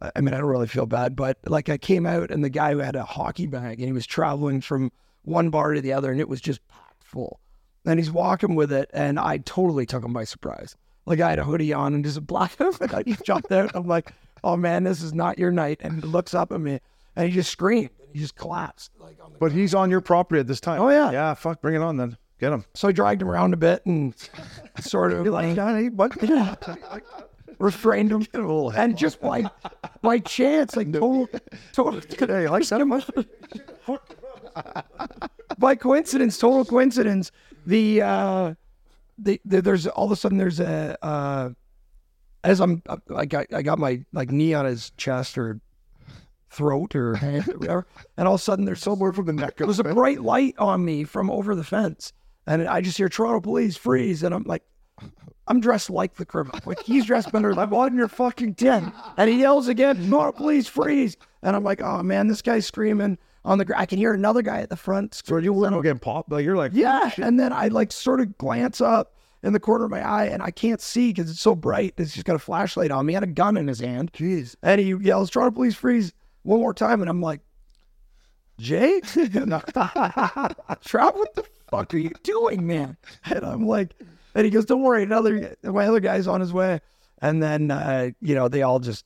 I- 0.00 0.12
I 0.16 0.20
mean, 0.20 0.34
I 0.34 0.38
don't 0.38 0.46
really 0.50 0.66
feel 0.66 0.84
bad, 0.86 1.16
but 1.16 1.38
like 1.46 1.68
I 1.70 1.78
came 1.78 2.04
out 2.04 2.30
and 2.30 2.44
the 2.44 2.50
guy 2.50 2.72
who 2.72 2.78
had 2.80 2.96
a 2.96 3.02
hockey 3.04 3.46
bag 3.46 3.78
and 3.78 3.86
he 3.86 3.92
was 3.92 4.06
traveling 4.06 4.60
from 4.60 4.92
one 5.22 5.48
bar 5.48 5.72
to 5.72 5.80
the 5.80 5.94
other 5.94 6.12
and 6.12 6.20
it 6.20 6.28
was 6.28 6.40
just 6.42 6.60
packed 6.68 7.02
full. 7.02 7.40
And 7.86 7.98
he's 7.98 8.10
walking 8.10 8.54
with 8.54 8.72
it 8.72 8.90
and 8.92 9.18
I 9.18 9.38
totally 9.38 9.86
took 9.86 10.04
him 10.04 10.12
by 10.12 10.24
surprise. 10.24 10.76
Like 11.06 11.20
I 11.20 11.30
had 11.30 11.38
a 11.38 11.44
hoodie 11.44 11.72
on 11.72 11.94
and 11.94 12.04
just 12.04 12.18
a 12.18 12.20
black 12.20 12.60
outfit. 12.60 12.92
I 12.92 13.02
jumped 13.24 13.52
out. 13.52 13.70
I'm 13.74 13.86
like, 13.86 14.12
oh 14.42 14.56
man, 14.56 14.84
this 14.84 15.02
is 15.02 15.14
not 15.14 15.38
your 15.38 15.52
night. 15.52 15.78
And 15.82 15.94
he 15.94 16.00
looks 16.00 16.34
up 16.34 16.52
at 16.52 16.60
me 16.60 16.80
and 17.14 17.28
he 17.28 17.34
just 17.34 17.50
screamed. 17.50 17.90
He 18.12 18.18
just 18.18 18.34
collapsed. 18.34 18.90
Like 18.98 19.16
on 19.22 19.32
the 19.32 19.38
But 19.38 19.52
he's 19.52 19.74
on 19.74 19.90
your 19.90 20.00
property 20.00 20.40
at 20.40 20.46
this 20.46 20.60
time. 20.60 20.80
Oh, 20.80 20.88
yeah. 20.88 21.10
Yeah, 21.10 21.34
fuck, 21.34 21.60
bring 21.60 21.74
it 21.74 21.82
on 21.82 21.96
then. 21.96 22.16
Get 22.38 22.52
him. 22.52 22.64
So 22.74 22.88
I 22.88 22.92
dragged 22.92 23.22
him 23.22 23.30
around 23.30 23.54
a 23.54 23.56
bit 23.56 23.84
and 23.86 24.14
sort 24.80 25.12
of 25.12 25.26
like, 25.26 25.56
yeah, 25.56 26.54
restrained 27.58 28.12
him. 28.12 28.26
And 28.76 28.96
just 28.96 29.20
by 29.20 29.50
by 30.02 30.18
chance, 30.18 30.76
like 30.76 30.92
total, 30.92 31.28
total, 31.72 32.00
Hey, 32.26 32.48
like 32.48 32.66
that. 32.68 32.84
much. 32.86 34.00
by 35.58 35.74
coincidence, 35.74 36.38
total 36.38 36.64
coincidence, 36.64 37.32
the 37.66 38.02
uh, 38.02 38.54
the, 39.18 39.40
the 39.44 39.60
there's 39.60 39.86
all 39.86 40.06
of 40.06 40.12
a 40.12 40.16
sudden 40.16 40.38
there's 40.38 40.60
a 40.60 40.96
uh, 41.04 41.50
as 42.44 42.60
I'm 42.60 42.82
like 43.08 43.34
I, 43.34 43.46
I 43.52 43.62
got 43.62 43.78
my 43.78 44.04
like 44.12 44.30
knee 44.30 44.54
on 44.54 44.64
his 44.64 44.92
chest 44.96 45.36
or 45.36 45.60
throat 46.50 46.94
or 46.94 47.14
hand 47.16 47.48
or 47.48 47.58
whatever, 47.58 47.86
and 48.16 48.26
all 48.26 48.34
of 48.34 48.40
a 48.40 48.44
sudden 48.44 48.64
there's 48.64 48.80
somewhere 48.80 49.12
from 49.12 49.26
the 49.26 49.32
neck. 49.32 49.56
There's 49.58 49.80
a 49.80 49.84
bright 49.84 50.22
light 50.22 50.54
on 50.58 50.84
me 50.84 51.04
from 51.04 51.30
over 51.30 51.54
the 51.54 51.64
fence, 51.64 52.12
and 52.46 52.66
I 52.66 52.80
just 52.80 52.96
hear 52.96 53.08
Toronto 53.08 53.40
police 53.40 53.76
freeze, 53.76 54.22
and 54.22 54.34
I'm 54.34 54.44
like. 54.44 54.62
I'm 55.48 55.60
dressed 55.60 55.90
like 55.90 56.16
the 56.16 56.26
criminal. 56.26 56.58
Like 56.64 56.82
he's 56.82 57.06
dressed 57.06 57.30
better. 57.30 57.52
I'm 57.52 57.72
on 57.72 57.96
your 57.96 58.08
fucking 58.08 58.54
tent. 58.56 58.92
And 59.16 59.30
he 59.30 59.38
yells 59.38 59.68
again, 59.68 60.10
no, 60.10 60.32
please 60.32 60.66
freeze. 60.66 61.16
And 61.40 61.54
I'm 61.54 61.62
like, 61.62 61.80
oh 61.80 62.02
man, 62.02 62.26
this 62.26 62.42
guy's 62.42 62.66
screaming 62.66 63.16
on 63.46 63.58
the 63.58 63.64
ground. 63.64 63.80
I 63.80 63.86
can 63.86 63.98
hear 63.98 64.12
another 64.12 64.42
guy 64.42 64.60
at 64.60 64.68
the 64.68 64.76
front. 64.76 65.14
So 65.24 65.38
you 65.38 65.52
were 65.52 65.70
getting 65.82 65.98
popped. 65.98 66.30
Like 66.30 66.44
you're 66.44 66.56
like, 66.56 66.72
Yeah. 66.74 67.10
And 67.16 67.40
then 67.40 67.52
I 67.52 67.68
like 67.68 67.92
sort 67.92 68.20
of 68.20 68.36
glance 68.36 68.80
up 68.80 69.14
in 69.42 69.52
the 69.52 69.60
corner 69.60 69.84
of 69.84 69.90
my 69.90 70.06
eye 70.06 70.24
and 70.24 70.42
I 70.42 70.50
can't 70.50 70.80
see 70.80 71.12
because 71.12 71.30
it's 71.30 71.40
so 71.40 71.54
bright. 71.54 71.94
It's 71.96 72.12
just 72.12 72.26
got 72.26 72.36
a 72.36 72.40
flashlight 72.40 72.90
on 72.90 73.06
me. 73.06 73.12
He 73.12 73.14
had 73.14 73.22
a 73.22 73.28
gun 73.28 73.56
in 73.56 73.68
his 73.68 73.80
hand. 73.80 74.12
Jeez. 74.12 74.56
And 74.62 74.80
he 74.80 74.94
yells, 74.94 75.30
Toronto 75.30 75.54
police 75.54 75.74
freeze 75.76 76.12
one 76.42 76.60
more 76.60 76.74
time. 76.74 77.00
And 77.00 77.08
I'm 77.08 77.22
like, 77.22 77.40
Jay? 78.58 79.00
Trout, 80.84 81.16
what 81.16 81.34
the 81.34 81.44
fuck 81.70 81.94
are 81.94 81.98
you 81.98 82.10
doing, 82.22 82.66
man? 82.66 82.96
And 83.24 83.44
I'm 83.44 83.66
like, 83.66 83.94
and 84.34 84.44
he 84.44 84.50
goes, 84.50 84.64
don't 84.64 84.82
worry, 84.82 85.02
another, 85.02 85.56
my 85.62 85.86
other 85.86 86.00
guy's 86.00 86.26
on 86.26 86.40
his 86.40 86.52
way. 86.52 86.80
And 87.22 87.42
then, 87.42 87.70
uh, 87.70 88.10
you 88.20 88.34
know, 88.34 88.48
they 88.48 88.62
all 88.62 88.80
just, 88.80 89.04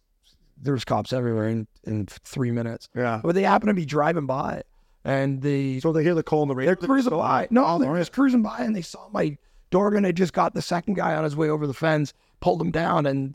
there 0.60 0.74
was 0.74 0.84
cops 0.84 1.12
everywhere 1.12 1.48
in, 1.48 1.66
in 1.84 2.06
three 2.06 2.50
minutes. 2.50 2.88
Yeah. 2.94 3.20
But 3.22 3.34
they 3.34 3.42
happen 3.42 3.68
to 3.68 3.74
be 3.74 3.86
driving 3.86 4.26
by 4.26 4.62
and 5.04 5.40
the 5.42 5.80
So 5.80 5.92
they 5.92 6.02
hear 6.02 6.14
the 6.14 6.22
call 6.22 6.42
in 6.42 6.48
the 6.48 6.54
radio. 6.54 6.74
they're 6.74 6.86
cruising 6.86 7.10
by. 7.10 7.48
No, 7.50 7.64
oh, 7.66 7.78
they're 7.78 7.96
just 7.96 8.12
cruising 8.12 8.42
by, 8.42 8.60
and 8.60 8.74
they 8.74 8.82
saw 8.82 9.08
my 9.10 9.36
Dorgan 9.70 10.04
had 10.04 10.16
just 10.16 10.32
got 10.32 10.54
the 10.54 10.62
second 10.62 10.94
guy 10.94 11.14
on 11.14 11.24
his 11.24 11.36
way 11.36 11.48
over 11.48 11.66
the 11.66 11.74
fence, 11.74 12.12
pulled 12.40 12.60
him 12.60 12.70
down, 12.70 13.06
and 13.06 13.34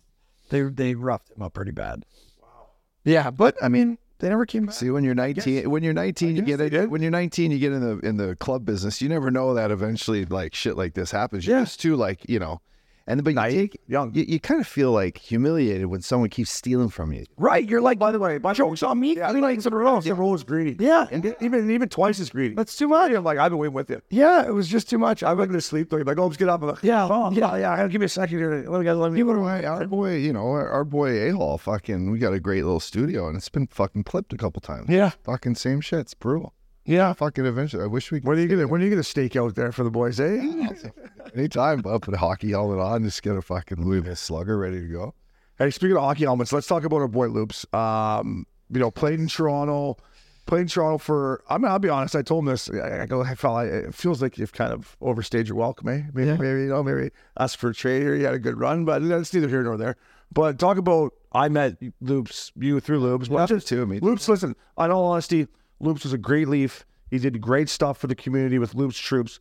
they 0.49 0.61
they 0.61 0.95
roughed 0.95 1.31
him 1.31 1.41
up 1.41 1.53
pretty 1.53 1.71
bad. 1.71 2.05
Wow. 2.41 2.67
Yeah, 3.03 3.31
but 3.31 3.55
I 3.63 3.69
mean, 3.69 3.97
They 4.19 4.29
never 4.29 4.45
came 4.45 4.67
back. 4.67 4.75
See, 4.75 4.89
when 4.89 5.03
you're 5.03 5.15
19, 5.15 5.69
when 5.69 5.81
you're 5.83 5.93
19, 5.93 6.35
you 6.35 6.41
get 6.41 6.61
it. 6.61 6.89
When 6.89 7.01
you're 7.01 7.11
19, 7.11 7.51
you 7.51 7.59
get 7.59 7.71
in 7.71 7.81
the 7.81 7.99
in 7.99 8.17
the 8.17 8.35
club 8.35 8.65
business. 8.65 9.01
You 9.01 9.09
never 9.09 9.31
know 9.31 9.53
that 9.53 9.71
eventually, 9.71 10.25
like 10.25 10.53
shit 10.53 10.77
like 10.77 10.93
this 10.93 11.11
happens. 11.11 11.47
You're 11.47 11.61
just 11.61 11.79
too 11.79 11.95
like 11.95 12.27
you 12.29 12.39
know, 12.39 12.61
and 13.07 13.23
but 13.23 13.33
you 13.35 13.49
take 13.51 13.79
young. 13.87 14.13
You, 14.15 14.25
you 14.27 14.39
kind 14.39 14.59
of 14.59 14.67
feel 14.67 14.91
like 14.91 15.17
humiliated 15.17 15.85
when 15.87 16.01
someone 16.01 16.29
keeps 16.29 16.51
stealing 16.51 16.89
from 16.89 17.13
you. 17.13 17.25
Right. 17.37 17.67
You're 17.67 17.81
like, 17.81 17.99
by 17.99 18.11
the 18.11 18.19
way, 18.19 18.39
jokes 18.53 18.81
on 18.83 18.99
me. 18.99 19.15
Yeah, 19.17 19.31
like, 19.31 19.57
It's 19.57 19.65
a 19.65 19.69
roll. 19.69 19.97
It's 19.99 20.07
a 20.07 20.15
roll 20.15 20.33
is 20.33 20.43
greedy. 20.43 20.83
yeah. 20.83 21.07
And 21.11 21.35
even 21.39 21.69
even 21.69 21.87
twice 21.87 22.19
as 22.19 22.29
greedy. 22.29 22.55
That's 22.55 22.75
too 22.75 22.87
much. 22.87 23.11
I'm 23.11 23.23
like, 23.23 23.37
I've 23.37 23.51
been 23.51 23.59
waiting 23.59 23.73
with 23.73 23.89
you. 23.89 24.01
Yeah, 24.09 24.45
it 24.45 24.53
was 24.53 24.67
just 24.67 24.89
too 24.89 24.97
much. 24.97 25.21
I 25.23 25.31
I'm 25.31 25.37
gonna 25.37 25.61
sleep. 25.61 25.89
Though. 25.89 25.97
You're 25.97 26.05
like, 26.05 26.17
oh, 26.17 26.25
let's 26.25 26.37
get 26.37 26.49
up. 26.49 26.61
Like, 26.63 26.81
Yeah, 26.81 27.07
oh, 27.09 27.31
yeah, 27.31 27.55
yeah. 27.57 27.87
Give 27.87 27.99
me 28.01 28.05
a 28.05 28.09
second 28.09 28.37
here. 28.37 28.65
Let 28.67 28.79
me 28.79 28.83
get. 28.85 28.93
Let 28.93 29.11
me. 29.11 29.21
Boy, 29.21 29.63
our 29.65 29.85
boy, 29.85 30.15
you 30.15 30.33
know, 30.33 30.47
our, 30.47 30.67
our 30.69 30.83
boy 30.83 31.29
A 31.29 31.31
Hall, 31.31 31.57
fucking, 31.57 32.09
we 32.09 32.17
got 32.19 32.33
a 32.33 32.39
great 32.39 32.63
little 32.63 32.79
studio, 32.79 33.27
and 33.27 33.37
it's 33.37 33.49
been 33.49 33.67
fucking 33.67 34.03
clipped 34.05 34.33
a 34.33 34.37
couple 34.37 34.61
times. 34.61 34.89
Yeah. 34.89 35.11
fucking 35.23 35.55
same 35.55 35.81
shit. 35.81 35.99
It's 35.99 36.13
brutal. 36.15 36.53
Yeah. 36.85 37.13
Fucking 37.13 37.45
eventually, 37.45 37.83
I 37.83 37.87
wish 37.87 38.11
we. 38.11 38.19
When 38.19 38.37
are 38.37 38.41
you 38.41 38.47
gonna 38.47 38.67
When 38.67 38.81
are 38.81 38.83
you 38.83 38.89
gonna 38.89 39.03
stake 39.03 39.35
out 39.35 39.55
there 39.55 39.71
for 39.71 39.83
the 39.83 39.91
boys? 39.91 40.19
Eh? 40.19 40.69
Anytime, 41.35 41.81
but 41.81 41.99
put 42.01 42.13
a 42.13 42.17
hockey 42.17 42.51
helmet 42.51 42.79
on, 42.79 43.03
just 43.03 43.21
get 43.23 43.35
a 43.35 43.41
fucking 43.41 43.83
Louisville 43.83 44.15
Slugger 44.15 44.57
ready 44.57 44.81
to 44.81 44.87
go. 44.87 45.13
Hey, 45.57 45.71
speaking 45.71 45.95
of 45.97 46.03
hockey 46.03 46.23
helmets, 46.25 46.53
let's 46.53 46.67
talk 46.67 46.83
about 46.83 46.97
our 46.97 47.07
boy 47.07 47.27
Loops. 47.27 47.65
Um, 47.73 48.45
you 48.69 48.79
know, 48.79 48.91
played 48.91 49.19
in 49.19 49.27
Toronto, 49.27 49.97
played 50.45 50.61
in 50.61 50.67
Toronto 50.67 50.97
for. 50.97 51.43
I 51.49 51.57
mean, 51.57 51.71
I'll 51.71 51.79
be 51.79 51.89
honest. 51.89 52.15
I 52.15 52.21
told 52.21 52.43
him 52.43 52.51
this. 52.51 52.69
I, 52.69 53.01
I 53.01 53.05
go, 53.05 53.23
I 53.23 53.35
felt 53.35 53.55
like 53.55 53.67
it 53.69 53.95
feels 53.95 54.21
like 54.21 54.37
you've 54.37 54.53
kind 54.53 54.71
of 54.71 54.95
overstayed 55.01 55.47
your 55.47 55.57
welcome. 55.57 55.87
Eh? 55.89 56.01
Maybe, 56.13 56.27
Yeah. 56.27 56.37
maybe 56.37 56.61
you 56.61 56.67
know, 56.67 56.83
maybe 56.83 57.09
asked 57.39 57.57
for 57.57 57.69
a 57.69 57.73
trade 57.73 58.01
here. 58.03 58.15
You 58.15 58.25
had 58.25 58.33
a 58.35 58.39
good 58.39 58.59
run, 58.59 58.85
but 58.85 58.99
that's 59.07 59.33
neither 59.33 59.49
here 59.49 59.63
nor 59.63 59.77
there. 59.77 59.95
But 60.31 60.59
talk 60.59 60.77
about 60.77 61.13
I 61.31 61.49
met 61.49 61.77
Loops, 62.01 62.51
you 62.57 62.79
through 62.79 62.99
Loops. 62.99 63.29
Well, 63.29 63.47
just 63.47 63.67
too, 63.67 63.85
me 63.85 63.99
too. 63.99 64.05
Loops, 64.05 64.27
listen. 64.29 64.55
In 64.77 64.91
all 64.91 65.05
honesty, 65.05 65.47
Loops 65.79 66.03
was 66.03 66.13
a 66.13 66.17
great 66.17 66.47
leaf. 66.47 66.85
He 67.09 67.19
did 67.19 67.39
great 67.41 67.69
stuff 67.69 67.97
for 67.97 68.07
the 68.07 68.15
community 68.15 68.59
with 68.59 68.75
Loops 68.75 68.97
troops. 68.97 69.39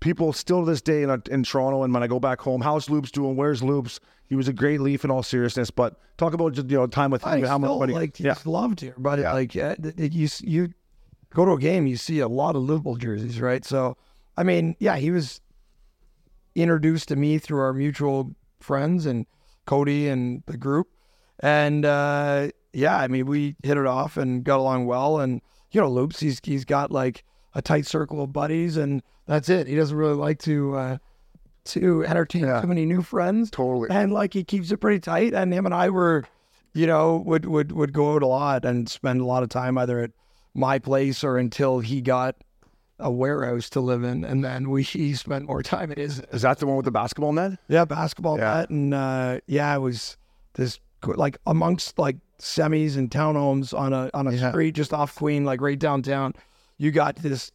People 0.00 0.32
still 0.32 0.60
to 0.60 0.70
this 0.70 0.82
day 0.82 1.02
in, 1.02 1.22
in 1.30 1.42
Toronto, 1.42 1.82
and 1.82 1.92
when 1.92 2.02
I 2.02 2.06
go 2.06 2.20
back 2.20 2.40
home, 2.40 2.60
how's 2.60 2.90
Loops 2.90 3.10
doing? 3.10 3.36
Where's 3.36 3.62
Loops? 3.62 3.98
He 4.28 4.34
was 4.34 4.48
a 4.48 4.52
great 4.52 4.80
leaf 4.80 5.04
in 5.04 5.10
all 5.10 5.22
seriousness. 5.22 5.70
But 5.70 5.98
talk 6.18 6.34
about 6.34 6.52
just 6.52 6.68
you 6.68 6.76
know 6.76 6.86
time 6.86 7.10
with 7.10 7.22
him. 7.22 7.42
How 7.42 7.58
still 7.58 7.78
much? 7.78 7.90
like 7.90 8.20
yeah, 8.20 8.34
he's 8.34 8.46
loved 8.46 8.80
here, 8.80 8.94
but 8.98 9.18
like 9.20 9.56
uh, 9.56 9.76
th- 9.76 9.96
th- 9.96 10.12
you 10.12 10.28
you 10.42 10.74
go 11.32 11.44
to 11.44 11.52
a 11.52 11.58
game, 11.58 11.86
you 11.86 11.96
see 11.96 12.20
a 12.20 12.28
lot 12.28 12.56
of 12.56 12.62
Lupul 12.62 12.98
jerseys, 12.98 13.40
right? 13.40 13.64
So, 13.64 13.96
I 14.36 14.42
mean, 14.42 14.76
yeah, 14.78 14.96
he 14.96 15.10
was 15.10 15.40
introduced 16.54 17.08
to 17.08 17.16
me 17.16 17.38
through 17.38 17.60
our 17.60 17.72
mutual 17.72 18.34
friends 18.60 19.06
and 19.06 19.26
Cody 19.66 20.08
and 20.08 20.42
the 20.46 20.56
group, 20.56 20.88
and 21.40 21.84
uh, 21.84 22.48
yeah, 22.72 22.96
I 22.96 23.08
mean, 23.08 23.26
we 23.26 23.56
hit 23.62 23.78
it 23.78 23.86
off 23.86 24.16
and 24.16 24.44
got 24.44 24.58
along 24.58 24.86
well, 24.86 25.20
and 25.20 25.40
you 25.72 25.80
know, 25.80 25.88
Loops, 25.90 26.20
he's 26.20 26.40
he's 26.42 26.64
got 26.64 26.90
like 26.90 27.24
a 27.54 27.62
tight 27.62 27.86
circle 27.86 28.22
of 28.22 28.32
buddies, 28.32 28.76
and 28.76 29.02
that's 29.26 29.48
it. 29.48 29.66
He 29.66 29.74
doesn't 29.76 29.96
really 29.96 30.14
like 30.14 30.38
to. 30.40 30.74
Uh, 30.76 30.96
to 31.64 32.04
entertain 32.04 32.42
too 32.42 32.66
many 32.68 32.86
new 32.86 33.02
friends, 33.02 33.50
Totally. 33.50 33.88
and 33.90 34.12
like 34.12 34.32
he 34.34 34.44
keeps 34.44 34.70
it 34.70 34.76
pretty 34.76 35.00
tight. 35.00 35.34
And 35.34 35.52
him 35.52 35.66
and 35.66 35.74
I 35.74 35.90
were, 35.90 36.22
you 36.74 36.86
know, 36.86 37.16
would 37.26 37.44
would 37.44 37.72
would 37.72 37.92
go 37.92 38.14
out 38.14 38.22
a 38.22 38.26
lot 38.28 38.64
and 38.64 38.88
spend 38.88 39.20
a 39.20 39.24
lot 39.24 39.42
of 39.42 39.48
time 39.48 39.76
either 39.76 39.98
at 39.98 40.12
my 40.54 40.78
place 40.78 41.24
or 41.24 41.38
until 41.38 41.80
he 41.80 42.00
got 42.00 42.36
a 43.00 43.10
warehouse 43.10 43.68
to 43.70 43.80
live 43.80 44.04
in, 44.04 44.24
and 44.24 44.44
then 44.44 44.70
we 44.70 44.84
he 44.84 45.12
spent 45.16 45.46
more 45.48 45.60
time 45.60 45.90
at 45.90 45.98
his 45.98 46.20
is 46.32 46.42
that 46.42 46.58
the 46.60 46.66
one 46.68 46.76
with 46.76 46.84
the 46.84 46.92
basketball 46.92 47.32
net? 47.32 47.58
yeah 47.66 47.84
basketball 47.84 48.38
Yeah. 48.38 48.58
net, 48.58 48.70
and 48.70 48.94
uh, 48.94 49.40
yeah, 49.48 49.74
it 49.74 49.80
was 49.80 50.16
this 50.54 50.78
like 51.14 51.38
amongst 51.46 51.98
like 51.98 52.16
semis 52.38 52.96
and 52.96 53.10
townhomes 53.10 53.76
on 53.78 53.92
a 53.92 54.10
on 54.14 54.26
a 54.26 54.50
street 54.50 54.72
just 54.72 54.92
off 54.92 55.14
Queen, 55.14 55.44
like 55.44 55.60
right 55.60 55.78
downtown. 55.78 56.34
You 56.78 56.90
got 56.90 57.16
this 57.16 57.52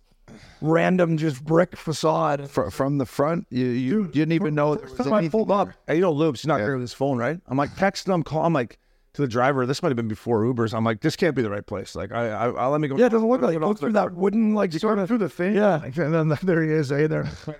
random 0.61 1.17
just 1.17 1.43
brick 1.43 1.75
facade. 1.75 2.49
Fr- 2.49 2.69
from 2.69 2.97
the 2.97 3.05
front, 3.05 3.47
you 3.49 3.65
you, 3.65 4.07
didn't 4.07 4.31
even 4.33 4.55
know 4.55 4.75
there 4.75 4.83
was 4.83 4.93
First 4.93 5.03
time 5.03 5.13
I 5.13 5.17
anything 5.19 5.31
pulled 5.31 5.51
up, 5.51 5.69
and 5.87 5.97
you 5.97 6.01
know, 6.01 6.11
Loops, 6.11 6.41
he's 6.41 6.47
not 6.47 6.59
Yeah. 6.59 6.65
great 6.67 6.75
with 6.75 6.81
his 6.81 6.93
phone, 6.93 7.17
right? 7.17 7.39
I'm 7.47 7.57
like 7.57 7.71
texting 7.71 8.13
him, 8.13 8.23
call. 8.23 8.45
I'm 8.45 8.53
like 8.53 8.79
to 9.13 9.21
the 9.21 9.27
driver. 9.27 9.65
This 9.65 9.83
might 9.83 9.89
have 9.89 9.97
been 9.97 10.07
before 10.07 10.41
Ubers. 10.43 10.73
I'm 10.73 10.85
like, 10.85 11.01
this 11.01 11.15
can't 11.15 11.35
be 11.35 11.41
the 11.41 11.49
right 11.49 11.65
place. 11.65 11.95
Like, 11.95 12.11
I, 12.11 12.29
I, 12.29 12.49
I 12.49 12.67
let 12.67 12.79
me 12.81 12.87
go. 12.87 12.97
Yeah, 12.97 13.07
it 13.07 13.09
doesn't 13.09 13.27
look 13.27 13.41
like 13.41 13.55
it. 13.55 13.59
Go 13.59 13.73
through 13.73 13.91
that 13.93 14.13
wooden 14.13 14.53
like 14.55 14.71
sort 14.73 14.99
of 14.99 15.07
through 15.07 15.17
the 15.17 15.29
thing. 15.29 15.55
Yeah. 15.55 15.83
and 15.83 16.13
then 16.13 16.29
there 16.43 16.63
he 16.63 16.71
is. 16.71 16.89
Hey 16.89 17.07
there. 17.07 17.29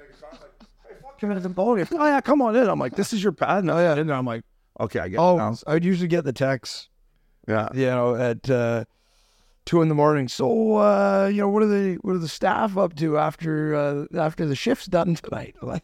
Oh 1.22 1.76
yeah, 1.76 2.20
come 2.22 2.42
on 2.42 2.56
in. 2.56 2.68
I'm 2.68 2.80
like, 2.80 2.96
this 2.96 3.14
is 3.14 3.22
your 3.22 3.32
pad. 3.32 3.64
No, 3.64 3.78
yeah. 3.78 3.96
And 3.96 4.10
then 4.10 4.18
I'm 4.18 4.26
like, 4.26 4.44
okay, 4.82 5.00
I 5.00 5.10
get. 5.10 5.20
Oh, 5.20 5.38
now. 5.38 5.56
I 5.68 5.74
would 5.74 5.86
usually 5.86 6.08
get 6.08 6.24
the 6.24 6.34
text, 6.34 6.90
yeah. 7.48 7.70
you 7.74 7.86
know, 7.86 8.16
at 8.16 8.50
uh, 8.50 8.86
two 9.66 9.82
in 9.82 9.90
the 9.90 9.96
morning. 9.96 10.28
So, 10.28 10.78
uh, 10.78 11.30
you 11.32 11.42
know, 11.42 11.50
what 11.50 11.64
are 11.64 11.68
the 11.68 11.96
what 12.02 12.16
are 12.16 12.20
the 12.20 12.28
staff 12.28 12.78
up 12.78 12.96
to 12.98 13.18
after 13.18 13.76
uh, 13.76 14.06
after 14.18 14.46
the 14.46 14.56
shift's 14.56 14.88
done 14.88 15.16
tonight? 15.16 15.56
Like, 15.62 15.84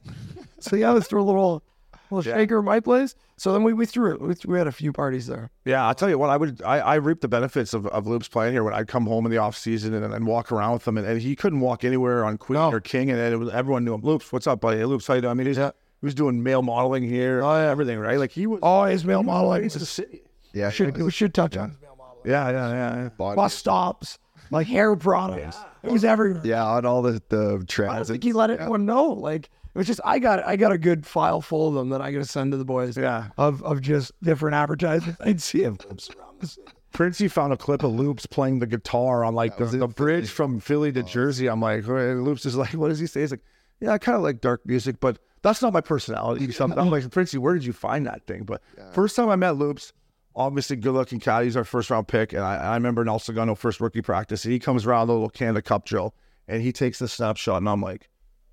so 0.60 0.76
yeah, 0.76 0.92
let's 0.92 1.08
throw 1.08 1.22
a 1.22 1.24
little 1.24 1.64
little 2.12 2.34
shaker 2.34 2.60
at 2.60 2.64
my 2.64 2.80
place. 2.80 3.16
So 3.38 3.54
then 3.54 3.64
we, 3.64 3.74
we 3.74 3.86
threw 3.86 4.14
it. 4.14 4.22
We, 4.22 4.34
th- 4.34 4.46
we 4.46 4.58
had 4.58 4.68
a 4.68 4.72
few 4.72 4.92
parties 4.92 5.28
there. 5.28 5.52
Yeah, 5.66 5.86
I'll 5.86 5.94
tell 5.94 6.10
you 6.10 6.18
what, 6.18 6.30
I 6.30 6.38
would 6.38 6.62
I, 6.64 6.80
I 6.80 6.96
reap 6.96 7.22
the 7.22 7.28
benefits 7.28 7.74
of, 7.74 7.86
of 7.88 8.08
Loops 8.08 8.28
playing 8.28 8.54
here 8.54 8.64
when 8.64 8.74
I'd 8.74 8.88
come 8.88 9.06
home 9.06 9.26
in 9.26 9.32
the 9.32 9.38
off 9.38 9.56
season 9.56 9.94
and, 9.94 10.14
and 10.14 10.26
walk 10.26 10.52
around 10.52 10.74
with 10.74 10.88
him 10.88 10.98
and, 10.98 11.06
and 11.06 11.22
he 11.22 11.36
couldn't 11.36 11.60
walk 11.60 11.84
anywhere 11.84 12.26
on 12.26 12.38
Queen 12.38 12.60
or 12.60 12.80
King 12.80 13.12
and 13.12 13.20
it 13.20 13.38
was, 13.38 13.50
everyone 13.50 13.86
knew 13.86 13.94
him. 13.94 14.02
Loops, 14.02 14.32
what's 14.32 14.48
up, 14.48 14.62
buddy? 14.62 14.80
Hey, 14.80 14.86
Loops, 14.86 15.06
how 15.06 15.14
you 15.14 15.22
doing? 15.22 15.32
I 15.32 15.34
mean 15.36 15.48
he's, 15.48 15.58
he 15.58 15.70
was 16.06 16.16
doing 16.16 16.44
male 16.44 16.62
modeling 16.62 17.04
here, 17.04 17.44
oh, 17.44 17.56
yeah. 17.56 17.70
everything, 17.70 18.00
right? 18.00 18.20
Like 18.20 18.32
he 18.32 18.48
was 18.48 18.60
Oh, 18.62 18.84
his 18.84 19.04
male 19.04 19.24
modeling. 19.24 19.64
He's 19.64 19.74
the 19.74 19.86
city. 19.86 20.22
Yeah, 20.54 20.70
Should, 20.70 20.98
we 20.98 21.12
should 21.12 21.34
touch 21.34 21.58
on 21.58 21.72
his 21.72 21.82
male 21.82 21.96
modeling. 21.98 22.24
Yeah, 22.26 22.50
yeah, 22.50 22.70
yeah. 22.70 23.04
yeah. 23.04 23.10
body- 23.10 23.36
Bus 23.36 23.54
stops, 23.54 24.20
like 24.52 24.68
hair 24.68 24.96
products. 24.96 25.58
It 25.84 25.92
was 25.92 26.04
everywhere. 26.04 26.42
yeah, 26.44 26.66
on 26.66 26.86
all 26.86 27.02
the 27.02 27.22
the 27.30 27.88
I 27.90 27.96
don't 27.96 28.06
think 28.06 28.24
he 28.24 28.34
let 28.34 28.50
anyone 28.50 28.86
know. 28.86 29.10
Like 29.10 29.46
it 29.46 29.78
was 29.78 29.88
just 29.88 30.02
I 30.04 30.20
got 30.20 30.44
I 30.46 30.56
got 30.56 30.72
a 30.72 30.78
good 30.78 31.06
file 31.06 31.42
full 31.42 31.68
of 31.70 31.76
them 31.76 31.90
that 31.90 32.02
I 32.02 32.12
got 32.12 32.20
to 32.20 32.26
send 32.26 32.52
to 32.52 32.58
the 32.58 32.66
boys. 32.66 32.98
Yeah. 32.98 33.30
Of 33.38 33.64
of 33.64 33.82
just 33.82 34.12
different 34.22 34.56
advertisements. 34.56 35.22
I'd 35.26 35.42
see 35.42 35.64
him 35.64 35.78
around 35.88 36.42
the. 36.42 36.58
Princey 36.94 37.28
found 37.28 37.54
a 37.54 37.58
clip 37.58 37.84
of 37.84 37.92
Loops 37.92 38.26
playing 38.26 38.58
the 38.58 38.66
guitar 38.66 39.24
on 39.24 39.36
like 39.36 39.58
the, 39.58 39.66
the 39.66 39.88
bridge 39.88 40.30
from 40.30 40.60
Philly 40.60 40.92
to 40.94 41.02
oh. 41.02 41.04
Jersey. 41.04 41.48
I'm 41.48 41.62
like, 41.62 41.86
and 41.88 42.24
Loops 42.24 42.46
is 42.46 42.56
like, 42.56 42.72
what 42.72 42.88
does 42.88 42.98
he 42.98 43.06
say? 43.06 43.22
He's 43.22 43.30
like, 43.30 43.44
yeah, 43.80 43.92
I 43.92 44.00
kind 44.00 44.16
of 44.16 44.24
like 44.24 44.42
dark 44.42 44.66
music, 44.66 45.00
but 45.00 45.20
that's 45.42 45.62
not 45.62 45.74
my 45.74 45.82
personality. 45.82 46.52
Something. 46.52 46.80
I'm 46.80 46.90
like, 46.90 47.10
Princey, 47.12 47.38
where 47.38 47.54
did 47.54 47.66
you 47.66 47.74
find 47.74 48.06
that 48.08 48.26
thing? 48.26 48.44
But 48.44 48.62
first 48.92 49.16
time 49.16 49.30
I 49.30 49.36
met 49.36 49.52
Loops, 49.58 49.94
obviously 50.36 50.76
good 50.76 50.94
looking 50.94 51.20
cat. 51.20 51.44
He's 51.44 51.58
our 51.58 51.64
first 51.64 51.90
round 51.90 52.08
pick. 52.08 52.34
And 52.34 52.44
I, 52.44 52.56
I 52.56 52.74
remember 52.76 53.02
in 53.02 53.10
El 53.10 53.20
Segundo 53.20 53.56
first 53.56 53.82
rookie 53.82 54.02
practice, 54.02 54.46
and 54.46 54.54
he 54.54 54.60
comes 54.60 54.86
around 54.86 55.08
the 55.08 55.14
little 55.14 55.30
Canada 55.30 55.62
Cup 55.62 55.86
drill 55.86 56.14
and 56.48 56.62
he 56.62 56.72
takes 56.72 57.00
the 57.00 57.08
snapshot. 57.08 57.58
And 57.58 57.68
I'm 57.68 57.82
like, 57.82 58.10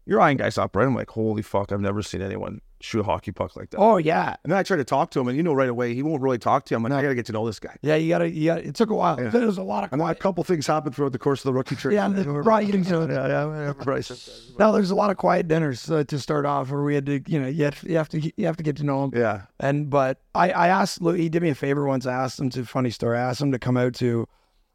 you're 0.06 0.20
eyeing 0.20 0.38
guys 0.38 0.58
up, 0.58 0.74
right? 0.74 0.86
I'm 0.86 0.94
like, 0.94 1.10
holy 1.10 1.42
fuck, 1.42 1.72
I've 1.72 1.80
never 1.80 2.02
seen 2.02 2.22
anyone 2.22 2.60
shoot 2.84 3.00
a 3.00 3.02
hockey 3.02 3.32
puck 3.32 3.56
like 3.56 3.70
that. 3.70 3.78
Oh 3.78 3.96
yeah. 3.96 4.36
And 4.44 4.52
then 4.52 4.58
I 4.58 4.62
try 4.62 4.76
to 4.76 4.84
talk 4.84 5.10
to 5.12 5.20
him, 5.20 5.28
and 5.28 5.36
you 5.36 5.42
know 5.42 5.54
right 5.54 5.68
away 5.68 5.94
he 5.94 6.02
won't 6.02 6.22
really 6.22 6.38
talk 6.38 6.64
to 6.66 6.72
you. 6.72 6.76
I'm 6.76 6.82
like, 6.82 6.92
I 6.92 7.02
gotta 7.02 7.14
get 7.14 7.26
to 7.26 7.32
know 7.32 7.46
this 7.46 7.58
guy. 7.58 7.76
Yeah, 7.82 7.96
you 7.96 8.08
gotta 8.08 8.30
you 8.30 8.46
got 8.46 8.58
it 8.58 8.74
took 8.74 8.90
a 8.90 8.94
while. 8.94 9.16
There 9.16 9.46
was 9.46 9.58
a 9.58 9.62
lot 9.62 9.84
of 9.84 9.92
And 9.92 10.00
then 10.00 10.08
a 10.08 10.14
couple 10.14 10.44
things 10.44 10.66
happened 10.66 10.94
throughout 10.94 11.12
the 11.12 11.18
course 11.18 11.40
of 11.40 11.44
the 11.44 11.52
rookie 11.52 11.76
trip. 11.76 11.94
yeah, 11.94 12.08
the, 12.08 12.30
right. 12.30 12.66
You 12.66 12.78
know 12.78 13.06
yeah, 13.08 13.26
yeah, 13.26 13.66
yeah. 13.66 13.72
Bryce. 13.72 14.52
No, 14.58 14.72
there's 14.72 14.90
a 14.90 14.94
lot 14.94 15.10
of 15.10 15.16
quiet 15.16 15.48
dinners 15.48 15.90
uh, 15.90 16.04
to 16.04 16.18
start 16.18 16.46
off 16.46 16.70
where 16.70 16.82
we 16.82 16.94
had 16.94 17.06
to, 17.06 17.22
you 17.26 17.40
know, 17.40 17.48
you 17.48 17.64
have, 17.64 17.82
you 17.82 17.96
have 17.96 18.08
to 18.10 18.20
you 18.20 18.46
have 18.46 18.56
to 18.56 18.62
get 18.62 18.76
to 18.76 18.84
know 18.84 19.04
him. 19.04 19.12
Yeah. 19.14 19.42
And 19.60 19.90
but 19.90 20.20
I 20.34 20.50
I 20.50 20.68
asked 20.68 21.00
Lou, 21.00 21.14
he 21.14 21.28
did 21.28 21.42
me 21.42 21.50
a 21.50 21.54
favor 21.54 21.86
once. 21.86 22.06
I 22.06 22.12
asked 22.12 22.38
him 22.38 22.50
to 22.50 22.64
funny 22.64 22.90
story. 22.90 23.18
I 23.18 23.22
asked 23.22 23.40
him 23.40 23.52
to 23.52 23.58
come 23.58 23.76
out 23.76 23.94
to 23.94 24.26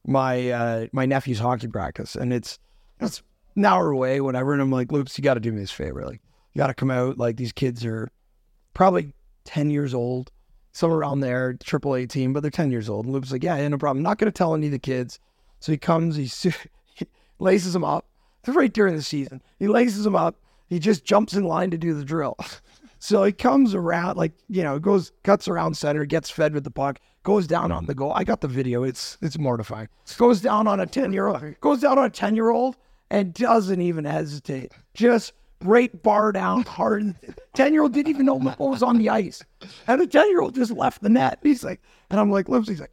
my 0.06 0.50
uh 0.50 0.88
my 0.92 1.06
nephew's 1.06 1.40
hockey 1.40 1.68
practice, 1.68 2.16
and 2.16 2.34
it's 2.34 2.60
it's 3.00 3.22
an 3.56 3.66
hour 3.66 3.92
away, 3.92 4.22
whatever. 4.22 4.54
And 4.54 4.62
I'm 4.62 4.72
like, 4.72 4.92
Loops, 4.92 5.18
you 5.18 5.24
got 5.24 5.36
to 5.36 5.40
do 5.40 5.52
me 5.52 5.60
this 5.60 5.72
favor. 5.72 6.04
Like, 6.06 6.22
got 6.60 6.68
to 6.68 6.74
come 6.74 6.92
out. 6.92 7.18
Like 7.18 7.38
these 7.38 7.54
kids 7.54 7.86
are 7.86 8.10
probably 8.74 9.14
ten 9.46 9.70
years 9.70 9.94
old, 9.94 10.32
somewhere 10.74 11.00
around 11.00 11.22
there, 11.22 11.54
triple 11.54 11.96
A 11.96 12.06
team, 12.06 12.34
but 12.34 12.42
they're 12.42 12.52
ten 12.52 12.70
years 12.70 12.90
old. 12.90 13.06
And 13.06 13.14
Loops 13.14 13.32
like, 13.32 13.44
yeah, 13.44 13.56
yeah, 13.56 13.68
no 13.70 13.78
problem. 13.78 14.04
not 14.04 14.18
gonna 14.18 14.32
tell 14.32 14.54
any 14.54 14.68
of 14.68 14.74
the 14.74 14.80
kids. 14.80 15.20
So 15.62 15.72
he 15.72 15.78
comes, 15.78 16.16
he, 16.18 16.26
he 16.96 17.08
laces 17.40 17.74
them 17.74 17.84
up. 17.84 18.06
It's 18.44 18.56
right 18.56 18.72
during 18.72 18.96
the 18.96 19.02
season. 19.02 19.42
He 19.58 19.68
laces 19.68 20.04
them 20.04 20.16
up. 20.16 20.36
He 20.68 20.80
just 20.80 21.04
jumps 21.04 21.34
in 21.34 21.44
line 21.46 21.72
to 21.72 21.78
do 21.78 21.94
the 21.94 22.06
drill. 22.06 22.36
So 23.02 23.24
he 23.24 23.32
comes 23.32 23.74
around, 23.74 24.18
like 24.18 24.34
you 24.50 24.62
know, 24.62 24.78
goes 24.78 25.14
cuts 25.24 25.48
around 25.48 25.78
center, 25.78 26.04
gets 26.04 26.30
fed 26.30 26.54
with 26.54 26.66
the 26.66 26.70
puck, 26.70 27.00
goes 27.24 27.48
down 27.48 27.72
on 27.72 27.86
the 27.86 27.96
goal. 27.96 28.12
I 28.14 28.26
got 28.26 28.42
the 28.42 28.50
video. 28.50 28.84
It's 28.84 29.18
it's 29.22 29.40
mortifying. 29.40 29.88
Goes 30.18 30.42
down 30.42 30.68
on 30.68 30.82
a 30.82 30.86
ten 30.86 31.14
year 31.14 31.28
old. 31.28 31.42
Goes 31.62 31.80
down 31.80 31.98
on 31.98 32.04
a 32.04 32.10
ten 32.10 32.36
year 32.36 32.50
old 32.50 32.76
and 33.10 33.34
doesn't 33.34 33.80
even 33.82 34.04
hesitate. 34.04 34.74
Just 34.94 35.32
right 35.64 36.02
bar 36.04 36.32
down 36.32 36.64
hard. 36.64 37.16
Ten 37.54 37.74
year 37.74 37.84
old 37.84 37.94
didn't 37.94 38.10
even 38.10 38.26
know 38.26 38.40
what 38.40 38.60
was 38.60 38.84
on 38.84 38.98
the 38.98 39.10
ice, 39.10 39.44
and 39.88 40.00
the 40.00 40.08
ten 40.08 40.30
year 40.30 40.42
old 40.42 40.56
just 40.56 40.72
left 40.72 41.02
the 41.02 41.10
net. 41.10 41.40
He's 41.44 41.64
like, 41.64 41.82
and 42.10 42.20
I'm 42.20 42.32
like, 42.32 42.50
Lips. 42.50 42.68
He's 42.68 42.80
like, 42.80 42.92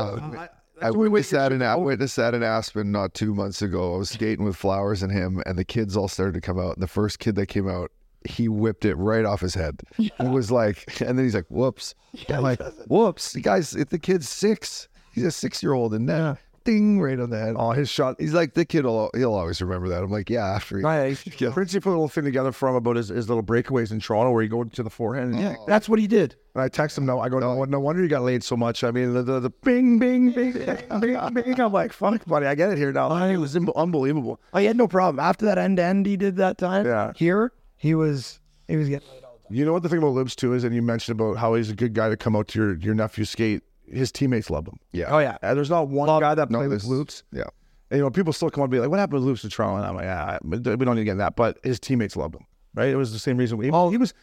Uh, 0.00 0.48
I 0.82 0.90
witnessed 0.90 1.30
that 1.30 1.52
in 1.52 1.62
I 1.62 1.76
witnessed 1.76 2.16
that 2.16 2.34
in 2.34 2.42
Aspen 2.42 2.90
not 2.90 3.14
two 3.14 3.34
months 3.34 3.62
ago. 3.62 3.94
I 3.94 3.98
was 3.98 4.10
skating 4.10 4.44
with 4.44 4.56
Flowers 4.56 5.02
and 5.02 5.12
him, 5.12 5.42
and 5.46 5.56
the 5.56 5.64
kids 5.64 5.96
all 5.96 6.08
started 6.08 6.34
to 6.34 6.40
come 6.40 6.58
out. 6.58 6.74
And 6.74 6.82
the 6.82 6.88
first 6.88 7.20
kid 7.20 7.36
that 7.36 7.46
came 7.46 7.68
out, 7.68 7.92
he 8.24 8.48
whipped 8.48 8.84
it 8.84 8.96
right 8.96 9.24
off 9.24 9.40
his 9.40 9.54
head. 9.54 9.82
It 9.98 10.30
was 10.30 10.50
like, 10.50 11.00
and 11.00 11.16
then 11.16 11.24
he's 11.24 11.34
like, 11.34 11.46
"Whoops!" 11.48 11.94
I'm 12.28 12.42
like, 12.42 12.60
"Whoops!" 12.88 13.32
The 13.34 13.40
guy's 13.40 13.76
if 13.76 13.90
the 13.90 13.98
kid's 14.00 14.28
six, 14.28 14.88
he's 15.12 15.24
a 15.24 15.30
six 15.30 15.62
year 15.62 15.74
old 15.74 15.94
and 15.94 16.08
that 16.08 16.38
ding 16.64 17.00
right 17.00 17.18
on 17.20 17.30
the 17.30 17.38
head. 17.38 17.54
Oh, 17.58 17.70
his 17.72 17.88
shot. 17.88 18.16
He's 18.18 18.34
like 18.34 18.54
the 18.54 18.64
kid. 18.64 18.84
Will, 18.84 19.10
he'll 19.14 19.34
always 19.34 19.60
remember 19.62 19.88
that. 19.88 20.02
I'm 20.02 20.10
like, 20.10 20.28
yeah. 20.30 20.46
After 20.46 20.78
he, 20.78 20.84
Right. 20.84 21.40
Yeah. 21.40 21.50
Princey 21.52 21.80
put 21.80 21.90
a 21.90 21.92
little 21.92 22.08
thing 22.08 22.24
together 22.24 22.52
for 22.52 22.68
him 22.68 22.74
about 22.74 22.96
his, 22.96 23.08
his 23.08 23.28
little 23.28 23.42
breakaways 23.42 23.92
in 23.92 24.00
Toronto 24.00 24.32
where 24.32 24.42
he 24.42 24.48
go 24.48 24.64
to 24.64 24.82
the 24.82 24.90
forehand. 24.90 25.34
And, 25.34 25.42
Yeah. 25.42 25.54
That's 25.66 25.88
what 25.88 25.98
he 25.98 26.06
did. 26.06 26.36
and 26.54 26.62
I 26.62 26.68
text 26.68 26.96
him, 26.98 27.06
no, 27.06 27.20
I 27.20 27.28
go, 27.28 27.38
no, 27.38 27.60
oh. 27.60 27.64
no 27.64 27.80
wonder 27.80 28.02
you 28.02 28.08
got 28.08 28.22
laid 28.22 28.42
so 28.42 28.56
much. 28.56 28.82
I 28.84 28.90
mean, 28.90 29.14
the, 29.14 29.22
the, 29.22 29.40
the 29.40 29.50
bing, 29.50 29.98
bing, 29.98 30.32
bing, 30.32 30.52
bing, 30.52 30.64
bing, 31.00 31.34
bing. 31.34 31.60
I'm 31.60 31.72
like, 31.72 31.92
fuck, 31.92 32.24
buddy, 32.26 32.46
I 32.46 32.54
get 32.54 32.70
it 32.70 32.78
here 32.78 32.92
now. 32.92 33.14
It 33.24 33.36
was 33.36 33.54
im- 33.56 33.70
unbelievable. 33.76 34.40
I 34.52 34.62
had 34.62 34.76
no 34.76 34.88
problem 34.88 35.20
after 35.20 35.46
that 35.46 35.58
end 35.58 35.76
to 35.78 35.82
end 35.84 36.06
he 36.06 36.16
did 36.16 36.36
that 36.36 36.58
time. 36.58 36.86
Yeah. 36.86 37.12
Here 37.16 37.52
he 37.76 37.94
was 37.94 38.40
he 38.68 38.76
was 38.76 38.88
getting 38.88 39.06
You 39.50 39.64
know 39.64 39.72
what 39.74 39.82
the 39.82 39.88
thing 39.88 39.98
about 39.98 40.12
Libs 40.14 40.34
too 40.34 40.54
is, 40.54 40.64
and 40.64 40.74
you 40.74 40.80
mentioned 40.82 41.20
about 41.20 41.36
how 41.36 41.54
he's 41.54 41.70
a 41.70 41.74
good 41.74 41.92
guy 41.92 42.08
to 42.08 42.16
come 42.16 42.34
out 42.34 42.48
to 42.48 42.58
your, 42.58 42.74
your 42.76 42.94
nephew's 42.94 43.30
skate. 43.30 43.62
His 43.90 44.10
teammates 44.12 44.50
love 44.50 44.66
him. 44.66 44.78
yeah. 44.92 45.06
Oh 45.08 45.18
yeah. 45.18 45.36
And 45.42 45.56
there's 45.56 45.70
not 45.70 45.88
one 45.88 46.08
guy 46.20 46.34
that 46.34 46.50
No, 46.50 46.58
played 46.58 46.70
with 46.70 46.84
Loops. 46.84 47.22
Yeah. 47.32 47.44
And, 47.90 47.98
you 47.98 48.04
know, 48.04 48.10
people 48.10 48.32
still 48.32 48.50
come 48.50 48.62
up 48.62 48.66
and 48.66 48.72
be 48.72 48.80
like, 48.80 48.88
what 48.90 48.98
happened 48.98 49.20
to 49.20 49.24
Loops 49.24 49.44
in 49.44 49.50
Toronto? 49.50 49.76
And 49.76 49.86
I'm 49.86 49.94
like, 49.94 50.04
yeah, 50.04 50.38
we 50.42 50.58
don't 50.58 50.94
need 50.96 51.02
to 51.02 51.04
get 51.04 51.12
in 51.12 51.18
that. 51.18 51.36
But 51.36 51.58
his 51.62 51.78
teammates 51.78 52.16
loved 52.16 52.34
him, 52.34 52.46
right? 52.74 52.88
It 52.88 52.96
was 52.96 53.12
the 53.12 53.18
same 53.18 53.36
reason. 53.36 53.58
We, 53.58 53.66
he 53.66 53.96
was 53.98 54.14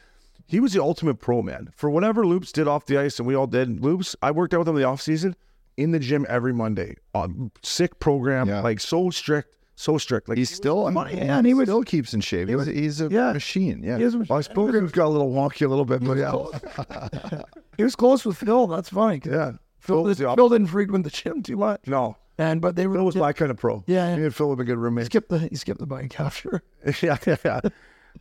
he 0.48 0.60
was 0.60 0.74
the 0.74 0.82
ultimate 0.82 1.16
pro, 1.20 1.42
man. 1.42 1.70
For 1.76 1.90
whatever 1.90 2.26
Loops 2.26 2.52
did 2.52 2.68
off 2.68 2.86
the 2.88 2.98
ice, 2.98 3.20
and 3.20 3.28
we 3.28 3.36
all 3.36 3.48
did, 3.48 3.80
Loops, 3.82 4.16
I 4.22 4.32
worked 4.32 4.54
out 4.54 4.60
with 4.60 4.68
him 4.68 4.76
in 4.76 4.82
the 4.82 4.88
off 4.88 5.02
season 5.02 5.36
in 5.78 5.92
the 5.92 6.00
gym 6.00 6.26
every 6.28 6.52
Monday. 6.54 6.96
Uh, 7.14 7.28
sick 7.62 8.00
program, 8.00 8.50
Yeah. 8.50 8.62
like 8.62 8.80
so 8.82 9.10
strict, 9.12 9.56
so 9.76 9.98
strict. 9.98 10.30
Like 10.30 10.38
He's 10.38 10.50
still, 10.50 10.86
I 10.88 10.92
mean, 10.92 11.18
yeah, 11.18 11.38
and 11.38 11.48
he 11.48 11.54
was- 11.54 11.68
still 11.68 11.84
keeps 11.84 12.14
in 12.14 12.22
shape. 12.22 12.50
He's, 12.50 12.66
he's 12.66 13.02
a 13.02 13.08
Yeah. 13.10 13.34
machine. 13.34 13.82
Yeah. 13.84 13.98
He 13.98 14.04
was, 14.06 14.16
well, 14.16 14.38
his 14.38 14.48
program's 14.48 14.92
got 14.92 15.06
a 15.06 15.10
little 15.10 15.32
wonky 15.32 15.66
a 15.66 15.70
little 15.70 15.86
bit, 15.86 16.04
but 16.04 16.18
yeah. 16.18 17.42
he 17.78 17.84
was 17.84 17.96
close 17.96 18.26
with 18.26 18.38
Phil. 18.38 18.68
That's 18.68 18.90
funny. 18.90 19.22
Yeah. 19.26 19.54
Phil, 19.80 19.98
Phil 19.98 20.04
was 20.04 20.18
Phil 20.20 20.50
didn't 20.50 20.68
frequent 20.68 21.04
the 21.04 21.10
gym 21.10 21.42
too 21.42 21.58
much. 21.58 21.82
No. 21.88 22.18
And 22.38 22.62
but 22.62 22.76
they 22.76 22.88
were 22.88 22.96
Phil 22.96 23.06
was 23.06 23.16
my 23.16 23.34
kind 23.34 23.52
of 23.52 23.58
pro. 23.58 23.84
Yeah, 23.88 24.10
yeah. 24.10 24.16
Me 24.18 24.24
and 24.26 24.36
Phil 24.36 24.50
have 24.50 24.58
been 24.58 24.66
good 24.68 24.74
he 24.74 24.78
roommates. 24.78 25.08
skipped 25.08 25.30
the 25.30 25.40
he 25.40 25.56
skipped 25.56 25.80
the 25.80 25.86
bike 25.88 26.20
after. 26.20 26.62
yeah, 27.02 27.18
yeah, 27.26 27.36
yeah. 27.44 27.60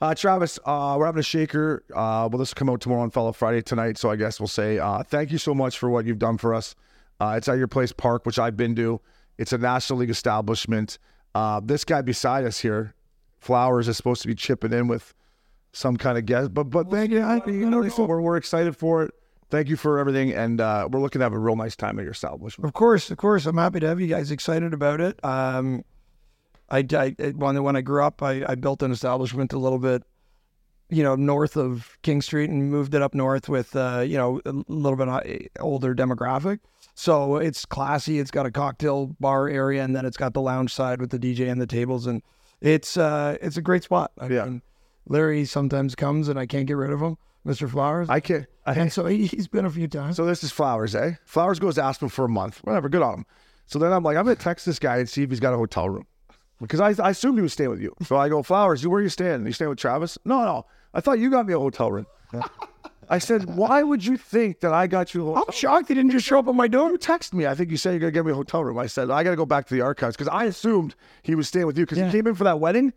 Uh, 0.01 0.15
Travis, 0.15 0.59
uh, 0.65 0.95
we're 0.99 1.07
having 1.07 1.21
a 1.21 1.23
shaker. 1.23 1.85
Uh, 1.95 2.29
well, 2.31 2.39
this 2.39 2.51
will 2.51 2.59
come 2.59 2.71
out 2.71 2.81
tomorrow 2.81 3.03
on 3.03 3.11
Fellow 3.11 3.33
Friday 3.33 3.61
tonight. 3.61 3.99
So 3.99 4.11
I 4.11 4.17
guess 4.17 4.39
we'll 4.41 4.47
say 4.47 4.79
uh, 4.79 5.03
thank 5.03 5.31
you 5.33 5.39
so 5.39 5.55
much 5.55 5.79
for 5.79 5.91
what 5.91 6.07
you've 6.07 6.19
done 6.19 6.39
for 6.39 6.55
us. 6.55 6.75
Uh, 7.21 7.35
it's 7.37 7.49
at 7.49 7.59
your 7.59 7.67
place 7.69 7.93
park, 7.93 8.25
which 8.25 8.39
I've 8.39 8.57
been 8.57 8.75
to. 8.77 9.01
It's 9.37 9.53
a 9.53 9.59
National 9.59 9.99
League 10.01 10.11
establishment. 10.11 10.99
Uh, 11.35 11.61
this 11.63 11.85
guy 11.85 12.03
beside 12.03 12.45
us 12.45 12.59
here, 12.59 12.95
Flowers, 13.39 13.89
is 13.89 13.97
supposed 13.97 14.23
to 14.23 14.29
be 14.29 14.35
chipping 14.35 14.73
in 14.73 14.89
with 14.89 15.15
some 15.73 15.97
kind 15.97 16.19
of 16.19 16.27
guest. 16.27 16.53
But 16.53 16.65
but 16.65 16.91
thank 16.91 17.11
you. 17.11 17.21
I, 17.21 17.41
you 17.47 17.71
know, 17.71 17.89
we're, 17.99 18.21
we're 18.21 18.37
excited 18.37 18.77
for 18.77 19.05
it. 19.05 19.15
Thank 19.51 19.69
you 19.69 19.77
for 19.77 19.99
everything, 19.99 20.33
and 20.33 20.61
uh, 20.61 20.89
we're 20.91 21.01
looking 21.01 21.19
to 21.19 21.25
have 21.25 21.33
a 21.33 21.39
real 21.39 21.57
nice 21.57 21.75
time 21.75 21.99
at 21.99 22.03
your 22.03 22.13
establishment. 22.13 22.69
Of 22.69 22.73
course, 22.73 23.11
of 23.11 23.17
course, 23.19 23.47
I'm 23.47 23.57
happy 23.57 23.81
to 23.81 23.89
have 23.89 24.01
you 24.01 24.07
guys 24.07 24.31
excited 24.31 24.73
about 24.73 25.01
it. 25.01 25.19
Um, 25.25 25.85
I, 26.69 26.87
I 26.93 27.17
when 27.35 27.61
when 27.63 27.75
I 27.75 27.81
grew 27.81 28.05
up, 28.05 28.23
I, 28.23 28.45
I 28.47 28.55
built 28.55 28.83
an 28.83 28.93
establishment 28.93 29.53
a 29.53 29.59
little 29.59 29.81
bit, 29.81 30.05
you 30.89 31.03
know, 31.03 31.17
north 31.17 31.57
of 31.57 31.99
King 32.03 32.23
Street 32.23 32.49
and 32.49 32.71
moved 32.71 32.95
it 32.95 33.03
up 33.03 33.13
north 33.13 33.49
with, 33.49 33.75
uh, 33.75 34.05
you 34.07 34.17
know, 34.17 34.41
a 34.45 34.53
little 34.69 34.97
bit 34.97 35.51
older 35.59 35.95
demographic. 35.97 36.61
So 37.01 37.37
it's 37.39 37.65
classy. 37.65 38.19
It's 38.19 38.31
got 38.31 38.45
a 38.45 38.51
cocktail 38.51 39.17
bar 39.21 39.49
area, 39.49 39.83
and 39.83 39.97
then 39.97 40.05
it's 40.05 40.19
got 40.19 40.35
the 40.35 40.43
lounge 40.43 40.75
side 40.75 41.01
with 41.01 41.09
the 41.09 41.19
DJ 41.19 41.51
and 41.51 41.59
the 41.59 41.67
tables, 41.67 42.07
and 42.07 42.23
it's 42.61 42.99
uh, 42.99 43.39
it's 43.41 43.57
a 43.57 43.63
great 43.63 43.85
spot. 43.85 44.13
I 44.19 44.27
Yeah. 44.27 44.45
mean, 44.45 44.63
Larry 45.09 45.47
sometimes 45.47 45.95
comes, 45.95 46.29
and 46.29 46.39
I 46.39 46.45
can't 46.45 46.67
get 46.67 46.77
rid 46.77 46.91
of 46.91 47.01
him, 47.01 47.17
Mr. 47.47 47.71
Flowers. 47.71 48.11
I 48.11 48.21
can't. 48.21 48.45
I, 48.67 48.75
and 48.75 48.93
so 48.93 49.07
he, 49.07 49.25
he's 49.27 49.49
been 49.49 49.65
a 49.65 49.71
few 49.71 49.89
times. 49.89 50.17
So 50.17 50.27
this 50.27 50.45
is 50.45 50.53
Flowers, 50.53 50.95
eh? 50.95 51.13
Flowers 51.25 51.59
goes 51.59 51.77
to 51.77 51.83
ask 51.83 52.03
him 52.03 52.11
for 52.11 52.27
a 52.27 52.29
month. 52.29 52.59
Whatever, 52.65 52.91
good 52.91 53.01
on 53.01 53.21
him. 53.21 53.27
So 53.65 53.79
then 53.79 53.95
I'm 53.95 54.03
like, 54.03 54.19
I'm 54.19 54.25
gonna 54.25 54.37
text 54.37 54.67
this 54.67 54.79
guy 54.79 54.99
and 54.99 55.09
see 55.09 55.23
if 55.23 55.31
he's 55.31 55.41
got 55.41 55.55
a 55.55 55.57
hotel 55.57 55.89
room. 55.89 56.07
Because 56.61 56.81
I, 56.81 57.03
I 57.03 57.11
assumed 57.11 57.39
he 57.39 57.43
was 57.43 57.55
staying 57.55 57.71
with 57.71 57.81
you. 57.81 57.95
So 58.03 58.19
I 58.19 58.29
go, 58.29 58.43
Flowers, 58.43 58.83
you 58.83 58.91
where 58.91 59.01
you 59.01 59.09
staying? 59.09 59.47
You 59.47 59.53
staying 59.53 59.71
with 59.71 59.79
Travis? 59.79 60.19
No, 60.27 60.45
no. 60.45 60.67
I 60.93 61.01
thought 61.01 61.19
you 61.19 61.31
got 61.31 61.47
me 61.47 61.55
a 61.55 61.59
hotel 61.59 61.91
room. 61.91 62.07
I 63.11 63.19
said, 63.19 63.57
why 63.57 63.83
would 63.83 64.07
you 64.07 64.17
think 64.17 64.61
that 64.61 64.73
I 64.73 64.87
got 64.87 65.13
you 65.15 65.23
a 65.23 65.25
hotel 65.35 65.45
I'm 65.49 65.53
shocked 65.53 65.89
he 65.89 65.95
didn't 65.95 66.13
just 66.13 66.25
show 66.25 66.39
up 66.39 66.47
at 66.49 66.55
my 66.55 66.69
door. 66.69 66.91
You 66.91 66.97
text 66.97 67.35
me. 67.35 67.45
I 67.47 67.55
think 67.57 67.71
you 67.71 67.77
said 67.77 67.91
you're 67.91 67.99
gonna 68.01 68.13
get 68.13 68.25
me 68.25 68.31
a 68.31 68.37
hotel 68.37 68.63
room. 68.65 68.79
I 68.79 68.87
said 68.87 69.11
I 69.11 69.25
gotta 69.25 69.37
go 69.37 69.45
back 69.45 69.67
to 69.67 69.75
the 69.75 69.81
archives 69.81 70.17
because 70.17 70.29
I 70.29 70.45
assumed 70.45 70.95
he 71.23 71.35
was 71.35 71.49
staying 71.49 71.67
with 71.67 71.77
you 71.77 71.85
because 71.85 71.99
Yeah. 71.99 72.07
he 72.07 72.13
came 72.13 72.27
in 72.29 72.35
for 72.37 72.45
that 72.45 72.61
wedding, 72.61 72.93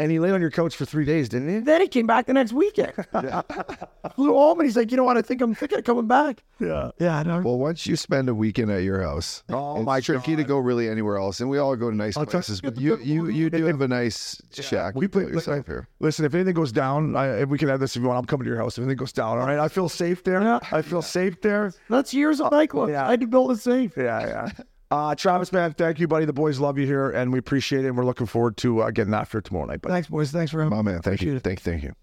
and 0.00 0.10
he 0.10 0.18
laid 0.18 0.32
on 0.32 0.40
your 0.40 0.50
couch 0.50 0.74
for 0.76 0.84
three 0.84 1.04
days, 1.04 1.28
didn't 1.28 1.48
he? 1.48 1.58
Then 1.60 1.80
he 1.82 1.88
came 1.88 2.06
back 2.06 2.26
the 2.26 2.32
next 2.32 2.52
weekend. 2.52 2.92
Flew 4.16 4.32
home 4.32 4.58
and 4.60 4.66
he's 4.66 4.76
like, 4.76 4.90
you 4.90 4.96
know 4.96 5.04
what? 5.04 5.16
I 5.16 5.22
think 5.22 5.40
I'm 5.42 5.54
thinking 5.54 5.78
of 5.78 5.84
coming 5.84 6.06
back. 6.06 6.42
Yeah. 6.58 6.90
Yeah, 6.98 7.18
I 7.18 7.22
know. 7.22 7.40
Well, 7.40 7.58
once 7.58 7.86
you 7.86 7.96
spend 7.96 8.28
a 8.28 8.34
weekend 8.34 8.70
at 8.70 8.82
your 8.82 9.02
house, 9.02 9.42
Oh, 9.50 9.76
it's 9.76 9.84
my 9.86 10.00
tricky 10.00 10.36
to 10.36 10.44
go 10.44 10.58
really 10.58 10.88
anywhere 10.88 11.16
else, 11.18 11.40
and 11.40 11.50
we 11.50 11.58
all 11.58 11.76
go 11.76 11.90
to 11.90 11.96
nice 11.96 12.16
I'll 12.16 12.24
tell- 12.24 12.40
places. 12.40 12.60
But 12.60 12.80
you, 12.80 12.96
you, 12.98 13.28
you 13.28 13.50
do 13.50 13.64
have 13.66 13.80
a 13.80 13.88
nice 13.88 14.40
shack. 14.52 14.94
We 14.94 15.06
play- 15.08 15.24
yourself 15.24 15.66
here. 15.66 15.86
Listen, 16.00 16.24
if 16.24 16.34
anything 16.34 16.54
goes 16.54 16.72
down, 16.72 17.14
I, 17.16 17.40
if 17.42 17.48
we 17.48 17.58
can 17.58 17.68
have 17.68 17.80
this 17.80 17.94
if 17.94 18.02
you 18.02 18.08
want, 18.08 18.18
I'm 18.18 18.24
coming 18.24 18.44
to 18.44 18.50
your 18.50 18.58
house. 18.58 18.78
If 18.78 18.82
anything 18.82 18.96
goes 18.96 19.12
down, 19.12 19.38
all 19.38 19.46
right. 19.46 19.58
I 19.58 19.68
feel 19.68 19.88
safe 19.88 20.24
there. 20.24 20.60
I 20.72 20.82
feel 20.82 21.02
safe 21.02 21.40
there. 21.42 21.72
That's 21.88 22.12
years 22.14 22.40
of 22.40 22.46
uh, 22.52 22.56
nightclub. 22.56 22.88
Yeah. 22.88 23.06
I 23.06 23.10
had 23.10 23.20
to 23.20 23.26
build 23.26 23.50
a 23.50 23.56
safe. 23.56 23.92
Yeah, 23.96 24.26
yeah. 24.26 24.50
Uh, 24.90 25.14
Travis, 25.14 25.52
man, 25.52 25.72
thank 25.72 26.00
you, 26.00 26.08
buddy. 26.08 26.24
The 26.24 26.32
boys 26.32 26.58
love 26.58 26.76
you 26.76 26.84
here, 26.84 27.10
and 27.10 27.32
we 27.32 27.38
appreciate 27.38 27.84
it. 27.84 27.88
And 27.88 27.96
we're 27.96 28.04
looking 28.04 28.26
forward 28.26 28.56
to 28.58 28.80
uh, 28.80 28.90
getting 28.90 29.14
after 29.14 29.38
it 29.38 29.44
tomorrow 29.44 29.66
night. 29.66 29.82
But 29.82 29.90
Thanks, 29.90 30.08
boys. 30.08 30.32
Thanks 30.32 30.50
for 30.50 30.58
having 30.62 30.76
My 30.76 30.82
me. 30.82 30.92
man, 30.92 31.02
thank 31.02 31.22
you, 31.22 31.38
thank 31.38 31.64
you, 31.64 31.72
thank 31.72 31.82
you. 31.84 31.94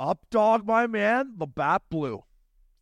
Up 0.00 0.18
dog, 0.30 0.66
my 0.66 0.88
man. 0.88 1.34
Labatt 1.38 1.82
Blue. 1.88 2.24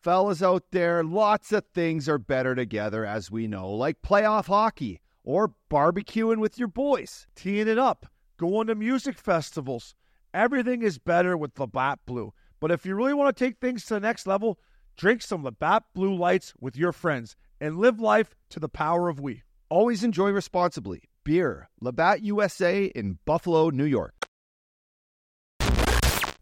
Fellas 0.02 0.42
out 0.42 0.64
there, 0.70 1.04
lots 1.04 1.52
of 1.52 1.64
things 1.74 2.08
are 2.08 2.16
better 2.16 2.54
together, 2.54 3.04
as 3.04 3.30
we 3.30 3.46
know, 3.46 3.68
like 3.70 4.00
playoff 4.00 4.46
hockey 4.46 5.02
or 5.24 5.52
barbecuing 5.70 6.38
with 6.38 6.58
your 6.58 6.68
boys. 6.68 7.26
Teeing 7.36 7.68
it 7.68 7.78
up, 7.78 8.06
going 8.38 8.68
to 8.68 8.74
music 8.74 9.18
festivals. 9.18 9.94
Everything 10.32 10.80
is 10.80 10.96
better 10.96 11.36
with 11.36 11.58
Labatt 11.60 11.98
Blue. 12.06 12.32
But 12.60 12.70
if 12.70 12.86
you 12.86 12.94
really 12.94 13.12
want 13.12 13.36
to 13.36 13.44
take 13.44 13.58
things 13.58 13.84
to 13.86 13.94
the 13.94 14.00
next 14.00 14.26
level, 14.26 14.58
drink 14.96 15.20
some 15.20 15.44
Labatt 15.44 15.84
Blue 15.92 16.14
Lights 16.14 16.54
with 16.58 16.78
your 16.78 16.92
friends 16.92 17.36
and 17.60 17.78
live 17.78 18.00
life 18.00 18.34
to 18.50 18.58
the 18.58 18.68
power 18.68 19.08
of 19.08 19.20
we. 19.20 19.42
Always 19.68 20.02
enjoy 20.02 20.30
responsibly. 20.30 21.02
Beer, 21.24 21.68
Labatt 21.80 22.22
USA 22.22 22.86
in 22.86 23.18
Buffalo, 23.24 23.70
New 23.70 23.84
York. 23.84 24.14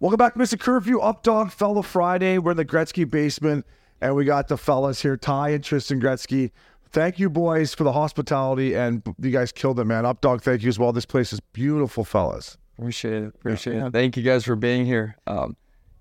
Welcome 0.00 0.18
back 0.18 0.34
to 0.34 0.38
Missin 0.38 0.60
Curfew 0.60 1.00
Up 1.00 1.24
Dog 1.24 1.50
Fellow 1.50 1.82
Friday. 1.82 2.38
We're 2.38 2.52
in 2.52 2.56
the 2.56 2.64
Gretzky 2.64 3.08
basement, 3.08 3.66
and 4.00 4.14
we 4.14 4.24
got 4.24 4.46
the 4.46 4.56
fellas 4.56 5.02
here, 5.02 5.16
Ty 5.16 5.50
and 5.50 5.64
Tristan 5.64 6.00
Gretzky. 6.00 6.52
Thank 6.90 7.18
you, 7.18 7.28
boys, 7.28 7.74
for 7.74 7.82
the 7.82 7.92
hospitality, 7.92 8.74
and 8.74 9.02
you 9.20 9.30
guys 9.30 9.50
killed 9.50 9.80
it, 9.80 9.84
man. 9.84 10.06
Up 10.06 10.20
Dog, 10.20 10.42
thank 10.42 10.62
you 10.62 10.68
as 10.68 10.78
well. 10.78 10.92
This 10.92 11.04
place 11.04 11.32
is 11.32 11.40
beautiful, 11.40 12.04
fellas. 12.04 12.56
Appreciate 12.78 13.24
it. 13.24 13.34
Appreciate 13.34 13.76
it. 13.76 13.92
Thank 13.92 14.16
you 14.16 14.22
guys 14.22 14.44
for 14.44 14.54
being 14.54 14.86
here. 14.86 15.16
Um, 15.26 15.56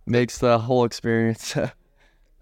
makes 0.06 0.38
the 0.38 0.60
whole 0.60 0.86
experience. 0.86 1.58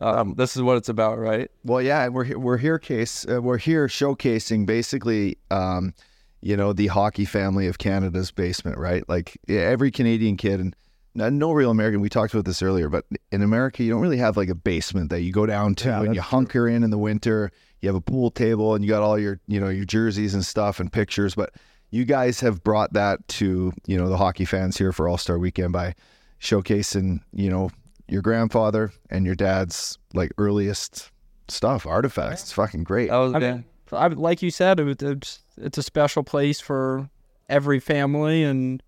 um, 0.01 0.35
this 0.35 0.55
is 0.55 0.61
what 0.61 0.77
it's 0.77 0.89
about, 0.89 1.17
right? 1.17 1.49
Well, 1.63 1.81
yeah, 1.81 2.03
and 2.03 2.13
we're 2.13 2.37
we're 2.37 2.57
here 2.57 2.79
case 2.79 3.25
uh, 3.29 3.41
we're 3.41 3.57
here 3.57 3.87
showcasing 3.87 4.65
basically, 4.65 5.37
um, 5.51 5.93
you 6.41 6.57
know, 6.57 6.73
the 6.73 6.87
hockey 6.87 7.25
family 7.25 7.67
of 7.67 7.77
Canada's 7.77 8.31
basement, 8.31 8.77
right? 8.77 9.07
Like 9.07 9.37
yeah, 9.47 9.61
every 9.61 9.91
Canadian 9.91 10.37
kid 10.37 10.59
and 10.59 10.75
no- 11.15 11.29
no 11.29 11.51
real 11.53 11.71
American. 11.71 12.01
We 12.01 12.09
talked 12.09 12.33
about 12.33 12.45
this 12.45 12.61
earlier, 12.61 12.89
but 12.89 13.05
in 13.31 13.41
America, 13.41 13.83
you 13.83 13.89
don't 13.89 14.01
really 14.01 14.17
have 14.17 14.35
like 14.35 14.49
a 14.49 14.55
basement 14.55 15.09
that 15.11 15.21
you 15.21 15.31
go 15.31 15.45
down 15.45 15.75
to 15.75 15.87
Yeah, 15.87 16.01
and 16.01 16.15
you 16.15 16.21
hunker 16.21 16.67
in 16.67 16.83
in 16.83 16.89
the 16.89 16.97
winter. 16.97 17.51
You 17.81 17.89
have 17.89 17.95
a 17.95 18.01
pool 18.01 18.31
table 18.31 18.75
and 18.75 18.83
you 18.83 18.89
got 18.89 19.01
all 19.01 19.17
your 19.17 19.39
you 19.47 19.59
know 19.59 19.69
your 19.69 19.85
jerseys 19.85 20.33
and 20.33 20.45
stuff 20.45 20.79
and 20.79 20.91
pictures, 20.91 21.35
but 21.35 21.53
you 21.91 22.03
guys 22.03 22.41
have 22.41 22.63
brought 22.63 22.93
that 22.93 23.25
to 23.29 23.71
you 23.85 23.97
know 23.97 24.09
the 24.09 24.17
hockey 24.17 24.45
fans 24.45 24.77
here 24.77 24.91
for 24.91 25.07
All 25.07 25.17
Star 25.17 25.39
Weekend 25.39 25.71
by 25.71 25.95
showcasing 26.41 27.21
you 27.33 27.49
know 27.49 27.69
your 28.08 28.22
grandfather 28.22 28.91
and 29.10 29.26
your 29.26 29.36
dad's 29.36 29.97
like 30.14 30.32
earliest 30.38 31.12
stuff, 31.47 31.86
artifacts. 31.86 32.43
It's 32.43 32.51
fucking 32.51 32.84
great. 32.84 33.10
That 33.10 33.18
was 33.18 33.34
I 33.34 33.39
mean, 33.39 33.66
I, 33.91 34.08
like 34.08 34.41
you 34.41 34.51
said, 34.51 34.80
it, 34.80 35.01
it's 35.01 35.43
it's 35.58 35.78
a 35.78 35.84
special 35.84 36.24
place 36.24 36.60
for 36.60 37.10
every 37.47 37.80
family 37.80 38.43
and 38.43 38.82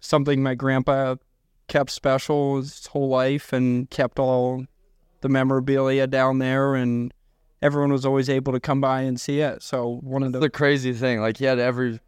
something 0.00 0.42
my 0.42 0.54
grandpa 0.54 1.16
kept 1.68 1.90
special 1.90 2.56
his 2.56 2.86
whole 2.86 3.08
life 3.08 3.52
and 3.52 3.88
kept 3.88 4.18
all 4.18 4.66
the 5.22 5.28
memorabilia 5.28 6.06
down 6.06 6.38
there 6.38 6.74
and 6.74 7.12
everyone 7.62 7.90
was 7.90 8.04
always 8.04 8.28
able 8.28 8.52
to 8.52 8.60
come 8.60 8.80
by 8.80 9.00
and 9.00 9.18
see 9.18 9.40
it. 9.40 9.62
So 9.62 10.00
one 10.02 10.22
of 10.22 10.32
the 10.32 10.40
the 10.40 10.50
crazy 10.50 10.92
thing. 10.92 11.20
Like 11.20 11.38
he 11.38 11.46
had 11.46 11.58
every 11.58 11.98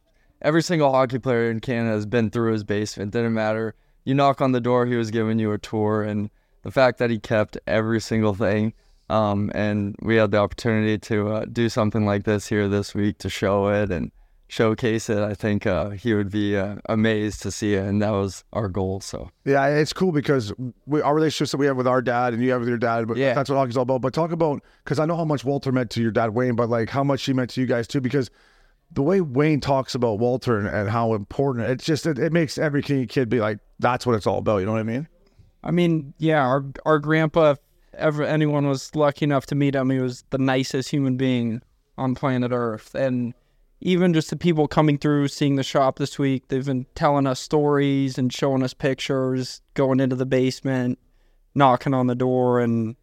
every 0.42 0.62
single 0.62 0.92
hockey 0.92 1.18
player 1.18 1.50
in 1.50 1.60
Canada 1.60 1.94
has 1.94 2.06
been 2.06 2.30
through 2.30 2.52
his 2.52 2.62
basement. 2.64 3.12
Didn't 3.12 3.34
matter. 3.34 3.74
You 4.04 4.14
knock 4.14 4.40
on 4.40 4.52
the 4.52 4.60
door, 4.60 4.86
he 4.86 4.94
was 4.94 5.10
giving 5.10 5.40
you 5.40 5.50
a 5.50 5.58
tour, 5.58 6.02
and 6.02 6.30
the 6.66 6.72
fact 6.72 6.98
that 6.98 7.10
he 7.10 7.18
kept 7.20 7.56
every 7.68 8.00
single 8.00 8.34
thing. 8.34 8.72
Um, 9.08 9.52
and 9.54 9.94
we 10.02 10.16
had 10.16 10.32
the 10.32 10.38
opportunity 10.38 10.98
to 10.98 11.28
uh, 11.28 11.44
do 11.44 11.68
something 11.68 12.04
like 12.04 12.24
this 12.24 12.48
here 12.48 12.66
this 12.66 12.92
week 12.92 13.18
to 13.18 13.30
show 13.30 13.68
it, 13.68 13.92
and 13.92 14.10
showcase 14.48 15.08
it, 15.08 15.18
I 15.18 15.34
think 15.34 15.64
uh, 15.64 15.90
he 15.90 16.12
would 16.12 16.30
be 16.30 16.56
uh, 16.56 16.76
amazed 16.88 17.42
to 17.42 17.52
see 17.52 17.74
it, 17.74 17.84
and 17.84 18.02
that 18.02 18.10
was 18.10 18.42
our 18.52 18.68
goal. 18.68 19.00
So 19.00 19.30
Yeah, 19.44 19.66
it's 19.66 19.92
cool 19.92 20.10
because 20.10 20.52
we, 20.86 21.00
our 21.02 21.14
relationships 21.14 21.52
that 21.52 21.58
we 21.58 21.66
have 21.66 21.76
with 21.76 21.86
our 21.86 22.02
dad 22.02 22.32
and 22.32 22.42
you 22.42 22.50
have 22.50 22.60
with 22.60 22.68
your 22.68 22.78
dad, 22.78 23.06
but 23.06 23.16
Yeah. 23.16 23.34
that's 23.34 23.48
what 23.48 23.56
hockey's 23.56 23.76
all 23.76 23.82
about. 23.84 24.00
But 24.00 24.12
talk 24.12 24.32
about 24.32 24.60
because 24.84 24.98
I 24.98 25.06
know 25.06 25.16
how 25.16 25.24
much 25.24 25.44
Walter 25.44 25.70
meant 25.70 25.90
to 25.92 26.02
your 26.02 26.10
dad 26.10 26.30
Wayne, 26.34 26.56
but 26.56 26.68
like 26.68 26.90
how 26.90 27.04
much 27.04 27.24
he 27.24 27.32
meant 27.32 27.50
to 27.50 27.60
you 27.60 27.66
guys 27.66 27.86
too. 27.86 28.00
Because 28.00 28.28
the 28.92 29.02
way 29.02 29.20
Wayne 29.20 29.60
talks 29.60 29.94
about 29.94 30.18
Walter 30.18 30.58
and, 30.58 30.68
and 30.68 30.88
how 30.88 31.14
important 31.14 31.68
it's 31.68 31.84
just 31.84 32.06
it, 32.06 32.18
it 32.18 32.32
makes 32.32 32.58
every 32.58 32.82
kid 32.82 33.28
be 33.28 33.40
like, 33.40 33.58
that's 33.78 34.06
what 34.06 34.14
it's 34.14 34.26
all 34.26 34.38
about. 34.38 34.58
You 34.58 34.66
know 34.66 34.72
what 34.72 34.80
I 34.80 34.84
mean? 34.84 35.08
I 35.66 35.72
mean, 35.72 36.14
yeah, 36.18 36.46
our 36.46 36.64
our 36.86 37.00
grandpa. 37.00 37.50
If 37.50 37.58
ever 37.94 38.22
anyone 38.22 38.68
was 38.68 38.94
lucky 38.94 39.24
enough 39.24 39.46
to 39.46 39.56
meet 39.56 39.74
him, 39.74 39.90
he 39.90 39.98
was 39.98 40.24
the 40.30 40.38
nicest 40.38 40.90
human 40.90 41.16
being 41.16 41.60
on 41.98 42.14
planet 42.14 42.52
Earth, 42.52 42.94
and 42.94 43.34
even 43.80 44.14
just 44.14 44.30
the 44.30 44.36
people 44.36 44.68
coming 44.68 44.96
through, 44.96 45.28
seeing 45.28 45.56
the 45.56 45.64
shop 45.64 45.98
this 45.98 46.18
week, 46.18 46.48
they've 46.48 46.64
been 46.64 46.86
telling 46.94 47.26
us 47.26 47.40
stories 47.40 48.16
and 48.16 48.32
showing 48.32 48.62
us 48.62 48.74
pictures, 48.74 49.60
going 49.74 49.98
into 49.98 50.16
the 50.16 50.24
basement, 50.24 50.98
knocking 51.54 51.94
on 51.94 52.06
the 52.06 52.14
door, 52.14 52.60
and 52.60 52.94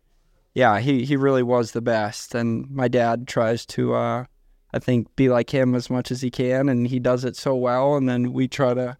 yeah, 0.53 0.79
he 0.79 1.03
he 1.03 1.17
really 1.17 1.43
was 1.43 1.71
the 1.71 1.81
best. 1.81 2.33
And 2.33 2.69
my 2.71 2.87
dad 2.87 3.27
tries 3.27 3.65
to, 3.67 3.93
uh, 3.93 4.25
I 4.73 4.79
think, 4.79 5.13
be 5.17 5.27
like 5.27 5.49
him 5.49 5.75
as 5.75 5.89
much 5.89 6.11
as 6.11 6.21
he 6.21 6.31
can, 6.31 6.69
and 6.69 6.87
he 6.87 6.99
does 6.99 7.25
it 7.25 7.35
so 7.35 7.55
well. 7.55 7.97
And 7.97 8.07
then 8.07 8.31
we 8.31 8.47
try 8.47 8.73
to 8.73 8.97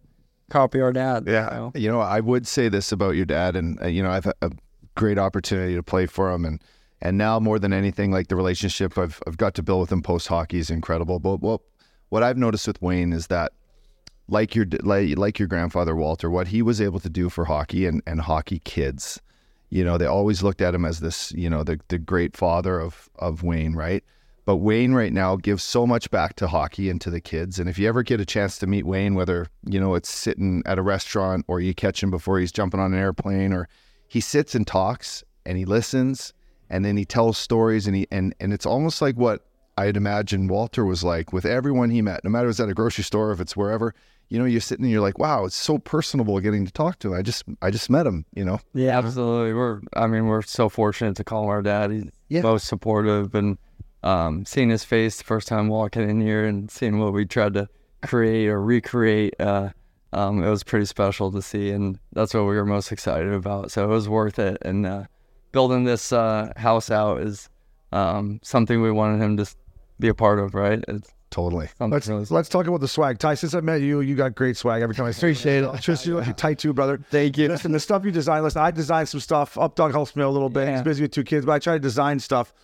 copy 0.50 0.80
our 0.80 0.92
dad. 0.92 1.24
Yeah. 1.26 1.48
so. 1.50 1.72
You 1.74 1.90
know, 1.90 2.00
I 2.00 2.20
would 2.20 2.46
say 2.46 2.68
this 2.68 2.92
about 2.92 3.16
your 3.16 3.24
dad, 3.24 3.56
and 3.56 3.80
uh, 3.82 3.86
you 3.86 4.02
know, 4.02 4.10
I've 4.10 4.24
had 4.24 4.34
a 4.42 4.50
great 4.94 5.18
opportunity 5.18 5.74
to 5.74 5.82
play 5.82 6.06
for 6.06 6.30
him, 6.32 6.44
and 6.44 6.60
and 7.00 7.18
now 7.18 7.38
more 7.40 7.58
than 7.58 7.72
anything, 7.72 8.10
like 8.12 8.28
the 8.28 8.36
relationship 8.36 8.96
I've 8.98 9.22
I've 9.26 9.36
got 9.36 9.54
to 9.54 9.62
build 9.62 9.80
with 9.80 9.92
him 9.92 10.02
post 10.02 10.28
hockey 10.28 10.58
is 10.58 10.70
incredible. 10.70 11.18
But 11.18 11.40
what 11.40 11.60
what 12.08 12.22
I've 12.22 12.38
noticed 12.38 12.66
with 12.66 12.80
Wayne 12.80 13.12
is 13.12 13.28
that, 13.28 13.52
like 14.28 14.54
your 14.54 14.66
like 14.82 15.16
like 15.18 15.38
your 15.38 15.48
grandfather 15.48 15.96
Walter, 15.96 16.30
what 16.30 16.48
he 16.48 16.62
was 16.62 16.80
able 16.80 17.00
to 17.00 17.10
do 17.10 17.28
for 17.28 17.44
hockey 17.44 17.86
and 17.86 18.02
and 18.06 18.20
hockey 18.20 18.60
kids, 18.60 19.20
you 19.70 19.84
know, 19.84 19.98
they 19.98 20.06
always 20.06 20.42
looked 20.42 20.62
at 20.62 20.74
him 20.74 20.84
as 20.84 21.00
this, 21.00 21.32
you 21.32 21.50
know, 21.50 21.64
the 21.64 21.80
the 21.88 21.98
great 21.98 22.36
father 22.36 22.80
of 22.80 23.08
of 23.18 23.42
Wayne, 23.42 23.74
right? 23.74 24.04
But 24.46 24.56
Wayne 24.56 24.92
right 24.92 25.12
now 25.12 25.36
gives 25.36 25.64
so 25.64 25.86
much 25.86 26.10
back 26.10 26.36
to 26.36 26.46
hockey 26.46 26.90
and 26.90 27.00
to 27.00 27.10
the 27.10 27.20
kids. 27.20 27.58
And 27.58 27.68
if 27.68 27.78
you 27.78 27.88
ever 27.88 28.02
get 28.02 28.20
a 28.20 28.26
chance 28.26 28.58
to 28.58 28.66
meet 28.66 28.84
Wayne, 28.86 29.14
whether 29.14 29.46
you 29.64 29.80
know 29.80 29.94
it's 29.94 30.10
sitting 30.10 30.62
at 30.66 30.78
a 30.78 30.82
restaurant 30.82 31.44
or 31.48 31.60
you 31.60 31.74
catch 31.74 32.02
him 32.02 32.10
before 32.10 32.38
he's 32.38 32.52
jumping 32.52 32.80
on 32.80 32.92
an 32.92 32.98
airplane, 32.98 33.52
or 33.52 33.68
he 34.06 34.20
sits 34.20 34.54
and 34.54 34.66
talks 34.66 35.24
and 35.46 35.56
he 35.58 35.64
listens 35.64 36.32
and 36.70 36.84
then 36.84 36.96
he 36.96 37.04
tells 37.04 37.38
stories 37.38 37.86
and 37.86 37.96
he 37.96 38.06
and 38.10 38.34
and 38.40 38.52
it's 38.52 38.66
almost 38.66 39.00
like 39.02 39.16
what 39.16 39.46
I'd 39.76 39.96
imagine 39.96 40.46
Walter 40.46 40.84
was 40.84 41.02
like 41.02 41.32
with 41.32 41.44
everyone 41.44 41.90
he 41.90 42.00
met, 42.02 42.22
no 42.22 42.30
matter 42.30 42.46
if 42.48 42.52
it's 42.52 42.60
at 42.60 42.68
a 42.68 42.74
grocery 42.74 43.02
store, 43.04 43.32
if 43.32 43.40
it's 43.40 43.56
wherever. 43.56 43.94
You 44.30 44.38
know, 44.38 44.46
you're 44.46 44.60
sitting 44.60 44.84
and 44.84 44.92
you're 44.92 45.02
like, 45.02 45.18
wow, 45.18 45.44
it's 45.44 45.54
so 45.56 45.78
personable 45.78 46.40
getting 46.40 46.64
to 46.64 46.72
talk 46.72 46.98
to 47.00 47.12
him. 47.12 47.18
I 47.18 47.22
just 47.22 47.44
I 47.60 47.70
just 47.70 47.90
met 47.90 48.06
him. 48.06 48.24
You 48.34 48.44
know. 48.44 48.60
yeah, 48.72 48.96
absolutely. 48.98 49.52
We're 49.54 49.80
I 49.94 50.06
mean 50.06 50.26
we're 50.26 50.42
so 50.42 50.68
fortunate 50.68 51.16
to 51.16 51.24
call 51.24 51.44
him 51.44 51.48
our 51.50 51.62
dad. 51.62 51.90
He's 51.90 52.04
Yeah. 52.28 52.42
most 52.42 52.66
supportive, 52.66 53.34
and 53.34 53.58
um, 54.04 54.44
seeing 54.44 54.68
his 54.68 54.84
face 54.84 55.18
the 55.18 55.24
first 55.24 55.48
time 55.48 55.66
walking 55.68 56.08
in 56.08 56.20
here 56.20 56.44
and 56.44 56.70
seeing 56.70 56.98
what 57.00 57.12
we 57.12 57.24
tried 57.26 57.54
to 57.54 57.68
create 58.02 58.46
or 58.48 58.62
recreate. 58.62 59.34
Uh, 59.40 59.70
um, 60.12 60.44
it 60.44 60.48
was 60.48 60.62
pretty 60.62 60.84
special 60.86 61.32
to 61.32 61.42
see, 61.42 61.70
and 61.70 61.98
that's 62.12 62.32
what 62.34 62.42
we 62.42 62.54
were 62.54 62.64
most 62.64 62.92
excited 62.92 63.32
about. 63.32 63.72
So 63.72 63.82
it 63.82 63.88
was 63.88 64.08
worth 64.08 64.38
it. 64.38 64.58
And 64.62 64.86
uh, 64.86 65.04
building 65.50 65.82
this 65.84 66.12
uh, 66.12 66.52
house 66.56 66.90
out 66.90 67.20
is 67.22 67.48
um, 67.90 68.38
something 68.42 68.80
we 68.80 68.92
wanted 68.92 69.20
him 69.20 69.36
to 69.38 69.46
be 69.98 70.08
a 70.08 70.14
part 70.14 70.38
of, 70.38 70.54
right? 70.54 70.84
It's 70.86 71.10
Totally. 71.30 71.68
Let's 71.80 72.06
really 72.06 72.26
let's 72.30 72.48
talk 72.48 72.68
about 72.68 72.80
the 72.80 72.86
swag. 72.86 73.18
Ty, 73.18 73.34
since 73.34 73.54
I 73.54 73.60
met 73.60 73.80
you, 73.80 74.02
you 74.02 74.14
got 74.14 74.36
great 74.36 74.56
swag 74.56 74.82
every 74.82 74.94
time 74.94 75.06
I 75.06 75.10
see 75.10 75.18
Appreciate 75.18 75.64
it. 75.64 75.80
Just 75.80 76.06
you 76.06 76.14
look 76.20 76.36
tight 76.36 76.60
too, 76.60 76.72
brother. 76.72 77.00
Thank 77.10 77.36
you. 77.36 77.48
Listen, 77.48 77.72
the 77.72 77.80
stuff 77.80 78.04
you 78.04 78.12
design. 78.12 78.44
Listen, 78.44 78.62
I 78.62 78.70
designed 78.70 79.08
some 79.08 79.18
stuff. 79.18 79.54
Updog 79.56 79.90
helps 79.90 80.14
me 80.14 80.22
a 80.22 80.28
little 80.28 80.48
bit. 80.48 80.68
He's 80.68 80.76
Yeah. 80.78 80.82
busy 80.84 81.02
with 81.02 81.10
two 81.10 81.24
kids, 81.24 81.44
but 81.44 81.50
I 81.50 81.58
try 81.58 81.72
to 81.72 81.80
design 81.80 82.20
stuff. 82.20 82.54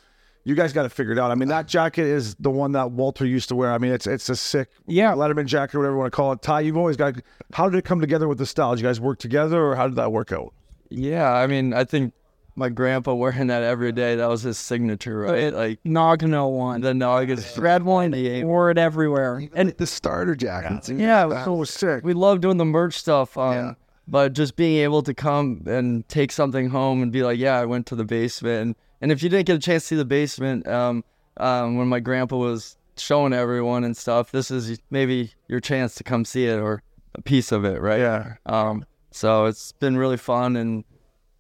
You 0.45 0.55
guys 0.55 0.73
got 0.73 0.85
to 0.85 0.89
figure 0.89 1.13
it 1.13 1.19
out. 1.19 1.31
I 1.31 1.35
mean, 1.35 1.49
that 1.49 1.69
jacket 1.69 2.07
is 2.07 2.35
the 2.37 2.51
one 2.51 2.73
that 2.73 2.93
Walter 2.93 3.27
used 3.27 3.49
to 3.51 3.55
wear. 3.57 3.73
I 3.73 3.79
mean, 3.79 3.93
it's 3.93 4.07
it's 4.07 4.29
a 4.31 4.37
sick 4.37 4.69
Yeah. 4.87 5.13
Letterman 5.13 5.45
jacket, 5.47 5.77
whatever 5.77 5.95
you 5.95 5.99
want 6.01 6.13
to 6.13 6.17
call 6.17 6.33
it. 6.33 6.41
Ty, 6.43 6.61
you've 6.61 6.77
always 6.79 6.97
got. 6.97 7.15
How 7.53 7.69
did 7.69 7.77
it 7.79 7.85
come 7.85 8.01
together 8.01 8.27
with 8.27 8.39
the 8.39 8.47
style? 8.47 8.71
Did 8.75 8.81
you 8.83 8.89
guys 8.89 9.01
work 9.01 9.19
together, 9.19 9.63
or 9.65 9.77
how 9.77 9.87
did 9.87 9.97
that 9.97 10.13
work 10.13 10.33
out? 10.33 10.55
Yeah, 10.89 11.31
I 11.31 11.47
mean, 11.47 11.73
I 11.75 11.85
think 11.85 12.15
my 12.57 12.69
grandpa 12.71 13.15
wearing 13.23 13.49
that 13.49 13.63
every 13.63 13.93
day, 13.93 14.17
that 14.17 14.29
was 14.29 14.43
his 14.43 14.57
signature, 14.59 15.19
right? 15.19 15.53
Like 15.53 15.83
Nagano 15.85 16.51
one. 16.51 16.81
the 16.81 16.95
Nuggets. 16.95 17.57
red 17.59 17.83
one, 17.83 18.13
He 18.13 18.43
wore 18.43 18.71
it 18.71 18.79
everywhere. 18.79 19.47
And 19.55 19.71
the 19.73 19.87
starter 19.87 20.35
jackets. 20.35 20.89
Yeah, 20.89 21.45
So 21.45 21.63
sick. 21.65 22.03
we 22.05 22.13
love 22.15 22.41
doing 22.41 22.57
the 22.57 22.65
merch 22.65 22.95
stuff. 22.95 23.37
Um, 23.39 23.77
But 24.09 24.33
just 24.33 24.57
being 24.57 24.79
able 24.79 25.03
to 25.03 25.15
come 25.15 25.63
and 25.67 26.09
take 26.09 26.33
something 26.33 26.71
home 26.71 27.01
and 27.03 27.13
be 27.13 27.23
like, 27.23 27.39
yeah, 27.39 27.61
I 27.61 27.67
went 27.67 27.87
to 27.87 27.95
the 27.95 28.05
basement. 28.05 28.61
And, 28.63 28.77
and 29.01 29.13
if 29.13 29.23
you 29.23 29.29
didn't 29.29 29.47
get 29.47 29.57
a 29.57 29.61
chance 29.61 29.85
to 29.85 29.87
see 29.89 29.97
the 29.97 30.05
basement, 30.05 30.67
um, 30.67 31.05
um, 31.37 31.77
when 31.77 31.89
my 31.89 32.01
grandpa 32.01 32.37
was 32.37 32.77
showing 32.97 33.33
everyone 33.33 33.85
and 33.85 33.97
stuff, 33.97 34.31
this 34.31 34.51
is 34.51 34.79
maybe 34.91 35.33
your 35.49 35.61
chance 35.61 35.95
to 35.97 36.05
come 36.05 36.25
see 36.25 36.47
it 36.47 36.59
or 36.59 36.83
a 37.15 37.23
piece 37.23 37.53
of 37.53 37.65
it, 37.65 37.81
right? 37.81 38.01
Yeah. 38.01 38.35
Um, 38.47 38.85
so 39.11 39.47
it's 39.47 39.73
been 39.73 39.97
really 39.97 40.17
fun 40.17 40.57
and 40.57 40.85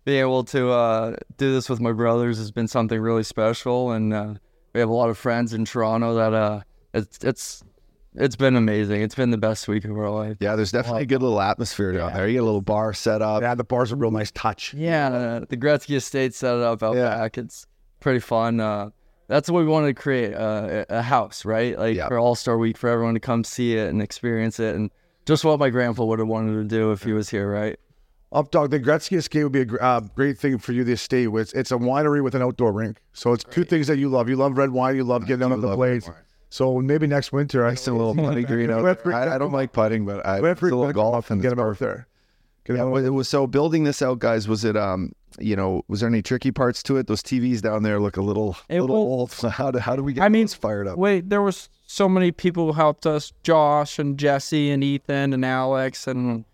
being 0.05 0.21
able 0.21 0.45
to 0.45 0.71
uh, 0.71 1.17
do 1.37 1.53
this 1.53 1.69
with 1.69 1.81
my 1.81 1.93
brothers 1.93 2.39
has 2.39 2.51
been 2.51 2.67
something 2.67 3.01
really 3.01 3.23
special. 3.23 3.93
And 3.93 4.13
uh, 4.13 4.35
we 4.73 4.81
have 4.81 4.89
a 4.89 4.95
lot 4.95 5.11
of 5.11 5.19
friends 5.19 5.53
in 5.53 5.65
Toronto 5.65 6.15
that 6.15 6.33
uh, 6.33 6.61
it's 6.95 7.23
it's 7.23 7.63
it's 8.15 8.37
been 8.37 8.57
amazing. 8.57 9.03
It's 9.03 9.15
been 9.15 9.31
the 9.31 9.39
best 9.39 9.69
week 9.69 9.85
of 9.85 9.93
our 9.97 10.11
life. 10.11 10.37
Yeah, 10.41 10.57
there's 10.57 10.73
definitely 10.73 11.03
a 11.03 11.07
good 11.07 11.23
little 11.23 11.41
atmosphere 11.41 11.93
down 11.93 12.13
there. 12.13 12.27
You 12.27 12.35
get 12.35 12.43
a 12.43 12.45
little 12.45 12.61
bar 12.61 12.93
set 12.93 13.23
up. 13.23 13.43
Yeah, 13.43 13.55
the 13.55 13.65
bar's 13.65 13.93
a 13.93 13.97
real 13.97 14.11
nice 14.11 14.31
touch. 14.33 14.75
Yeah, 14.75 15.41
the 15.49 15.57
Gretzky 15.57 15.97
Estate 15.97 16.35
set 16.35 16.57
it 16.57 16.63
up 16.63 16.83
out 16.83 16.97
Yeah. 16.97 17.17
back. 17.17 17.39
It's 17.39 17.67
pretty 18.01 18.21
fun. 18.21 18.61
Uh, 18.61 18.91
that's 19.29 19.49
what 19.49 19.61
we 19.61 19.67
wanted 19.67 19.89
to 19.89 19.95
create 19.95 20.35
uh, 20.35 20.85
a 20.91 20.99
a 20.99 21.03
house, 21.03 21.45
right? 21.45 21.79
Like 21.79 21.97
Yeah. 21.97 22.09
for 22.09 22.19
All 22.19 22.35
Star 22.35 22.59
Week, 22.59 22.77
for 22.77 22.89
everyone 22.89 23.15
to 23.15 23.21
come 23.21 23.45
see 23.45 23.77
it 23.77 23.89
and 23.89 24.03
experience 24.03 24.59
it, 24.59 24.75
and 24.75 24.91
just 25.27 25.45
what 25.45 25.59
my 25.61 25.71
grandpa 25.71 26.05
would 26.05 26.19
have 26.19 26.27
wanted 26.29 26.55
to 26.55 26.65
do 26.65 26.91
if 26.93 27.05
he 27.05 27.13
was 27.13 27.29
here, 27.31 27.49
right? 27.51 27.79
Up 28.33 28.51
dog, 28.51 28.71
the 28.71 28.79
Gretzky 28.81 29.17
Estate 29.19 29.43
would 29.45 29.53
be 29.53 29.63
a 29.63 29.83
uh, 29.83 30.01
great 30.15 30.39
thing 30.39 30.59
for 30.59 30.73
you. 30.73 30.85
to 30.85 30.97
stay 30.97 31.27
with. 31.27 31.55
it's 31.55 31.71
a 31.73 31.77
winery 31.77 32.23
with 32.23 32.35
an 32.35 32.43
outdoor 32.43 32.73
rink, 32.73 33.01
so 33.13 33.33
it's 33.33 33.43
two 33.45 33.65
things 33.65 33.87
that 33.89 33.99
you 33.99 34.09
love. 34.09 34.29
You 34.29 34.37
love 34.37 34.57
red 34.57 34.71
wine. 34.71 34.97
You 34.97 35.05
love 35.05 35.27
getting 35.27 35.45
out 35.45 35.53
on 35.53 35.61
the 35.61 35.67
love 35.69 35.77
blades. 35.77 36.09
Red 36.59 36.65
wine. 36.67 36.79
So 36.81 36.81
maybe 36.81 37.07
next 37.07 37.33
winter, 37.33 37.65
I 37.67 37.73
It's 37.73 37.87
a 37.87 37.93
little 37.93 38.15
putting 38.27 38.45
green 38.47 38.71
out 38.71 39.03
there. 39.05 39.15
I, 39.15 39.35
I 39.35 39.39
don't 39.39 39.53
like 39.53 39.73
putting, 39.73 40.05
but 40.07 40.25
I 40.27 40.41
went 40.41 40.59
for 40.59 40.67
it's 40.69 40.73
a 40.75 40.77
little 40.77 40.93
golf 40.93 41.31
and 41.31 41.41
get 41.41 41.53
it's 41.53 41.61
him 41.61 41.67
out 41.67 41.79
there. 41.79 42.07
Get 42.65 42.77
Yeah, 42.77 42.85
out 42.85 42.97
it 42.97 43.11
was 43.11 43.29
so 43.29 43.47
building 43.47 43.85
this 43.85 44.03
out, 44.03 44.19
guys. 44.19 44.47
Was 44.49 44.65
it 44.65 44.77
um, 44.77 45.13
you 45.39 45.57
know, 45.57 45.83
was 45.89 46.01
there 46.01 46.09
any 46.09 46.23
tricky 46.23 46.51
parts 46.51 46.83
to 46.85 46.97
it? 46.99 47.07
Those 47.07 47.23
TVs 47.23 47.63
down 47.63 47.83
there 47.85 47.99
look 48.01 48.17
a 48.17 48.23
little, 48.23 48.57
It 48.69 48.81
little 48.81 48.97
will- 48.97 49.13
old. 49.21 49.33
So 49.33 49.49
how 49.49 49.71
do 49.71 49.79
how 49.79 49.97
do 49.97 50.03
we 50.03 50.13
get 50.13 50.23
I 50.25 50.29
mean, 50.29 50.43
those 50.45 50.55
fired 50.55 50.87
up? 50.87 50.99
Wait, 50.99 51.31
there 51.31 51.41
was 51.43 51.69
so 51.87 52.09
many 52.09 52.33
people 52.33 52.67
who 52.67 52.73
helped 52.73 53.07
us: 53.07 53.33
Josh 53.43 53.99
and 53.99 54.19
Jesse 54.19 54.71
and 54.71 54.85
Ethan 54.85 55.33
and 55.33 55.45
Alex 55.45 56.07
and 56.07 56.45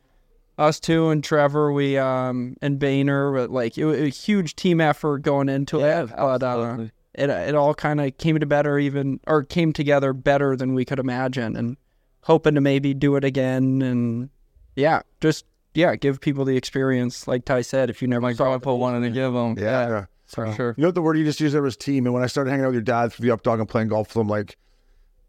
us 0.59 0.79
two 0.79 1.09
and 1.09 1.25
Trevor. 1.25 1.73
We 1.73 1.99
um 1.99 2.57
and 2.63 2.79
Boehner. 2.79 3.33
but, 3.33 3.51
Like 3.51 3.77
it 3.77 3.85
was 3.85 3.99
a 3.99 4.09
huge 4.09 4.55
team 4.55 4.81
effort 4.81 5.23
going 5.23 5.49
into 5.49 5.81
it. 5.81 6.11
But 6.11 6.19
uh, 6.19 6.35
absolutely. 6.47 6.93
It 7.17 7.31
it 7.31 7.55
all 7.55 7.75
kind 7.75 8.01
of 8.01 8.17
came 8.19 8.39
to 8.39 8.47
better 8.47 8.79
even 8.79 9.21
or 9.27 9.43
came 9.43 9.73
together 9.73 10.13
better 10.13 10.57
than 10.57 10.75
we 10.75 10.85
could 10.85 10.99
imagine. 10.99 11.57
And 11.57 11.77
hoping 12.23 12.55
to 12.57 12.61
maybe 12.61 12.93
do 12.95 13.17
it 13.17 13.25
again. 13.25 13.83
And 13.83 14.31
yeah, 14.75 15.03
just 15.21 15.45
yeah, 15.75 15.97
give 15.97 16.21
people 16.21 16.45
the 16.45 16.57
experience. 16.57 17.27
Like 17.27 17.45
Ty 17.45 17.63
said, 17.63 17.91
if 17.91 18.03
you 18.03 18.09
never 18.09 18.23
My 18.23 18.33
saw 18.33 18.45
grandpa 18.45 18.75
wanted 18.75 19.07
to 19.07 19.11
give 19.11 19.33
them. 19.33 19.57
Yeah. 19.59 19.89
Yeah. 19.89 20.05
for 20.27 20.53
sure. 20.55 20.75
You 20.77 20.85
know 20.85 20.91
the 20.91 21.03
word 21.03 21.19
you 21.19 21.25
just 21.25 21.41
used 21.41 21.55
there 21.55 21.63
was 21.63 21.77
team. 21.77 22.07
And 22.07 22.15
when 22.15 22.23
I 22.23 22.27
started 22.27 22.51
hanging 22.51 22.65
out 22.65 22.69
with 22.69 22.77
your 22.77 22.83
dad 22.83 23.13
through 23.13 23.29
the 23.29 23.37
updog 23.37 23.61
and 23.61 23.69
playing 23.69 23.89
golf 23.89 24.09
with 24.09 24.21
him, 24.21 24.29
like 24.29 24.57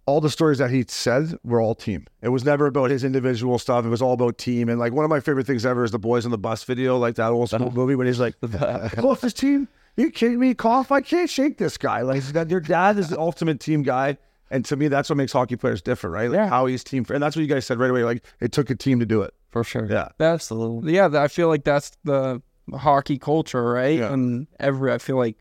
all 0.08 0.22
the 0.22 0.30
stories 0.30 0.58
that 0.58 0.72
he 0.72 0.86
said 0.88 1.38
were 1.44 1.62
all 1.62 1.76
team. 1.76 2.08
It 2.22 2.30
was 2.30 2.46
never 2.46 2.66
about 2.66 2.90
his 2.90 3.04
individual 3.04 3.60
stuff. 3.60 3.86
It 3.86 3.90
was 3.90 4.02
all 4.02 4.14
about 4.14 4.38
team. 4.38 4.70
And 4.70 4.80
like 4.80 4.94
one 4.94 5.04
of 5.06 5.10
my 5.10 5.20
favorite 5.20 5.46
things 5.46 5.66
ever 5.66 5.84
is 5.84 5.92
the 5.92 6.00
boys 6.00 6.26
on 6.26 6.32
the 6.32 6.38
bus 6.38 6.64
video, 6.64 6.98
like 6.98 7.16
that 7.16 7.30
old 7.30 7.50
school 7.50 7.72
movie 7.72 7.96
when 7.96 8.08
he's 8.08 8.20
like, 8.20 8.36
"Close 8.94 9.22
this 9.22 9.34
team? 9.34 9.68
You 9.98 10.12
kidding 10.12 10.40
me? 10.40 10.54
Cough? 10.54 10.92
I 10.92 11.02
can't 11.02 11.30
shake 11.30 11.58
this 11.58 11.78
guy." 11.78 12.02
Like 12.02 12.24
your 12.50 12.60
dad 12.62 12.98
is 12.98 13.10
the 13.10 13.20
ultimate 13.20 13.60
team 13.60 13.84
guy. 13.84 14.18
And 14.50 14.64
to 14.66 14.78
me, 14.78 14.88
that's 14.88 15.10
what 15.10 15.18
makes 15.18 15.34
hockey 15.34 15.58
players 15.58 15.82
different, 15.82 16.14
right? 16.14 16.30
Like 16.30 16.38
Yeah. 16.38 16.48
how 16.48 16.68
he's 16.68 16.82
team. 16.84 17.06
And 17.10 17.22
that's 17.22 17.36
what 17.36 17.42
you 17.42 17.50
guys 17.50 17.66
said 17.66 17.80
right 17.80 17.90
away. 17.90 18.04
Like 18.06 18.24
it 18.40 18.54
took 18.54 18.70
a 18.70 18.76
team 18.76 19.00
to 19.02 19.06
do 19.06 19.22
it. 19.22 19.34
For 19.50 19.64
sure. 19.66 19.88
Yeah. 19.92 20.08
Absolutely. 20.22 20.96
yeah, 20.96 21.10
I 21.14 21.28
feel 21.28 21.50
like 21.50 21.66
that's 21.66 21.92
the 22.06 22.42
hockey 22.74 23.18
culture, 23.18 23.64
right? 23.64 24.00
Yeah. 24.00 24.14
And 24.14 24.48
every 24.60 24.94
I 24.94 25.00
feel 25.00 25.18
like 25.18 25.36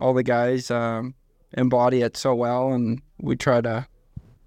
all 0.00 0.14
the 0.14 0.22
guys 0.24 0.68
um, 0.70 1.14
embody 1.52 2.02
it 2.02 2.16
so 2.16 2.34
well, 2.34 2.72
and 2.72 3.02
we 3.20 3.36
try 3.36 3.60
to 3.60 3.86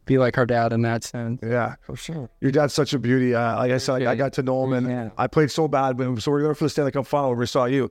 be 0.06 0.18
like 0.18 0.38
our 0.38 0.46
dad 0.46 0.74
in 0.74 0.82
that 0.82 1.04
sense. 1.06 1.40
Yeah. 1.42 1.76
For 1.82 1.96
sure. 1.96 2.30
Your 2.42 2.52
dad's 2.52 2.74
such 2.74 2.94
a 2.94 3.00
beauty. 3.00 3.34
Uh, 3.36 3.56
like 3.58 3.72
I 3.72 3.78
said, 3.78 3.94
like, 3.94 4.08
I 4.08 4.16
got 4.16 4.34
to 4.34 4.44
know 4.44 4.66
him, 4.66 4.74
and 4.74 4.88
Yeah. 4.88 5.10
I 5.18 5.28
played 5.28 5.50
so 5.52 5.68
bad. 5.70 5.96
But 5.96 6.20
so 6.22 6.32
we're 6.32 6.42
there 6.44 6.56
for 6.56 6.66
the 6.66 6.70
Stanley 6.70 6.92
Cup 6.92 7.06
final 7.08 7.30
where 7.30 7.38
we 7.38 7.46
saw 7.46 7.66
you. 7.66 7.90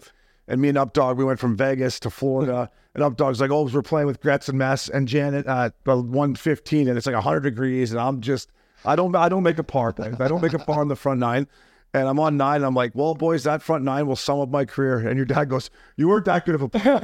And 0.48 0.60
me 0.60 0.68
and 0.68 0.78
Updog, 0.78 1.16
we 1.16 1.24
went 1.24 1.38
from 1.40 1.56
Vegas 1.56 2.00
to 2.00 2.10
Florida. 2.10 2.70
And 2.94 3.02
Updog's 3.02 3.40
like, 3.40 3.50
oh, 3.50 3.66
we're 3.72 3.80
playing 3.80 4.06
with 4.06 4.20
Gretz 4.20 4.50
and 4.50 4.58
Mess 4.58 4.90
and 4.90 5.08
Janet 5.08 5.46
at 5.46 5.72
the 5.84 5.96
115, 5.96 6.88
and 6.88 6.98
it's 6.98 7.06
like 7.06 7.14
100 7.14 7.40
degrees, 7.40 7.90
and 7.90 7.98
I'm 7.98 8.20
just, 8.20 8.50
I 8.84 8.96
don't, 8.96 9.16
I 9.16 9.30
don't 9.30 9.42
make 9.42 9.56
a 9.56 9.62
par. 9.62 9.94
I 9.98 10.28
don't 10.28 10.42
make 10.42 10.52
a 10.52 10.58
par 10.58 10.80
on 10.82 10.88
the 10.88 10.96
front 10.96 11.18
nine. 11.18 11.46
And 11.94 12.08
I'm 12.08 12.18
on 12.20 12.36
nine. 12.36 12.56
And 12.56 12.64
I'm 12.66 12.74
like, 12.74 12.92
well, 12.94 13.14
boys, 13.14 13.44
that 13.44 13.62
front 13.62 13.84
nine 13.84 14.06
will 14.06 14.16
sum 14.16 14.40
up 14.40 14.50
my 14.50 14.66
career. 14.66 14.98
And 15.08 15.16
your 15.16 15.24
dad 15.24 15.46
goes, 15.48 15.70
you 15.96 16.08
weren't 16.08 16.24
that 16.26 16.44
good 16.44 16.54
of 16.54 16.62
a 16.62 16.68
player. 16.68 16.98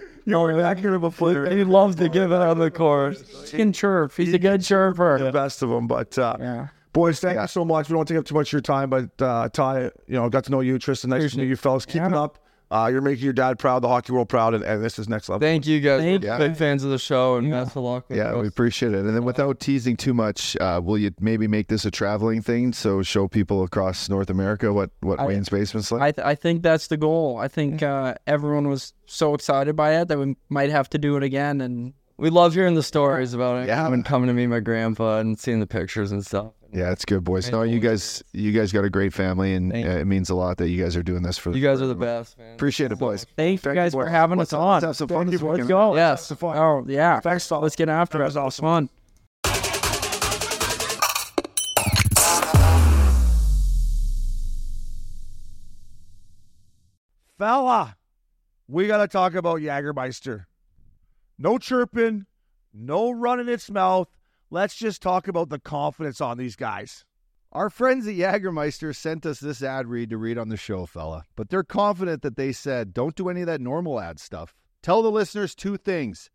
you 0.24 0.38
weren't 0.38 0.58
that 0.58 0.82
good 0.82 0.92
of 0.92 1.02
a 1.04 1.10
player. 1.10 1.48
He 1.50 1.64
loves 1.64 1.96
to 1.96 2.08
give 2.08 2.30
it 2.30 2.40
on 2.40 2.58
the 2.58 2.70
course. 2.70 3.50
He 3.50 3.56
can 3.56 3.72
chirp. 3.72 4.12
He's 4.16 4.34
a 4.34 4.38
good 4.38 4.60
chirper. 4.60 5.18
The 5.18 5.32
best 5.32 5.62
of 5.62 5.70
them. 5.70 5.86
But 5.86 6.16
uh, 6.18 6.36
Yeah. 6.40 6.68
Boys, 6.92 7.20
thank 7.20 7.38
you 7.40 7.46
so 7.46 7.64
much. 7.64 7.88
We 7.88 7.94
don't 7.94 8.06
take 8.06 8.18
up 8.18 8.24
too 8.24 8.34
much 8.34 8.48
of 8.48 8.52
your 8.52 8.60
time, 8.62 8.90
but 8.90 9.10
uh, 9.22 9.48
Ty, 9.48 9.82
you 10.06 10.14
know, 10.14 10.28
got 10.28 10.44
to 10.44 10.50
know 10.50 10.60
you, 10.60 10.78
Tristan. 10.78 11.10
Nice 11.10 11.32
to 11.32 11.38
meet 11.38 11.48
you, 11.48 11.56
fellas. 11.56 11.86
Keep 11.86 12.02
it 12.02 12.12
up. 12.12 12.38
Uh, 12.72 12.86
you're 12.88 13.00
making 13.00 13.24
your 13.24 13.32
dad 13.32 13.58
proud, 13.58 13.80
the 13.82 13.88
hockey 13.88 14.12
world 14.12 14.28
proud, 14.28 14.54
and, 14.54 14.62
and 14.62 14.80
this 14.84 14.96
is 14.96 15.08
next 15.08 15.28
level. 15.28 15.40
Thank 15.40 15.66
you 15.66 15.80
guys. 15.80 16.02
Thank 16.02 16.22
We're 16.22 16.38
Big 16.38 16.56
fans 16.56 16.84
of 16.84 16.90
the 16.90 17.00
show 17.00 17.34
and 17.34 17.50
best 17.50 17.74
of 17.74 17.82
luck. 17.82 18.08
with 18.08 18.16
Yeah, 18.16 18.36
we 18.36 18.46
appreciate 18.46 18.92
it. 18.94 19.00
And 19.00 19.08
then 19.16 19.24
without 19.24 19.58
teasing 19.58 19.96
too 19.96 20.14
much, 20.14 20.56
uh, 20.60 20.80
will 20.80 20.96
you 20.96 21.10
maybe 21.18 21.48
make 21.48 21.66
this 21.66 21.84
a 21.84 21.90
traveling 21.90 22.42
thing? 22.42 22.72
So 22.72 23.02
show 23.02 23.26
people 23.26 23.64
across 23.64 24.08
North 24.08 24.30
America 24.30 24.72
what, 24.72 24.90
what 25.00 25.18
I- 25.18 25.26
Wayne's 25.26 25.48
basement's 25.48 25.90
like? 25.90 26.00
I, 26.00 26.12
th- 26.12 26.24
I 26.24 26.36
think 26.36 26.62
that's 26.62 26.86
the 26.86 26.96
goal. 26.96 27.38
I 27.38 27.48
think 27.48 27.82
uh, 27.82 28.14
everyone 28.28 28.68
was 28.68 28.92
so 29.04 29.34
excited 29.34 29.74
by 29.74 29.96
it 30.00 30.06
that 30.06 30.18
we 30.20 30.36
might 30.48 30.70
have 30.70 30.88
to 30.90 30.98
do 30.98 31.16
it 31.16 31.24
again. 31.24 31.60
And 31.60 31.92
We 32.18 32.30
love 32.30 32.54
hearing 32.54 32.76
the 32.76 32.84
stories 32.84 33.34
about 33.34 33.64
it. 33.64 33.66
Yeah. 33.66 33.82
Coming, 33.82 34.04
coming 34.04 34.28
to 34.28 34.32
meet 34.32 34.46
my 34.46 34.60
grandpa 34.60 35.18
and 35.18 35.36
seeing 35.40 35.58
the 35.58 35.66
pictures 35.66 36.12
and 36.12 36.24
stuff. 36.24 36.52
Yeah, 36.72 36.92
it's 36.92 37.04
good, 37.04 37.24
boys. 37.24 37.50
No, 37.50 37.62
you 37.62 37.80
guys 37.80 38.22
you 38.32 38.52
guys 38.52 38.72
got 38.72 38.84
a 38.84 38.90
great 38.90 39.12
family, 39.12 39.54
and 39.54 39.72
uh, 39.72 39.76
it 39.76 40.06
means 40.06 40.30
a 40.30 40.34
lot 40.34 40.56
that 40.58 40.68
you 40.68 40.82
guys 40.82 40.96
are 40.96 41.02
doing 41.02 41.22
this 41.22 41.36
for 41.38 41.50
You 41.54 41.62
guys 41.62 41.82
are 41.82 41.86
the 41.86 41.94
best, 41.94 42.38
man. 42.38 42.54
Appreciate 42.54 42.92
it, 42.92 42.98
boys. 42.98 43.26
thank 43.36 43.64
you 43.64 43.74
guys 43.74 43.92
for 43.92 44.06
having 44.06 44.38
Let's- 44.38 44.52
us 44.52 44.58
on. 44.58 44.72
let's 44.74 44.84
have 44.84 44.96
some 44.96 45.08
fun 45.08 45.18
Thank 45.26 45.30
this 45.32 45.40
you, 45.40 45.46
boys. 45.46 45.66
Go. 45.66 45.96
Yes. 45.96 46.28
Have 46.28 46.38
fun. 46.38 46.56
Oh, 46.56 46.84
yeah. 46.86 47.20
Thanks, 47.20 47.46
fellas. 47.46 47.62
Let's 47.62 47.76
get 47.76 47.88
after 47.88 48.18
That 48.18 48.24
it. 48.24 48.26
was 48.26 48.36
awesome. 48.36 48.62
Fun. 48.64 48.88
Fella, 57.38 57.96
we 58.68 58.86
got 58.86 58.98
to 58.98 59.08
talk 59.08 59.34
about 59.34 59.60
Jagermeister. 59.60 60.44
No 61.38 61.58
chirping, 61.58 62.26
no 62.74 63.10
running 63.10 63.48
its 63.48 63.70
mouth. 63.70 64.08
Let's 64.52 64.74
just 64.74 65.00
talk 65.00 65.28
about 65.28 65.48
the 65.48 65.60
confidence 65.60 66.20
on 66.20 66.36
these 66.36 66.56
guys. 66.56 67.04
Our 67.52 67.70
friends 67.70 68.08
at 68.08 68.16
Jagermeister 68.16 68.96
sent 68.96 69.24
us 69.24 69.38
this 69.38 69.62
ad 69.62 69.86
read 69.86 70.10
to 70.10 70.16
read 70.16 70.38
on 70.38 70.48
the 70.48 70.56
show, 70.56 70.86
fella. 70.86 71.22
But 71.36 71.50
they're 71.50 71.62
confident 71.62 72.22
that 72.22 72.34
they 72.34 72.50
said, 72.50 72.92
don't 72.92 73.14
do 73.14 73.28
any 73.28 73.42
of 73.42 73.46
that 73.46 73.60
normal 73.60 74.00
ad 74.00 74.18
stuff. 74.18 74.56
Tell 74.82 75.02
the 75.02 75.10
listeners 75.10 75.54
two 75.54 75.76
things 75.76 76.30